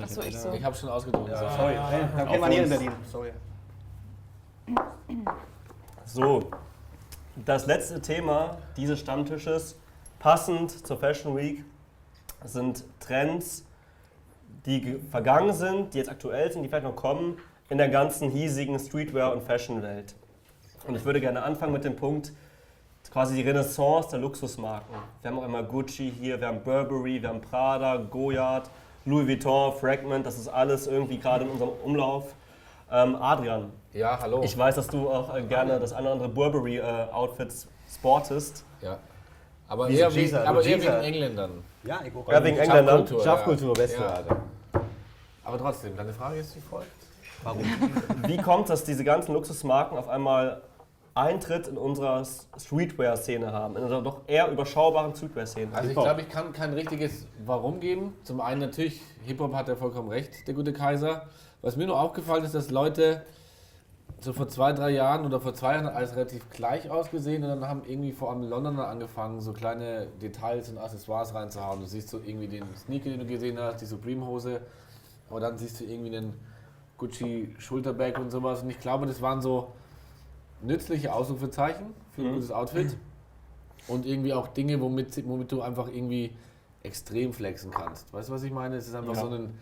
Achso, 0.03 0.21
ich 0.21 0.37
so. 0.37 0.51
Ich 0.51 0.63
habe 0.63 0.75
schon 0.75 0.89
ausgedrückt. 0.89 1.29
so. 1.29 1.35
Sorry. 1.57 1.75
Dann 1.75 2.27
kennt 2.27 2.41
man 2.41 2.51
hier 2.51 2.63
in 2.63 2.69
Berlin. 2.69 2.91
Sorry. 3.11 3.31
So, 6.05 6.49
das 7.35 7.65
letzte 7.65 8.01
Thema 8.01 8.57
dieses 8.77 8.99
Stammtisches, 8.99 9.77
passend 10.19 10.85
zur 10.85 10.97
Fashion 10.97 11.35
Week, 11.35 11.63
sind 12.43 12.83
Trends, 12.99 13.65
die 14.65 14.81
ge- 14.81 14.99
vergangen 15.11 15.53
sind, 15.53 15.93
die 15.93 15.97
jetzt 15.97 16.09
aktuell 16.09 16.51
sind, 16.51 16.63
die 16.63 16.69
vielleicht 16.69 16.85
noch 16.85 16.95
kommen, 16.95 17.37
in 17.69 17.77
der 17.77 17.89
ganzen 17.89 18.29
hiesigen 18.29 18.77
Streetwear- 18.77 19.33
und 19.33 19.43
Fashion-Welt. 19.43 20.13
Und 20.87 20.95
ich 20.95 21.05
würde 21.05 21.19
gerne 21.21 21.43
anfangen 21.43 21.73
mit 21.73 21.83
dem 21.83 21.95
Punkt, 21.95 22.33
quasi 23.11 23.35
die 23.35 23.41
Renaissance 23.41 24.09
der 24.09 24.19
Luxusmarken. 24.19 24.95
Wir 25.21 25.31
haben 25.31 25.39
auch 25.39 25.43
einmal 25.43 25.63
Gucci 25.65 26.11
hier, 26.11 26.39
wir 26.39 26.47
haben 26.47 26.61
Burberry, 26.61 27.21
wir 27.21 27.29
haben 27.29 27.41
Prada, 27.41 27.97
Goyard, 27.97 28.69
Louis 29.05 29.27
Vuitton, 29.27 29.73
Fragment, 29.73 30.25
das 30.25 30.37
ist 30.37 30.47
alles 30.47 30.87
irgendwie 30.87 31.17
gerade 31.17 31.45
in 31.45 31.51
unserem 31.51 31.71
Umlauf. 31.83 32.33
Ähm, 32.91 33.15
Adrian, 33.15 33.71
Ja, 33.93 34.19
hallo. 34.21 34.41
ich 34.43 34.57
weiß, 34.57 34.75
dass 34.75 34.87
du 34.87 35.09
auch 35.09 35.35
äh, 35.35 35.43
gerne 35.43 35.79
das 35.79 35.93
eine 35.93 36.07
oder 36.07 36.13
andere 36.13 36.29
Burberry-Outfit 36.29 37.53
sportest. 37.93 38.63
ja. 38.81 38.97
Aber 39.69 39.87
Wie 39.87 39.95
eher, 39.95 40.11
so 40.11 40.17
wegen, 40.17 40.35
aber 40.35 40.61
eher 40.63 40.77
wegen. 40.81 40.93
Engländern. 40.93 41.63
Ja, 41.83 42.01
ich 42.05 42.13
guck 42.13 42.29
Ja, 42.31 42.43
wegen 42.43 42.57
Engländern. 42.57 42.99
Schafkultur, 43.07 43.23
Schafkultur, 43.23 43.67
ja. 43.69 43.73
Beste, 43.73 44.01
Ja. 44.01 44.07
Alter. 44.13 44.37
Aber 45.45 45.57
trotzdem, 45.57 45.95
deine 45.97 46.13
Frage 46.13 46.39
ist 46.39 46.55
wie 46.55 46.59
folgt. 46.59 46.87
Wie 48.27 48.37
kommt 48.37 48.63
es, 48.65 48.69
dass 48.69 48.83
diese 48.85 49.03
ganzen 49.03 49.33
Luxusmarken 49.33 49.97
auf 49.97 50.07
einmal 50.07 50.61
Eintritt 51.15 51.67
in 51.67 51.77
unserer 51.77 52.23
Streetwear-Szene 52.57 53.51
haben, 53.51 53.75
in 53.75 53.83
unserer 53.83 54.01
doch 54.01 54.21
eher 54.27 54.49
überschaubaren 54.51 55.13
Streetwear-Szene? 55.15 55.69
Also 55.73 55.83
ich 55.83 55.89
Hip-Hop. 55.89 56.03
glaube, 56.05 56.21
ich 56.21 56.29
kann 56.29 56.53
kein 56.53 56.73
richtiges 56.73 57.25
Warum 57.45 57.79
geben. 57.79 58.13
Zum 58.23 58.39
einen 58.41 58.61
natürlich, 58.61 59.01
Hip-Hop 59.25 59.53
hat 59.53 59.67
ja 59.69 59.75
vollkommen 59.75 60.09
recht, 60.09 60.47
der 60.47 60.53
gute 60.53 60.71
Kaiser. 60.71 61.23
Was 61.61 61.75
mir 61.77 61.87
nur 61.87 61.99
aufgefallen 61.99 62.43
ist, 62.45 62.53
dass 62.55 62.69
Leute 62.69 63.23
so 64.23 64.33
vor 64.33 64.47
zwei, 64.47 64.73
drei 64.73 64.91
Jahren 64.91 65.25
oder 65.25 65.39
vor 65.39 65.53
zwei 65.53 65.73
Jahren 65.73 65.85
hat 65.85 65.95
alles 65.95 66.15
relativ 66.15 66.49
gleich 66.49 66.89
ausgesehen 66.89 67.43
und 67.43 67.49
dann 67.49 67.67
haben 67.67 67.81
irgendwie 67.85 68.11
vor 68.11 68.31
allem 68.31 68.43
Londoner 68.43 68.87
angefangen, 68.87 69.41
so 69.41 69.53
kleine 69.53 70.07
Details 70.21 70.69
und 70.69 70.77
Accessoires 70.77 71.33
reinzuhauen. 71.33 71.81
Du 71.81 71.85
siehst 71.87 72.09
so 72.09 72.19
irgendwie 72.23 72.47
den 72.47 72.63
Sneaker, 72.75 73.09
den 73.09 73.19
du 73.19 73.25
gesehen 73.25 73.59
hast, 73.59 73.81
die 73.81 73.85
Supreme-Hose, 73.85 74.61
aber 75.29 75.39
dann 75.39 75.57
siehst 75.57 75.79
du 75.79 75.85
irgendwie 75.85 76.15
einen 76.15 76.33
Gucci 76.97 77.53
Schulterbag 77.57 78.17
und 78.19 78.29
sowas 78.31 78.63
und 78.63 78.69
ich 78.69 78.79
glaube, 78.79 79.05
das 79.05 79.21
waren 79.21 79.41
so 79.41 79.73
nützliche 80.61 81.13
Ausrufezeichen 81.13 81.87
für 82.13 82.21
ein 82.21 82.27
Mhm. 82.29 82.33
gutes 82.35 82.51
Outfit 82.51 82.95
und 83.87 84.05
irgendwie 84.05 84.33
auch 84.33 84.47
Dinge, 84.47 84.79
womit, 84.79 85.27
womit 85.27 85.51
du 85.51 85.61
einfach 85.61 85.87
irgendwie 85.87 86.31
extrem 86.83 87.33
flexen 87.33 87.71
kannst. 87.71 88.13
Weißt 88.13 88.29
du, 88.29 88.33
was 88.33 88.43
ich 88.43 88.51
meine? 88.51 88.75
Es 88.77 88.87
ist 88.87 88.95
einfach 88.95 89.15
Ja. 89.15 89.21
so 89.21 89.27
ein, 89.27 89.53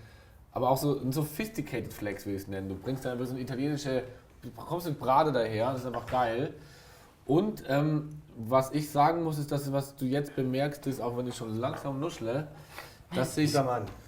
aber 0.51 0.69
auch 0.69 0.77
so 0.77 0.99
ein 0.99 1.11
sophisticated 1.11 1.93
Flex, 1.93 2.25
will 2.25 2.35
ich 2.35 2.41
es 2.43 2.47
nennen. 2.47 2.67
Du 2.69 2.75
bringst 2.75 3.05
da 3.05 3.13
einfach 3.13 3.25
so 3.25 3.31
eine 3.33 3.41
italienische, 3.41 4.03
du 4.41 4.49
kommst 4.51 4.87
mit 4.87 4.99
Brade 4.99 5.31
daher, 5.31 5.71
das 5.71 5.81
ist 5.81 5.87
einfach 5.87 6.05
geil. 6.05 6.53
Und 7.25 7.63
ähm, 7.67 8.21
was 8.37 8.71
ich 8.71 8.89
sagen 8.89 9.23
muss, 9.23 9.37
ist, 9.37 9.51
dass 9.51 9.71
was 9.71 9.95
du 9.95 10.05
jetzt 10.05 10.35
bemerkst, 10.35 10.85
ist, 10.87 11.01
auch 11.01 11.15
wenn 11.17 11.27
ich 11.27 11.35
schon 11.35 11.57
langsam 11.59 11.99
nuschle, 11.99 12.47
dass 13.13 13.35
sich, 13.35 13.53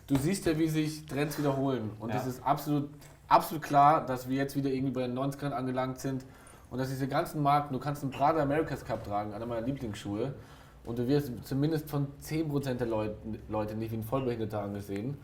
du 0.08 0.16
siehst 0.18 0.46
ja, 0.46 0.58
wie 0.58 0.68
sich 0.70 1.06
Trends 1.06 1.38
wiederholen. 1.38 1.92
Und 2.00 2.10
Ja. 2.10 2.16
es 2.18 2.26
ist 2.26 2.44
absolut, 2.46 2.90
absolut 3.28 3.64
klar, 3.64 4.06
dass 4.06 4.28
wir 4.28 4.38
jetzt 4.38 4.56
wieder 4.56 4.70
irgendwie 4.70 4.94
bei 4.94 5.02
den 5.02 5.18
90ern 5.18 5.52
angelangt 5.52 6.00
sind 6.00 6.26
und 6.72 6.80
dass 6.80 6.90
diese 6.90 7.08
ganzen 7.08 7.42
Marken, 7.44 7.74
du 7.74 7.80
kannst 7.80 8.02
einen 8.02 8.12
Prada 8.12 8.42
America's 8.42 8.84
Cup 8.86 9.04
tragen, 9.04 9.34
einer 9.34 9.46
meiner 9.46 9.66
Lieblingsschuhe, 9.66 10.34
und 10.86 11.00
du 11.00 11.08
wirst 11.08 11.32
zumindest 11.46 11.90
von 11.90 12.08
10% 12.22 12.74
der 12.74 12.88
Leute, 12.88 13.16
Leute 13.48 13.76
nicht 13.76 13.92
wie 13.92 13.98
ein 13.98 14.04
Vollbehinderter 14.04 14.62
angesehen. 14.64 15.18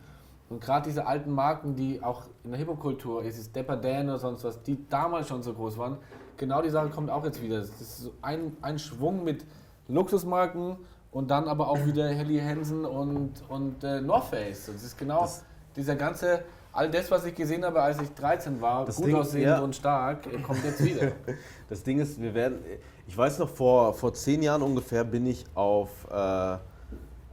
Und 0.50 0.60
gerade 0.60 0.88
diese 0.88 1.06
alten 1.06 1.30
Marken, 1.30 1.76
die 1.76 2.02
auch 2.02 2.24
in 2.44 2.50
der 2.50 2.58
Hip-Hop-Kultur, 2.58 3.24
es 3.24 3.38
ist 3.38 3.54
Dapper 3.54 3.76
Dan 3.76 4.08
oder 4.08 4.18
sonst 4.18 4.42
was, 4.44 4.60
die 4.62 4.86
damals 4.88 5.28
schon 5.28 5.42
so 5.44 5.54
groß 5.54 5.78
waren, 5.78 5.96
genau 6.36 6.60
die 6.60 6.70
Sache 6.70 6.88
kommt 6.90 7.08
auch 7.08 7.24
jetzt 7.24 7.40
wieder. 7.40 7.60
Das 7.60 7.68
ist 7.80 7.98
so 7.98 8.12
ein, 8.20 8.56
ein 8.60 8.78
Schwung 8.78 9.22
mit 9.24 9.44
Luxusmarken 9.88 10.76
und 11.12 11.30
dann 11.30 11.46
aber 11.46 11.68
auch 11.68 11.84
wieder 11.86 12.08
Helly 12.08 12.38
Hansen 12.40 12.84
und, 12.84 13.32
und 13.48 13.84
äh, 13.84 14.00
North 14.00 14.24
Face. 14.26 14.66
Das 14.66 14.82
ist 14.82 14.98
genau 14.98 15.28
dieser 15.76 15.94
ganze, 15.94 16.42
all 16.72 16.90
das, 16.90 17.08
was 17.12 17.24
ich 17.26 17.34
gesehen 17.36 17.64
habe, 17.64 17.80
als 17.80 18.00
ich 18.02 18.12
13 18.14 18.60
war, 18.60 18.84
Das 18.84 18.96
gut 18.96 19.06
Ding- 19.06 19.14
aussehend 19.16 19.46
ja. 19.46 19.60
und 19.60 19.76
stark, 19.76 20.26
äh, 20.26 20.38
kommt 20.40 20.64
jetzt 20.64 20.84
wieder. 20.84 21.12
Das 21.68 21.84
Ding 21.84 22.00
ist, 22.00 22.20
wir 22.20 22.34
werden, 22.34 22.58
ich 23.06 23.16
weiß 23.16 23.38
noch, 23.38 23.48
vor, 23.48 23.94
vor 23.94 24.12
zehn 24.12 24.42
Jahren 24.42 24.62
ungefähr 24.62 25.04
bin 25.04 25.26
ich 25.26 25.44
auf, 25.54 25.90
äh, 26.10 26.56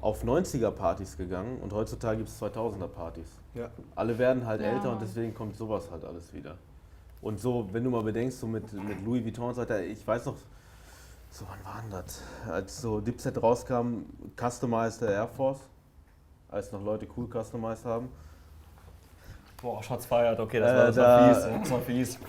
auf 0.08 0.24
90er-Partys 0.24 1.18
gegangen 1.18 1.58
und 1.60 1.74
heutzutage 1.74 2.18
gibt 2.20 2.30
es 2.30 2.41
2000er-Partys. 2.41 3.28
Ja. 3.55 3.70
Alle 3.93 4.18
werden 4.18 4.45
halt 4.45 4.62
Ja, 4.62 4.68
älter 4.68 4.91
und 4.93 5.01
deswegen 5.01 5.34
kommt 5.36 5.58
sowas 5.58 5.89
halt 5.91 6.05
alles 6.05 6.34
wieder. 6.34 6.55
Und 7.22 7.41
so, 7.41 7.68
wenn 7.74 7.84
du 7.84 7.89
mal 7.89 8.03
bedenkst, 8.03 8.39
so 8.39 8.47
mit, 8.47 8.72
mit 8.72 9.03
Louis 9.03 9.26
Vuitton 9.26 9.49
und 9.49 9.55
so 9.55 9.62
weiter, 9.62 9.82
ich 9.84 10.08
weiß 10.08 10.28
noch, 10.28 10.36
so 11.30 11.45
wann 11.49 11.74
war 11.74 11.82
denn 11.82 11.91
das? 11.91 12.22
Als 12.49 12.82
so 12.82 13.01
Dipset 13.01 13.41
rauskam, 13.43 14.05
Customized 14.39 15.01
der 15.01 15.10
Air 15.10 15.28
Force, 15.28 15.60
als 16.49 16.72
noch 16.72 16.82
Leute 16.86 17.05
cool 17.18 17.28
customized 17.28 17.84
haben. 17.84 18.08
Boah, 19.62 19.84
Shots 19.84 20.05
feiert, 20.05 20.39
okay, 20.39 20.60
das 20.62 20.72
Äh, 20.72 20.76
war, 20.78 20.86
das 20.86 20.95
da- 20.95 21.01
war 21.03 21.34
fies. 21.34 21.43
Das 21.64 21.72
war 21.72 21.82
fies. 21.82 22.20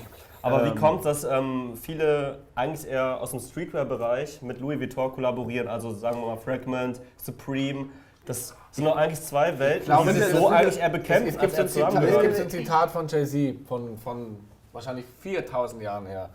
Aber 0.43 0.65
Ähm, 0.65 0.73
wie 0.73 0.79
kommt 0.79 1.05
dass 1.05 1.25
ähm, 1.25 1.77
viele 1.81 2.39
eigentlich 2.55 2.89
eher 2.91 3.21
aus 3.21 3.31
dem 3.33 3.41
Streetwear-Bereich 3.41 4.43
mit 4.43 4.61
Louis 4.61 4.79
Vuitton 4.79 5.13
kollaborieren? 5.13 5.69
Also 5.69 5.93
sagen 5.93 6.21
wir 6.21 6.27
mal 6.29 6.37
Fragment, 6.37 7.01
Supreme. 7.17 7.87
Das 8.25 8.55
sind 8.73 8.85
doch 8.85 8.97
eigentlich 8.97 9.21
zwei 9.23 9.59
Welten, 9.59 9.87
glaube, 9.87 10.13
die 10.13 10.19
sich 10.19 10.31
das 10.31 10.33
so 10.33 10.49
sind- 10.49 10.53
eigentlich 10.57 10.79
eher 10.81 10.91
bekämpfen. 10.91 11.29
Es, 11.29 11.35
es, 11.35 11.41
gibt 11.41 11.53
so 11.55 11.61
ein 11.63 11.69
Zitat, 11.69 11.89
es 11.89 11.91
zusammengehören. 11.91 12.23
gibt 12.23 12.37
so 12.37 12.43
ein 12.43 12.51
Zitat 12.51 12.91
von 12.91 13.09
Jay-Z 13.09 13.67
von, 13.67 13.97
von 13.99 14.37
wahrscheinlich 14.73 15.07
4000 15.21 15.83
Jahren 15.83 16.07
her. 16.07 16.29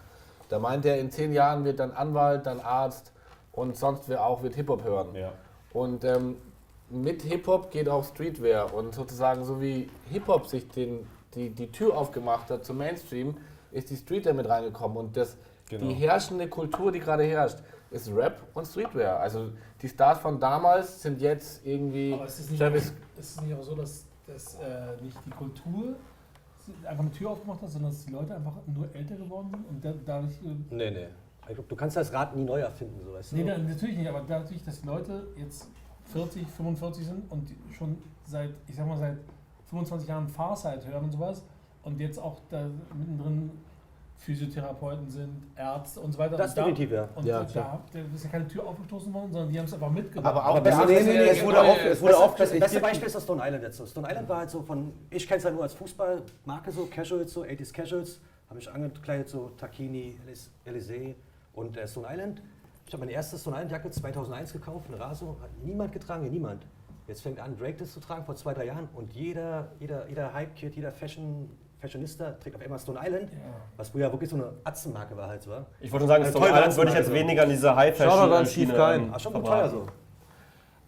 Da 0.50 0.60
meint 0.60 0.86
er, 0.86 1.00
in 1.00 1.12
10 1.12 1.34
Jahren 1.34 1.64
wird 1.66 1.80
dann 1.80 1.92
Anwalt, 1.92 2.46
dann 2.46 2.60
Arzt 2.60 3.12
und 3.52 3.78
sonst 3.78 4.10
wer 4.10 4.26
auch 4.26 4.44
wird 4.44 4.56
Hip-Hop 4.56 4.84
hören. 4.84 5.10
Und 5.72 6.04
ähm, 6.04 6.38
mit 6.90 7.22
Hip-Hop 7.22 7.72
geht 7.72 7.88
auch 7.88 8.04
Streetwear. 8.04 8.74
Und 8.74 8.94
sozusagen 8.96 9.46
so 9.46 9.62
wie 9.62 9.90
Hip-Hop 10.12 10.48
sich 10.48 10.68
den, 10.70 11.08
die, 11.36 11.50
die 11.52 11.72
Tür 11.72 11.96
aufgemacht 11.98 12.50
hat 12.50 12.66
zum 12.66 12.78
Mainstream, 12.78 13.38
ist 13.74 13.90
die 13.90 13.96
Streetwear 13.98 14.34
mit 14.34 14.48
reingekommen. 14.48 14.98
Und 14.98 15.18
das, 15.18 15.38
Genau. 15.70 15.88
die 15.88 15.94
herrschende 15.96 16.48
Kultur, 16.50 16.92
die 16.92 17.00
gerade 17.00 17.24
herrscht, 17.24 17.58
ist 17.90 18.14
Rap 18.14 18.38
und 18.54 18.66
Streetwear. 18.66 19.20
Also 19.20 19.52
die 19.82 19.88
Stars 19.88 20.20
von 20.20 20.40
damals 20.40 21.02
sind 21.02 21.22
jetzt 21.22 21.66
irgendwie 21.66 22.14
Aber 22.14 22.26
ist 22.26 22.40
es 22.40 22.50
nicht, 22.50 22.60
Travis 22.60 22.94
ist 23.18 23.38
es 23.38 23.42
nicht 23.42 23.54
auch 23.56 23.64
so, 23.64 23.76
dass, 23.76 24.06
dass 24.28 24.56
äh, 24.56 25.02
nicht 25.02 25.18
die 25.26 25.30
Kultur 25.32 25.96
einfach 26.86 27.00
eine 27.04 27.12
Tür 27.12 27.32
aufgemacht 27.32 27.62
hat, 27.62 27.70
sondern 27.70 27.92
dass 27.92 28.06
die 28.06 28.12
Leute 28.12 28.36
einfach 28.36 28.54
nur 28.68 28.94
älter 28.94 29.16
geworden 29.16 29.50
sind 29.52 29.68
und 29.70 29.84
da, 29.86 29.94
dadurch. 30.06 30.34
Äh, 30.44 30.56
Nee, 30.76 30.92
nee. 30.92 31.08
Ich 31.48 31.56
glaub, 31.56 31.68
Du 31.68 31.76
kannst 31.76 31.98
das 31.98 32.12
Rad 32.14 32.36
nie 32.36 32.44
neu 32.44 32.60
erfinden, 32.60 33.02
so 33.04 33.14
weißt 33.14 33.32
du? 33.32 33.36
nee, 33.38 33.44
da, 33.46 33.58
natürlich 33.58 33.98
nicht, 33.98 34.08
aber 34.10 34.24
dadurch, 34.28 34.64
dass 34.64 34.80
die 34.82 34.88
Leute 34.88 35.28
jetzt 35.38 35.68
40, 36.12 36.48
45 36.48 37.06
sind 37.06 37.32
und 37.32 37.50
schon 37.72 37.98
seit, 38.26 38.52
ich 38.68 38.76
sag 38.76 38.88
mal, 38.88 38.98
seit 38.98 39.18
25 39.70 40.08
Jahren 40.08 40.28
Farsight 40.28 40.86
hören 40.88 41.06
und 41.06 41.12
sowas 41.12 41.44
und 41.84 42.00
jetzt 42.00 42.18
auch 42.20 42.38
da 42.50 42.66
mittendrin 42.98 43.52
Physiotherapeuten 44.18 45.10
sind, 45.10 45.44
Ärzte 45.58 46.00
und 46.00 46.14
so 46.14 46.20
weiter. 46.20 46.38
Das 46.38 46.56
definitiv, 46.56 46.92
ja. 46.92 47.10
Und 47.16 47.26
Ja, 47.26 47.44
da, 47.44 47.82
da 47.92 48.00
ist 48.16 48.24
ja 48.24 48.30
keine 48.30 48.48
Tür 48.48 48.66
aufgestoßen 48.66 49.14
worden, 49.14 49.34
sondern 49.34 49.52
die 49.52 49.60
haben 49.60 49.66
es 49.66 49.74
einfach 49.74 49.90
mitgenommen. 49.90 50.26
Aber 50.28 50.46
auch 50.48 50.52
Aber 50.56 50.62
besser- 50.62 50.86
nee, 50.86 51.02
nee, 51.02 51.14
nee, 51.14 51.20
es 51.30 51.44
wurde 51.44 51.60
auf, 51.60 51.68
auf- 51.72 51.86
es 51.86 52.02
Wurde 52.02 52.18
auch, 52.18 52.36
das 52.36 52.52
auf, 52.54 52.60
beste 52.60 52.80
Beispiel 52.80 53.08
ist 53.08 53.16
das 53.16 53.24
Stone 53.24 53.42
Island 53.44 53.64
jetzt 53.64 53.78
so. 53.78 53.86
Stone 53.86 54.08
Island 54.10 54.30
war 54.30 54.38
halt 54.38 54.50
so 54.50 54.62
von, 54.62 54.94
ich 55.10 55.28
kenne 55.28 55.40
es 55.40 55.46
halt 55.46 55.56
nur 55.56 55.64
als 55.64 55.74
Fußballmarke 55.74 56.72
so, 56.72 56.86
Casuals 56.86 57.34
so, 57.34 57.44
80s 57.44 57.74
Casuals, 57.74 58.22
habe 58.50 58.60
ich 58.60 58.72
angekleidet 58.72 59.28
so, 59.28 59.52
Takini, 59.58 60.16
Elysee 60.64 61.16
und 61.54 61.76
äh, 61.76 61.86
Stone 61.86 62.08
Island. 62.10 62.42
Ich 62.88 62.94
habe 62.94 63.02
meine 63.02 63.12
erste 63.12 63.38
Stone 63.38 63.58
Island 63.58 63.72
Jacke 63.72 63.90
2001 63.92 64.54
gekauft, 64.54 64.86
eine 64.90 65.00
Raso, 65.02 65.36
hat 65.42 65.50
niemand 65.62 65.92
getragen, 65.92 66.30
niemand. 66.30 66.66
Jetzt 67.08 67.22
fängt 67.24 67.42
an, 67.42 67.58
Drake 67.58 67.76
das 67.80 67.92
zu 67.92 68.00
tragen 68.00 68.24
vor 68.24 68.36
zwei, 68.36 68.54
drei 68.54 68.66
Jahren 68.68 68.88
und 68.94 69.12
jeder, 69.12 69.68
jeder, 69.82 70.08
jeder 70.08 70.34
Hype-Kid, 70.34 70.76
jeder 70.78 70.94
Fashion, 70.94 71.50
Fashionista 71.88 72.32
trägt 72.42 72.56
auf 72.56 72.62
einmal 72.62 72.80
Stone 72.80 72.98
Island, 73.04 73.30
Ja. 73.30 73.38
was 73.76 73.90
früher 73.90 74.10
wirklich 74.10 74.30
so 74.30 74.38
eine 74.38 74.54
Atzenmarke 74.64 75.18
war 75.18 75.28
halt 75.28 75.44
so. 75.44 75.52
Ich 75.82 75.92
wollte 75.92 76.06
nur 76.06 76.16
sagen, 76.16 76.26
Stone 76.26 76.48
Island 76.48 76.78
würde 76.78 76.92
ich 76.92 76.98
jetzt 76.98 77.12
weniger 77.14 77.44
an 77.44 77.50
diese 77.50 77.76
high 77.76 78.00
an 78.00 78.08
fashion 78.10 78.30
Steve 78.32 78.46
schiene 78.48 78.74
Kein. 78.74 79.02
ähm, 79.02 79.14
Ah, 79.14 79.20
schon 79.20 79.34
gut 79.34 79.46
verbraten. 79.46 79.72
teuer 79.74 79.82
so. 79.86 79.88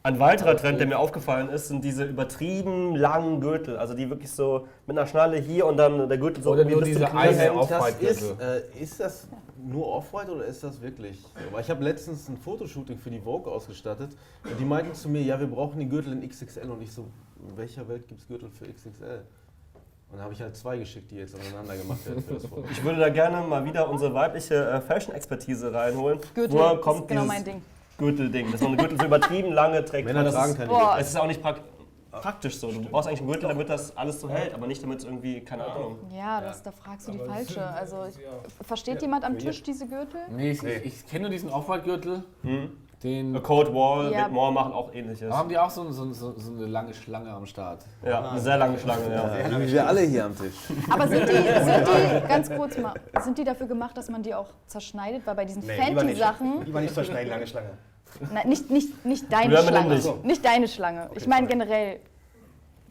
Ein 0.04 0.20
weiterer 0.20 0.56
Trend, 0.56 0.80
der 0.80 0.88
mir 0.88 0.98
aufgefallen 1.00 1.50
ist, 1.50 1.68
sind 1.68 1.84
diese 1.84 2.06
übertrieben 2.06 2.96
langen 2.96 3.41
Gürtel. 3.41 3.76
Also 3.76 3.93
die 3.93 4.10
wirklich 4.10 4.32
so 4.32 4.68
mit 4.88 4.98
einer 4.98 5.06
Schnalle 5.08 5.38
hier 5.38 5.66
und 5.66 5.76
dann 5.78 6.08
der 6.08 6.18
Gürtel 6.18 6.41
so 6.43 6.52
Oder 6.52 6.64
nur 6.64 6.82
diese 6.84 7.12
eine 7.14 7.52
das 7.68 8.00
ist, 8.00 8.39
äh, 8.39 8.62
ist 8.80 9.00
das 9.00 9.28
nur 9.58 9.88
Off-White 9.88 10.32
oder 10.32 10.46
ist 10.46 10.64
das 10.64 10.82
wirklich? 10.82 11.22
Weil 11.52 11.60
ich 11.62 11.70
habe 11.70 11.84
letztens 11.84 12.30
ein 12.30 12.38
Fotoshooting 12.38 13.00
für 13.00 13.10
die 13.10 13.20
Vogue 13.20 13.52
ausgestattet 13.52 14.12
und 14.46 14.58
die 14.60 14.64
meinten 14.66 14.93
zu 14.93 15.10
mir, 15.10 15.24
ja, 15.24 15.38
wir 15.39 15.48
brauchen 15.48 15.78
den 15.80 15.89
Gürtel 15.89 16.14
in 16.14 16.22
XXL 16.30 16.70
und 16.70 16.82
ich 16.84 16.91
so, 16.93 17.06
in 17.46 17.58
welcher 17.58 17.86
Welt 17.89 18.08
gibt 18.08 18.22
es 18.22 18.28
Gürtel 18.28 18.50
für 18.50 18.66
XXL? 18.72 19.24
Und 20.12 20.18
dann 20.18 20.26
habe 20.26 20.34
ich 20.34 20.41
halt 20.41 20.56
zwei 20.56 20.78
geschickt, 20.78 21.12
die 21.12 21.16
jetzt 21.18 21.36
aneinander 21.36 21.76
gemacht 21.76 22.06
werden 22.06 22.24
für 22.24 22.36
das 22.36 22.45
Foto. 22.45 22.64
Ich 22.72 22.84
würde 22.84 22.99
da 22.99 23.10
gerne 23.10 23.45
mal 23.45 23.66
wieder 23.66 23.89
unsere 23.89 24.14
weibliche 24.14 24.56
äh, 24.56 24.82
Fashion-Expertise 24.82 25.74
reinholen. 25.74 26.20
Gürtel 26.34 26.58
Woher 26.58 26.74
ist 26.74 26.82
kommt 26.82 27.08
genau 27.08 27.22
dieses 27.22 27.36
mein 27.36 27.43
Ding. 27.43 27.62
Gürtelding? 27.97 28.51
Dass 28.51 28.62
man 28.62 28.74
eine 28.74 28.78
Gürtel 28.78 28.99
so 28.99 29.06
übertrieben 29.06 29.51
lange 29.51 29.84
trägt. 29.84 30.06
Männer 30.06 30.24
Das 30.24 30.34
tragen 30.36 30.51
ist, 30.51 30.58
keine 30.58 30.70
Boah. 30.70 30.80
Gürtel. 30.80 31.01
Es 31.01 31.10
ist 31.10 31.18
auch 31.18 31.28
nicht 31.28 31.41
prak 31.41 31.62
praktisch 32.22 32.58
so. 32.58 32.72
Du 32.72 32.82
brauchst 32.82 33.10
eigentlich 33.10 33.20
einen 33.20 33.30
Gürtel, 33.30 33.49
damit 33.49 33.68
das 33.68 33.97
alles 33.97 34.22
so 34.22 34.30
hält, 34.30 34.53
aber 34.53 34.68
nicht 34.68 34.82
damit 34.82 34.99
es 34.99 35.06
irgendwie, 35.06 35.41
keine 35.41 35.66
Ahnung. 35.66 35.99
Ja, 36.16 36.39
das, 36.39 36.64
da 36.64 36.72
fragst 36.72 37.10
du 37.10 37.12
die 37.12 37.20
Aber 37.20 37.34
falsche. 37.34 37.66
Also 37.66 37.97
ja. 37.97 38.12
versteht 38.62 39.01
jemand 39.01 39.26
am 39.26 39.38
Tisch 39.38 39.62
diese 39.62 39.86
Gürtel? 39.86 40.22
Nee, 40.30 40.51
ich, 40.51 40.64
ich, 40.64 40.86
ich 40.86 41.08
kenne 41.08 41.24
nur 41.24 41.32
diesen 41.32 41.49
Off-White-Gürtel. 41.49 42.24
Den 43.04 43.36
A 43.36 43.39
Cold 43.39 43.74
Wall, 43.74 44.12
Ja. 44.12 44.24
Big 44.26 44.34
More 44.34 44.52
machen 44.52 44.72
auch 44.74 44.93
ähnliches. 44.93 45.32
haben 45.32 45.50
die 45.50 45.58
auch 45.58 45.70
so, 45.70 45.91
so, 45.91 46.12
so, 46.14 46.34
so 46.38 46.52
eine 46.54 46.66
lange 46.66 46.93
Schlange 46.93 47.30
am 47.30 47.46
Start. 47.46 47.84
Ja, 48.04 48.30
eine 48.32 48.39
sehr 48.39 48.58
lange 48.58 48.80
Schlange, 48.80 49.14
ja. 49.14 49.60
Wie 49.60 49.72
wir 49.72 49.88
alle 49.88 50.02
hier 50.02 50.26
am 50.26 50.36
Tisch. 50.38 50.54
Aber 50.89 51.08
sind 51.08 51.28
die, 51.28 51.34
sind 51.36 51.88
die, 51.88 52.28
ganz 52.28 52.50
kurz 52.50 52.78
mal, 52.78 52.93
sind 53.22 53.38
die 53.38 53.43
dafür 53.43 53.68
gemacht, 53.68 53.96
dass 53.98 54.10
man 54.10 54.24
die 54.24 54.34
auch 54.34 54.48
zerschneidet? 54.68 55.22
Weil 55.26 55.36
bei 55.36 55.46
diesen 55.46 55.62
nicht. 55.64 55.76
Fenty-Sachen, 55.76 56.66
Lieber 56.66 56.82
nicht 56.82 56.96
so 56.96 57.04
schnell, 57.04 57.28
lange 57.28 57.46
Schlange. 57.46 57.70
nein, 58.34 58.48
nicht, 58.48 58.70
nicht, 58.72 59.06
nicht 59.06 59.32
deine 59.32 59.50
mit 59.50 59.64
Schlange, 59.68 60.02
nicht 60.24 60.46
deine 60.46 60.68
Schlange. 60.68 61.10
Ich 61.16 61.28
meine 61.28 61.48
generell 61.48 62.00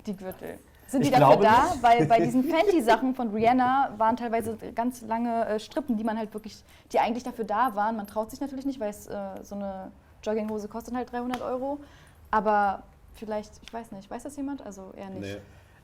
die 0.07 0.14
Gürtel. 0.16 0.59
Sind 0.87 1.05
die 1.05 1.11
Ich 1.11 1.16
dafür 1.16 1.37
da? 1.43 1.64
nicht. 1.64 1.82
Weil 1.82 2.07
bei 2.07 2.20
diesen 2.20 2.45
Fenty-Sachen 2.51 3.14
von 3.14 3.30
Rihanna 3.30 3.95
waren 3.97 4.16
teilweise 4.16 4.57
ganz 4.74 5.03
lange 5.03 5.47
äh, 5.47 5.59
Strippen, 5.59 5.97
die 5.97 6.05
man 6.05 6.18
halt 6.18 6.32
wirklich, 6.35 6.62
die 6.93 6.99
eigentlich 6.99 7.24
dafür 7.24 7.45
da 7.45 7.74
waren. 7.74 7.97
Man 7.97 8.07
traut 8.07 8.30
sich 8.30 8.41
natürlich 8.41 8.66
nicht, 8.66 8.80
weil 8.80 8.91
es 8.91 9.07
äh, 9.07 9.12
so 9.43 9.55
eine 9.55 9.91
Jogginghose 10.22 10.68
kostet 10.68 10.95
halt 10.95 11.11
300 11.12 11.43
Euro. 11.43 11.80
Aber 12.30 12.82
vielleicht, 13.14 13.53
ich 13.62 13.72
weiß 13.72 13.93
nicht, 13.93 14.11
weiß 14.11 14.22
das 14.24 14.37
jemand? 14.37 14.64
Also 14.64 14.93
eher 14.97 15.11
nicht. 15.11 15.22
Nee. 15.22 15.37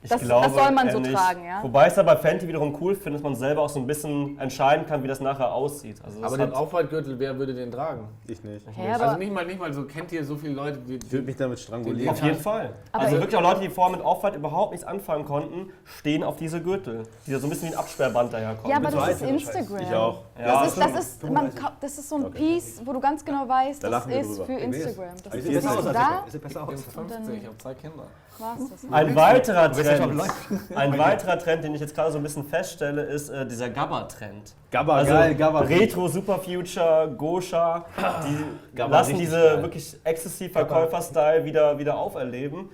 Ich 0.02 0.08
Das- 0.08 0.20
das 0.26 0.54
soll 0.54 0.70
man 0.72 0.90
so 0.90 0.98
tragen, 1.00 1.44
ja? 1.44 1.62
Wobei 1.62 1.86
ich 1.86 1.92
es 1.92 1.98
aber 1.98 2.14
bei 2.14 2.20
Fenty 2.22 2.48
wiederum 2.48 2.74
cool 2.80 2.94
finde, 2.94 3.18
dass 3.18 3.22
man 3.22 3.34
selber 3.34 3.60
auch 3.60 3.68
so 3.68 3.78
ein 3.80 3.86
bisschen 3.86 4.38
entscheiden 4.40 4.86
kann, 4.86 5.02
wie 5.02 5.08
das 5.08 5.20
nachher 5.20 5.52
aussieht. 5.52 5.96
Also 6.02 6.22
das 6.22 6.32
Aber 6.32 6.38
den 6.46 6.52
Off-White-Gürtel, 6.54 7.18
wer 7.18 7.38
würde 7.38 7.52
den 7.52 7.70
tragen? 7.70 8.08
Ich 8.26 8.42
nicht. 8.42 8.64
Hä, 8.74 8.92
Also 8.92 9.04
aber, 9.04 9.18
nicht 9.18 9.30
mal, 9.30 9.44
nicht 9.44 9.60
mal 9.60 9.70
so, 9.74 9.84
kennt 9.84 10.10
ihr 10.12 10.24
so 10.24 10.36
viele 10.36 10.54
Leute, 10.54 10.78
die, 10.78 10.96
Ich 10.96 11.12
würde 11.12 11.26
mich 11.26 11.36
damit 11.36 11.60
strangulieren. 11.60 12.08
Auf 12.08 12.22
jeden 12.22 12.38
Fall. 12.40 12.70
Aber 12.92 13.02
also 13.04 13.16
ich- 13.16 13.20
wirklich 13.22 13.36
auch 13.36 13.42
Leute, 13.42 13.60
die 13.60 13.68
vorher 13.68 13.94
mit 13.96 14.04
Off-White 14.06 14.36
überhaupt 14.38 14.70
nichts 14.72 14.86
anfangen 14.86 15.26
konnten, 15.26 15.70
stehen 15.84 16.24
auf 16.24 16.36
diese 16.36 16.62
Gürtel, 16.62 17.02
die 17.26 17.34
so 17.34 17.46
ein 17.46 17.50
bisschen 17.50 17.68
wie 17.68 17.72
ein 17.74 17.78
Absperrband 17.78 18.32
daherkommen. 18.32 18.70
ja, 18.70 18.76
aber 18.78 18.90
das 18.90 19.08
ist 19.10 19.22
Instagram. 19.22 19.80
Ich 19.82 19.94
auch. 19.94 20.22
Ja, 20.38 20.62
Das 20.62 20.68
ist, 20.68 20.78
das, 20.80 20.90
ist, 20.98 21.22
man, 21.24 21.32
35. 21.34 21.60
kau- 21.62 21.72
das 21.78 21.98
ist 21.98 22.08
so 22.08 22.16
ein 22.16 22.30
Piece, 22.30 22.80
wo 22.86 22.94
du 22.94 23.00
ganz 23.00 23.22
genau 23.22 23.46
weißt, 23.46 23.84
Da 23.84 23.90
das 23.90 24.06
ist 24.06 24.30
drüber. 24.32 24.44
für 24.46 24.52
Ich. 24.54 24.62
Instagram. 24.64 25.08
Das 25.22 25.34
ist 25.34 25.46
das 25.46 25.54
besser 25.54 25.58
ist 25.58 25.86
aus 25.86 25.92
da, 25.92 26.20
als 26.24 26.32
Sieht 26.32 26.42
besser 26.42 26.60
ich 26.60 26.66
bin 26.66 26.74
aus. 26.74 26.84
50, 26.94 27.38
ich 27.42 27.46
habe 27.46 27.58
zwei 27.58 27.74
Kinder. 27.74 27.96
war's 27.98 28.06
das. 28.06 28.06
Ein 28.06 28.08
weiterer 28.08 28.08
Du 28.08 28.08
weißt 28.08 28.29
nicht, 28.40 28.72
ob 28.72 28.80
Trend, 29.72 30.76
ein 30.76 30.98
weiterer 30.98 31.38
Trend, 31.38 31.64
den 31.64 31.74
ich 31.74 31.80
jetzt 31.80 31.94
gerade 31.94 32.12
so 32.12 32.18
ein 32.18 32.22
bisschen 32.22 32.44
feststelle, 32.44 33.02
ist 33.02 33.28
äh, 33.28 33.46
dieser 33.46 33.70
Gabba-Trend. 33.70 34.54
Gabba, 34.70 34.96
Also 34.96 35.12
geil, 35.12 35.34
Gabba. 35.34 35.60
Retro, 35.60 36.08
Superfuture, 36.08 37.14
Gosha, 37.16 37.84
die 38.26 38.76
Gabba 38.76 38.98
lassen 38.98 39.18
diese 39.18 39.40
geil. 39.40 39.62
wirklich 39.62 39.96
Exzessiv-Verkäufer-Style 40.04 41.44
wieder, 41.44 41.78
wieder 41.78 41.96
auferleben. 41.96 42.68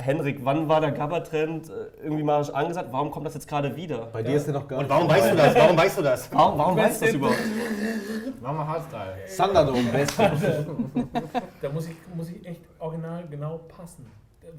Henrik, 0.00 0.44
wann 0.44 0.68
war 0.68 0.80
der 0.80 0.92
Gabba-Trend 0.92 1.68
äh, 1.70 1.72
irgendwie 2.04 2.22
mal 2.22 2.48
angesagt? 2.52 2.88
Warum 2.92 3.10
kommt 3.10 3.26
das 3.26 3.34
jetzt 3.34 3.48
gerade 3.48 3.74
wieder? 3.74 4.06
Bei 4.12 4.22
dir 4.22 4.36
ist 4.36 4.46
der 4.46 4.54
noch 4.54 4.68
gar 4.68 4.78
Und 4.78 4.88
warum 4.88 5.08
weißt 5.08 5.32
du 5.32 5.36
das? 5.36 5.54
Warum 5.56 5.76
weißt 5.76 5.98
du 5.98 6.02
das? 6.02 6.32
Warum, 6.32 6.58
warum 6.58 6.76
weißt 6.76 7.02
du 7.02 7.06
das 7.06 7.14
überhaupt? 7.14 7.38
Mach 8.40 8.52
mal 8.52 8.66
Hardstyle. 8.66 9.16
Thunderdome, 9.36 9.90
best. 9.90 10.14
Da 11.60 11.68
muss 11.70 11.86
ich, 11.88 11.96
muss 12.14 12.30
ich 12.30 12.46
echt 12.46 12.60
original 12.78 13.24
genau 13.28 13.58
passen. 13.76 14.06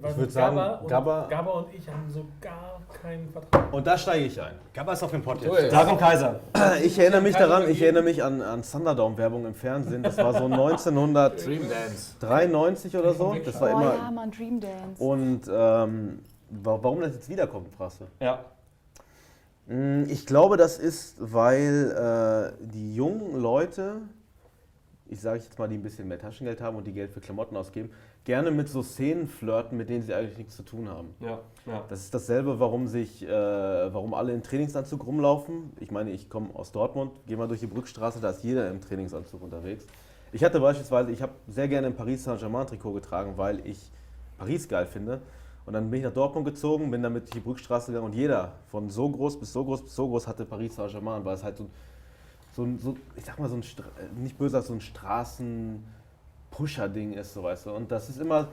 Weil 0.01 0.11
Ich 0.11 0.17
würd 0.17 0.31
sagen, 0.31 0.55
Gabba 0.87 1.19
und, 1.21 1.29
Gabba- 1.31 1.51
und 1.59 1.73
ich 1.73 1.87
haben 1.89 2.09
so 2.09 2.25
gar 2.39 2.79
keinen 3.01 3.29
Vertrag. 3.29 3.73
Und 3.73 3.85
da 3.85 3.97
steige 3.97 4.25
ich 4.25 4.41
ein. 4.41 4.53
Gabba 4.73 4.93
ist 4.93 5.03
auf 5.03 5.11
dem 5.11 5.21
Pott 5.21 5.41
So 5.41 5.57
jetzt. 5.57 5.73
Darum 5.73 5.97
Kaiser. 5.97 6.39
Ich 6.83 6.97
erinnere 6.97 7.21
mich 7.21 7.35
daran, 7.35 7.69
ich 7.69 7.81
erinnere 7.81 8.03
mich 8.03 8.23
an, 8.23 8.41
an 8.41 8.61
Thunderdome-Werbung 8.61 9.45
im 9.45 9.53
Fernsehen. 9.55 10.03
Das 10.03 10.17
war 10.17 10.33
so 10.33 10.45
1993 10.51 11.45
Dream 11.45 11.69
Dance. 11.69 12.97
oder 12.99 13.13
so. 13.13 13.35
Das 13.43 13.59
war 13.61 13.69
Oh 13.69 13.79
immer. 13.79 13.95
ja, 13.95 14.11
Mann, 14.11 14.31
Dream 14.31 14.59
Dance. 14.59 15.03
Und 15.03 15.41
ähm, 15.51 16.19
wa- 16.49 16.79
warum 16.81 17.01
das 17.01 17.13
jetzt 17.15 17.29
wiederkommt, 17.29 17.73
fragst 17.75 18.01
du? 18.01 18.05
Ja. 18.23 18.45
Mm, 19.67 20.03
Ich 20.09 20.25
glaube, 20.25 20.57
das 20.57 20.77
ist, 20.79 21.15
weil 21.19 22.53
äh, 22.57 22.63
die 22.65 22.95
jungen 22.95 23.39
Leute, 23.39 23.97
ich 25.07 25.19
sage 25.21 25.39
jetzt 25.39 25.57
mal, 25.59 25.67
die 25.67 25.75
ein 25.75 25.83
bisschen 25.83 26.07
mehr 26.07 26.19
Taschengeld 26.19 26.61
haben 26.61 26.77
und 26.77 26.85
die 26.87 26.93
Geld 26.93 27.11
für 27.11 27.19
Klamotten 27.19 27.55
ausgeben, 27.57 27.91
gerne 28.25 28.51
mit 28.51 28.69
so 28.69 28.83
Szenen 28.83 29.27
flirten, 29.27 29.77
mit 29.77 29.89
denen 29.89 30.03
sie 30.03 30.13
eigentlich 30.13 30.37
nichts 30.37 30.55
zu 30.55 30.63
tun 30.63 30.87
haben. 30.89 31.15
Ja, 31.19 31.39
ja. 31.65 31.83
Das 31.89 32.01
ist 32.01 32.13
dasselbe, 32.13 32.59
warum 32.59 32.87
sich, 32.87 33.23
äh, 33.25 33.29
warum 33.29 34.13
alle 34.13 34.33
im 34.33 34.43
Trainingsanzug 34.43 35.05
rumlaufen. 35.05 35.71
Ich 35.79 35.89
meine, 35.91 36.11
ich 36.11 36.29
komme 36.29 36.49
aus 36.53 36.71
Dortmund, 36.71 37.11
gehe 37.27 37.37
mal 37.37 37.47
durch 37.47 37.61
die 37.61 37.67
Brückstraße, 37.67 38.19
da 38.19 38.29
ist 38.29 38.43
jeder 38.43 38.69
im 38.69 38.81
Trainingsanzug 38.81 39.41
unterwegs. 39.41 39.85
Ich 40.31 40.43
hatte 40.43 40.59
beispielsweise, 40.59 41.11
ich 41.11 41.21
habe 41.21 41.31
sehr 41.47 41.67
gerne 41.67 41.87
ein 41.87 41.95
Paris 41.95 42.23
Saint-Germain 42.23 42.67
Trikot 42.67 42.93
getragen, 42.93 43.33
weil 43.35 43.65
ich 43.65 43.91
Paris 44.37 44.67
geil 44.67 44.85
finde. 44.85 45.21
Und 45.65 45.73
dann 45.73 45.89
bin 45.89 45.99
ich 45.99 46.05
nach 46.05 46.13
Dortmund 46.13 46.45
gezogen, 46.45 46.91
bin 46.91 47.01
damit 47.01 47.23
durch 47.23 47.31
die 47.31 47.39
Brückstraße 47.39 47.87
gegangen 47.91 48.07
und 48.07 48.15
jeder 48.15 48.53
von 48.67 48.89
so 48.89 49.09
groß 49.09 49.39
bis 49.39 49.53
so 49.53 49.63
groß 49.63 49.83
bis 49.83 49.95
so 49.95 50.07
groß 50.07 50.27
hatte 50.27 50.45
Paris 50.45 50.75
Saint-Germain, 50.75 51.25
weil 51.25 51.35
es 51.35 51.43
halt 51.43 51.57
so, 51.57 51.67
so, 52.55 52.63
ein- 52.63 52.77
so, 52.79 52.95
ich 53.15 53.25
sag 53.25 53.39
mal, 53.39 53.49
so 53.49 53.55
ein, 53.55 53.63
Stra 53.63 53.85
nicht 54.15 54.37
böser, 54.37 54.61
so 54.61 54.73
ein 54.73 54.81
Straßen-Pusher-Ding 56.49 57.13
ist, 57.13 57.33
so 57.33 57.43
weißt 57.43 57.67
du. 57.67 57.71
Und 57.71 57.91
das 57.91 58.09
ist 58.09 58.19
immer 58.19 58.47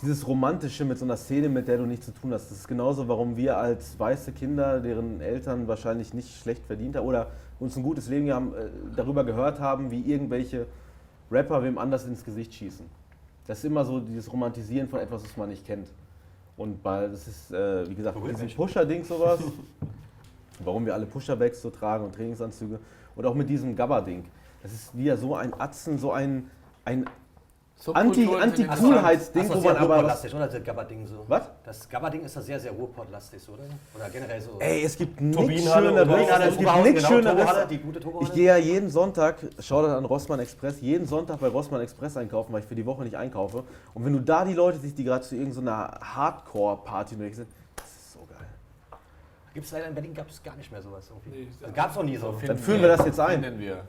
dieses 0.00 0.26
Romantische 0.26 0.84
mit 0.84 0.98
so 0.98 1.04
einer 1.04 1.16
Szene, 1.16 1.48
mit 1.48 1.68
der 1.68 1.78
du 1.78 1.86
nichts 1.86 2.06
zu 2.06 2.12
tun 2.12 2.32
hast. 2.32 2.50
Das 2.50 2.58
ist 2.58 2.68
genauso, 2.68 3.06
warum 3.08 3.36
wir 3.36 3.58
als 3.58 3.98
weiße 3.98 4.32
Kinder, 4.32 4.80
deren 4.80 5.20
Eltern 5.20 5.68
wahrscheinlich 5.68 6.12
nicht 6.14 6.34
schlecht 6.42 6.64
verdient 6.64 6.96
haben 6.96 7.06
oder 7.06 7.28
uns 7.60 7.76
ein 7.76 7.82
gutes 7.82 8.08
Leben 8.08 8.32
haben, 8.32 8.54
äh, 8.54 8.68
darüber 8.96 9.24
gehört 9.24 9.60
haben, 9.60 9.90
wie 9.90 10.00
irgendwelche 10.00 10.66
Rapper 11.30 11.62
wem 11.62 11.78
anders 11.78 12.06
ins 12.06 12.24
Gesicht 12.24 12.52
schießen. 12.54 12.86
Das 13.46 13.58
ist 13.58 13.64
immer 13.64 13.84
so 13.84 14.00
dieses 14.00 14.32
Romantisieren 14.32 14.88
von 14.88 15.00
etwas, 15.00 15.24
was 15.24 15.36
man 15.36 15.48
nicht 15.48 15.66
kennt. 15.66 15.88
Und 16.56 16.82
bei, 16.82 17.08
das 17.08 17.28
ist, 17.28 17.52
äh, 17.52 17.88
wie 17.88 17.94
gesagt, 17.94 18.16
diesem. 18.16 18.48
Pusher-Ding 18.48 19.04
sowas, 19.04 19.40
warum 20.64 20.84
wir 20.84 20.94
alle 20.94 21.06
Pusher-Bags 21.06 21.62
so 21.62 21.70
tragen 21.70 22.04
und 22.04 22.14
Trainingsanzüge 22.14 22.78
und 23.16 23.26
auch 23.26 23.34
mit 23.34 23.48
diesem 23.48 23.74
Gabba-Ding. 23.74 24.24
Das 24.62 24.72
ist 24.72 24.96
wieder 24.96 25.16
so 25.16 25.34
ein 25.34 25.52
Atzen, 25.58 25.98
so 25.98 26.12
ein, 26.12 26.50
ein 26.84 27.04
Anti- 27.92 28.28
Anti-Coolheits-Ding, 28.32 29.42
Achso, 29.42 29.54
wo 29.56 29.60
sehr 29.60 29.72
man 29.74 29.82
aber 29.82 29.88
was, 29.88 30.22
Ruhrpott-lastig, 30.24 30.34
oder? 30.34 30.46
Das 30.46 30.62
Gabba-Ding 30.64 31.06
so. 31.08 31.24
Was? 31.26 31.42
Das 31.64 31.88
Gabba-Ding 31.88 32.20
ist 32.22 32.36
da 32.36 32.40
sehr, 32.40 32.60
sehr 32.60 32.70
Ruhrpott-lastig, 32.72 33.48
oder? 33.48 33.64
Oder 33.96 34.08
generell 34.10 34.40
so. 34.40 34.56
Ey, 34.60 34.84
es 34.84 34.96
gibt 34.96 35.20
nichts 35.20 35.72
Schöneres. 35.72 36.08
Es 36.08 36.58
gibt 36.58 36.76
nichts 36.84 37.02
genau, 37.02 37.08
Schöneres. 37.08 37.68
die 37.68 37.78
gute 37.78 37.98
Turbohalle. 37.98 38.28
Ich 38.28 38.34
gehe 38.34 38.46
ja 38.46 38.56
jeden 38.56 38.88
Sonntag, 38.88 39.36
schau 39.58 39.84
an 39.84 40.04
Rossmann 40.04 40.38
Express, 40.38 40.80
jeden 40.80 41.06
Sonntag 41.06 41.40
bei 41.40 41.48
Rossmann 41.48 41.80
Express 41.80 42.16
einkaufen, 42.16 42.52
weil 42.52 42.60
ich 42.60 42.66
für 42.66 42.76
die 42.76 42.86
Woche 42.86 43.02
nicht 43.02 43.16
einkaufe. 43.16 43.64
Und 43.94 44.04
wenn 44.04 44.12
du 44.12 44.20
da 44.20 44.44
die 44.44 44.54
Leute 44.54 44.78
siehst, 44.78 44.96
die 44.98 45.04
gerade 45.04 45.24
zu 45.24 45.34
irgendeiner 45.34 45.98
Hardcore-Party 46.00 47.14
unterwegs 47.16 47.38
sind, 47.38 47.48
das 47.74 47.86
ist 47.86 48.12
so 48.12 48.20
geil. 48.28 48.46
Gibt 49.54 49.66
es 49.66 49.72
leider 49.72 49.88
in 49.88 49.94
Berlin 49.94 50.14
gab 50.14 50.28
es 50.30 50.40
gar 50.42 50.54
nicht 50.56 50.70
mehr 50.70 50.82
sowas 50.82 51.10
irgendwie. 51.10 51.40
Nee, 51.40 51.48
Also 51.62 51.74
gab 51.74 51.90
es 51.90 51.96
noch 51.96 52.04
nie 52.04 52.16
so. 52.16 52.32
Dann 52.46 52.58
führen 52.58 52.80
wir 52.80 52.88
das 52.88 53.04
jetzt 53.04 53.18
ein. 53.18 53.42
Finden 53.42 53.58
wir. 53.58 53.82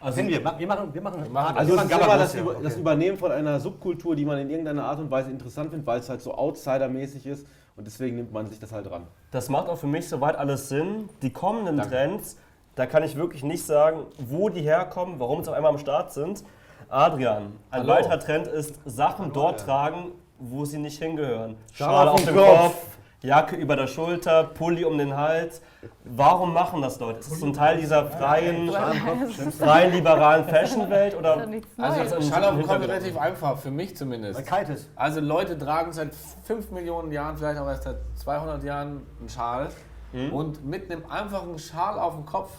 Also, 0.00 0.18
wir. 0.18 0.28
Wir 0.28 0.40
machen, 0.40 0.58
wir 0.94 1.02
machen, 1.02 1.32
machen 1.32 1.56
Also 1.56 1.72
wir 1.72 1.78
es 1.78 1.84
ist 1.84 1.90
machen 1.90 2.02
immer 2.04 2.18
das, 2.18 2.32
Gabba-Bus, 2.32 2.34
Über, 2.34 2.52
ja, 2.54 2.60
das 2.62 2.72
okay. 2.72 2.80
Übernehmen 2.80 3.18
von 3.18 3.32
einer 3.32 3.60
Subkultur, 3.60 4.14
die 4.16 4.24
man 4.24 4.38
in 4.38 4.50
irgendeiner 4.50 4.84
Art 4.84 4.98
und 5.00 5.10
Weise 5.10 5.30
interessant 5.30 5.70
findet, 5.70 5.86
weil 5.86 6.00
es 6.00 6.08
halt 6.08 6.20
so 6.20 6.34
outsidermäßig 6.34 7.26
ist. 7.26 7.46
Und 7.76 7.86
deswegen 7.86 8.16
nimmt 8.16 8.32
man 8.32 8.46
sich 8.46 8.58
das 8.58 8.72
halt 8.72 8.90
dran. 8.90 9.06
das 9.30 9.48
macht 9.48 9.68
auch 9.68 9.78
für 9.78 9.86
mich 9.86 10.08
soweit 10.08 10.36
alles 10.36 10.68
Sinn. 10.68 11.08
Die 11.22 11.30
kommenden 11.32 11.76
Danke. 11.76 11.92
Trends, 11.94 12.36
da 12.74 12.86
kann 12.86 13.02
ich 13.04 13.16
wirklich 13.16 13.42
nicht 13.44 13.64
sagen, 13.64 14.06
wo 14.18 14.48
die 14.48 14.62
herkommen, 14.62 15.18
warum 15.20 15.42
sie 15.44 15.50
auf 15.50 15.56
einmal 15.56 15.72
am 15.72 15.78
Start 15.78 16.12
sind. 16.12 16.42
Adrian, 16.88 17.52
ein 17.70 17.80
Hallo. 17.82 17.88
weiterer 17.88 18.18
Trend 18.18 18.46
ist, 18.46 18.80
Sachen 18.84 19.32
dort 19.32 19.60
tragen, 19.60 20.12
wo 20.38 20.64
sie 20.64 20.78
nicht 20.78 21.00
hingehören. 21.02 21.56
Schal 21.72 21.88
Schale 21.88 22.10
auf 22.10 22.14
auf 22.20 22.24
dem 22.24 22.34
dem 22.34 22.44
Kopf. 22.44 22.58
Kopf, 22.62 22.97
Jacke 23.20 23.56
über 23.56 23.74
der 23.74 23.88
Schulter, 23.88 24.44
Pulli 24.44 24.84
um 24.84 24.96
den 24.96 25.16
Hals. 25.16 25.60
Warum 26.04 26.52
machen 26.52 26.82
das 26.82 27.00
Leute? 27.00 27.18
Ist 27.18 27.32
es 27.32 27.40
zum 27.40 27.52
Teil 27.52 27.78
dieser 27.78 28.06
freien, 28.06 28.70
freien 29.58 29.92
liberalen 29.92 30.44
Fashion-Welt 30.44 31.16
oder 31.16 31.32
Also 31.78 32.00
Kopf 32.00 32.12
ist 32.12 32.32
Hintergrund. 32.34 32.88
relativ 32.88 33.18
einfach, 33.18 33.58
für 33.58 33.72
mich 33.72 33.96
zumindest. 33.96 34.38
Weil 34.38 34.46
kalt 34.46 34.68
ist. 34.68 34.88
Also 34.94 35.20
Leute 35.20 35.58
tragen 35.58 35.92
seit 35.92 36.14
5 36.44 36.70
Millionen 36.70 37.10
Jahren, 37.10 37.36
vielleicht 37.36 37.58
auch 37.60 37.66
erst 37.66 37.84
seit 37.84 37.96
200 38.14 38.62
Jahren 38.62 39.06
einen 39.18 39.28
Schal. 39.28 39.68
Und 40.32 40.64
mit 40.64 40.90
einem 40.90 41.04
einfachen 41.10 41.58
Schal 41.58 41.98
auf 41.98 42.14
dem 42.14 42.24
Kopf 42.24 42.50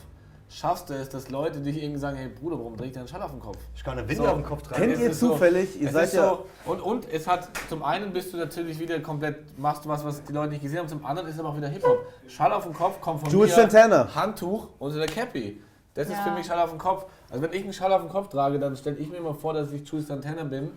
schaffst 0.50 0.90
du 0.90 0.94
es, 0.96 1.10
dass 1.10 1.30
Leute 1.30 1.60
dich 1.60 1.82
irgendwie 1.82 2.00
sagen, 2.00 2.18
hey 2.18 2.28
Bruder, 2.28 2.58
warum 2.58 2.76
trägt 2.76 2.96
der 2.96 3.02
einen 3.02 3.08
Schal 3.08 3.22
auf 3.22 3.32
dem 3.32 3.40
Kopf? 3.40 3.58
Ich 3.76 3.84
kann 3.84 3.98
eine 3.98 4.08
Winde 4.08 4.24
So. 4.24 4.28
auf 4.30 4.34
dem 4.36 4.44
Kopf 4.44 4.64
tragen. 4.64 4.82
Kennt 4.82 4.94
Es 4.94 5.00
ihr 5.00 5.10
ist 5.12 5.20
so- 5.20 5.30
zufällig, 5.34 5.80
ihr 5.82 5.92
seid 5.92 6.06
ist 6.06 6.14
ja... 6.16 6.30
so, 6.30 6.46
und, 6.72 6.82
und 6.82 7.08
es 7.12 7.28
hat, 7.28 7.50
zum 7.70 7.84
einen 7.84 8.12
bist 8.12 8.34
du 8.34 8.38
natürlich 8.38 8.80
wieder 8.80 9.00
komplett, 9.00 9.58
machst 9.60 9.86
du 9.86 9.90
was, 9.90 10.04
was 10.04 10.24
die 10.24 10.34
Leute 10.34 10.50
nicht 10.54 10.62
gesehen 10.64 10.80
haben, 10.80 10.88
zum 10.90 11.06
anderen 11.06 11.28
ist 11.30 11.36
es 11.36 11.40
aber 11.40 11.50
auch 11.50 11.58
wieder 11.58 11.68
Hip-Hop. 11.70 12.00
Schal 12.28 12.52
auf 12.52 12.64
dem 12.64 12.74
Kopf 12.74 13.00
kommt 13.00 13.22
von 13.22 13.30
Jules 13.30 13.52
mir, 13.56 13.62
Santana. 13.70 14.14
Handtuch 14.16 14.68
unter 14.80 14.98
der 14.98 15.08
Cappy. 15.08 15.62
Das 15.94 16.08
ist 16.08 16.14
Ja. 16.14 16.24
für 16.24 16.32
mich 16.32 16.46
Schal 16.46 16.60
auf 16.60 16.70
dem 16.70 16.80
Kopf. 16.80 17.06
Also 17.30 17.44
wenn 17.44 17.54
ich 17.54 17.64
einen 17.64 17.74
Schal 17.74 17.92
auf 17.94 18.02
dem 18.02 18.10
Kopf 18.10 18.30
trage, 18.30 18.58
dann 18.60 18.76
stelle 18.76 18.98
ich 18.98 19.10
mir 19.10 19.18
immer 19.18 19.34
vor, 19.34 19.54
dass 19.54 19.72
ich 19.72 19.88
Jules 19.88 20.08
Santana 20.08 20.44
bin 20.44 20.70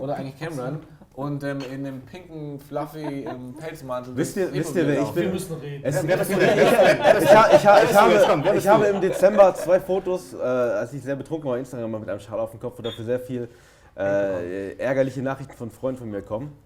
oder 0.00 0.16
eigentlich 0.16 0.38
Cameron 0.38 0.80
und 1.18 1.42
ähm, 1.42 1.58
in 1.74 1.84
einem 1.84 2.02
pinken, 2.02 2.60
fluffy 2.60 3.24
ähm, 3.24 3.52
Pelzmantel. 3.58 4.16
Wisst 4.16 4.36
ihr, 4.36 4.52
wisst 4.52 4.76
ihr, 4.76 4.86
wer 4.86 4.92
ich 4.92 4.98
Hip-Hop 5.00 5.16
Wir 5.16 5.22
bin? 5.24 5.32
müssen 5.32 5.54
reden. 5.58 5.84
Es, 5.84 6.06
Wer 6.06 6.16
bist 6.16 6.30
du 6.30 6.36
denn? 6.36 6.58
ich, 6.58 7.34
ha, 7.34 7.48
ich, 7.52 7.66
ha, 7.66 7.82
ich, 7.82 8.12
Jetzt 8.12 8.28
komm, 8.28 8.44
wer 8.44 8.72
habe, 8.72 8.84
ich 8.84 8.94
im 8.94 9.00
Dezember 9.00 9.52
zwei 9.56 9.80
Fotos, 9.80 10.32
äh, 10.32 10.36
als 10.36 10.92
ich 10.92 11.02
sehr 11.02 11.16
betrunken 11.16 11.46
war, 11.46 11.54
auf 11.54 11.58
Instagram 11.58 11.90
mal 11.90 11.98
mit 11.98 12.08
einem 12.08 12.20
Schal 12.20 12.38
auf 12.38 12.52
dem 12.52 12.60
Kopf 12.60 12.78
und 12.78 12.86
dafür 12.86 13.04
sehr 13.04 13.18
viel 13.18 13.48
äh, 13.96 14.76
ärgerliche 14.76 15.20
Nachrichten 15.20 15.54
von 15.54 15.72
Freunden 15.72 15.98
von 15.98 16.08
mir 16.08 16.22
kommen, 16.22 16.56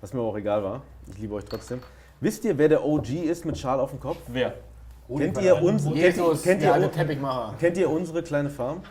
was 0.00 0.12
mir 0.12 0.18
aber 0.18 0.30
auch 0.30 0.36
egal 0.36 0.64
war. 0.64 0.82
Ich 1.06 1.18
liebe 1.18 1.34
euch 1.34 1.44
trotzdem. 1.44 1.80
Wisst 2.20 2.44
ihr, 2.44 2.58
wer 2.58 2.70
der 2.70 2.84
OG 2.84 3.08
ist 3.08 3.44
mit 3.44 3.56
Schal 3.56 3.78
auf 3.78 3.90
dem 3.90 4.00
Kopf? 4.00 4.18
Wer? 4.26 4.54
Kennt 5.16 5.40
ihr, 5.40 5.62
uns, 5.62 5.84
kennt, 5.84 5.96
Jesus, 5.96 6.42
kennt, 6.42 6.60
ihr, 6.60 6.90
Teppichmacher. 6.90 7.54
kennt 7.60 7.76
ihr 7.76 7.88
unsere 7.88 8.24
kleine 8.24 8.50
Farm? 8.50 8.82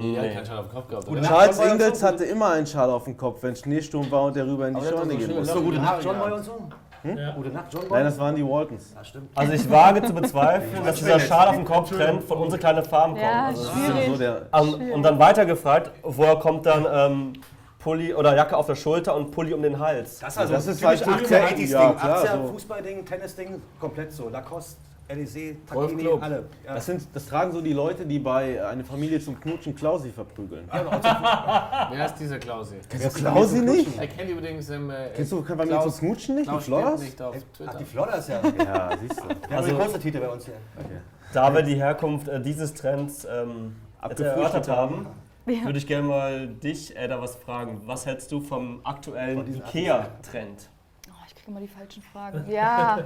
Nee, 0.00 0.14
der 0.14 0.22
hat 0.24 0.32
keinen 0.34 0.46
Schal 0.46 0.58
auf 0.58 0.66
dem 0.68 0.74
Kopf 0.74 0.88
gehabt. 0.88 1.08
oder? 1.08 1.22
Charles 1.22 1.58
Ingalls 1.60 2.02
hatte 2.02 2.24
immer 2.24 2.50
einen 2.50 2.66
Schal 2.66 2.90
auf 2.90 3.04
dem 3.04 3.16
Kopf, 3.16 3.42
wenn 3.42 3.56
Schneesturm 3.56 4.10
war 4.10 4.22
und 4.24 4.36
der 4.36 4.46
rüber 4.46 4.68
in 4.68 4.74
die 4.74 4.80
Scheune 4.84 5.16
gehen 5.16 5.20
schöne 5.22 5.34
musste. 5.40 5.54
So, 5.54 5.62
gute 5.62 5.78
Nacht, 5.78 6.04
John. 6.04 6.18
Boy 6.18 6.32
und 6.32 6.44
so? 6.44 6.52
Ja. 7.04 7.30
Gute 7.32 7.48
Nacht, 7.50 7.66
John 7.72 7.82
Boy? 7.82 7.90
Nein, 7.98 8.04
das 8.04 8.18
waren 8.18 8.34
die 8.34 8.44
Waltons. 8.44 8.92
Ja, 8.94 9.04
stimmt. 9.04 9.30
Also 9.34 9.52
ich 9.52 9.70
wage 9.70 10.02
zu 10.02 10.12
bezweifeln, 10.12 10.82
dass 10.84 10.96
dieser 10.96 11.20
Schal 11.20 11.48
auf 11.48 11.54
dem 11.56 11.64
Kopf-Trend 11.64 12.22
von 12.24 12.38
unserer 12.38 12.58
kleinen 12.60 12.84
Farm 12.84 13.10
kommt. 13.12 13.22
Ja, 13.22 13.46
Also, 13.46 13.70
schwierig. 13.70 14.06
So 14.08 14.16
der, 14.16 14.42
also, 14.50 14.76
und 14.76 15.02
dann 15.02 15.18
weitergefragt, 15.18 15.90
woher 16.02 16.36
kommt 16.36 16.66
dann 16.66 16.86
ähm, 16.90 17.32
Pulli 17.78 18.12
oder 18.12 18.34
Jacke 18.34 18.56
auf 18.56 18.66
der 18.66 18.74
Schulter 18.74 19.14
und 19.14 19.30
Pulli 19.30 19.54
um 19.54 19.62
den 19.62 19.78
Hals? 19.78 20.18
Das 20.18 20.32
ist 20.34 20.38
also 20.40 20.52
Das 20.54 20.66
ist 20.66 20.84
halt 20.84 21.00
80er, 21.06 21.06
80er, 21.06 21.40
80s 21.54 21.70
ja, 21.70 21.88
Ding. 21.88 21.96
klar, 21.98 22.24
80er 22.24 22.42
so. 22.42 22.52
Fußballding, 22.52 23.04
Tennisding, 23.06 23.62
komplett 23.78 24.12
so. 24.12 24.28
Lacoste, 24.28 24.80
LEC, 25.08 25.56
Wolf 25.72 25.92
Takini, 25.92 26.08
alle. 26.20 26.44
Ja. 26.66 26.74
das, 26.74 26.86
sind, 26.86 27.06
das 27.14 27.26
tragen 27.26 27.52
so 27.52 27.60
die 27.60 27.72
Leute, 27.72 28.04
die 28.04 28.18
bei 28.18 28.64
einer 28.66 28.82
Familie 28.84 29.20
zum 29.20 29.38
Knutschen 29.38 29.74
Klausi 29.74 30.10
verprügeln. 30.10 30.68
Wer 30.72 32.06
ist 32.06 32.16
dieser 32.16 32.38
Klausi? 32.38 32.76
Kennst 32.88 33.16
du 33.16 33.20
Klausi 33.20 33.60
nicht? 33.60 33.98
Er 33.98 34.08
kennt 34.08 34.30
übrigens 34.30 34.68
im. 34.70 34.90
Äh, 34.90 35.10
Kennst 35.14 35.30
du 35.32 35.42
Familie 35.44 35.68
Klaus- 35.74 35.96
zum 35.98 36.08
Knutschen 36.08 36.34
nicht? 36.34 36.46
Die 36.46 36.50
Klaus 36.50 36.64
Floras? 36.64 36.94
steht 37.00 37.10
nicht 37.10 37.22
auf 37.22 37.36
Ach, 37.38 37.56
Twitter. 37.56 37.78
die 37.78 37.84
Flodder 37.84 38.18
ist 38.18 38.28
ja. 38.28 38.40
Ja, 38.64 38.90
siehst 39.00 39.20
du. 39.20 39.28
Wir 39.28 39.34
haben 39.34 39.52
Also- 39.54 39.68
die 39.70 39.76
große 39.76 39.98
Titel 40.00 40.20
bei 40.20 40.28
uns 40.28 40.44
hier. 40.44 40.54
Da 41.32 41.54
wir 41.54 41.62
die 41.62 41.74
Herkunft 41.76 42.28
äh, 42.28 42.40
dieses 42.40 42.74
Trends 42.74 43.24
ähm, 43.30 43.76
erörtert 44.00 44.68
haben, 44.68 45.06
Ja. 45.46 45.64
würde 45.64 45.78
ich 45.78 45.86
gerne 45.86 46.06
mal 46.08 46.48
dich, 46.48 46.96
Edda, 46.96 47.20
was 47.20 47.36
fragen. 47.36 47.82
Was 47.86 48.06
hältst 48.06 48.32
du 48.32 48.40
vom 48.40 48.80
aktuellen 48.84 49.54
Ikea-Trend? 49.54 50.68
Oh, 51.08 51.12
ich 51.28 51.34
kriege 51.34 51.50
immer 51.50 51.60
die 51.60 51.68
falschen 51.68 52.02
Fragen. 52.02 52.44
Ja, 52.50 52.98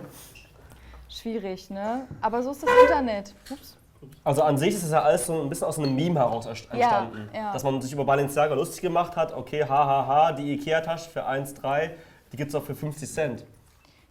schwierig, 1.11 1.69
ne? 1.71 2.07
Aber 2.21 2.43
so 2.43 2.53
ist 2.53 2.63
das 2.63 2.71
Internet. 2.85 3.35
Ups. 3.51 3.77
Also 4.25 4.43
an 4.43 4.57
sich 4.57 4.75
ist 4.75 4.85
es 4.85 4.93
ja 4.93 5.03
alles 5.03 5.27
so 5.27 5.43
ein 5.43 5.49
bisschen 5.51 5.67
aus 5.67 5.79
einem 5.79 5.95
Meme 5.95 6.19
heraus 6.21 6.47
erst- 6.47 6.67
Ja, 6.73 7.01
entstanden. 7.01 7.29
ja. 7.35 7.53
Dass 7.53 7.63
man 7.65 7.83
sich 7.83 7.93
über 7.93 8.05
Balenciaga 8.05 8.55
lustig 8.55 8.81
gemacht 8.81 9.15
hat, 9.17 9.35
okay, 9.35 9.63
hahaha, 9.65 10.33
die 10.33 10.55
Ikea-Tasche 10.55 11.11
für 11.11 11.27
1,3, 11.27 11.91
die 12.33 12.37
gibt 12.39 12.49
es 12.49 12.55
auch 12.55 12.63
für 12.63 12.75
50 12.75 13.11
Cent. 13.13 13.45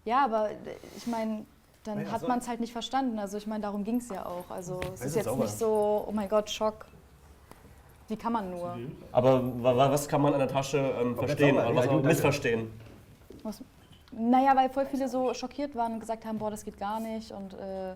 Ja, 0.05 0.25
aber 0.25 0.49
ich 0.95 1.07
meine, 1.07 1.43
dann 1.83 2.11
hat 2.11 2.21
so- 2.21 2.27
man 2.27 2.37
es 2.39 2.47
halt 2.47 2.59
nicht 2.59 2.71
verstanden. 2.73 3.17
Also 3.17 3.37
ich 3.37 3.47
meine, 3.47 3.61
darum 3.63 3.83
ging 3.83 3.97
es 3.97 4.09
ja 4.09 4.25
auch. 4.25 4.49
Also 4.51 4.79
es 4.93 4.99
ist 5.01 5.05
ist 5.07 5.15
jetzt 5.15 5.25
sauber. 5.25 5.43
nicht 5.45 5.57
so, 5.57 6.05
oh 6.07 6.11
mein 6.11 6.29
Gott, 6.29 6.49
Schock. 6.51 6.85
Wie 8.09 8.15
kann 8.17 8.33
man 8.33 8.49
nur? 8.51 8.75
Aber 9.11 9.41
wa- 9.63 9.75
wa- 9.75 9.91
was 9.91 10.07
kann 10.07 10.21
man 10.21 10.33
an 10.33 10.39
der 10.39 10.47
Tasche 10.47 10.77
ähm, 10.99 11.15
verstehen 11.15 11.55
oder 11.57 11.69
ja, 11.71 11.75
was 11.75 12.03
missverstehen? 12.03 12.71
Was, 13.43 13.61
Naja, 14.11 14.55
weil 14.55 14.69
voll 14.69 14.85
viele 14.85 15.07
so 15.07 15.33
schockiert 15.33 15.75
waren 15.75 15.93
und 15.93 15.99
gesagt 15.99 16.25
haben, 16.25 16.37
boah, 16.39 16.49
das 16.49 16.65
geht 16.65 16.79
gar 16.79 16.99
nicht. 16.99 17.31
Und 17.31 17.53
äh, 17.53 17.93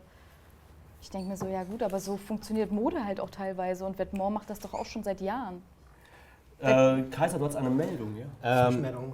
ich 1.01 1.09
denke 1.09 1.30
mir 1.30 1.38
so, 1.38 1.47
ja 1.47 1.64
gut, 1.64 1.84
aber 1.84 1.99
so 1.99 2.18
funktioniert 2.18 2.72
Mode 2.72 3.03
halt 3.03 3.20
auch 3.20 3.30
teilweise. 3.30 3.86
Und 3.86 3.97
Vetements 3.97 4.34
macht 4.34 4.49
das 4.49 4.59
doch 4.59 4.74
auch 4.74 4.86
schon 4.86 5.03
seit 5.03 5.22
Jahren. 5.22 5.61
Äh, 6.61 7.03
Kaiser, 7.11 7.39
du 7.39 7.45
hast 7.45 7.57
eine 7.57 7.70
Meldung, 7.70 8.16
ja? 8.16 8.26
Ähm, 8.41 8.66
Zwischenmeldung. 8.68 9.11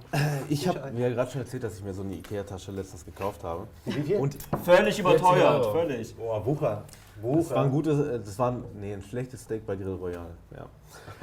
ich 0.48 0.68
habe 0.68 0.90
mir 0.92 1.10
gerade 1.10 1.30
schon 1.30 1.40
erzählt, 1.40 1.64
dass 1.64 1.78
ich 1.78 1.82
mir 1.82 1.92
so 1.92 2.02
eine 2.02 2.14
Ikea-Tasche 2.14 2.70
letztens 2.70 3.04
gekauft 3.04 3.42
habe. 3.42 3.66
Wie 3.86 4.02
viel? 4.02 4.16
Und 4.18 4.36
Völlig 4.64 4.98
überteuert, 4.98 5.66
völlig. 5.72 6.14
Boah, 6.14 6.44
Wucher. 6.46 6.84
Das 7.22 7.50
war 7.50 7.64
ein 7.64 7.70
gutes, 7.70 7.98
äh, 7.98 8.18
das 8.18 8.38
war 8.38 8.52
ein, 8.52 8.64
nee, 8.80 8.92
ein 8.92 9.02
schlechtes 9.02 9.42
Steak 9.42 9.66
bei 9.66 9.76
Grill 9.76 9.94
Royal. 9.94 10.30
Ja. 10.54 10.66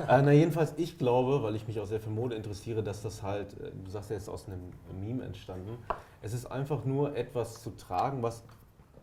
äh, 0.17 0.21
na 0.21 0.31
jedenfalls, 0.31 0.73
ich 0.77 0.97
glaube, 0.97 1.43
weil 1.43 1.55
ich 1.55 1.67
mich 1.67 1.79
auch 1.79 1.85
sehr 1.85 1.99
für 1.99 2.09
Mode 2.09 2.35
interessiere, 2.35 2.83
dass 2.83 3.01
das 3.01 3.23
halt, 3.23 3.53
äh, 3.59 3.71
du 3.71 3.91
sagst 3.91 4.09
ja 4.09 4.15
jetzt 4.15 4.29
aus 4.29 4.47
einem 4.47 4.71
Meme 5.01 5.23
entstanden, 5.23 5.77
es 6.21 6.33
ist 6.33 6.45
einfach 6.45 6.85
nur 6.85 7.15
etwas 7.15 7.61
zu 7.61 7.71
tragen, 7.71 8.23
was 8.23 8.43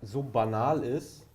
so 0.03 0.23
banal 0.23 0.83
ist, 0.83 1.27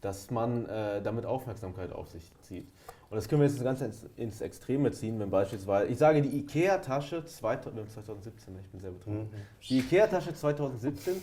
dass 0.00 0.30
man 0.30 0.66
äh, 0.66 1.00
damit 1.02 1.24
Aufmerksamkeit 1.24 1.90
auf 1.90 2.10
sich 2.10 2.30
zieht. 2.42 2.68
Und 3.08 3.16
das 3.16 3.28
können 3.28 3.42
wir 3.42 3.48
jetzt 3.48 3.62
ganz 3.62 3.80
ins, 3.80 4.06
ins 4.16 4.40
Extreme 4.40 4.90
ziehen, 4.90 5.18
wenn 5.20 5.30
beispielsweise, 5.30 5.90
ich 5.90 5.98
sage 5.98 6.20
die 6.20 6.36
Ikea-Tasche 6.38 7.24
2000 7.24 7.90
2017, 7.90 8.58
ich 8.58 8.70
bin 8.70 8.80
sehr 8.80 8.90
betrunken. 8.90 9.30
Die 9.68 9.78
Ikea-Tasche 9.78 10.34
2017 10.34 11.22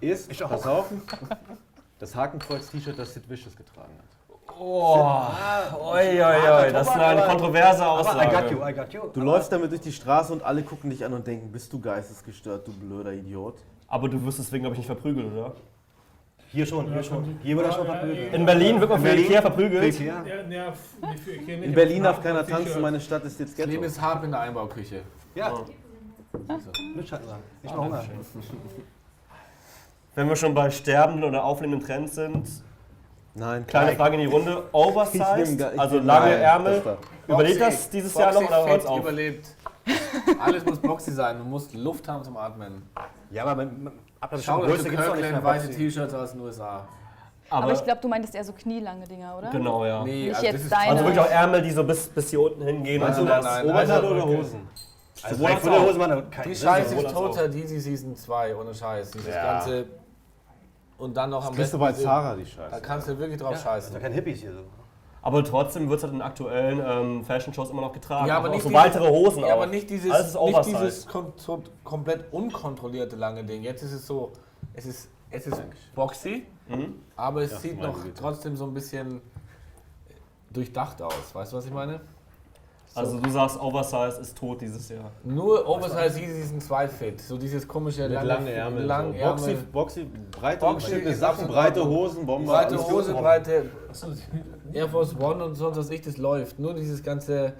ist, 0.00 0.38
pass 0.38 0.66
auf, 0.66 0.90
das 2.00 2.16
Hakenkreuz-T-Shirt, 2.16 2.98
das 2.98 3.14
Sid 3.14 3.28
Vicious 3.28 3.54
getragen 3.54 3.92
hat. 3.98 4.06
Oh, 4.58 5.26
oi, 5.92 6.20
oi, 6.22 6.22
oi, 6.22 6.72
das 6.72 6.88
ist 6.88 6.96
eine 6.96 7.22
kontroverse 7.22 7.84
Aber 7.84 8.00
I 8.00 8.06
Aussage. 8.06 8.36
got 8.36 8.50
you, 8.50 8.66
I 8.66 8.72
got 8.74 8.92
you. 8.92 9.00
Du 9.12 9.20
läufst 9.20 9.52
damit 9.52 9.70
durch 9.70 9.80
die 9.80 9.92
Straße 9.92 10.32
und 10.32 10.42
alle 10.42 10.62
gucken 10.62 10.90
dich 10.90 11.04
an 11.04 11.12
und 11.12 11.26
denken, 11.26 11.52
bist 11.52 11.72
du 11.72 11.80
geistesgestört, 11.80 12.66
du 12.66 12.72
blöder 12.72 13.12
Idiot. 13.12 13.58
Aber 13.86 14.08
du 14.08 14.22
wirst 14.24 14.38
deswegen, 14.38 14.62
glaube 14.64 14.74
ich, 14.74 14.78
nicht 14.80 14.86
verprügelt, 14.86 15.32
oder? 15.32 15.54
Hier 16.48 16.66
schon, 16.66 16.92
hier 16.92 17.02
schon. 17.02 17.38
Hier 17.42 17.56
wird 17.56 17.66
er 17.66 17.72
schon 17.72 17.86
verprügelt. 17.86 18.34
In 18.34 18.44
Berlin 18.44 18.80
wird 18.80 18.90
man 18.90 18.98
für 19.00 19.06
Berlin? 19.06 19.24
Ikea 19.26 19.40
verprügelt. 19.40 19.94
Ikea? 19.94 20.24
Ja, 20.26 20.34
ja, 20.50 20.72
für 20.72 21.30
Ikea 21.32 21.56
nicht, 21.56 21.66
In 21.66 21.74
Berlin 21.74 22.02
darf 22.02 22.20
keiner 22.20 22.44
tanzen, 22.46 22.80
meine 22.80 23.00
Stadt 23.00 23.24
ist 23.24 23.38
jetzt 23.38 23.56
Das 23.58 23.66
Leben 23.66 23.82
Ghetto. 23.82 23.92
ist 23.92 24.00
hart 24.00 24.24
in 24.24 24.32
der 24.32 24.40
Einbauküche. 24.40 25.02
Ja. 25.34 25.52
Nicht 26.96 27.08
sagen. 27.08 27.24
Nicht 27.62 27.76
mal 27.76 27.84
Hunger. 27.84 28.02
Wenn 30.14 30.28
wir 30.28 30.36
schon 30.36 30.54
bei 30.54 30.70
sterbenden 30.70 31.24
oder 31.24 31.44
auflebenden 31.44 31.84
Trends 31.86 32.14
sind, 32.14 32.48
Nein, 33.34 33.64
kleine 33.66 33.94
Frage 33.96 34.14
in 34.16 34.22
die 34.22 34.26
Runde. 34.26 34.64
Oversized, 34.72 35.56
gar- 35.58 35.72
ich 35.72 35.80
also 35.80 35.98
lange 36.00 36.30
Nein, 36.30 36.40
Ärmel. 36.40 36.82
das 36.84 36.96
Überlebt 37.28 37.58
Boxy. 37.60 37.70
das 37.76 37.90
dieses 37.90 38.14
Jahr 38.14 38.32
noch 38.32 38.40
Boxy 38.42 38.54
oder 38.54 38.68
fett 38.68 38.86
auf? 38.86 38.98
überlebt. 39.00 39.46
Alles 40.40 40.64
muss 40.64 40.78
Boxy 40.80 41.12
sein. 41.12 41.38
Du 41.38 41.44
musst 41.44 41.72
Luft 41.74 42.08
haben 42.08 42.24
zum 42.24 42.36
Atmen. 42.36 42.82
Ja, 43.30 43.44
aber 43.44 43.62
ab 44.20 44.32
einer 44.32 44.42
Schau 44.42 44.58
Größe 44.60 44.88
gibt 44.90 45.00
es 45.00 45.06
doch 45.06 45.14
nicht 45.16 45.44
weiße 45.44 45.66
Boxy. 45.68 45.78
T-Shirts 45.78 46.12
aus 46.14 46.32
den 46.32 46.40
USA. 46.40 46.86
Aber, 47.48 47.64
Aber, 47.64 47.72
ich 47.72 47.82
glaube, 47.84 48.00
du 48.00 48.08
meintest 48.08 48.34
eher 48.34 48.44
so 48.44 48.52
knielange 48.52 49.04
Dinger, 49.06 49.36
oder? 49.38 49.50
genau, 49.50 49.84
ja. 49.84 50.04
Nee, 50.04 50.26
Nicht 50.26 50.34
also 50.34 50.46
jetzt 50.46 50.54
das 50.56 50.62
ist 50.62 50.72
deine- 50.72 50.90
Also 50.92 51.04
wirklich 51.04 51.20
auch 51.20 51.30
Ärmel, 51.30 51.62
die 51.62 51.70
so 51.72 51.82
bis, 51.84 52.08
bis 52.08 52.30
hier 52.30 52.40
unten 52.40 52.62
hingehen. 52.62 53.00
Nein, 53.00 53.08
und 53.10 53.14
so 53.16 53.22
nein, 53.24 53.42
das 53.42 53.44
nein, 53.44 53.64
Oberteil 53.66 53.90
also- 53.90 54.08
oder 54.08 54.24
okay. 54.24 54.44
Also 55.24 55.36
Sowohl 55.36 55.50
als 55.52 55.68
auch. 55.68 55.86
Hose 55.88 55.98
machen 55.98 56.30
keinen 56.30 56.48
Die 56.48 56.54
Sinn. 56.54 56.68
Scheiße 56.68 56.94
ist 56.94 57.10
toter 57.12 57.52
Easy 57.54 57.80
Season 57.80 58.16
2, 58.16 58.56
ohne 58.56 58.74
Scheiß. 58.74 59.10
Dieses 59.10 59.28
Ja. 59.34 59.42
ganze. 59.58 59.86
Und 60.98 61.16
dann 61.16 61.30
noch 61.30 61.46
am 61.46 61.54
Kriegst 61.54 61.72
du 61.72 61.78
bei 61.78 61.92
diese- 61.92 62.02
Zara 62.04 62.34
die 62.36 62.44
Da 62.44 62.48
Scheiße. 62.50 62.82
kannst 62.82 63.08
du 63.08 63.18
wirklich 63.18 63.40
drauf 63.40 63.58
scheißen. 63.58 63.98
kein 64.00 64.12
Hippies 64.12 64.40
hier 64.40 64.52
so. 64.52 64.60
Aber 65.22 65.44
trotzdem 65.44 65.88
wird 65.88 65.98
es 65.98 66.04
halt 66.04 66.14
in 66.14 66.22
aktuellen 66.22 66.80
ähm, 66.82 67.24
Fashion-Shows 67.24 67.70
immer 67.70 67.82
noch 67.82 67.92
getragen. 67.92 68.26
Ja, 68.26 68.38
aber 68.38 68.48
auch 68.48 68.52
nicht 68.52 68.62
so 68.62 68.68
dieses- 68.70 68.82
weitere 68.84 69.08
Hosen 69.08 69.40
Ja, 69.40 69.48
auch. 69.48 69.52
aber 69.52 69.66
nicht 69.66 69.90
dieses, 69.90 70.10
Alles 70.10 70.28
ist 70.34 70.40
nicht 70.40 70.64
dieses 70.66 71.06
kom 71.06 71.32
so 71.36 71.62
komplett 71.84 72.32
unkontrollierte 72.32 73.16
lange 73.16 73.44
Ding. 73.44 73.62
Jetzt 73.62 73.82
ist 73.82 73.92
es 73.92 74.06
so, 74.06 74.32
es 74.72 74.86
ist, 74.86 75.08
es 75.30 75.46
ist 75.46 75.62
boxy, 75.94 76.46
Mhm. 76.68 76.94
aber 77.16 77.42
es 77.42 77.50
Ja, 77.52 77.58
sieht 77.58 77.76
meine 77.78 77.88
noch 77.92 78.02
Güte. 78.02 78.14
trotzdem 78.18 78.56
so 78.56 78.64
ein 78.64 78.72
bisschen 78.74 79.20
durchdacht 80.50 81.00
aus. 81.02 81.14
Weißt 81.34 81.52
du, 81.52 81.56
was 81.58 81.66
ich 81.66 81.72
meine? 81.72 82.00
Also 82.94 83.20
du 83.20 83.30
sagst, 83.30 83.60
Oversize 83.60 84.20
ist 84.20 84.36
tot 84.36 84.60
dieses 84.60 84.88
Jahr. 84.88 85.12
Nur 85.22 85.66
Oversize 85.68 86.18
Easy 86.20 86.42
Season 86.42 86.60
2 86.60 86.88
Fit. 86.88 87.20
So 87.20 87.38
dieses 87.38 87.66
komische 87.66 88.08
Mit 88.08 88.22
langen 88.22 88.48
Ärmeln. 88.48 88.86
Lang 88.86 89.12
so. 89.12 89.24
Boxy, 89.24 89.50
Ärmel, 89.50 89.64
Boxy, 89.72 90.06
breite 90.32 90.60
Boxy 90.60 91.14
Sachen, 91.14 91.46
breite. 91.46 91.84
Hosen, 91.84 92.26
Bomber. 92.26 92.52
breite 92.52 92.78
Hose, 92.78 93.12
breite 93.14 93.70
Air 94.72 94.88
Force 94.88 95.14
One 95.20 95.44
und 95.44 95.54
sonst 95.54 95.76
was 95.76 95.90
ich, 95.90 96.00
das 96.00 96.16
läuft. 96.16 96.58
Nur 96.58 96.74
dieses 96.74 97.02
ganze, 97.02 97.52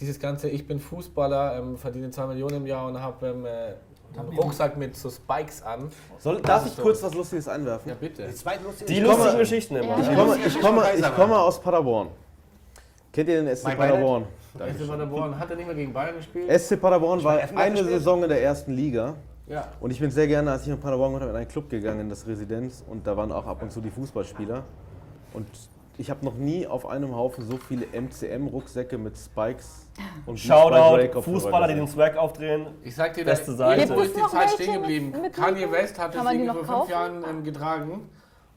dieses 0.00 0.18
ganze, 0.18 0.48
ich 0.48 0.66
bin 0.66 0.80
Fußballer, 0.80 1.58
ähm, 1.58 1.76
verdiene 1.76 2.10
2 2.10 2.26
Millionen 2.26 2.56
im 2.56 2.66
Jahr 2.66 2.88
und 2.88 3.00
habe 3.00 3.28
ähm, 3.28 3.46
äh, 3.46 3.74
einen 4.18 4.36
Rucksack 4.38 4.76
mit 4.76 4.96
so 4.96 5.08
Spikes 5.08 5.62
an. 5.62 5.88
Soll, 6.18 6.40
darf 6.40 6.66
ich 6.66 6.72
so. 6.72 6.82
kurz 6.82 7.00
was 7.02 7.14
Lustiges 7.14 7.46
einwerfen? 7.46 7.90
Ja, 7.90 7.94
bitte. 7.98 8.26
Die 8.26 8.84
Die 8.86 9.00
lustigen 9.00 9.38
Geschichten 9.38 9.76
immer. 9.76 9.98
Ich 10.00 10.16
komme, 10.16 10.36
ich, 10.44 10.60
komme, 10.60 10.84
ich 10.96 11.14
komme 11.14 11.38
aus 11.38 11.60
Paderborn. 11.60 12.08
Kennt 13.12 13.28
ihr 13.28 13.42
den 13.42 13.56
SC 13.56 13.76
Paderborn? 13.76 14.26
SC 14.58 14.86
Paderborn 14.88 15.38
hat 15.38 15.50
er 15.50 15.56
nicht 15.56 15.66
mehr 15.66 15.74
gegen 15.74 15.92
Bayern 15.92 16.16
gespielt? 16.16 16.50
SC 16.60 16.80
Paderborn 16.80 17.22
war 17.24 17.38
eine? 17.56 17.84
Saison 17.84 18.22
in 18.22 18.28
der 18.28 18.42
ersten 18.42 18.72
Liga. 18.72 19.14
Ja. 19.46 19.68
Und 19.80 19.90
ich 19.90 20.00
bin 20.00 20.10
sehr 20.10 20.26
gerne, 20.26 20.50
als 20.52 20.62
ich 20.62 20.68
in 20.68 20.78
Paderborn 20.78 21.14
war, 21.14 21.22
in 21.22 21.34
einen 21.34 21.48
Club 21.48 21.70
gegangen, 21.70 22.00
in 22.00 22.08
das 22.10 22.26
Residenz. 22.26 22.84
Und 22.88 23.06
da 23.06 23.16
waren 23.16 23.32
auch 23.32 23.46
ab 23.46 23.62
und 23.62 23.72
zu 23.72 23.80
die 23.80 23.90
Fußballspieler. 23.90 24.62
Und 25.32 25.46
ich 25.96 26.10
habe 26.10 26.24
noch 26.24 26.34
nie 26.34 26.66
auf 26.66 26.86
einem 26.86 27.16
Haufen 27.16 27.44
so 27.44 27.56
viele 27.56 27.86
MCM-Rucksäcke 27.92 28.98
mit 28.98 29.16
Spikes 29.16 29.86
und 30.26 30.38
Shoutout, 30.38 31.22
Fußballer, 31.22 31.68
die 31.68 31.74
den. 31.74 31.88
Swag 31.88 32.16
aufdrehen. 32.16 32.66
Ich 32.82 32.94
sag 32.94 33.14
dir, 33.14 33.24
Beste 33.24 33.52
da- 33.52 33.56
Seite. 33.76 33.94
ist 33.94 34.14
die 34.16 34.20
noch 34.20 34.30
Zeit 34.30 34.50
stehen 34.50 34.74
geblieben. 34.74 35.10
mit- 35.12 35.22
mit 35.22 35.32
Kanye? 35.32 35.70
West 35.72 35.98
hat 35.98 36.14
es 36.14 36.22
irgendwie 36.22 36.46
noch 36.46 36.64
vor 36.64 36.80
fünf? 36.80 36.90
Jahren 36.90 37.24
ähm, 37.28 37.42
getragen. 37.42 38.08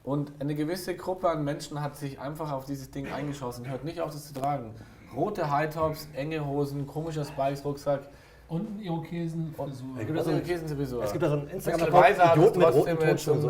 Und 0.03 0.33
eine 0.39 0.55
gewisse 0.55 0.95
Gruppe 0.95 1.29
an 1.29 1.43
Menschen 1.43 1.81
hat 1.81 1.95
sich 1.95 2.19
einfach 2.19 2.51
auf 2.51 2.65
dieses 2.65 2.89
Ding 2.91 3.07
eingeschossen. 3.11 3.69
Hört 3.69 3.83
nicht 3.85 4.01
auf, 4.01 4.11
das 4.11 4.27
zu 4.27 4.33
tragen. 4.33 4.71
Rote 5.15 5.49
Hightops, 5.51 6.07
enge 6.15 6.45
Hosen, 6.45 6.87
komischer 6.87 7.25
Spikes-Rucksack. 7.25 8.01
Und 8.47 8.79
ein 8.79 8.81
Irokesen-Frisur. 8.83 9.87
Gibt 10.05 10.17
es 10.19 10.25
so 10.25 10.29
eine 10.31 10.39
ein- 10.41 10.45
Käsensowieso. 10.45 11.01
Es 11.01 11.13
gibt 11.13 11.23
da 11.23 11.29
so 11.29 11.37
einen 11.37 11.47
Instagram-Account, 11.47 12.35
Idioten 12.35 12.59
mit 12.59 12.73
roten 12.73 12.99
Tonschuhen. 12.99 13.41
So. 13.41 13.49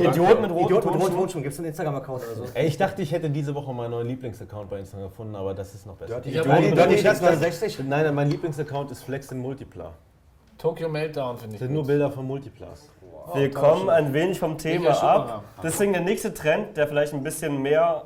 Idioten 0.00 0.40
mit 0.42 0.50
roten 0.52 0.80
Tonschuhen. 1.14 1.42
Gibt 1.42 1.52
es 1.52 1.58
einen 1.58 1.68
Instagram-Account 1.68 2.22
oder 2.24 2.34
so? 2.34 2.44
Ey, 2.54 2.66
ich 2.66 2.78
dachte, 2.78 3.02
ich 3.02 3.12
hätte 3.12 3.28
diese 3.28 3.54
Woche 3.54 3.74
meinen 3.74 3.90
neuen 3.90 4.06
Lieblingsaccount 4.08 4.70
bei 4.70 4.78
Instagram 4.78 5.10
gefunden, 5.10 5.34
aber 5.36 5.52
das 5.52 5.74
ist 5.74 5.84
noch 5.86 5.96
besser. 5.96 6.14
Dirty 6.14 6.30
Ich 6.30 6.38
hab 6.38 6.44
Dirty 6.46 6.72
Dirty 6.74 6.94
ich 6.94 7.02
das 7.02 7.20
hab- 7.20 7.30
69? 7.32 7.78
Nein, 7.80 8.04
nein, 8.06 8.14
mein 8.14 8.30
Lieblingsaccount 8.30 8.90
ist 8.90 9.02
Flex 9.02 9.30
in 9.32 9.38
Multipla. 9.38 9.92
Tokyo 10.56 10.88
Meltdown 10.88 11.36
finde 11.36 11.52
Das 11.52 11.60
ich. 11.60 11.66
sind 11.66 11.74
nur. 11.74 11.86
Bilder 11.86 12.10
von 12.10 12.26
Multiplas. 12.26 12.88
Wir 13.34 13.50
kommen 13.50 13.90
ein 13.90 14.14
wenig 14.14 14.38
vom 14.38 14.56
Thema 14.56 14.92
ab. 15.02 15.44
Deswegen 15.62 15.92
der 15.92 16.00
nächste 16.02 16.32
Trend, 16.32 16.74
der 16.78 16.88
vielleicht 16.88 17.12
ein 17.12 17.22
bisschen 17.22 17.60
mehr 17.60 18.04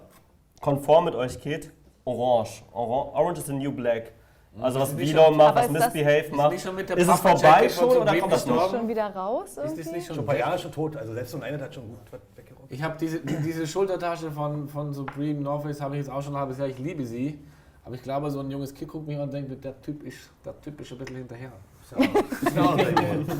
konform 0.61 1.05
mit 1.05 1.15
euch 1.15 1.41
geht, 1.41 1.71
Orange. 2.19 2.63
Orange, 2.73 3.15
Orange 3.15 3.39
is 3.39 3.47
the 3.47 3.53
new 3.53 3.73
black. 3.73 4.13
Also 4.61 4.81
was 4.81 4.93
Ist 4.95 5.11
schon- 5.13 5.37
macht, 5.37 5.55
was 5.55 5.67
ist 5.67 5.75
das- 5.75 5.95
Misbehave 5.95 6.19
Ist 6.27 6.33
macht. 6.33 6.51
der 6.89 6.97
Ist 6.99 7.09
es 7.09 7.21
vorbei 7.21 7.69
schon 7.69 7.89
oder 7.89 8.17
kommt 8.19 8.33
das 8.33 8.47
noch? 8.47 8.71
Schon 8.71 8.89
wieder 8.89 9.07
raus 9.15 9.49
Ist 9.51 9.57
das 9.59 9.73
irgendwie? 9.73 9.91
nicht 9.97 10.07
schon 10.09 10.19
ein 10.19 10.27
paar? 10.27 10.37
Jahre 10.37 10.59
schon 10.59 10.73
tot. 10.73 10.97
Also 10.97 11.15
selbst 11.15 11.31
so 11.31 11.37
ein 11.39 11.45
einer 11.45 11.63
hat 11.63 11.73
schon 11.75 11.87
gut 11.89 11.99
weggeräumt. 12.37 12.71
Ich 12.73 12.83
habe 12.83 12.97
diese, 12.99 13.21
diese 13.21 13.67
Schultertasche 13.67 14.31
von, 14.33 14.69
von 14.69 14.93
Supreme 14.93 15.41
North 15.41 15.63
Face 15.63 15.81
habe 15.81 15.95
ich 15.95 16.01
jetzt 16.05 16.11
auch 16.11 16.21
schon 16.21 16.35
ein 16.35 16.41
halbes 16.41 16.59
Jahr. 16.59 16.67
Ich 16.69 16.79
liebe 16.79 17.07
sie. 17.07 17.39
Aber 17.85 17.95
ich 17.95 18.03
glaube, 18.03 18.31
so 18.31 18.41
ein 18.41 18.51
junges 18.51 18.75
Kind 18.75 18.91
guckt 18.91 19.07
mich 19.07 19.17
an 19.17 19.23
und 19.23 19.33
denkt, 19.33 19.65
der 19.65 19.81
Typ 19.81 20.03
ist, 20.03 20.31
der 20.45 20.61
typ 20.61 20.81
ist 20.81 20.93
ein 20.93 20.99
bisschen 20.99 21.17
hinterher. 21.17 21.53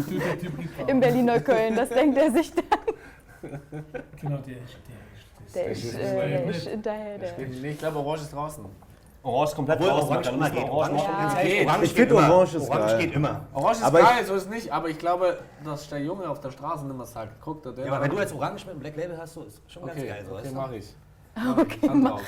Gibt 0.09 0.89
Im 0.89 1.01
Berliner 1.01 1.41
Köln, 1.41 1.77
das 1.77 1.89
denkt 1.91 2.17
er 2.19 2.31
sich 2.31 2.53
dann. 2.53 2.65
Genau, 4.21 4.37
der 4.39 4.57
ist. 4.57 4.77
Der 4.89 5.10
Der 5.55 5.67
ist, 5.67 5.85
ist- 5.85 5.95
äh, 5.95 6.29
der 6.29 6.45
ist 6.45 6.67
hinterher. 6.69 7.19
Der. 7.19 7.33
Nee, 7.49 7.71
ich 7.71 7.79
glaube, 7.79 7.99
Orange 7.99 8.23
ist 8.23 8.33
draußen. 8.33 8.65
Orange 9.23 9.51
ist 9.51 9.57
komplett 9.57 9.79
Obwohl 9.81 9.91
draußen. 9.91 10.09
Orange 10.09 10.29
immer 10.31 10.45
wir 10.55 10.61
geht. 10.61 10.71
Orange 10.71 10.93
Orange. 10.93 11.05
Ja. 11.05 11.19
ganz 11.29 11.43
Geht. 11.43 11.67
Orange 11.67 11.85
Ich 11.85 11.95
geht 11.95 12.09
find 12.09 12.11
immer. 12.21 12.35
Orange 12.35 12.55
ist 12.57 12.71
Orange 12.71 12.87
geil. 12.87 12.99
geht 12.99 13.15
immer. 13.15 13.41
Orange 13.53 13.77
ist 13.79 13.83
Aber 13.85 13.99
geil, 14.01 14.25
so 14.27 14.35
ist 14.35 14.51
nicht. 14.51 14.73
Aber 14.73 14.89
ich 14.89 14.99
glaube, 14.99 15.39
dass 15.65 15.89
der 15.89 15.99
Junge 16.01 16.29
auf 16.29 16.41
der 16.41 16.51
Straße 16.51 16.85
mehr 16.85 17.07
sagt, 17.07 17.33
guck 17.43 17.63
da, 17.63 17.71
der. 17.73 17.87
Ja, 17.87 17.93
aber 17.93 18.05
wenn 18.05 18.11
du 18.11 18.19
jetzt 18.19 18.35
Orange 18.35 18.65
mit 18.67 18.75
dem 18.75 18.81
Black 18.81 18.97
Label 18.97 19.19
hast, 19.19 19.35
so 19.35 19.43
ist 19.43 19.61
schon 19.71 19.85
ganz 19.87 19.99
okay, 19.99 20.09
geil. 20.09 20.25
So, 20.27 20.33
okay, 20.33 20.43
weißt 20.43 20.53
du? 20.53 20.57
mach 20.57 20.73
ich. 20.73 20.95
Okay, 21.61 21.91
mach 21.95 22.11
drauf. 22.11 22.23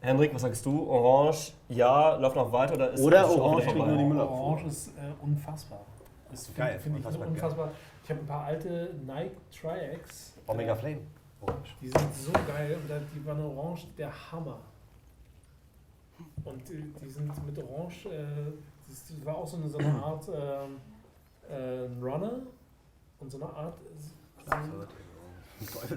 Hendrik, 0.00 0.34
was 0.34 0.42
sagst 0.42 0.66
du? 0.66 0.86
Orange, 0.90 1.52
ja, 1.68 2.16
läuft 2.16 2.36
noch 2.36 2.52
weiter 2.52 2.74
oder 2.74 2.90
ist 2.90 3.00
Oder 3.02 3.28
Orange 3.30 3.64
kriegt 3.66 3.78
nur 3.86 3.96
die 3.96 4.04
Müllabfuhr. 4.04 4.38
Orange 4.38 4.66
ist 4.66 4.88
äh, 4.88 5.00
unfassbar. 5.22 5.80
Das 6.30 6.46
finde 6.46 6.60
Geil, 6.60 6.78
find 6.78 6.98
ich 6.98 7.04
unfassbar 7.06 7.28
unfassbar. 7.28 7.70
Ich 8.02 8.10
habe 8.10 8.20
ein 8.20 8.26
paar 8.26 8.44
alte 8.44 8.90
Nike 9.06 9.36
Tri-X. 9.50 10.34
Omega 10.46 10.74
Flame. 10.74 10.98
Orange. 11.46 11.76
Die 11.80 11.88
sind 11.88 12.14
so 12.14 12.32
geil 12.32 12.76
und 12.76 12.90
die 13.14 13.26
waren 13.26 13.40
orange 13.40 13.86
der 13.96 14.10
Hammer. 14.32 14.58
Und 16.44 16.68
die, 16.68 17.08
sind 17.08 17.46
mit 17.46 17.58
Orange, 17.58 18.06
äh, 18.06 18.24
das, 18.88 19.24
war 19.24 19.36
auch 19.36 19.46
so 19.46 19.56
eine, 19.56 19.68
so 19.68 19.78
eine 19.78 19.92
Art 20.02 20.28
äh, 20.28 21.86
ein 21.86 22.02
Runner 22.02 22.40
und 23.20 23.30
so 23.30 23.38
eine 23.38 23.52
Art. 23.52 23.78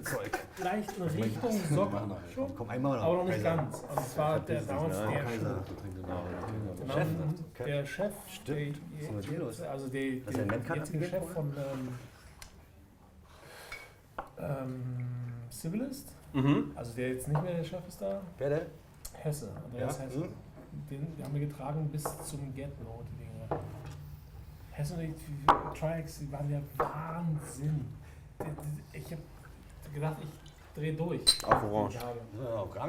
Zeug. 0.04 0.40
leicht 0.64 0.98
in 0.98 1.04
Richtung 1.04 1.52
Socken 1.74 2.12
schon, 2.34 2.56
Komm 2.56 2.70
einmal 2.70 3.00
aber 3.00 3.18
noch 3.18 3.24
nicht 3.26 3.44
Kaiser. 3.44 3.56
ganz. 3.58 3.80
Und 3.80 4.00
es 4.00 4.18
war 4.18 4.40
der 4.40 4.62
damals 4.62 4.98
der 4.98 5.24
Kaiser. 5.24 5.64
Genau, 6.02 6.94
Chef, 6.94 7.08
der 7.66 7.86
Chef, 7.86 8.14
Stimmt. 8.28 8.78
der, 9.60 9.72
also 9.72 9.88
der, 9.88 10.02
er 10.26 10.46
der 10.46 10.76
jetzige 10.76 11.06
Chef 11.06 11.30
von 11.34 11.54
ähm, 11.58 11.90
ähm, 14.40 15.08
Civilist, 15.50 16.12
Mhm. 16.34 16.72
also 16.76 16.94
der 16.94 17.10
jetzt 17.10 17.28
nicht 17.28 17.42
mehr 17.42 17.54
der 17.56 17.64
Chef 17.64 17.88
ist 17.88 18.02
da, 18.02 18.22
Wer 18.38 18.50
denn? 18.50 18.62
Hesse, 19.14 19.50
der 19.74 19.82
Ja, 19.82 19.88
ist 19.88 20.00
Hesse. 20.02 20.18
mhm. 20.20 20.30
Den, 20.90 21.08
die 21.18 21.24
haben 21.24 21.34
wir 21.34 21.48
getragen 21.48 21.88
bis 21.92 22.04
zum 22.04 22.54
Get-No, 22.54 23.02
die 23.12 23.24
Dinge. 23.24 23.62
Hesse 24.72 24.94
und 24.94 25.00
die, 25.02 25.08
die 25.08 25.80
Triax, 25.80 26.20
die 26.20 26.32
waren 26.32 26.50
ja 26.52 26.60
Wahnsinn. 26.78 27.86
Die- 28.40 28.44
die- 28.46 28.98
Ich 29.00 29.06
habe 29.12 29.22
gedacht, 29.94 30.18
ich 30.22 30.54
drehe 30.80 30.94
durch. 30.94 31.22
Auf 31.46 31.64
Orange. 31.64 31.98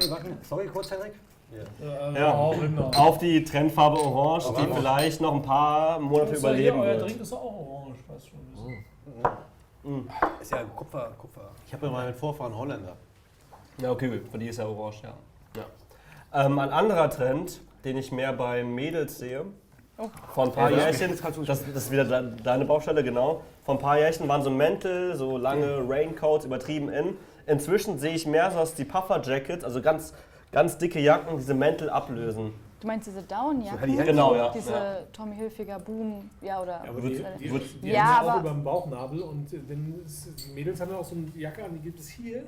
Die 0.03 0.07
backen. 0.09 0.37
Sorry, 0.43 0.67
kurz, 0.67 0.91
Henrik. 0.91 1.13
Äh, 1.51 2.19
Ja. 2.19 2.35
auch 2.35 2.61
immer. 2.61 2.91
Auf 2.95 3.17
die 3.17 3.43
Trendfarbe 3.43 3.97
Orange, 3.99 4.53
die 4.55 4.71
vielleicht 4.71 5.19
noch 5.21 5.33
ein 5.33 5.41
paar 5.41 5.99
Monate 5.99 6.35
überleben 6.35 6.79
euer 6.79 6.97
wird. 6.97 7.01
Drink 7.09 7.21
ist 7.21 7.33
auch 7.33 7.43
orange, 7.43 7.97
weißt 8.07 8.25
du 8.27 8.29
schon. 8.29 8.83
Wissen. 9.83 10.09
Ist 10.41 10.51
ja 10.51 10.63
Kupfer, 10.75 11.11
Kupfer. 11.17 11.41
Ich 11.67 11.73
habe 11.73 11.87
ja 11.87 11.91
meinen 11.91 12.13
Vorfahren 12.13 12.55
Holländer. 12.57 12.95
Ja, 13.81 13.91
okay, 13.91 14.21
für 14.31 14.37
die 14.37 14.49
ist 14.49 14.57
ja 14.57 14.65
orange, 14.67 15.03
ja. 15.03 15.13
ja. 15.55 16.45
Ähm, 16.45 16.59
ein 16.59 16.69
anderer 16.69 17.09
Trend, 17.09 17.61
den 17.85 17.97
ich 17.97 18.11
mehr 18.11 18.33
bei 18.33 18.63
Mädels 18.63 19.17
sehe, 19.19 19.45
vor 20.33 20.45
ein 20.45 20.51
paar 20.51 20.69
Ja, 20.69 20.77
das- 20.87 20.99
Jährchen, 20.99 21.17
das 21.21 21.35
das, 21.45 21.59
das 21.65 21.83
ist 21.83 21.91
wieder 21.91 22.05
de- 22.05 22.41
deine 22.43 22.65
Baustelle, 22.65 23.03
genau. 23.03 23.41
Vor 23.65 23.75
ein 23.75 23.79
paar 23.79 23.97
Jährchen 23.97 24.27
waren 24.27 24.41
so 24.43 24.49
Mäntel, 24.49 25.15
so 25.15 25.37
lange 25.37 25.83
Raincoats, 25.87 26.45
übertrieben 26.45 26.89
in. 26.89 27.15
Inzwischen 27.47 27.99
sehe 27.99 28.13
ich 28.13 28.27
mehr 28.27 28.51
so, 28.51 28.59
dass 28.59 28.75
die 28.75 28.85
Puffer-Jackets, 28.85 29.63
also 29.63 29.81
ganz, 29.81 30.13
ganz 30.51 30.77
dicke 30.77 30.99
Jacken, 30.99 31.37
diese 31.37 31.53
Mäntel 31.53 31.89
ablösen. 31.89 32.53
Du 32.79 32.87
meinst 32.87 33.07
diese? 33.07 33.19
Helly 33.19 33.67
Hansen. 33.67 34.05
Genau, 34.05 34.35
ja. 34.35 34.49
Diese 34.49 34.71
ja. 34.71 34.97
Tommy 35.11 35.35
Hilfiger 35.35 35.79
Boom, 35.79 36.29
ja 36.41 36.61
oder. 36.61 36.81
Aber 36.87 37.03
Wird- 37.03 37.19
die, 37.39 37.43
die, 37.43 37.51
wird- 37.53 37.63
die 37.83 37.89
Ja, 37.89 38.03
haben 38.03 38.25
ja 38.25 38.31
auch 38.31 38.37
aber- 38.37 38.39
über 38.39 38.49
dem 38.51 38.63
Bauchnabel 38.63 39.19
und 39.21 39.51
äh, 39.53 39.59
dann 39.67 39.95
ist, 40.05 40.29
die 40.47 40.53
Mädels 40.53 40.79
haben 40.79 40.91
ja 40.91 40.97
auch 40.97 41.03
so 41.05 41.15
eine 41.15 41.25
Jacke 41.35 41.63
an, 41.65 41.71
die 41.73 41.79
gibt 41.79 41.99
es 41.99 42.07
hier. 42.07 42.43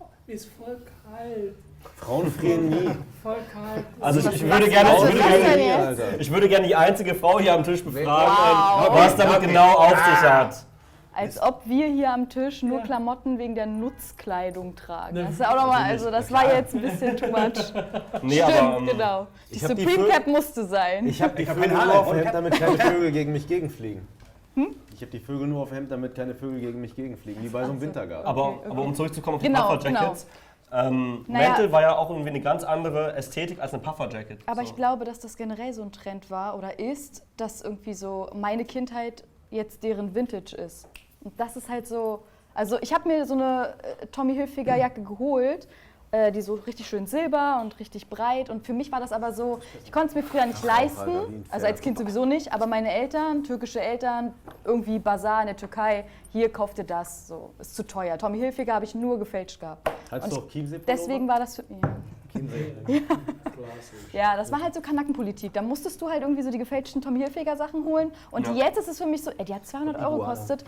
Oh, 0.00 0.04
mir 0.26 0.34
ist 0.34 0.48
voll 0.58 0.78
kalt, 1.08 1.54
Frauen 1.96 2.30
frieren 2.32 2.70
nie. 2.70 2.90
voll 3.22 3.36
kalt. 3.52 3.84
Also 4.00 4.18
ich, 4.28 4.34
ich 4.36 4.42
würde 4.44 4.68
gerne, 4.68 4.90
ich 4.96 5.02
würde 5.02 5.18
gerne, 5.18 6.16
ich 6.18 6.30
würde 6.32 6.48
gerne 6.48 6.66
die 6.66 6.74
einzige 6.76 7.14
Frau 7.14 7.38
hier 7.38 7.54
am 7.54 7.62
Tisch 7.62 7.84
befragen, 7.84 8.88
Wow. 8.88 8.96
was 8.98 9.14
damit 9.16 9.40
genau 9.42 9.74
auf 9.74 9.90
sich 9.90 10.22
hat. 10.28 10.66
Als 11.14 11.40
ob 11.42 11.62
wir 11.66 11.86
hier 11.88 12.10
am 12.12 12.28
Tisch 12.28 12.62
nur 12.62 12.78
Ja. 12.78 12.84
Klamotten 12.84 13.38
wegen 13.38 13.54
der 13.54 13.66
Nutzkleidung 13.66 14.74
tragen. 14.74 15.14
Ne, 15.14 15.24
Das 15.24 15.34
ist 15.34 15.46
auch 15.46 15.54
nochmal, 15.56 15.82
also 15.84 16.10
das 16.10 16.30
war 16.32 16.52
jetzt 16.54 16.74
ein 16.74 16.82
bisschen 16.82 17.16
too 17.16 17.26
much. 17.26 17.72
Nee, 18.22 18.34
Stimmt, 18.42 18.58
aber 18.58 18.76
ähm, 18.78 18.86
genau. 18.86 19.26
Die 19.50 19.54
die 19.54 19.58
Supreme 19.58 19.90
Vö- 20.04 20.08
Cap 20.08 20.26
musste 20.26 20.64
sein. 20.66 21.06
Ich 21.06 21.20
habe 21.20 21.34
die 21.34 21.42
Ich 21.42 21.48
hab 21.48 21.56
Vögel 21.56 21.70
keine 21.70 21.84
nur 21.84 21.94
Haare, 21.94 22.00
auf 22.00 22.08
dem 22.10 22.18
Hemd, 22.18 22.34
damit 22.34 22.54
keine 22.58 22.78
Vögel 22.78 23.12
gegen 23.12 23.32
mich 23.32 23.46
gegenfliegen. 23.46 24.08
Hm? 24.54 24.76
Ich 24.94 25.00
habe 25.00 25.10
die 25.10 25.20
Vögel 25.20 25.46
nur 25.48 25.62
auf 25.62 25.68
dem 25.68 25.74
Hemd, 25.76 25.90
damit 25.90 26.14
keine 26.14 26.34
Vögel 26.34 26.60
gegen 26.60 26.80
mich 26.80 26.94
gegenfliegen, 26.94 27.42
wie 27.42 27.48
bei 27.48 27.64
so 27.64 27.72
einem 27.72 27.80
Wintergarten. 27.80 28.26
Aber, 28.26 28.48
Okay, 28.48 28.58
okay. 28.60 28.70
aber 28.70 28.82
um 28.82 28.94
zurückzukommen 28.94 29.36
auf 29.36 29.42
die 29.42 29.48
Genau, 29.48 29.68
Puffer-Jackets. 29.76 30.26
Ähm, 30.74 31.24
Naja. 31.28 31.48
Mäntel 31.50 31.70
war 31.72 31.82
ja 31.82 31.96
auch 31.96 32.08
irgendwie 32.08 32.30
eine 32.30 32.40
ganz 32.40 32.64
andere 32.64 33.14
Ästhetik 33.14 33.60
als 33.60 33.74
eine 33.74 33.82
Puffer-Jacket. 33.82 34.38
Aber 34.46 34.62
so. 34.62 34.68
ich 34.68 34.74
glaube, 34.76 35.04
dass 35.04 35.18
das 35.18 35.36
generell 35.36 35.72
so 35.74 35.82
ein 35.82 35.92
Trend 35.92 36.30
war 36.30 36.56
oder 36.56 36.78
ist, 36.78 37.26
dass 37.36 37.60
irgendwie 37.62 37.92
so 37.94 38.30
meine 38.34 38.64
Kindheit 38.64 39.24
jetzt 39.50 39.82
deren 39.82 40.14
Vintage 40.14 40.56
ist. 40.56 40.88
Und 41.24 41.38
das 41.38 41.56
ist 41.56 41.68
halt 41.68 41.86
so. 41.86 42.22
Also 42.54 42.78
ich 42.80 42.92
habe 42.92 43.08
mir 43.08 43.24
so 43.24 43.34
eine 43.34 43.74
äh, 44.00 44.06
Tommy 44.08 44.34
Hilfiger 44.34 44.76
Jacke 44.76 45.02
geholt, 45.02 45.68
äh, 46.10 46.30
die 46.32 46.42
so 46.42 46.54
richtig 46.54 46.86
schön 46.86 47.06
silber 47.06 47.60
und 47.62 47.78
richtig 47.80 48.10
breit. 48.10 48.50
Und 48.50 48.66
für 48.66 48.74
mich 48.74 48.92
war 48.92 49.00
das 49.00 49.10
aber 49.12 49.32
so, 49.32 49.60
ich 49.84 49.90
konnte 49.90 50.08
es 50.08 50.14
mir 50.14 50.22
früher 50.22 50.44
nicht 50.44 50.62
leisten. 50.62 51.44
Also 51.48 51.66
als 51.66 51.80
Kind 51.80 51.96
sowieso 51.98 52.26
nicht. 52.26 52.52
Aber 52.52 52.66
meine 52.66 52.92
Eltern, 52.92 53.42
türkische 53.44 53.80
Eltern, 53.80 54.34
irgendwie 54.64 54.98
Bazar 54.98 55.40
in 55.40 55.46
der 55.46 55.56
Türkei, 55.56 56.04
hier 56.30 56.52
kauft 56.52 56.76
ihr 56.76 56.84
das. 56.84 57.28
So, 57.28 57.54
ist 57.58 57.74
zu 57.74 57.86
teuer. 57.86 58.18
Tommy 58.18 58.38
Hilfiger 58.38 58.74
habe 58.74 58.84
ich 58.84 58.94
nur 58.94 59.18
gefälscht 59.18 59.58
gehabt. 59.60 59.90
Hast 60.10 60.24
und 60.24 60.32
du 60.32 60.36
auch 60.36 60.48
Chiemsee 60.48 60.80
Deswegen 60.86 61.26
war 61.28 61.38
das 61.38 61.56
für. 61.56 61.64
Ja. 62.88 63.00
Klassisch. 63.44 64.14
Ja, 64.14 64.36
das 64.36 64.50
war 64.50 64.62
halt 64.62 64.72
so 64.74 64.80
Kanackenpolitik. 64.80 65.52
Da 65.52 65.60
musstest 65.60 66.00
du 66.00 66.08
halt 66.08 66.22
irgendwie 66.22 66.42
so 66.42 66.50
die 66.50 66.56
gefälschten 66.56 67.02
Tommy 67.02 67.18
Hilfiger 67.20 67.56
Sachen 67.56 67.84
holen. 67.84 68.10
Und 68.30 68.46
Ja. 68.46 68.54
jetzt 68.54 68.78
ist 68.78 68.88
es 68.88 68.96
für 68.98 69.06
mich 69.06 69.22
so, 69.22 69.30
ey, 69.36 69.44
die 69.44 69.54
hat 69.54 69.66
200 69.66 69.96
Euro 69.98 70.14
Iguana. 70.16 70.32
gekostet. 70.32 70.64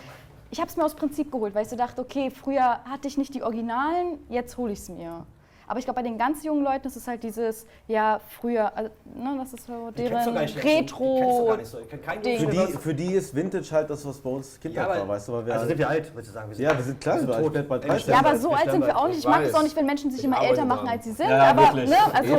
Ich 0.51 0.61
habe 0.61 0.69
es 0.71 0.77
mir 0.77 0.85
aus 0.85 0.95
Prinzip 0.95 1.33
geholt, 1.33 1.55
weil 1.55 1.63
ich 1.65 1.69
so 1.69 1.77
dachte, 1.77 2.01
okay, 2.01 2.31
früher 2.31 2.79
hatte 2.85 3.09
ich 3.09 3.17
nicht 3.19 3.35
die 3.35 3.43
Originalen, 3.43 4.19
jetzt 4.29 4.57
hole 4.57 4.73
ich 4.73 4.79
es 4.81 4.89
mir. 4.89 5.27
Aber 5.67 5.79
ich 5.79 5.87
glaube, 5.87 5.97
bei 6.01 6.07
den 6.07 6.19
ganz 6.19 6.45
jungen 6.45 6.63
Leuten 6.63 6.87
ist 6.87 6.95
es 6.97 7.09
halt 7.09 7.23
dieses, 7.23 7.67
ja, 7.89 8.21
früher, 8.39 8.77
also, 8.77 8.91
ne, 9.15 9.37
das 9.39 9.55
ist 9.55 9.67
so 9.67 9.91
deren 9.97 10.47
Die 10.47 10.59
Retro. 10.59 11.57
so. 11.65 11.75
Für 11.89 12.47
die, 12.47 12.59
für 12.79 12.95
die 12.95 13.15
ist 13.15 13.35
Vintage 13.35 13.71
halt 13.73 13.89
das, 13.89 14.05
was 14.07 14.19
bei 14.19 14.29
uns 14.29 14.61
Kindheit 14.61 14.87
Ja, 14.89 15.01
war, 15.01 15.09
weißt 15.09 15.29
du? 15.29 15.33
Weil 15.33 15.47
wir 15.47 15.53
also 15.55 15.61
halt- 15.63 15.69
sind 15.71 15.79
wir 15.79 15.89
alt, 15.89 16.15
würdest 16.15 16.29
du 16.29 16.35
sagen. 16.35 16.51
Wir 16.51 16.57
sind 16.57 16.65
ja, 16.67 16.77
wir 16.77 16.85
sind 16.85 17.01
klar, 17.01 17.15
wir 17.15 17.21
sind 17.23 17.43
tot. 17.45 17.57
alt, 17.57 17.69
bald 17.69 17.85
30. 17.89 18.07
Ja, 18.09 18.19
aber 18.19 18.37
so 18.37 18.51
alt 18.53 18.71
sind 18.71 18.85
wir 18.87 18.95
auch 18.97 19.09
nicht. 19.09 19.21
Ich 19.21 19.27
mag 19.27 19.43
es 19.43 19.55
auch 19.55 19.63
nicht, 19.63 19.75
wenn 19.75 19.87
Menschen 19.87 20.11
sich 20.11 20.21
Ich 20.21 20.27
immer 20.27 20.43
älter 20.43 20.67
machen, 20.67 20.87
als 20.87 21.05
sie 21.05 21.13
sind. 21.13 21.31
Ja, 21.31 21.45
aber 21.51 21.63
wirklich. 21.63 21.89
ne, 21.91 21.97
also 22.13 22.35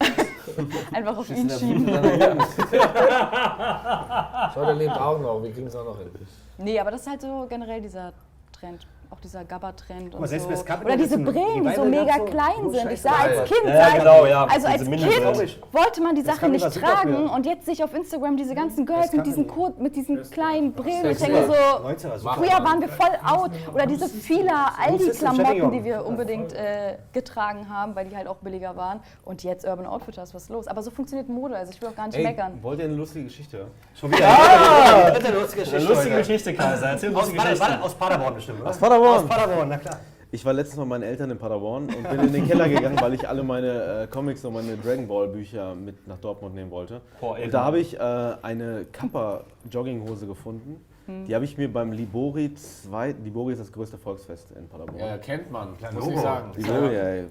einfach 0.94 1.16
auf 1.18 1.28
ihn 1.30 1.50
schieben. 1.50 1.86
Schau, 4.54 4.64
der 4.64 4.74
lebt 4.74 4.98
auch 4.98 5.18
noch. 5.20 5.42
Wir 5.42 5.52
kriegen 5.52 5.66
es 5.66 5.76
auch 5.76 5.84
noch 5.84 5.98
hin. 5.98 6.10
Nee, 6.62 6.78
aber 6.78 6.90
das 6.90 7.02
ist 7.02 7.06
halt 7.08 7.22
so 7.22 7.46
generell 7.48 7.80
dieser 7.80 8.12
Trend. 8.52 8.86
Auch 9.10 9.20
dieser 9.20 9.44
Gabba-Trend 9.44 10.14
und 10.14 10.26
selbst 10.28 10.48
so. 10.48 10.74
Oder 10.84 10.96
diese 10.96 11.18
Brillen, 11.18 11.66
die 11.66 11.74
so 11.74 11.84
mega 11.84 12.18
klein 12.20 12.70
sind. 12.70 12.92
Ich 12.92 13.02
sah 13.02 13.10
als. 13.10 13.50
Kind, 13.50 13.64
Ja, 13.66 13.96
genau, 13.96 14.24
ja. 14.26 14.44
also 14.44 14.66
als 14.68 14.84
Kind 14.84 15.60
wollte 15.72 16.00
man 16.02 16.14
die 16.14 16.22
kann 16.22 16.52
nicht 16.52 16.72
tragen 16.72 17.28
und 17.28 17.46
jetzt 17.46 17.64
sehe 17.64 17.74
ich 17.74 17.84
auf 17.84 17.94
Instagram 17.94 18.36
diese 18.36 18.54
ganzen 18.54 18.86
Girls 18.86 19.12
mit 19.12 19.26
diesen, 19.26 19.50
mit 19.78 19.96
diesen 19.96 20.22
kleinen 20.30 20.72
Brillen. 20.72 21.10
Ich 21.10 21.18
denke 21.18 21.46
so, 21.46 21.52
90er, 21.52 22.18
super. 22.18 22.34
früher 22.34 22.64
waren 22.64 22.80
wir 22.80 22.88
voll 22.88 23.18
out. 23.24 23.50
Oder 23.74 23.86
diese 23.86 24.08
Fila 24.08 24.72
Aldi-Klamotten, 24.80 25.72
die 25.72 25.84
wir 25.84 26.04
unbedingt 26.06 26.52
äh, 26.52 26.96
getragen 27.12 27.68
haben, 27.68 27.94
weil 27.94 28.06
die 28.06 28.16
halt 28.16 28.28
auch 28.28 28.36
billiger 28.36 28.76
waren. 28.76 29.00
Und 29.24 29.42
jetzt 29.42 29.66
Urban 29.66 29.86
Outfitters, 29.86 30.34
was 30.34 30.44
ist 30.44 30.50
los? 30.50 30.66
Aber 30.68 30.82
so 30.82 30.90
funktioniert 30.90 31.28
Mode, 31.28 31.56
also 31.56 31.72
ich 31.72 31.80
will 31.80 31.88
auch 31.88 31.96
gar 31.96 32.06
nicht 32.06 32.16
Ey, 32.16 32.24
meckern. 32.24 32.58
wollt 32.62 32.78
ihr 32.78 32.84
eine 32.86 32.94
lustige 32.94 33.24
Geschichte 33.24 33.58
hören? 33.58 33.70
Schon 33.94 34.12
wieder. 34.12 34.26
Ah! 34.28 35.06
Eine 35.06 35.16
lustige 35.16 35.32
Eine 35.32 35.40
Geschichte. 35.40 35.78
lustige 35.78 36.14
heute. 36.14 36.18
Geschichte, 36.18 36.54
Kaiser. 36.54 36.90
Erzähl 36.90 37.10
lustige 37.10 37.38
Geschichte. 37.38 37.82
aus 37.82 37.94
Paderborn 37.94 38.34
bestimmt, 38.34 38.60
oder? 38.60 38.70
Aus 38.70 38.78
Paderborn. 38.78 38.99
Aus 39.06 39.26
Paderborn, 39.26 39.68
na 39.68 39.78
klar. 39.78 40.00
Ich 40.32 40.44
war 40.44 40.52
letztens 40.52 40.76
mal 40.78 40.84
mit 40.84 40.90
meinen 40.90 41.02
Eltern 41.02 41.30
in 41.30 41.38
Paderborn 41.38 41.86
und 41.86 42.08
bin 42.08 42.20
in 42.20 42.32
den 42.32 42.46
Keller 42.46 42.68
gegangen, 42.68 43.00
weil 43.00 43.14
ich 43.14 43.28
alle 43.28 43.42
meine 43.42 44.02
äh, 44.02 44.06
Comics 44.06 44.44
und 44.44 44.54
meine 44.54 44.76
Dragon 44.76 45.08
Ball 45.08 45.26
Bücher 45.28 45.74
mit 45.74 46.06
nach 46.06 46.18
Dortmund 46.18 46.54
nehmen 46.54 46.70
wollte. 46.70 47.00
Boah, 47.20 47.36
und 47.36 47.52
da 47.52 47.64
habe 47.64 47.80
ich 47.80 47.98
äh, 47.98 47.98
eine 47.98 48.86
Kappa 48.92 49.42
Jogginghose 49.70 50.26
gefunden. 50.26 50.84
Die 51.26 51.34
habe 51.34 51.44
ich 51.44 51.58
mir 51.58 51.72
beim 51.72 51.90
Libori 51.90 52.54
2, 52.54 53.16
Libori 53.24 53.54
ist 53.54 53.58
das 53.58 53.72
größte 53.72 53.98
Volksfest 53.98 54.52
in 54.52 54.68
Paderborn. 54.68 54.96
Ja, 55.00 55.18
kennt 55.18 55.50
man. 55.50 55.76
Klar, 55.76 55.92
muss 55.92 56.04
Logo. 56.04 56.14
ich 56.16 56.20
sagen. 56.22 56.52
Libori, 56.56 56.94
ja 56.94 57.14
ja 57.14 57.24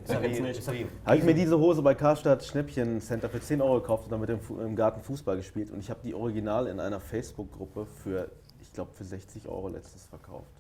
Habe 1.06 1.18
ich 1.18 1.24
mir 1.24 1.34
diese 1.34 1.58
Hose 1.58 1.82
bei 1.82 1.96
Karstadt 1.96 2.44
Schnäppchen 2.44 3.00
Center 3.00 3.30
für 3.30 3.40
10 3.40 3.62
Euro 3.62 3.76
gekauft 3.80 4.04
und 4.04 4.12
damit 4.12 4.30
im, 4.32 4.42
Fu- 4.42 4.60
im 4.60 4.76
Garten 4.76 5.00
Fußball 5.02 5.38
gespielt. 5.38 5.72
Und 5.72 5.80
ich 5.80 5.90
habe 5.90 6.02
die 6.04 6.14
original 6.14 6.68
in 6.68 6.82
einer 6.82 7.00
Facebook-Gruppe 7.00 7.86
für, 8.04 8.30
ich 8.60 8.74
glaube, 8.74 8.92
für 8.96 9.06
60 9.06 9.48
Euro 9.48 9.70
letztes 9.70 10.06
verkauft. 10.08 10.59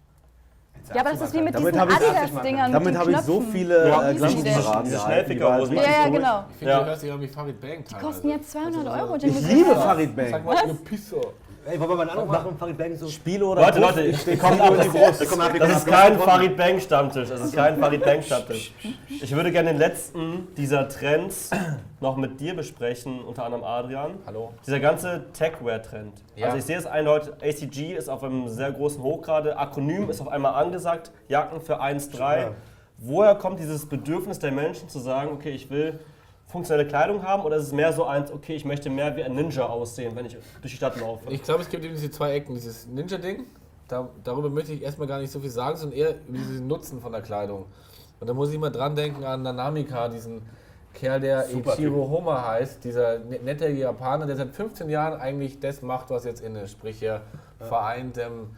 Ja, 0.94 1.02
aber 1.02 1.12
das 1.12 1.22
ist 1.22 1.34
wie 1.36 1.42
mit 1.42 1.54
Damit 1.54 1.68
diesen 1.76 1.82
habe 1.82 1.92
ich- 1.92 1.98
Adidas-Dingern. 2.10 2.72
Damit 2.72 2.98
habe 2.98 3.12
ich 3.12 3.18
so 3.20 3.42
viele 3.42 3.90
Ja, 3.90 4.10
äh, 4.10 4.14
diese 4.16 5.00
Schnellfickerhosen. 5.00 5.78
richtig 5.78 5.94
Ja, 5.96 6.10
genau. 6.10 6.44
Ich 6.50 6.58
finde, 6.58 6.72
Ja. 6.74 6.80
du 6.80 6.86
hörst 6.86 7.02
dich 7.04 7.10
irgendwie 7.10 7.28
Farid 7.28 7.62
Bang 7.62 7.84
Die 7.88 7.94
kosten 7.96 8.30
jetzt 8.30 8.52
200 8.52 8.88
Euro. 9.02 9.16
Ich 9.18 9.24
liebe? 9.24 9.76
Farid 9.76 10.16
Bang. 10.16 10.30
Sag 10.32 10.46
mal, 10.46 10.58
eine 10.58 10.74
Pisse. 10.74 11.22
Ey, 11.70 11.80
wollen 11.80 11.90
wir 11.92 11.96
mal 11.98 12.10
einen 12.10 12.20
Anruf 12.20 12.30
machen? 12.30 12.58
Farid 12.58 12.78
Bang 12.78 12.96
so. 12.96 13.08
Spiele 13.08 13.46
oder 13.46 13.62
Leute? 13.62 13.80
Leute, 13.80 14.02
Ich 14.02 14.40
komme 14.40 14.56
Spiele 14.56 14.66
ab. 14.66 15.54
Das 15.60 15.70
hab 15.70 15.78
ist 15.78 15.86
kein. 15.88 16.18
Farid 16.20 16.58
Bang 16.58 16.80
Stammtisch. 16.80 17.30
Das 17.30 17.42
ist 17.42 17.54
kein 17.56 17.78
Farid 17.80 18.04
Bang 18.04 18.22
Stammtisch. 18.24 18.74
Ich 19.22 19.36
würde 19.36 19.52
gerne 19.52 19.72
den 19.72 19.78
letzten 19.78 20.48
dieser 20.56 20.88
Trends 20.88 21.52
noch 22.00 22.16
mit 22.16 22.40
dir 22.40 22.56
besprechen, 22.56 23.22
unter 23.22 23.44
anderem 23.44 23.64
Adrian. 23.64 24.12
Hallo. 24.26 24.54
Dieser 24.66 24.80
ganze 24.80 25.26
Techwear-Trend. 25.34 26.14
Ja. 26.36 26.48
Also 26.48 26.58
ich 26.58 26.64
sehe 26.64 26.78
es 26.78 26.86
eindeutig, 26.86 27.34
ACG 27.44 27.96
ist 27.96 28.10
auf 28.10 28.24
einem 28.24 28.48
sehr 28.48 28.72
großen 28.72 29.04
Hochgrade, 29.04 29.58
Akronym 29.58 30.10
ist 30.10 30.22
auf 30.22 30.30
einmal 30.30 30.54
angesagt, 30.54 31.12
Jacken 31.28 31.60
für 31.60 31.82
1,3. 31.82 32.18
Ja. 32.40 32.52
Woher 32.98 33.36
kommt 33.36 33.60
dieses 33.60 33.88
Bedürfnis 33.88 34.40
der 34.40 34.52
Menschen 34.52 34.88
zu 34.90 35.00
sagen, 35.00 35.32
okay, 35.34 35.52
ich 35.52 35.70
will 35.70 36.00
funktionelle 36.50 36.88
Kleidung 36.88 37.24
haben 37.24 37.44
oder 37.44 37.58
ist 37.58 37.68
es 37.68 37.72
mehr 37.72 37.94
so 37.94 38.06
eins, 38.06 38.32
okay, 38.32 38.56
ich 38.56 38.66
möchte 38.66 38.90
mehr 38.90 39.16
wie 39.16 39.24
ein 39.24 39.36
Ninja 39.36 39.66
aussehen, 39.66 40.16
wenn 40.16 40.26
ich 40.26 40.34
durch 40.34 40.72
die 40.72 40.78
Stadt 40.78 41.00
laufe? 41.00 41.32
Ich 41.32 41.44
glaube, 41.44 41.62
es 41.62 41.70
gibt 41.70 41.86
eben 41.86 41.94
diese 41.94 42.10
zwei 42.10 42.34
Ecken. 42.34 42.56
Dieses 42.56 42.88
Ninja-Ding, 42.88 43.46
da, 43.88 44.10
darüber 44.24 44.50
möchte 44.50 44.74
ich 44.74 44.82
erstmal 44.82 45.08
gar 45.08 45.20
nicht 45.20 45.32
so 45.32 45.40
viel 45.40 45.52
sagen, 45.52 45.78
sondern 45.78 45.98
eher 45.98 46.16
über 46.28 46.38
diesen 46.38 46.68
Nutzen 46.68 47.02
von 47.02 47.12
der 47.12 47.22
Kleidung. 47.22 47.66
Und 48.20 48.28
da 48.28 48.34
muss 48.34 48.52
ich 48.52 48.58
mal 48.58 48.72
dran 48.72 48.96
denken 48.96 49.24
an 49.24 49.44
Nanamika, 49.44 50.10
diesen 50.10 50.42
Kerl, 50.94 51.20
der 51.20 51.48
Super 51.48 51.74
Ichiro 51.74 52.10
Homa 52.10 52.46
heißt, 52.48 52.84
dieser 52.84 53.20
ne- 53.20 53.40
nette 53.44 53.70
Japaner, 53.70 54.26
der 54.26 54.36
seit 54.36 54.50
15 54.50 54.90
Jahren 54.90 55.20
eigentlich 55.20 55.60
das 55.60 55.84
macht, 55.84 56.10
was 56.10 56.26
jetzt 56.26 56.42
in 56.42 56.56
ist. 56.56 56.72
Sprich, 56.72 57.02
er 57.04 57.22
vereint 57.60 58.18
ähm, 58.18 58.50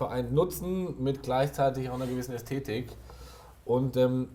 vereint 0.00 0.32
Nutzen 0.32 1.02
mit 1.02 1.22
gleichzeitig 1.22 1.90
auch 1.90 1.94
einer 1.94 2.06
gewissen 2.06 2.34
Ästhetik. 2.34 2.90
Und 3.64 3.96
ähm, 3.96 4.28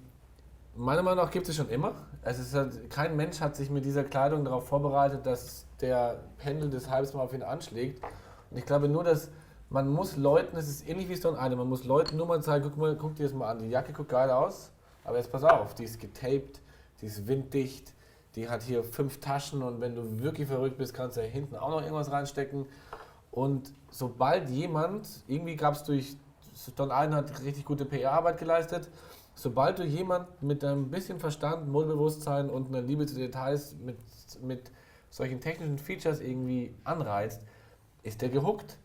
meiner 0.76 1.01
Meinung 1.01 1.24
nach 1.24 1.32
gibt 1.32 1.47
es 1.49 1.56
schon 1.56 1.70
immer. 1.70 1.93
Ist 2.26 2.55
halt, 2.55 2.89
kein 2.89 3.15
Mensch 3.15 3.39
hat 3.39 3.55
sich 3.55 3.69
mit 3.69 3.86
dieser 3.86 4.03
Kleidung 4.03 4.45
darauf 4.45 4.67
vorbereitet, 4.67 5.26
dass 5.26 5.65
der 5.80 6.23
Pendel 6.38 6.69
des 6.69 6.88
mal 6.88 7.21
auf 7.21 7.34
ihn 7.34 7.43
anschlägt. 7.43 8.03
Und 8.49 8.57
ich 8.57 8.65
glaube 8.65 8.89
nur, 8.89 9.03
dass 9.03 9.30
man 9.69 9.88
muss 9.89 10.15
Leuten, 10.15 10.57
es 10.57 10.67
ist 10.67 10.88
ähnlich 10.88 11.09
wie 11.09 11.15
Stone 11.15 11.38
Island, 11.38 11.57
man 11.57 11.69
muss 11.69 11.84
Leuten 11.84 12.17
nur 12.17 12.26
mal 12.28 12.41
zeigen, 12.41 12.65
guck, 12.65 12.78
mal, 12.78 12.95
guck 12.95 13.15
dir 13.15 13.23
das 13.23 13.34
mal 13.34 13.49
an, 13.49 13.59
die 13.59 13.69
Jacke 13.69 13.93
guckt 13.93 14.09
geil 14.09 14.30
aus, 14.30 14.71
aber 15.03 15.17
jetzt 15.17 15.32
pass 15.32 15.43
auf, 15.43 15.76
die 15.76 15.84
ist 15.84 15.99
getaped, 15.99 16.61
die 17.01 17.07
ist 17.07 17.28
winddicht, 17.28 17.93
die 18.36 18.49
hat 18.49 18.63
hier 18.63 18.84
fünf 18.84 19.19
Taschen 19.19 19.63
und 19.63 19.82
wenn 19.82 19.95
du 19.95 20.21
wirklich 20.21 20.47
verrückt 20.47 20.78
bist, 20.78 20.93
kannst 20.93 21.17
du 21.17 21.21
da 21.21 21.28
hinten 21.28 21.55
auch 21.55 21.69
noch 21.69 21.82
irgendwas 21.82 22.11
reinstecken. 22.11 22.65
Und 23.32 23.73
sobald 23.91 24.49
jemand, 24.49 25.07
irgendwie 25.28 25.55
gab 25.55 25.73
es 25.76 25.84
durch, 25.84 26.15
Stone 26.55 26.93
Island 26.93 27.30
hat 27.30 27.43
richtig 27.43 27.65
gute 27.65 27.86
PR-Arbeit 27.86 28.38
geleistet, 28.38 28.89
sobald 29.36 29.80
du 29.80 29.84
jemand 29.84 30.42
mit 30.42 30.64
ein 30.64 30.90
bisschen 30.90 31.20
Verstand, 31.20 31.68
Modebewusstsein 31.68 32.50
und 32.50 32.70
einer 32.70 32.82
Liebe 32.82 33.06
zu 33.06 33.16
Details 33.16 33.76
mit, 33.76 33.98
mit 34.42 34.72
solchen 35.10 35.40
technischen 35.40 35.78
Features 35.78 36.20
irgendwie 36.20 36.74
anreizt, 36.84 37.42
ist 38.04 38.22
der 38.22 38.30
gehuckt. 38.30 38.78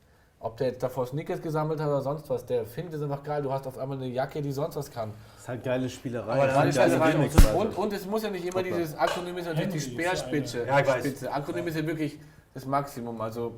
Ob 0.42 0.56
der 0.56 0.68
jetzt 0.68 0.82
davor 0.82 1.06
Sneakers 1.06 1.42
gesammelt 1.42 1.80
hat 1.80 1.88
oder 1.88 2.00
sonst 2.00 2.30
was, 2.30 2.46
der 2.46 2.64
findet 2.64 2.94
es 2.94 3.02
einfach 3.02 3.22
geil. 3.22 3.42
Du 3.42 3.52
hast 3.52 3.66
auf 3.66 3.76
einmal 3.76 3.98
eine 3.98 4.06
Jacke, 4.06 4.40
die 4.40 4.52
sonst 4.52 4.74
was 4.74 4.90
kann. 4.90 5.12
Das 5.34 5.42
ist 5.42 5.48
halt 5.48 5.62
geile 5.62 5.88
Spielerei. 5.90 6.32
Aber 6.32 6.46
das 6.46 6.66
ist 6.68 6.76
geile 6.76 6.92
alles 6.94 7.00
rein 7.00 7.12
Gimmicks, 7.12 7.54
und-. 7.54 7.76
Und, 7.76 7.92
es 7.92 8.06
muss 8.06 8.22
ja 8.22 8.30
nicht 8.30 8.46
immer 8.46 8.62
dieses 8.62 8.96
Akronym 8.96 9.36
ist 9.36 9.46
natürlich 9.46 9.70
die 9.70 9.80
Speerspitze. 9.80 10.66
Ja, 10.66 10.80
ich 10.80 10.86
weiß. 10.86 11.04
Spitze. 11.04 11.30
Akronym 11.30 11.66
ist 11.66 11.76
ja 11.76 11.86
wirklich 11.86 12.18
das 12.54 12.64
Maximum. 12.64 13.20
Also 13.20 13.52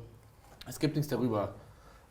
es 0.67 0.77
gibt 0.77 0.97
nichts 0.97 1.09
darüber. 1.09 1.55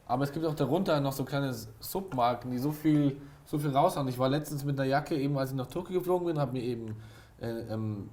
Aber 0.06 0.24
es 0.24 0.32
gibt 0.32 0.46
auch 0.46 0.54
darunter 0.54 0.98
noch 1.00 1.12
so 1.12 1.24
kleine 1.24 1.54
Submarken, 1.80 2.50
die 2.50 2.58
so 2.58 2.72
viel, 2.72 3.20
so 3.44 3.58
viel 3.58 3.70
raushauen. 3.70 4.08
Ich 4.08 4.18
war 4.18 4.28
letztens 4.28 4.64
mit 4.64 4.78
einer 4.78 4.88
Jacke, 4.88 5.16
eben 5.16 5.36
als 5.38 5.50
ich 5.50 5.56
nach 5.56 5.66
Tokio 5.66 5.98
geflogen 5.98 6.26
bin, 6.26 6.38
habe 6.38 6.52
mir 6.52 6.62
eben 6.62 6.96
äh, 7.40 7.72
ähm, 7.72 8.08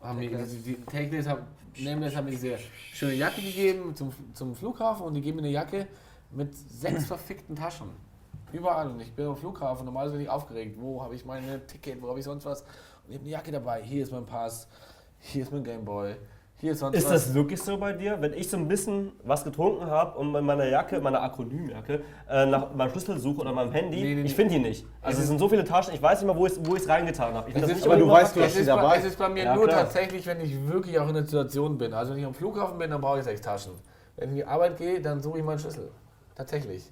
haben 0.00 0.18
mir 0.18 0.44
die, 0.44 0.56
die 0.56 0.74
Technics, 0.84 1.26
haben, 1.28 1.42
Nameless 1.78 2.16
haben 2.16 2.24
mir 2.24 2.32
diese 2.32 2.58
schöne 2.92 3.14
Jacke 3.14 3.40
gegeben 3.40 3.94
zum, 3.94 4.12
zum 4.34 4.54
Flughafen 4.54 5.06
und 5.06 5.14
die 5.14 5.20
geben 5.20 5.36
mir 5.36 5.44
eine 5.44 5.52
Jacke 5.52 5.86
mit 6.30 6.54
sechs 6.54 7.06
verfickten 7.06 7.56
Taschen. 7.56 7.88
Überall. 8.52 8.90
Und 8.90 9.00
ich 9.00 9.12
bin 9.12 9.26
am 9.26 9.36
Flughafen, 9.36 9.86
normalerweise 9.86 10.16
bin 10.16 10.26
ich 10.26 10.30
aufgeregt. 10.30 10.76
Wo 10.78 11.02
habe 11.02 11.14
ich 11.14 11.24
meine 11.24 11.66
Ticket, 11.66 12.02
wo 12.02 12.08
habe 12.08 12.18
ich 12.18 12.24
sonst 12.24 12.44
was? 12.44 12.62
Und 12.62 13.10
ich 13.10 13.14
habe 13.14 13.24
eine 13.24 13.30
Jacke 13.30 13.52
dabei. 13.52 13.82
Hier 13.82 14.02
ist 14.02 14.12
mein 14.12 14.26
Pass, 14.26 14.68
hier 15.20 15.42
ist 15.42 15.52
mein 15.52 15.64
Gameboy, 15.64 16.16
hier 16.62 16.70
ist 16.70 17.10
das 17.10 17.34
wirklich 17.34 17.60
so 17.60 17.76
bei 17.76 17.92
dir? 17.92 18.18
Wenn 18.20 18.34
ich 18.34 18.48
so 18.48 18.56
ein 18.56 18.68
bisschen 18.68 19.10
was 19.24 19.42
getrunken 19.42 19.86
habe 19.86 20.16
und 20.16 20.32
in 20.32 20.44
meiner 20.44 20.64
Jacke, 20.68 21.00
meiner 21.00 21.20
Akronymjacke, 21.20 22.02
äh, 22.30 22.46
nach 22.46 22.72
meinem 22.72 22.90
Schlüssel 22.90 23.18
suche 23.18 23.40
oder 23.40 23.52
meinem 23.52 23.72
Handy, 23.72 23.96
Nee, 23.96 24.14
nee, 24.14 24.14
nee. 24.22 24.26
ich 24.28 24.34
finde 24.36 24.54
die 24.54 24.60
nicht. 24.60 24.86
Also 25.02 25.20
es 25.22 25.26
sind 25.26 25.40
so 25.40 25.48
viele 25.48 25.64
Taschen, 25.64 25.92
ich 25.92 26.00
weiß 26.00 26.20
nicht 26.20 26.28
mal, 26.28 26.36
wo 26.36 26.46
ich 26.46 26.52
es 26.52 26.60
wo 26.64 26.76
ich's 26.76 26.88
reingetan 26.88 27.34
habe. 27.34 27.50
Ist, 27.50 27.66
nicht 27.66 27.84
aber 27.84 27.96
du 27.96 28.08
weißt, 28.08 28.36
du 28.36 28.42
hast 28.42 28.50
es, 28.52 28.58
sie 28.58 28.64
dabei. 28.64 28.96
es 28.98 29.06
ist 29.06 29.18
bei 29.18 29.28
mir 29.28 29.42
Ja, 29.42 29.56
nur 29.56 29.66
klar. 29.66 29.80
tatsächlich, 29.80 30.24
wenn 30.24 30.40
ich 30.40 30.68
wirklich 30.68 30.96
auch 31.00 31.08
in 31.08 31.14
der 31.14 31.24
Situation 31.24 31.76
bin. 31.78 31.92
Also 31.92 32.12
wenn 32.12 32.20
ich 32.20 32.26
am 32.26 32.34
Flughafen 32.34 32.78
bin, 32.78 32.92
dann 32.92 33.00
brauche 33.00 33.18
ich 33.18 33.24
sechs 33.24 33.40
Taschen. 33.40 33.72
Wenn 34.14 34.28
ich 34.28 34.30
in 34.30 34.36
die 34.36 34.44
Arbeit 34.44 34.76
gehe, 34.76 35.00
dann 35.00 35.20
suche 35.20 35.38
ich 35.38 35.44
meinen 35.44 35.58
Schlüssel. 35.58 35.90
Tatsächlich. 36.36 36.88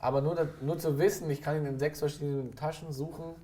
Aber 0.00 0.20
nur, 0.20 0.34
nur 0.62 0.78
zu 0.78 0.98
wissen, 0.98 1.30
ich 1.30 1.40
kann 1.40 1.58
ihn 1.58 1.66
in 1.66 1.78
sechs 1.78 2.00
verschiedenen 2.00 2.56
Taschen 2.56 2.92
suchen, 2.92 3.36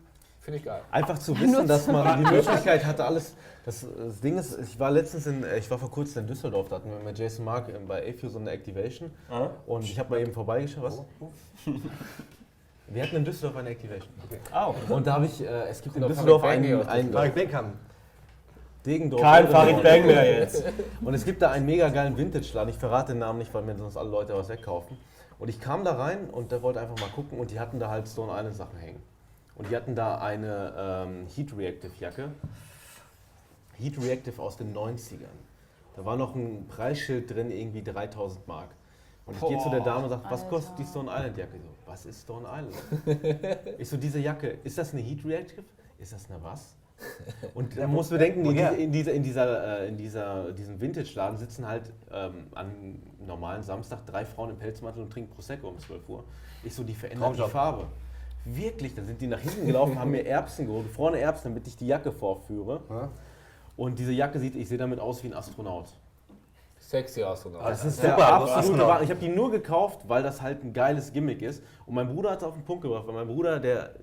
finde 0.48 0.58
ich 0.58 0.64
geil. 0.64 0.80
Einfach 0.90 1.18
zu 1.18 1.38
wissen, 1.38 1.66
dass 1.66 1.86
man 1.88 2.24
die 2.24 2.30
Möglichkeit 2.30 2.84
hatte, 2.86 3.04
alles. 3.04 3.34
Das, 3.66 3.84
das 3.98 4.20
Ding 4.20 4.38
ist, 4.38 4.58
ich 4.58 4.80
war 4.80 4.90
letztens 4.90 5.26
in, 5.26 5.44
ich 5.58 5.70
war 5.70 5.78
vor 5.78 5.90
kurzem 5.90 6.22
in 6.22 6.28
Düsseldorf, 6.28 6.70
da 6.70 6.76
hatten 6.76 6.90
wir 6.90 6.98
mit 7.00 7.18
Jason 7.18 7.44
Mark 7.44 7.68
ähm, 7.68 7.86
bei 7.86 8.02
AFU 8.08 8.28
so 8.28 8.38
eine 8.38 8.50
Activation. 8.50 9.10
Ah. 9.28 9.48
Und 9.66 9.84
ich 9.84 9.98
habe 9.98 10.08
mal 10.08 10.20
eben 10.20 10.32
vorbeigeschaut. 10.32 10.84
Was? 10.84 11.02
Wir 12.90 13.02
hatten 13.02 13.16
in 13.16 13.24
Düsseldorf 13.26 13.56
eine 13.56 13.68
Activation. 13.68 14.10
Okay. 14.24 14.94
Und 14.94 15.06
da 15.06 15.12
habe 15.12 15.26
ich, 15.26 15.42
äh, 15.42 15.68
es 15.68 15.82
gibt 15.82 15.96
in 15.96 16.08
Düsseldorf 16.08 16.42
einen, 16.42 16.88
einen 16.88 17.12
Farid 17.12 17.34
Beckham. 17.34 17.74
Degendorf. 18.86 19.20
Kein 19.20 19.46
Farid 19.48 19.82
Bang 19.82 20.06
mehr 20.06 20.40
jetzt. 20.40 20.64
Und 21.02 21.12
es 21.12 21.26
gibt 21.26 21.42
da 21.42 21.50
einen 21.50 21.66
mega 21.66 21.90
geilen 21.90 22.16
Vintage-Laden. 22.16 22.70
Ich 22.70 22.78
verrate 22.78 23.12
den 23.12 23.18
Namen 23.18 23.40
nicht, 23.40 23.52
weil 23.52 23.60
mir 23.60 23.76
sonst 23.76 23.98
alle 23.98 24.08
Leute 24.08 24.32
was 24.34 24.48
wegkaufen. 24.48 24.96
Und 25.38 25.48
ich 25.48 25.60
kam 25.60 25.84
da 25.84 25.96
rein 25.96 26.30
und 26.30 26.50
der 26.50 26.62
wollte 26.62 26.80
einfach 26.80 26.98
mal 26.98 27.10
gucken 27.10 27.38
und 27.38 27.50
die 27.50 27.60
hatten 27.60 27.78
da 27.78 27.90
halt 27.90 28.08
Stone 28.08 28.32
Island 28.32 28.56
Sachen 28.56 28.78
hängen. 28.78 29.02
Und 29.58 29.70
die 29.70 29.76
hatten 29.76 29.94
da 29.94 30.18
eine 30.18 30.72
ähm, 30.78 31.26
Heat 31.26 31.56
Reactive 31.56 31.92
Jacke. 31.98 32.30
Heat 33.76 34.00
Reactive 34.00 34.40
aus 34.40 34.56
den 34.56 34.74
90ern. 34.74 35.26
Da 35.96 36.04
war 36.04 36.16
noch 36.16 36.34
ein 36.34 36.66
Preisschild 36.68 37.28
drin, 37.32 37.50
irgendwie 37.50 37.82
3000 37.82 38.46
Mark. 38.46 38.68
Und 39.26 39.34
ich 39.34 39.46
gehe 39.46 39.58
zu 39.58 39.68
der 39.68 39.80
Dame 39.80 40.04
und 40.04 40.10
sage, 40.10 40.22
was 40.24 40.42
Alter. 40.42 40.48
kostet 40.48 40.78
die 40.78 40.84
Stone 40.84 41.10
Island 41.10 41.36
Jacke? 41.36 41.58
So, 41.58 41.68
was 41.84 42.06
ist 42.06 42.22
Stone 42.22 42.46
Island? 42.46 43.68
ich 43.78 43.88
so, 43.88 43.96
diese 43.96 44.20
Jacke, 44.20 44.58
ist 44.64 44.78
das 44.78 44.92
eine 44.92 45.02
Heat 45.02 45.24
Reactive? 45.24 45.64
Ist 45.98 46.12
das 46.12 46.30
eine 46.30 46.42
was? 46.42 46.76
Und 47.54 47.76
man 47.76 47.92
muss 47.92 48.08
bedenken, 48.08 48.46
in, 48.46 48.54
diese, 48.54 48.74
in, 48.74 48.92
dieser, 48.92 49.12
in, 49.12 49.22
dieser, 49.22 49.80
äh, 49.80 49.88
in 49.88 49.96
dieser, 49.96 50.52
diesem 50.52 50.80
Vintage-Laden 50.80 51.36
sitzen 51.36 51.66
halt 51.66 51.92
ähm, 52.10 52.46
an 52.54 53.02
normalen 53.26 53.62
Samstag 53.62 54.06
drei 54.06 54.24
Frauen 54.24 54.50
im 54.50 54.58
Pelzmantel 54.58 55.02
und 55.02 55.12
trinken 55.12 55.34
Prosecco 55.34 55.68
um 55.68 55.78
12 55.78 56.08
Uhr. 56.08 56.24
Ich 56.64 56.74
so, 56.74 56.84
die 56.84 56.94
verändert 56.94 57.36
die. 57.36 57.42
Farbe. 57.42 57.88
Wirklich, 58.54 58.94
dann 58.94 59.06
sind 59.06 59.20
die 59.20 59.26
nach 59.26 59.40
hinten 59.40 59.66
gelaufen, 59.66 59.98
haben 59.98 60.10
mir 60.10 60.24
Erbsen 60.24 60.66
geholt, 60.66 60.86
vorne 60.88 61.18
Erbsen, 61.18 61.52
damit 61.52 61.66
ich 61.66 61.76
die 61.76 61.86
Jacke 61.86 62.12
vorführe. 62.12 62.80
Ja. 62.88 63.10
Und 63.76 63.98
diese 63.98 64.12
Jacke 64.12 64.38
sieht, 64.38 64.56
ich 64.56 64.68
sehe 64.68 64.78
damit 64.78 65.00
aus 65.00 65.22
wie 65.22 65.28
ein 65.28 65.34
Astronaut. 65.34 65.86
Sexy 66.78 67.22
Astronaut. 67.22 67.62
Das 67.62 67.84
ist 67.84 68.00
Super, 68.00 68.42
Astronaut. 68.56 68.88
Wahnsinn. 68.88 69.04
Ich 69.04 69.10
habe 69.10 69.20
die 69.20 69.28
nur 69.28 69.50
gekauft, 69.50 70.00
weil 70.08 70.22
das 70.22 70.40
halt 70.40 70.64
ein 70.64 70.72
geiles 70.72 71.12
Gimmick 71.12 71.42
ist. 71.42 71.62
Und 71.86 71.94
mein 71.94 72.08
Bruder 72.08 72.30
hat 72.30 72.38
es 72.38 72.44
auf 72.44 72.54
den 72.54 72.64
Punkt 72.64 72.82
gebracht, 72.82 73.06
weil 73.06 73.14
mein 73.14 73.26
Bruder, 73.26 73.60
der 73.60 73.94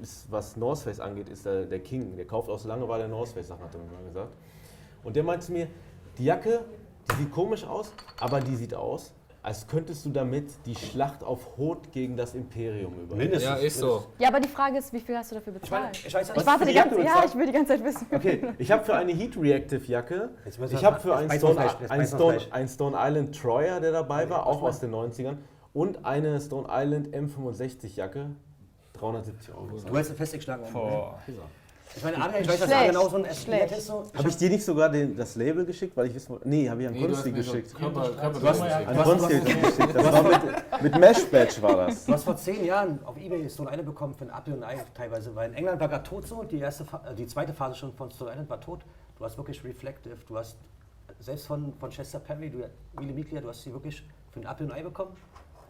ist, 0.00 0.30
was 0.30 0.56
North 0.56 0.78
Face 0.80 1.00
angeht, 1.00 1.28
ist 1.28 1.44
der, 1.44 1.66
der 1.66 1.80
King. 1.80 2.16
Der 2.16 2.26
kauft 2.26 2.48
aus 2.48 2.64
Langeweile 2.64 3.08
North 3.08 3.28
Face 3.30 3.48
Sachen, 3.48 3.64
hat 3.64 3.74
er 3.74 3.80
mir 3.80 3.92
mal 3.92 4.04
gesagt. 4.04 4.32
Und 5.04 5.14
der 5.16 5.22
meinte 5.22 5.46
zu 5.46 5.52
mir, 5.52 5.68
die 6.18 6.24
Jacke, 6.24 6.60
die 7.10 7.22
sieht 7.22 7.32
komisch 7.32 7.64
aus, 7.64 7.92
aber 8.18 8.40
die 8.40 8.56
sieht 8.56 8.74
aus, 8.74 9.12
als 9.46 9.64
könntest 9.68 10.04
du 10.04 10.10
damit 10.10 10.50
die 10.66 10.74
Schlacht 10.74 11.22
auf 11.22 11.56
Hoth 11.56 11.92
gegen 11.92 12.16
das 12.16 12.34
Imperium 12.34 12.94
übernehmen. 12.94 13.18
Mindestens. 13.30 13.48
ja, 13.48 13.54
ist 13.54 13.78
so. 13.78 14.04
Ja, 14.18 14.28
aber 14.28 14.40
die 14.40 14.48
Frage 14.48 14.76
ist, 14.78 14.92
wie 14.92 14.98
viel 14.98 15.16
hast 15.16 15.30
du 15.30 15.36
dafür 15.36 15.54
Ich 15.62 15.70
meine, 15.70 15.86
bezahlt? 15.86 16.06
ich 16.08 16.14
weiß 16.14 16.30
Ich 16.30 16.36
Was 16.36 16.46
warte 16.46 16.66
die 16.66 16.74
ganze 16.74 16.96
Jacke 16.96 17.06
Ja, 17.06 17.24
ich 17.24 17.34
will 17.36 17.46
die 17.46 17.52
ganze 17.52 17.76
Zeit 17.76 17.84
wissen. 17.84 18.06
Okay, 18.10 18.42
ich 18.58 18.72
habe 18.72 18.84
für 18.84 18.94
eine 18.94 19.12
Heat 19.12 19.36
Reactive 19.36 19.84
Jacke, 19.86 20.30
ich 20.44 20.84
habe 20.84 20.98
für 20.98 21.14
einen 21.14 21.30
Stone, 21.30 21.54
man 21.54 22.06
Stone, 22.08 22.40
einen 22.50 22.68
Stone 22.68 22.96
Island 22.98 23.40
Troyer, 23.40 23.78
der 23.78 23.92
dabei 23.92 24.28
war, 24.28 24.48
auch 24.48 24.62
aus 24.62 24.80
den 24.80 24.92
90ern, 24.92 25.36
und 25.72 26.04
eine 26.04 26.40
Stone 26.40 26.66
Island 26.68 27.14
M65 27.14 27.94
Jacke, 27.94 28.30
370 28.94 29.54
Euro. 29.54 29.68
Du 29.86 29.96
hast 29.96 30.10
festgeschlagen. 30.10 30.64
Boah. 30.72 31.20
Ich 31.94 32.02
meine, 32.02 32.16
Adrian, 32.22 32.42
ich 32.42 32.48
weiß, 32.48 32.60
dass 32.60 32.70
er 32.70 32.86
genau 32.88 33.08
so 33.08 33.16
ein 33.16 33.34
Schlecht. 33.34 33.72
ist. 33.72 33.86
So. 33.86 34.04
Habe 34.16 34.28
ich 34.28 34.36
dir 34.36 34.50
nicht 34.50 34.64
sogar 34.64 34.88
den, 34.90 35.16
das 35.16 35.34
Label 35.36 35.64
geschickt, 35.64 35.96
weil 35.96 36.06
ich 36.08 36.14
wissen 36.14 36.30
wollte? 36.30 36.48
Nee, 36.48 36.68
habe 36.68 36.82
ich 36.82 36.88
an 36.88 36.94
Nee, 36.94 37.06
Konsti 37.06 37.30
so 37.30 37.34
geschickt. 37.36 37.74
Körper, 37.74 38.10
Körper 38.10 38.40
Du 38.40 38.48
hast-. 38.48 38.60
An 38.60 38.96
Konsti 39.02 39.40
geschickt. 39.40 39.94
Das 39.94 40.12
war 40.12 40.22
mit, 40.22 40.82
mit 40.82 40.98
Mesh 40.98 41.24
Badge 41.30 41.62
war 41.62 41.76
das. 41.86 42.04
Du 42.06 42.12
hast 42.12 42.24
vor 42.24 42.36
zehn 42.36 42.64
Jahren 42.64 42.98
auf 43.04 43.16
Ebay 43.16 43.48
Stone 43.48 43.70
Island 43.70 43.86
bekommen 43.86 44.14
für 44.14 44.24
ein 44.24 44.30
Apfel 44.30 44.54
und 44.54 44.62
ein 44.64 44.78
Ei 44.78 44.84
teilweise, 44.94 45.34
weil 45.34 45.50
in 45.50 45.56
England 45.56 45.80
war 45.80 45.88
gerade 45.88 46.02
tot 46.04 46.26
so 46.26 46.36
und 46.36 46.50
die, 46.50 46.58
erste, 46.58 46.84
äh, 46.84 47.14
die 47.14 47.26
zweite 47.26 47.54
Phase 47.54 47.76
schon 47.76 47.92
von 47.94 48.10
Stone 48.10 48.30
Island 48.32 48.50
war 48.50 48.60
tot. 48.60 48.80
Du 49.18 49.24
hast 49.24 49.36
wirklich 49.38 49.62
Reflective, 49.64 50.16
du 50.28 50.36
hast 50.36 50.56
selbst 51.20 51.46
von, 51.46 51.72
von 51.78 51.90
Chester 51.90 52.18
Perry, 52.18 52.50
du, 52.50 52.58
Willy 52.94 53.12
Miklia, 53.12 53.40
du 53.40 53.48
hast 53.48 53.62
sie 53.62 53.72
wirklich 53.72 54.02
für 54.32 54.40
ein 54.40 54.46
Apfel 54.46 54.66
und 54.66 54.72
ein 54.72 54.78
Ei 54.80 54.82
bekommen 54.82 55.12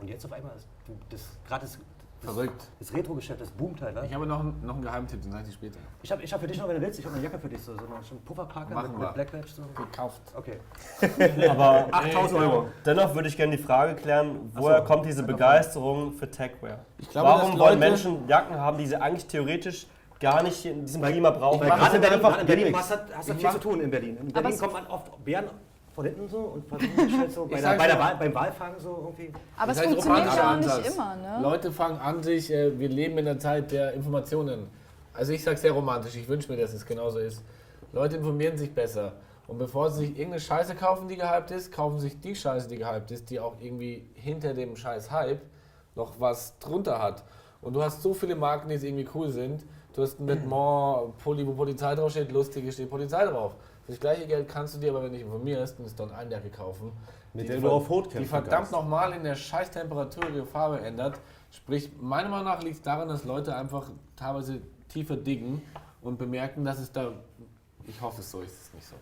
und 0.01 0.09
jetzt 0.09 0.25
auf 0.25 0.33
einmal, 0.33 0.53
ist, 0.57 0.67
das 1.11 1.23
gerade 1.47 1.65
das, 1.67 1.79
Verrückt. 2.27 2.65
das 2.79 2.93
Retro-Geschäft, 2.95 3.41
das 3.41 3.51
boomt 3.51 3.81
halt. 3.83 3.95
Ne? 3.95 4.03
Ich 4.07 4.15
habe 4.15 4.27
noch, 4.27 4.41
einen- 4.41 4.61
noch 4.65 4.75
einen 4.75 4.83
Geheimtipp, 4.83 5.23
den 5.23 5.31
sage 5.33 5.45
ich 5.45 5.49
dir 5.51 5.55
später. 5.55 5.79
Ich 6.03 6.13
habe 6.13 6.23
ich 6.23 6.33
hab 6.33 6.41
für 6.41 6.47
dich 6.47 6.59
noch, 6.59 6.69
wenn 6.69 6.77
du 6.77 6.83
willst, 6.83 6.99
ich 6.99 7.05
habe 7.05 7.15
eine 7.17 7.25
Jacke 7.25 7.39
für 7.39 7.49
dich, 7.49 7.61
so, 7.63 7.73
so 7.73 7.79
eine, 7.79 8.03
so 8.03 8.15
einen 8.15 8.25
Pufferparker 8.25 8.75
mit, 8.83 8.99
mit 8.99 9.15
Black 9.15 9.33
Badge. 9.33 9.49
So. 9.49 9.63
Gekauft. 9.75 10.21
Okay. 10.37 10.59
Aber 11.49 11.89
8000 11.93 12.41
Euro. 12.41 12.67
dennoch 12.85 13.15
würde 13.15 13.29
ich 13.29 13.37
gerne 13.37 13.57
die 13.57 13.63
Frage 13.63 13.95
klären, 13.95 14.51
woher 14.55 14.83
kommt 14.83 15.07
diese 15.07 15.23
Begeisterung 15.23 16.13
für 16.13 16.31
Techwear? 16.31 16.79
Ich 16.99 17.09
glaube, 17.11 17.29
Warum 17.29 17.59
wollen 17.59 17.79
Menschen 17.79 18.27
Jacken 18.29 18.57
haben, 18.59 18.79
die 18.79 18.87
sie 18.87 18.97
eigentlich 18.97 19.27
theoretisch 19.27 19.87
gar 20.21 20.43
nicht 20.43 20.65
in 20.65 20.81
diesem 20.87 21.03
Klima 21.03 21.31
brauchen? 21.31 21.61
Gerade 21.61 21.97
in 21.97 22.47
Berlin, 22.47 22.67
in 22.69 22.77
hast, 22.77 22.91
du- 22.91 22.97
hast 23.17 23.29
du 23.29 23.35
viel 23.35 23.51
zu 23.51 23.59
tun 23.59 23.81
in 23.81 23.91
Berlin. 23.91 24.17
In 24.19 24.33
Berlin 24.33 24.59
kommt 24.59 24.73
man 24.73 24.87
oft 24.87 25.25
Bären 25.25 25.47
von 25.97 26.05
hinten 26.05 26.29
so 26.29 26.39
und 26.39 26.69
versucht 26.69 26.95
sich 26.95 27.19
halt 27.19 27.33
so 27.33 27.47
bei, 27.47 27.61
der, 27.61 27.77
bei 27.77 27.87
der. 27.87 27.99
Wahl, 27.99 28.17
beim 28.19 28.35
Wahlfangen 28.35 28.79
so 28.79 28.99
irgendwie. 29.03 29.33
Aber 29.57 29.73
es 29.73 29.79
Das 29.79 29.87
heißt, 29.87 29.95
funktioniert 29.95 30.37
ja 30.37 30.53
auch 30.53 30.57
nicht 30.59 30.69
Ansatz. 30.69 30.95
immer, 30.95 31.17
ne? 31.17 31.39
Leute 31.43 31.73
fangen 31.73 31.99
an 31.99 32.23
sich, 32.23 32.53
äh, 32.53 32.79
wir 32.79 32.91
leben 32.91 33.17
in 33.17 33.25
der 33.25 33.39
Zeit 33.39 33.73
der 33.73 33.95
Informationen. 33.95 34.69
Also 35.15 35.33
ich 35.33 35.43
sage 35.43 35.57
sehr 35.57 35.73
romantisch, 35.73 36.15
ich 36.15 36.29
wünsche 36.29 36.53
mir, 36.53 36.59
dass 36.61 36.75
es 36.75 36.85
genauso 36.85 37.19
ist. 37.19 37.43
Leute 37.93 38.17
informieren 38.19 38.59
sich 38.59 38.73
besser. 38.75 39.15
Und 39.49 39.57
bevor 39.59 39.91
sie 39.91 40.01
sich 40.01 40.11
irgendeine 40.11 40.41
Scheiße 40.41 40.75
kaufen, 40.75 41.09
die 41.09 41.17
gehypt 41.17 41.51
ist, 41.51 41.73
kaufen 41.73 41.99
sich 41.99 42.21
die 42.21 42.35
Scheiße, 42.35 42.69
die 42.69 42.77
gehypt 42.77 43.11
ist, 43.11 43.31
die 43.31 43.41
auch 43.41 43.55
irgendwie 43.61 44.07
hinter 44.15 44.53
dem 44.53 44.77
scheiß 44.77 45.11
Hype 45.11 45.41
noch 45.95 46.21
was 46.21 46.59
drunter 46.59 47.01
hat. 47.01 47.25
Und 47.63 47.73
du 47.73 47.83
hast 47.83 48.03
so 48.03 48.13
viele 48.13 48.35
Marken, 48.37 48.69
die 48.69 48.75
jetzt 48.75 48.85
irgendwie 48.85 49.09
cool 49.15 49.31
sind. 49.31 49.65
Du 49.95 50.03
hast 50.03 50.21
ein 50.21 50.29
Vêtement, 50.29 51.13
Pulli, 51.25 51.47
wo 51.47 51.53
Polizei 51.53 51.95
draufsteht, 51.95 52.31
lustige 52.31 52.71
steht 52.71 52.91
Polizei 52.91 53.25
drauf. 53.25 53.55
Das 53.87 54.01
gleiche 54.01 54.27
Geld 54.27 54.49
kannst 54.49 54.75
du 54.75 54.79
dir 54.81 54.91
aber, 54.91 55.03
wenn 55.03 55.11
du 55.13 55.19
dich 55.19 55.25
informierst, 55.27 55.79
eine 55.79 55.89
Stone 55.89 56.13
Jacke 56.29 56.51
kaufen. 56.51 56.93
Mit 57.33 57.45
die 57.45 57.49
der 57.53 57.61
du 57.61 57.71
auf 57.71 57.89
Rot 57.89 58.07
Die 58.07 58.11
kämpfen 58.11 58.29
verdammt 58.29 58.51
kannst. 58.51 58.73
nochmal 58.73 59.13
in 59.13 59.23
der 59.23 59.37
scheiß 59.37 59.71
Temperatur 59.71 60.29
ihre 60.31 60.47
Farbe 60.47 60.81
ändert. 60.81 61.21
Sprich, 61.51 61.91
meiner 62.01 62.29
Meinung 62.29 62.47
nach 62.47 62.63
liegt 62.63 62.77
es 62.77 62.83
daran, 62.83 63.09
dass 63.09 63.25
Leute 63.25 63.55
einfach 63.55 63.91
teilweise 64.17 64.61
tiefer 64.89 65.17
diggen 65.17 65.63
und 66.03 66.19
bemerken, 66.19 66.65
dass 66.65 66.79
es 66.79 66.91
da. 66.91 67.13
Ich 67.87 68.01
hoffe, 68.01 68.23
so 68.23 68.41
ist 68.41 68.63
es 68.63 68.75
nicht 68.75 68.87
so. 68.87 68.97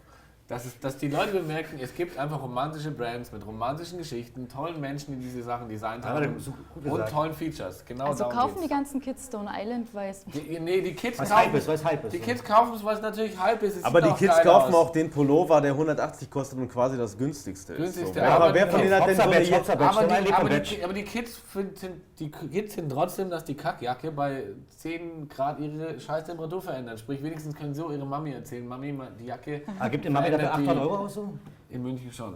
Dass, 0.46 0.66
es, 0.66 0.78
dass 0.78 0.98
die 0.98 1.08
Leute 1.08 1.32
bemerken, 1.32 1.78
es 1.80 1.94
gibt 1.94 2.18
einfach 2.18 2.42
romantische 2.42 2.90
Brands 2.90 3.32
mit 3.32 3.46
romantischen 3.46 3.96
Geschichten, 3.96 4.46
tollen 4.46 4.78
Menschen, 4.78 5.18
die 5.18 5.24
diese 5.24 5.42
Sachen 5.42 5.70
designt 5.70 6.04
Ja, 6.04 6.10
haben 6.10 6.38
so 6.38 6.50
gut 6.50 6.84
und 6.84 6.90
gesagt. 6.90 7.12
tollen 7.12 7.32
Features. 7.32 7.82
Genau 7.86 8.04
Also 8.08 8.24
kaufen 8.28 8.56
die 8.56 8.60
geht's. 8.60 8.70
ganzen 8.70 9.00
Kids 9.00 9.26
Stone 9.26 9.48
Island, 9.50 9.88
weil 9.94 10.10
es 10.10 10.22
Die, 10.26 10.60
nee, 10.60 10.82
die 10.82 10.92
Kids 10.94 11.18
Was 11.18 11.30
kaufen 11.30 11.46
Hype 11.46 11.54
ist, 11.54 11.66
was 11.68 11.82
Hype 11.82 12.04
ist. 12.04 12.12
Die 12.12 12.18
Kids 12.18 12.44
kaufen 12.44 12.74
es, 12.74 12.84
weil 12.84 12.96
es 12.96 13.00
natürlich 13.00 13.40
Hype 13.40 13.62
ist. 13.62 13.78
Es 13.78 13.84
Aber 13.84 14.02
die 14.02 14.12
Kids 14.12 14.38
kaufen 14.42 14.74
aus. 14.74 14.88
auch 14.88 14.90
den 14.92 15.08
Pullover, 15.10 15.62
der 15.62 15.70
180 15.72 16.28
kostet 16.30 16.58
und 16.58 16.68
quasi 16.68 16.98
das 16.98 17.16
günstigste 17.16 17.72
ist. 17.72 17.78
Günstigste, 17.78 18.16
wer, 18.20 18.32
aber 18.34 18.52
wer 18.52 18.66
die 18.66 18.70
von 18.70 18.80
denen 18.80 18.90
Kids- 18.90 19.00
hat 19.00 19.08
denn 19.08 19.16
so 19.16 19.22
eine 19.22 19.56
Hopsa-Badge, 19.56 19.98
Aber 19.98 20.06
die, 20.22 20.32
aber, 20.34 20.48
die, 20.60 20.84
aber 20.84 20.92
die 20.92 21.04
Kids 21.04 21.36
finden, 21.38 22.02
die 22.18 22.30
Kids 22.30 22.74
finden 22.74 22.90
trotzdem, 22.90 23.30
dass 23.30 23.44
die 23.44 23.54
Kackjacke 23.54 24.10
bei 24.12 24.42
10 24.76 25.26
Grad 25.30 25.58
ihre 25.58 25.98
Scheißtemperatur 25.98 26.60
verändert. 26.60 27.00
Sprich, 27.00 27.22
wenigstens 27.22 27.54
können 27.54 27.74
so 27.74 27.90
ihre 27.90 28.04
Mami 28.04 28.32
erzählen, 28.34 28.66
Mami, 28.68 28.94
die 29.18 29.24
Jacke 29.24 29.62
Ah, 29.78 29.88
gibt 29.88 30.04
ihr 30.04 30.10
Mami 30.10 30.34
dafür 30.39 30.65
verändert 30.65 30.69
800 30.69 30.77
die- 30.77 30.81
Euro 30.90 31.05
aus 31.05 31.15
so? 31.15 31.35
in 31.70 31.82
München 31.82 32.12
schon. 32.12 32.35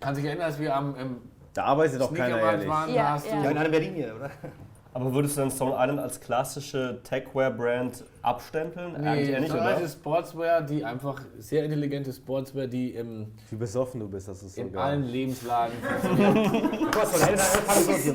Kann 0.00 0.14
sich 0.14 0.24
erinnern, 0.24 0.46
als 0.46 0.58
wir 0.58 0.74
am 0.74 0.96
im 0.96 1.16
Da 1.54 1.64
arbeitet 1.64 2.00
doch 2.00 2.12
keiner 2.14 2.38
ehrlich. 2.38 2.68
waren, 2.68 2.88
Ja, 2.94 3.02
da 3.02 3.10
hast 3.12 3.26
ja. 3.26 3.36
Ja, 3.36 3.42
du... 3.42 3.50
in 3.50 3.58
einem 3.58 3.70
Berlin 3.70 3.94
hier, 3.94 4.14
oder? 4.16 4.30
Aber 4.94 5.14
würdest 5.14 5.36
du 5.38 5.40
dann 5.40 5.50
Stone 5.50 5.74
Island 5.78 6.00
als 6.00 6.20
klassische 6.20 7.00
Techwear-Brand 7.02 8.04
abstempeln? 8.20 8.94
Eigentlich 8.96 9.26
Nee, 9.28 9.32
eher 9.32 9.40
nicht, 9.40 9.52
oder? 9.52 9.62
alte 9.62 9.88
Sportswear, 9.88 10.60
die 10.60 10.84
einfach 10.84 11.18
sehr 11.38 11.64
intelligente 11.64 12.12
Sportswear, 12.12 12.66
die 12.66 12.90
im, 12.94 13.32
Wie 13.48 13.56
besoffen 13.56 14.00
du 14.00 14.08
bist, 14.08 14.28
das 14.28 14.42
ist 14.42 14.54
so 14.54 14.60
in 14.60 14.70
geil. 14.72 14.82
allen 14.82 15.04
Lebenslagen 15.04 15.72
Du 16.02 17.00
hast 17.00 17.16
von 17.16 17.22
Helena 17.22 17.42
angefangen 17.42 17.84
so 17.86 17.92
hier. 17.92 18.12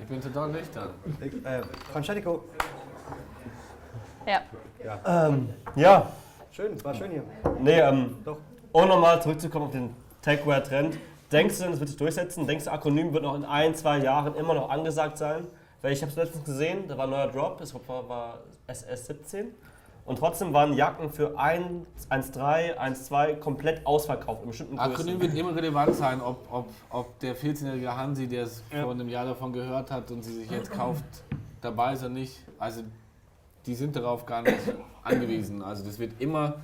Ich 0.00 0.06
bin 0.06 0.20
total 0.20 0.50
nüchtern. 0.50 0.90
Äh, 1.20 1.62
Francesco, 1.92 2.44
ja. 4.24 4.40
Ähm, 5.28 5.48
ja, 5.74 6.10
schön, 6.56 6.84
war 6.84 6.94
schön 6.94 7.10
hier. 7.10 7.22
nee, 7.60 7.78
ähm, 7.78 8.16
Doch. 8.24 8.38
um 8.72 8.88
nochmal 8.88 9.20
zurückzukommen 9.20 9.66
auf 9.66 9.72
den 9.72 9.90
Techwear-Trend. 10.22 10.98
Denkst 11.30 11.58
du 11.58 11.64
denn, 11.64 11.72
es 11.74 11.80
wird 11.80 11.90
sich 11.90 11.98
durchsetzen? 11.98 12.46
Denkst 12.46 12.64
du, 12.64 12.72
Akronym 12.72 13.12
wird 13.12 13.24
noch 13.24 13.34
in 13.34 13.44
ein, 13.44 13.74
zwei 13.74 13.98
Jahren 13.98 14.34
immer 14.36 14.54
noch 14.54 14.70
angesagt 14.70 15.18
sein? 15.18 15.46
Weil 15.82 15.92
ich 15.92 16.00
habe 16.00 16.10
es 16.10 16.16
letztens 16.16 16.44
gesehen, 16.44 16.88
da 16.88 16.96
war 16.96 17.04
ein 17.04 17.10
neuer 17.10 17.28
Drop, 17.28 17.60
es 17.60 17.74
war, 17.74 18.08
war 18.08 18.38
SS17. 18.68 19.46
Und 20.06 20.18
trotzdem 20.18 20.52
waren 20.52 20.72
Jacken 20.72 21.10
für 21.10 21.38
1, 21.38 21.84
1,3, 22.08 22.78
1,2 22.78 23.36
komplett 23.38 23.84
ausverkauft 23.84 24.42
in 24.42 24.48
bestimmten 24.48 24.78
Akronym 24.78 25.18
Größen. 25.18 25.20
wird 25.20 25.34
immer 25.34 25.56
relevant 25.56 25.94
sein, 25.96 26.20
ob, 26.20 26.46
ob, 26.50 26.68
ob 26.90 27.18
der 27.18 27.36
14-jährige 27.36 27.94
Hansi, 27.94 28.28
der 28.28 28.44
es 28.44 28.62
vor 28.70 28.92
einem 28.92 29.08
Jahr 29.08 29.26
davon 29.26 29.52
gehört 29.52 29.90
hat 29.90 30.10
und 30.12 30.22
sie 30.22 30.32
sich 30.32 30.50
jetzt 30.50 30.70
kauft, 30.70 31.04
dabei 31.60 31.94
ist 31.94 32.00
oder 32.00 32.10
nicht. 32.10 32.38
Also 32.58 32.82
die 33.66 33.74
sind 33.74 33.96
darauf 33.96 34.26
gar 34.26 34.42
nicht 34.42 34.58
angewiesen. 35.02 35.62
Also 35.62 35.84
das 35.84 35.98
wird 35.98 36.20
immer, 36.20 36.54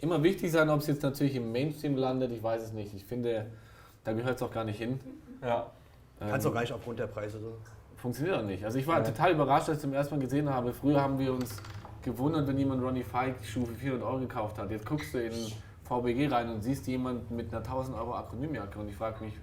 immer 0.00 0.22
wichtig 0.22 0.52
sein, 0.52 0.68
ob 0.68 0.80
es 0.80 0.88
jetzt 0.88 1.02
natürlich 1.02 1.36
im 1.36 1.52
Mainstream 1.52 1.96
landet, 1.96 2.32
ich 2.32 2.42
weiß 2.42 2.62
es 2.62 2.72
nicht. 2.72 2.92
Ich 2.94 3.04
finde, 3.04 3.46
da 4.02 4.12
gehört 4.12 4.36
es 4.36 4.42
auch 4.42 4.52
gar 4.52 4.64
nicht 4.64 4.78
hin. 4.78 5.00
Ja. 5.42 5.66
Kannst 6.18 6.46
auch 6.46 6.52
gar 6.52 6.60
nicht 6.60 6.72
aufgrund 6.72 6.98
der 6.98 7.06
Preise 7.06 7.38
so. 7.38 7.56
Funktioniert 7.96 8.36
auch 8.36 8.42
nicht. 8.42 8.64
Also 8.64 8.78
ich 8.78 8.86
war 8.86 9.02
total 9.02 9.32
überrascht, 9.32 9.68
als 9.68 9.78
ich 9.78 9.82
zum 9.82 9.94
ersten 9.94 10.16
Mal 10.16 10.20
gesehen 10.20 10.48
habe. 10.48 10.72
Früher 10.72 11.00
haben 11.00 11.18
wir 11.18 11.32
uns 11.32 11.56
gewundert, 12.02 12.46
wenn 12.46 12.58
jemand 12.58 12.82
Ronnie 12.82 13.02
Fike 13.02 13.42
Schuhe 13.42 13.66
für 13.66 13.74
400 13.74 14.06
Euro 14.06 14.18
gekauft 14.20 14.58
hat. 14.58 14.70
Jetzt 14.70 14.84
guckst 14.84 15.14
du 15.14 15.18
in 15.18 15.32
VBG 15.84 16.28
rein 16.28 16.50
und 16.50 16.62
siehst 16.62 16.86
jemanden 16.86 17.34
mit 17.34 17.52
einer 17.52 17.64
1000 17.64 17.96
Euro 17.96 18.14
Akronymjacke 18.14 18.78
und 18.78 18.88
ich 18.88 18.96
frage 18.96 19.24
mich, 19.24 19.34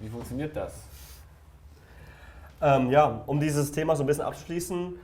wie 0.00 0.08
funktioniert 0.08 0.56
das? 0.56 0.72
Ähm, 2.60 2.90
ja, 2.90 3.22
um 3.26 3.38
dieses 3.38 3.70
Thema 3.70 3.94
so 3.94 4.02
ein 4.02 4.06
bisschen 4.06 4.24
abzuschließen, 4.24 4.94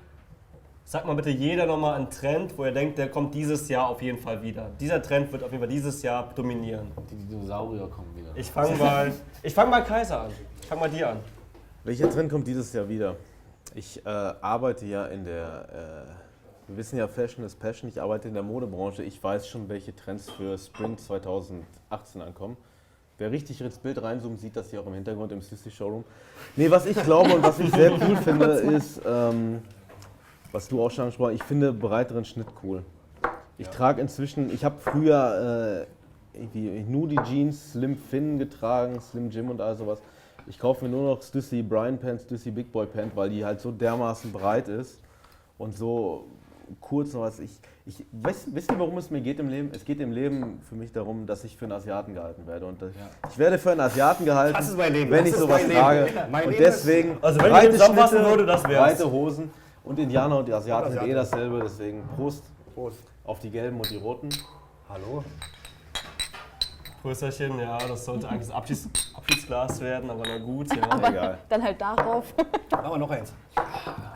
sag 0.84 1.06
mal 1.06 1.14
bitte 1.14 1.30
jeder 1.30 1.66
nochmal 1.66 1.94
einen 1.94 2.10
Trend, 2.10 2.56
wo 2.56 2.64
ihr 2.64 2.72
denkt, 2.72 2.98
der 2.98 3.10
kommt 3.10 3.34
dieses 3.34 3.68
Jahr 3.68 3.88
auf 3.88 4.02
jeden 4.02 4.18
Fall 4.18 4.42
wieder. 4.42 4.70
Dieser 4.78 5.02
Trend 5.02 5.32
wird 5.32 5.42
auf 5.42 5.50
jeden 5.50 5.62
Fall 5.62 5.68
dieses 5.68 6.02
Jahr 6.02 6.30
dominieren. 6.34 6.92
Die 7.10 7.16
Dinosaurier 7.16 7.88
kommen 7.88 8.14
wieder. 8.14 8.30
Ich 8.34 8.50
fange 8.50 8.76
mal, 8.76 9.12
ich 9.42 9.54
fang 9.54 9.70
mal 9.70 9.82
Kaiser 9.82 10.22
an. 10.22 10.30
Ich 10.60 10.66
fange 10.66 10.82
mal 10.82 10.90
dir 10.90 11.10
an. 11.10 11.16
Welcher 11.84 12.10
Trend 12.10 12.30
kommt 12.30 12.46
dieses 12.46 12.72
Jahr 12.72 12.88
wieder? 12.88 13.16
Ich 13.74 14.04
äh, 14.04 14.08
arbeite 14.08 14.86
ja 14.86 15.06
in 15.06 15.24
der, 15.24 16.06
äh, 16.08 16.68
wir 16.68 16.76
wissen 16.76 16.98
ja, 16.98 17.08
Fashion 17.08 17.44
ist 17.44 17.58
Passion. 17.58 17.88
Ich 17.88 18.00
arbeite 18.00 18.28
in 18.28 18.34
der 18.34 18.42
Modebranche. 18.42 19.02
Ich 19.02 19.22
weiß 19.22 19.48
schon, 19.48 19.68
welche 19.68 19.94
Trends 19.94 20.30
für 20.30 20.56
Spring 20.58 20.96
2018 20.96 22.22
ankommen. 22.22 22.56
Wer 23.16 23.30
richtig 23.30 23.60
ins 23.60 23.78
Bild 23.78 24.02
reinzoomt, 24.02 24.40
sieht 24.40 24.56
das 24.56 24.70
hier 24.70 24.80
auch 24.80 24.86
im 24.86 24.94
Hintergrund 24.94 25.30
im 25.32 25.40
Sissy 25.40 25.70
Showroom. 25.70 26.04
Nee, 26.56 26.70
was 26.70 26.84
ich 26.84 27.00
glaube 27.02 27.34
und 27.34 27.42
was 27.42 27.60
ich 27.60 27.70
sehr 27.70 27.92
cool 27.92 28.16
finde, 28.24 28.46
ist, 28.46 29.00
ähm, 29.06 29.62
was 30.54 30.68
du 30.68 30.80
auch 30.80 30.90
schon 30.90 31.02
angesprochen 31.02 31.32
hast, 31.32 31.40
ich 31.40 31.42
finde 31.42 31.72
breiteren 31.72 32.24
Schnitt 32.24 32.46
cool. 32.62 32.84
Ich 33.58 33.68
trage 33.68 34.00
inzwischen, 34.00 34.54
ich 34.54 34.64
habe 34.64 34.76
früher 34.78 35.86
äh, 36.34 36.38
irgendwie 36.38 36.84
Nudie 36.88 37.18
Jeans, 37.24 37.72
Slim 37.72 37.96
Finn 37.96 38.38
getragen, 38.38 39.00
Slim 39.00 39.30
Jim 39.30 39.50
und 39.50 39.60
all 39.60 39.76
sowas. 39.76 39.98
Ich 40.46 40.58
kaufe 40.58 40.84
mir 40.84 40.90
nur 40.90 41.10
noch 41.10 41.22
Stussy 41.22 41.62
Brian 41.62 41.98
Pants, 41.98 42.22
Stussy 42.24 42.52
Big 42.52 42.70
Boy 42.70 42.86
Pant, 42.86 43.16
weil 43.16 43.30
die 43.30 43.44
halt 43.44 43.60
so 43.60 43.72
dermaßen 43.72 44.30
breit 44.30 44.68
ist 44.68 45.00
und 45.58 45.76
so 45.76 46.26
kurz 46.80 47.14
und 47.14 47.22
was. 47.22 47.40
Ich, 47.40 47.50
ich 47.86 48.04
weiß, 48.12 48.46
wisst 48.52 48.70
ihr, 48.70 48.78
warum 48.78 48.96
es 48.98 49.10
mir 49.10 49.20
geht 49.20 49.40
im 49.40 49.48
Leben? 49.48 49.70
Es 49.74 49.84
geht 49.84 50.00
im 50.00 50.12
Leben 50.12 50.60
für 50.68 50.76
mich 50.76 50.92
darum, 50.92 51.26
dass 51.26 51.42
ich 51.42 51.56
für 51.56 51.64
einen 51.64 51.72
Asiaten 51.72 52.14
gehalten 52.14 52.46
werde. 52.46 52.66
Und 52.66 52.80
äh, 52.80 52.90
ich 53.28 53.38
werde 53.38 53.58
für 53.58 53.72
einen 53.72 53.80
Asiaten 53.80 54.24
gehalten, 54.24 54.54
Das 54.56 54.68
ist 54.68 54.76
mein 54.76 54.92
Leben, 54.92 55.10
wenn 55.10 55.24
das 55.24 55.34
ich 55.34 55.36
sowas 55.36 55.66
trage. 55.68 56.08
Und 56.46 56.58
deswegen 56.60 57.16
Also 57.22 57.40
wenn 57.40 57.46
ich 57.46 57.52
breite 57.52 57.72
zusammenfassen 57.72 58.18
Schnitte, 58.18 58.30
würde, 58.30 58.46
das 58.46 58.64
wär's. 58.64 58.98
breite 58.98 59.10
Hosen 59.10 59.50
und 59.84 59.98
Indianer 59.98 60.38
und 60.38 60.48
die 60.48 60.52
Asiaten 60.52 60.92
sind 60.92 61.06
eh 61.06 61.14
dasselbe. 61.14 61.60
Deswegen 61.62 62.02
Prost 62.16 62.44
Prost. 62.74 62.98
auf 63.24 63.38
die 63.38 63.50
gelben 63.50 63.76
und 63.76 63.90
die 63.90 63.96
roten. 63.96 64.28
Hallo. 64.88 65.22
Prösterchen, 67.02 67.58
ja, 67.58 67.76
das 67.86 68.06
sollte 68.06 68.26
eigentlich 68.28 68.48
das 68.48 68.56
Abschieds 68.56 68.88
Abschiedsglas 69.14 69.78
werden, 69.82 70.08
aber 70.08 70.22
na 70.26 70.38
gut, 70.38 70.74
ja. 70.74 70.82
Aber 70.88 71.08
Egal. 71.10 71.38
dann 71.50 71.62
halt 71.62 71.78
darauf. 71.78 72.34
Machen 72.70 72.90
wir 72.92 72.96
noch 72.98 73.10
eins. 73.10 73.32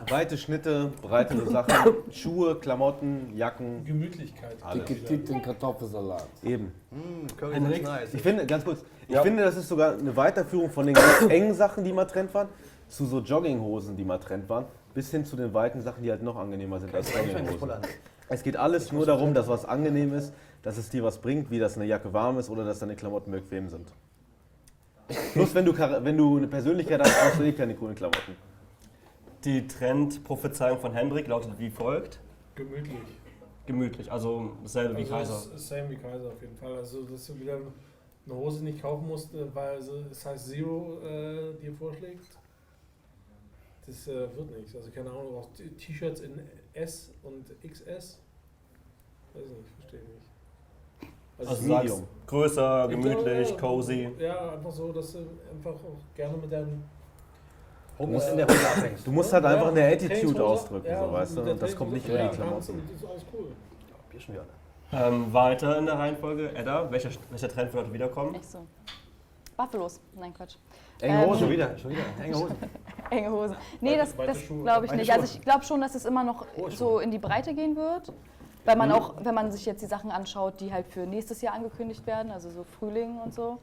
Breite 0.07 0.35
Schnitte, 0.39 0.91
breitere 1.03 1.45
Sachen, 1.51 1.93
Schuhe, 2.11 2.55
Klamotten, 2.55 3.31
Jacken, 3.37 3.85
Gemütlichkeit. 3.85 4.57
alle. 4.63 4.83
Getippt 4.85 5.43
Kartoffelsalat. 5.43 6.27
Eben. 6.43 6.71
Curry 7.37 7.53
Henrik? 7.53 7.77
ist 7.83 7.87
nice. 7.87 8.13
Ich 8.15 8.21
finde, 8.23 8.47
ganz 8.47 8.63
kurz, 8.65 8.79
ich 9.07 9.13
Ja. 9.13 9.21
finde, 9.21 9.43
das 9.43 9.55
ist 9.55 9.67
sogar 9.69 9.93
eine 9.93 10.15
Weiterführung 10.15 10.71
von 10.71 10.87
den 10.87 10.95
ganz 10.95 11.21
engen 11.29 11.53
Sachen, 11.53 11.83
die 11.83 11.93
mal 11.93 12.05
Trend 12.05 12.33
waren, 12.33 12.49
zu 12.87 13.05
so 13.05 13.19
Jogginghosen, 13.19 13.97
die 13.97 14.03
mal 14.03 14.17
Trend 14.17 14.49
waren, 14.49 14.65
bis 14.93 15.11
hin 15.11 15.25
zu 15.25 15.35
den 15.35 15.53
weiten 15.53 15.81
Sachen, 15.81 16.03
die 16.03 16.11
halt 16.11 16.23
noch 16.23 16.35
angenehmer 16.35 16.79
sind 16.79 16.93
als 16.93 17.11
voll 17.11 17.71
an. 17.71 17.81
Es 18.29 18.43
geht 18.43 18.57
alles 18.57 18.91
nur 18.91 19.05
darum, 19.05 19.33
dass 19.33 19.47
was 19.47 19.65
angenehm 19.65 20.13
ist, 20.13 20.33
dass 20.61 20.77
es 20.77 20.89
dir 20.89 21.03
was 21.03 21.17
bringt, 21.17 21.49
wie 21.49 21.59
dass 21.59 21.75
eine 21.77 21.85
Jacke 21.85 22.13
warm 22.13 22.37
ist 22.37 22.49
oder 22.49 22.63
dass 22.63 22.79
deine 22.79 22.95
Klamotten 22.95 23.31
bequem 23.31 23.69
sind. 23.69 23.87
Plus, 25.33 25.55
wenn 25.55 25.65
du, 25.65 25.75
wenn 25.75 26.17
du 26.17 26.37
eine 26.37 26.47
Persönlichkeit 26.47 27.01
hast, 27.01 27.19
brauchst 27.19 27.39
du 27.39 27.43
eh 27.43 27.51
keine 27.53 27.73
coolen 27.75 27.95
Klamotten. 27.95 28.35
Die 29.43 29.67
Trendprophezeiung 29.67 30.77
von 30.79 30.93
Hendrik 30.93 31.27
lautet 31.27 31.57
wie 31.57 31.69
folgt. 31.69 32.19
Gemütlich. 32.55 32.99
Gemütlich, 33.65 34.11
also 34.11 34.51
dasselbe 34.63 34.97
wie 34.97 35.01
Also 35.01 35.13
Kaiser. 35.13 35.33
es 35.35 35.61
ist 35.61 35.67
Same 35.69 35.89
wie 35.89 35.95
Kaiser 35.95 36.27
auf 36.27 36.41
jeden 36.41 36.55
Fall. 36.57 36.75
Also, 36.75 37.03
dass 37.03 37.25
du 37.27 37.39
wieder 37.39 37.57
eine 38.25 38.35
Hose 38.35 38.63
nicht 38.63 38.81
kaufen 38.81 39.07
musst, 39.07 39.33
äh, 39.33 39.45
weil 39.53 39.77
es 39.77 40.25
heißt 40.25 40.49
Zero 40.49 40.99
äh, 41.03 41.53
dir 41.61 41.73
vorschlägt. 41.73 42.38
Das 43.89 44.07
äh, 44.07 44.13
wird 44.37 44.51
nichts. 44.55 44.75
Also 44.75 44.91
keine 44.91 45.09
Ahnung, 45.09 45.37
auch 45.37 45.47
T- 45.53 45.67
T-Shirts 45.69 46.21
in 46.21 46.39
S 46.73 47.11
und 47.23 47.49
XS. 47.61 48.19
Weiß 49.33 49.43
nicht, 49.45 49.69
verstehe 49.79 50.01
nicht. 50.01 51.09
Also 51.39 51.55
du 51.55 51.73
Medium. 51.73 52.07
größer, 52.27 52.87
gemütlich, 52.89 53.49
Ja, 53.49 53.55
cozy. 53.57 54.09
Ja, 54.19 54.51
einfach 54.53 54.71
so, 54.71 54.91
dass 54.91 55.13
du 55.13 55.19
einfach 55.51 55.71
auch 55.71 55.97
gerne 56.13 56.37
mit 56.37 56.51
deinem 56.51 56.83
Home 57.97 58.17
ist 58.17 58.29
in 58.29 58.37
der 58.37 58.47
Hose 58.47 58.67
abhängst. 58.77 59.07
Du 59.07 59.11
musst 59.11 59.33
halt 59.33 59.45
einfach 59.45 59.67
eine 59.69 59.79
Ja, 59.79 59.87
Attitude 59.87 60.13
Trainingshose, 60.13 60.45
ausdrücken, 60.45 60.87
ja, 60.87 61.05
so 61.07 61.11
weißt 61.13 61.37
du. 61.37 61.41
Und 61.51 61.61
das 61.61 61.75
kommt 61.75 61.93
nicht 61.93 62.05
in 62.07 62.13
Trainingshose 62.13 62.41
die 62.41 62.47
Klamotten. 62.47 62.87
du- 62.87 62.93
Das 62.93 63.01
ist 63.01 63.09
alles 63.09 63.25
cool. 63.33 63.47
Bier 64.09 64.19
schon 64.19 64.35
wieder. 64.35 64.45
Ähm, 64.91 65.33
weiter 65.33 65.77
in 65.79 65.85
der 65.85 65.95
Reihenfolge. 65.97 66.53
Edda, 66.55 66.91
welcher, 66.91 67.09
welcher 67.29 67.49
Trend 67.49 67.73
wird 67.73 67.83
heute 67.85 67.93
wiederkommen? 67.93 68.35
Echt 68.35 68.45
so. 68.51 68.65
Buffalos. 69.57 69.99
Nein, 70.15 70.33
Quatsch. 70.33 70.55
Enge 71.01 71.23
Ähm, 71.23 71.29
Hose. 71.29 71.39
Schon 71.39 71.49
wieder, 71.49 71.77
schon 71.77 71.91
wieder. 71.91 72.03
Enge 72.23 72.35
Hosen. 72.35 72.55
Enge 73.09 73.31
Hosen. 73.31 73.55
Nee, 73.81 73.97
das, 73.97 74.15
das 74.15 74.37
glaube 74.47 74.85
ich 74.85 74.91
nicht. 74.91 75.11
Also 75.11 75.25
ich 75.25 75.41
glaube 75.41 75.63
schon, 75.63 75.81
dass 75.81 75.95
es 75.95 76.05
immer 76.05 76.23
noch 76.23 76.45
so 76.69 76.99
in 76.99 77.11
die 77.11 77.19
Breite 77.19 77.53
gehen 77.53 77.75
wird. 77.75 78.11
Weil 78.65 78.75
man 78.75 78.91
auch, 78.91 79.15
wenn 79.23 79.33
man 79.33 79.51
sich 79.51 79.65
jetzt 79.65 79.81
die 79.81 79.87
Sachen 79.87 80.11
anschaut, 80.11 80.59
die 80.59 80.71
halt 80.71 80.87
für 80.87 80.99
nächstes 81.01 81.41
Jahr 81.41 81.55
angekündigt 81.55 82.05
werden, 82.05 82.31
also 82.31 82.49
so 82.49 82.63
Frühling 82.63 83.17
und 83.17 83.33
so. 83.33 83.57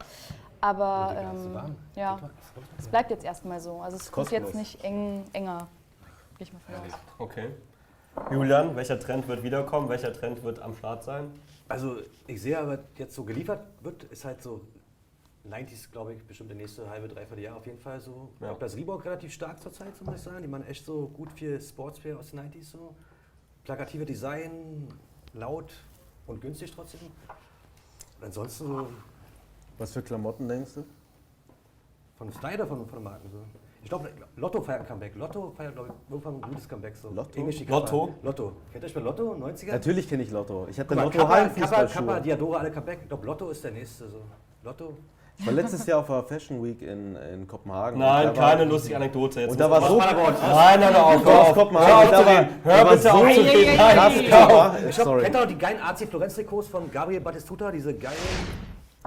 Aber 0.61 1.15
ähm, 1.17 1.77
ja, 1.95 2.19
es 2.79 2.89
bleibt 2.89 3.11
jetzt 3.11 3.25
erstmal 3.25 3.61
so. 3.61 3.81
Also 3.81 3.99
es 3.99 4.07
wird 4.07 4.13
Kostenlos. 4.13 4.49
jetzt 4.49 4.59
nicht 4.59 4.85
eng, 4.85 5.25
enger. 5.33 5.69
Gehe 6.39 6.47
ich 6.47 6.53
mal 6.53 6.61
von 6.61 6.75
aus. 6.75 6.99
Okay. 7.19 7.51
Julian, 8.31 8.75
welcher 8.75 8.99
Trend 8.99 9.29
wird 9.29 9.43
wiederkommen? 9.43 9.89
Welcher 9.89 10.13
Trend 10.13 10.43
wird 10.43 10.61
am 10.61 10.75
Start 10.75 11.05
sein? 11.05 11.31
Also 11.69 11.99
ich 12.27 12.41
sehe 12.41 12.59
aber 12.59 12.79
jetzt 12.97 13.15
so 13.15 13.25
geliefert 13.25 13.61
wird, 13.83 14.05
ist 14.05 14.25
halt 14.25 14.43
so 14.43 14.63
90s, 15.53 15.91
glaube 15.91 16.15
ich, 16.15 16.25
bestimmt 16.25 16.51
der 16.51 16.57
nächste 16.57 16.89
halbe, 16.89 17.09
dreiviertel 17.09 17.43
Jahr 17.43 17.57
auf 17.57 17.67
jeden 17.67 17.79
Fall 17.79 18.01
so. 18.01 18.31
Ja. 18.41 18.53
Auch 18.53 18.59
das 18.59 18.77
Reebok 18.77 19.05
relativ 19.05 19.33
stark 19.33 19.61
zurzeit, 19.61 19.95
so 19.97 20.05
muss 20.05 20.17
ich 20.17 20.23
sagen. 20.23 20.43
Die 20.43 20.49
machen 20.49 20.67
echt 20.67 20.85
so 20.85 21.09
gut 21.09 21.33
viel 21.33 21.61
Sportswear 21.61 22.19
aus 22.19 22.31
den 22.31 22.41
90s 22.41 22.65
so. 22.65 22.95
Plakative 23.65 24.05
Design, 24.05 24.89
laut 25.33 25.73
und 26.27 26.41
günstig 26.41 26.73
trotzdem. 26.73 27.01
Und 28.19 28.25
ansonsten 28.25 28.67
so 28.67 28.89
Was 29.79 29.93
für 29.93 30.03
Klamotten 30.03 30.49
denkst 30.49 30.75
du? 30.75 30.85
von 32.17 32.33
Style 32.33 32.55
oder 32.55 32.67
von, 32.67 32.87
von 32.87 32.99
den 32.99 33.05
Marken 33.05 33.31
so. 33.31 33.39
Ich 33.83 33.89
glaube, 33.89 34.11
Lotto 34.37 34.61
feiert 34.61 34.81
ein 34.81 34.87
Comeback. 34.89 35.15
Lotto 35.15 35.53
feiert, 35.57 35.75
glaube 35.75 35.91
ich, 35.91 36.11
irgendwann 36.11 36.35
ein 36.37 36.43
gutes 36.43 36.69
Comeback. 36.69 36.97
So. 36.97 37.11
Lotto? 37.11 37.41
Lotto? 37.69 38.15
Lotto. 38.23 38.53
Kennt 38.73 38.83
ihr 38.83 38.91
schon 38.91 39.05
Lotto? 39.05 39.35
90er? 39.35 39.73
Natürlich 39.73 40.09
kenne 40.09 40.25
ich 40.25 40.31
Lotto. 40.33 40.67
Ich 40.69 40.81
hatte 40.81 40.95
Lotto 40.95 41.19
Kappa, 41.19 41.49
Kappa. 41.49 41.87
Kappa, 41.87 42.21
Diadora, 42.21 42.59
alle 42.59 42.73
Comeback. 42.73 42.99
Ich 43.03 43.09
glaube, 43.09 43.25
Lotto 43.25 43.51
ist 43.51 43.63
der 43.63 43.71
nächste. 43.71 44.09
So. 44.09 44.23
Lotto. 44.65 44.97
Ich 45.39 45.47
war 45.47 45.53
letztes 45.53 45.85
Jahr 45.87 45.99
auf 46.01 46.07
der 46.07 46.23
Fashion 46.23 46.65
Week 46.65 46.81
in, 46.81 47.15
in 47.17 47.47
Kopenhagen. 47.47 47.99
Nein, 47.99 48.29
da 48.29 48.37
war- 48.37 48.51
keine 48.51 48.65
lustige 48.65 48.97
Anekdote 48.97 49.43
jetzt. 49.43 49.51
Und 49.53 49.61
da 49.61 49.71
war 49.71 49.83
so 49.87 49.99
Nein, 49.99 50.09
nein, 50.11 50.81
nein, 50.81 50.97
auf, 50.97 51.27
auf. 51.27 51.53
Kopenhagen, 51.55 51.89
Hör 51.89 51.99
auf 51.99 52.11
da 52.11 52.19
zu 52.21 52.27
war- 52.27 52.35
da 52.35 52.49
Hör 52.65 52.85
war 52.87 52.97
bitte 52.97 53.13
auf 53.15 53.21
zu 53.35 53.41
reden. 53.43 53.77
Krass. 53.77 54.13
Ich 54.17 54.27
glaube, 54.27 54.93
Sorry. 54.93 55.23
kennt 55.23 55.35
ihr 55.35 55.41
noch 55.41 55.47
die 55.49 55.59
geilen 55.59 55.79
AC 55.83 56.07
Florenz-Trikots 56.09 56.69
von 56.69 56.91
Gabriel 56.91 57.21
Battistuta? 57.21 57.71
Diese 57.71 57.93
geilen, 57.93 58.17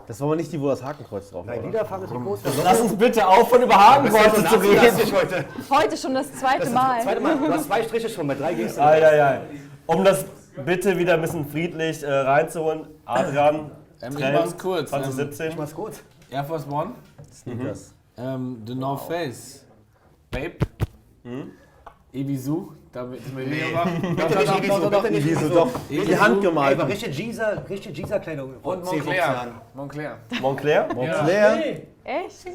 Das 0.07 0.19
war 0.21 0.27
aber 0.27 0.35
nicht 0.35 0.51
die, 0.51 0.61
wo 0.61 0.67
das 0.69 0.83
Hakenkreuz 0.83 1.31
drauf 1.31 1.47
war. 1.47 1.53
nein, 1.53 1.59
oder? 1.61 1.67
niederfahrende 1.71 2.07
Trikots. 2.07 2.41
Lass 2.63 2.79
uns 2.79 2.95
bitte 2.95 3.27
aufhören, 3.27 3.63
über 3.63 3.75
Hakenkreuze 3.75 4.45
zu 4.45 4.55
reden. 4.57 5.15
heute. 5.15 5.45
Heute 5.69 5.97
schon 5.97 6.13
das 6.13 6.31
zweite 6.33 6.59
Das 6.59 6.69
Mal. 6.71 7.01
zweite 7.01 7.21
Mal. 7.21 7.37
Du 7.37 7.51
hast 7.53 7.65
zwei 7.65 7.81
Striche 7.83 8.07
schon, 8.09 8.27
bei 8.27 8.35
drei 8.35 8.53
gehst 8.53 8.77
du. 8.77 8.81
Ei, 8.81 9.03
ei, 9.03 9.23
ei. 9.23 9.41
Um 9.87 10.03
das 10.03 10.25
bitte 10.63 10.95
wieder 10.95 11.15
ein 11.15 11.21
bisschen 11.21 11.47
friedlich 11.49 12.03
äh, 12.03 12.11
reinzuholen, 12.11 12.85
Adrian, 13.05 13.71
Ähm, 14.01 14.15
ich 14.17 14.31
mach's 14.33 14.57
kurz. 14.57 14.81
Ähm, 14.81 14.87
2017. 15.03 15.49
Ich 15.49 15.57
mach's 15.57 15.73
kurz. 15.75 16.01
Air 16.31 16.43
Force 16.43 16.65
One, 16.69 16.91
Sneakers. 17.33 17.93
ähm, 18.17 18.61
The 18.65 18.75
North 18.75 19.07
Face, 19.07 19.65
Babe, 20.31 20.57
Ibisu, 22.11 22.71
da 22.91 23.03
ist 23.13 23.33
mir 23.33 23.45
wieder 23.45 23.73
wach. 23.73 23.85
Doch, 23.85 24.27
Bitte 24.27 24.45
doch, 24.89 25.09
nicht 25.09 25.55
doch, 25.55 25.69
Die 25.89 26.17
Hand 26.17 26.41
gemalt. 26.41 26.79
aber 26.79 26.89
richtig 26.89 27.15
Jeezer, 27.17 27.63
richtig 27.69 27.95
Jeezer-Kleidung 27.97 28.53
vor 28.61 28.77
Und 28.77 28.85
10, 28.85 29.03
15 29.03 29.15
Montclair. 29.15 29.51
Montclair. 29.75 30.17
Montclair? 30.41 30.87
Montclair. 30.95 31.81
Echt? 32.03 32.47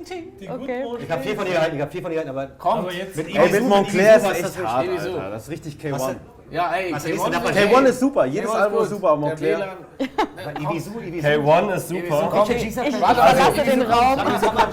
Okay. 0.50 0.84
Ich 1.00 1.10
habe 1.10 1.22
vier 1.22 1.36
von 1.36 1.46
ihr 1.46 1.52
gehalten, 1.52 1.76
ich 1.76 1.82
habe 1.82 1.90
vier 1.92 2.02
von 2.02 2.10
ihr 2.10 2.22
gehalten, 2.24 2.30
aber 2.58 2.92
jetzt, 2.92 3.16
mit 3.16 3.34
Ey, 3.36 3.52
mit 3.52 3.62
Montclair 3.68 4.16
ist 4.16 4.24
echt 4.30 4.44
das 4.44 4.58
hart. 4.64 4.88
Alter. 4.88 5.30
Das 5.30 5.42
ist 5.44 5.50
richtig 5.50 5.78
Was 5.92 6.02
K1. 6.02 6.16
Ja, 6.50 6.72
ey, 6.74 6.92
Was 6.92 7.04
K1 7.04 7.08
ist 7.14 7.24
denn 7.24 7.32
da 7.32 7.38
ist- 7.38 7.44
passiert? 7.44 7.70
K1 7.72 7.84
ist 7.86 8.00
super. 8.00 8.24
Jedes 8.26 8.50
K1 8.50 8.54
Album 8.54 8.82
ist 8.84 8.90
super, 8.90 9.08
Der 9.08 9.16
Montclair. 9.16 9.68
Bei 9.98 10.52
Ibisu, 10.62 11.00
Ibisu. 11.00 11.26
K1 11.26 11.74
ist 11.74 11.88
super. 11.88 12.28
komm. 12.30 12.40
Richard 12.40 12.56
Ich 12.56 12.62
Jeezer-Kleidung. 12.64 13.00
verlasse 13.00 13.64
den 13.70 13.82
Raum. 13.82 14.18
Sag 14.40 14.54
mal, 14.54 14.68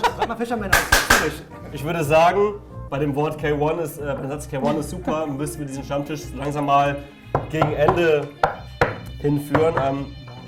natürlich. 0.70 1.42
Ich 1.72 1.84
würde 1.84 2.04
sagen, 2.04 2.56
bei 2.90 3.00
dem 3.00 3.16
Wort 3.16 3.40
K1 3.42 3.80
ist, 3.82 3.98
äh, 4.00 4.04
beim 4.04 4.30
Satz 4.30 4.48
K1 4.52 4.80
ist 4.80 4.90
super, 4.90 5.26
müssen 5.38 5.60
wir 5.60 5.66
diesen 5.68 5.84
Stammtisch 5.84 6.22
langsam 6.38 6.66
mal 6.66 6.98
gegen 7.50 7.72
Ende 7.74 8.28
hinführen. 9.22 9.74
Ähm, 9.82 10.06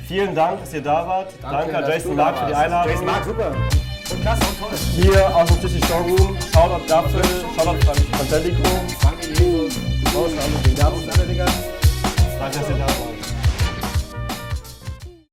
vielen 0.08 0.36
Dank, 0.36 0.60
dass 0.60 0.74
ihr 0.74 0.82
da 0.82 1.08
wart. 1.08 1.28
Danke, 1.42 1.76
an 1.78 1.82
dass 1.84 1.90
Jason 1.96 2.16
Mark 2.16 2.38
für 2.38 2.46
die. 2.48 2.54
Einladung. 2.56 2.92
Jason 2.92 3.06
Mark, 3.06 3.24
super. 3.24 3.52
Und 4.12 4.22
klasse 4.22 4.42
und 4.44 4.60
toll. 4.60 4.78
Hier 4.96 5.36
aus 5.36 5.48
dem 5.50 5.62
Tisch 5.62 5.88
Showroom. 5.88 6.38
Shoutout 6.54 6.86
dafür, 6.88 7.22
Shoutout 7.56 7.70
an 7.90 7.98
Fantandico. 8.12 8.62
Danke, 9.02 9.28
Jesus. 9.42 9.83
Raus, 10.14 10.32
alle, 10.38 10.58
den 10.64 10.76
Gabus, 10.76 11.10
alle. 11.10 13.13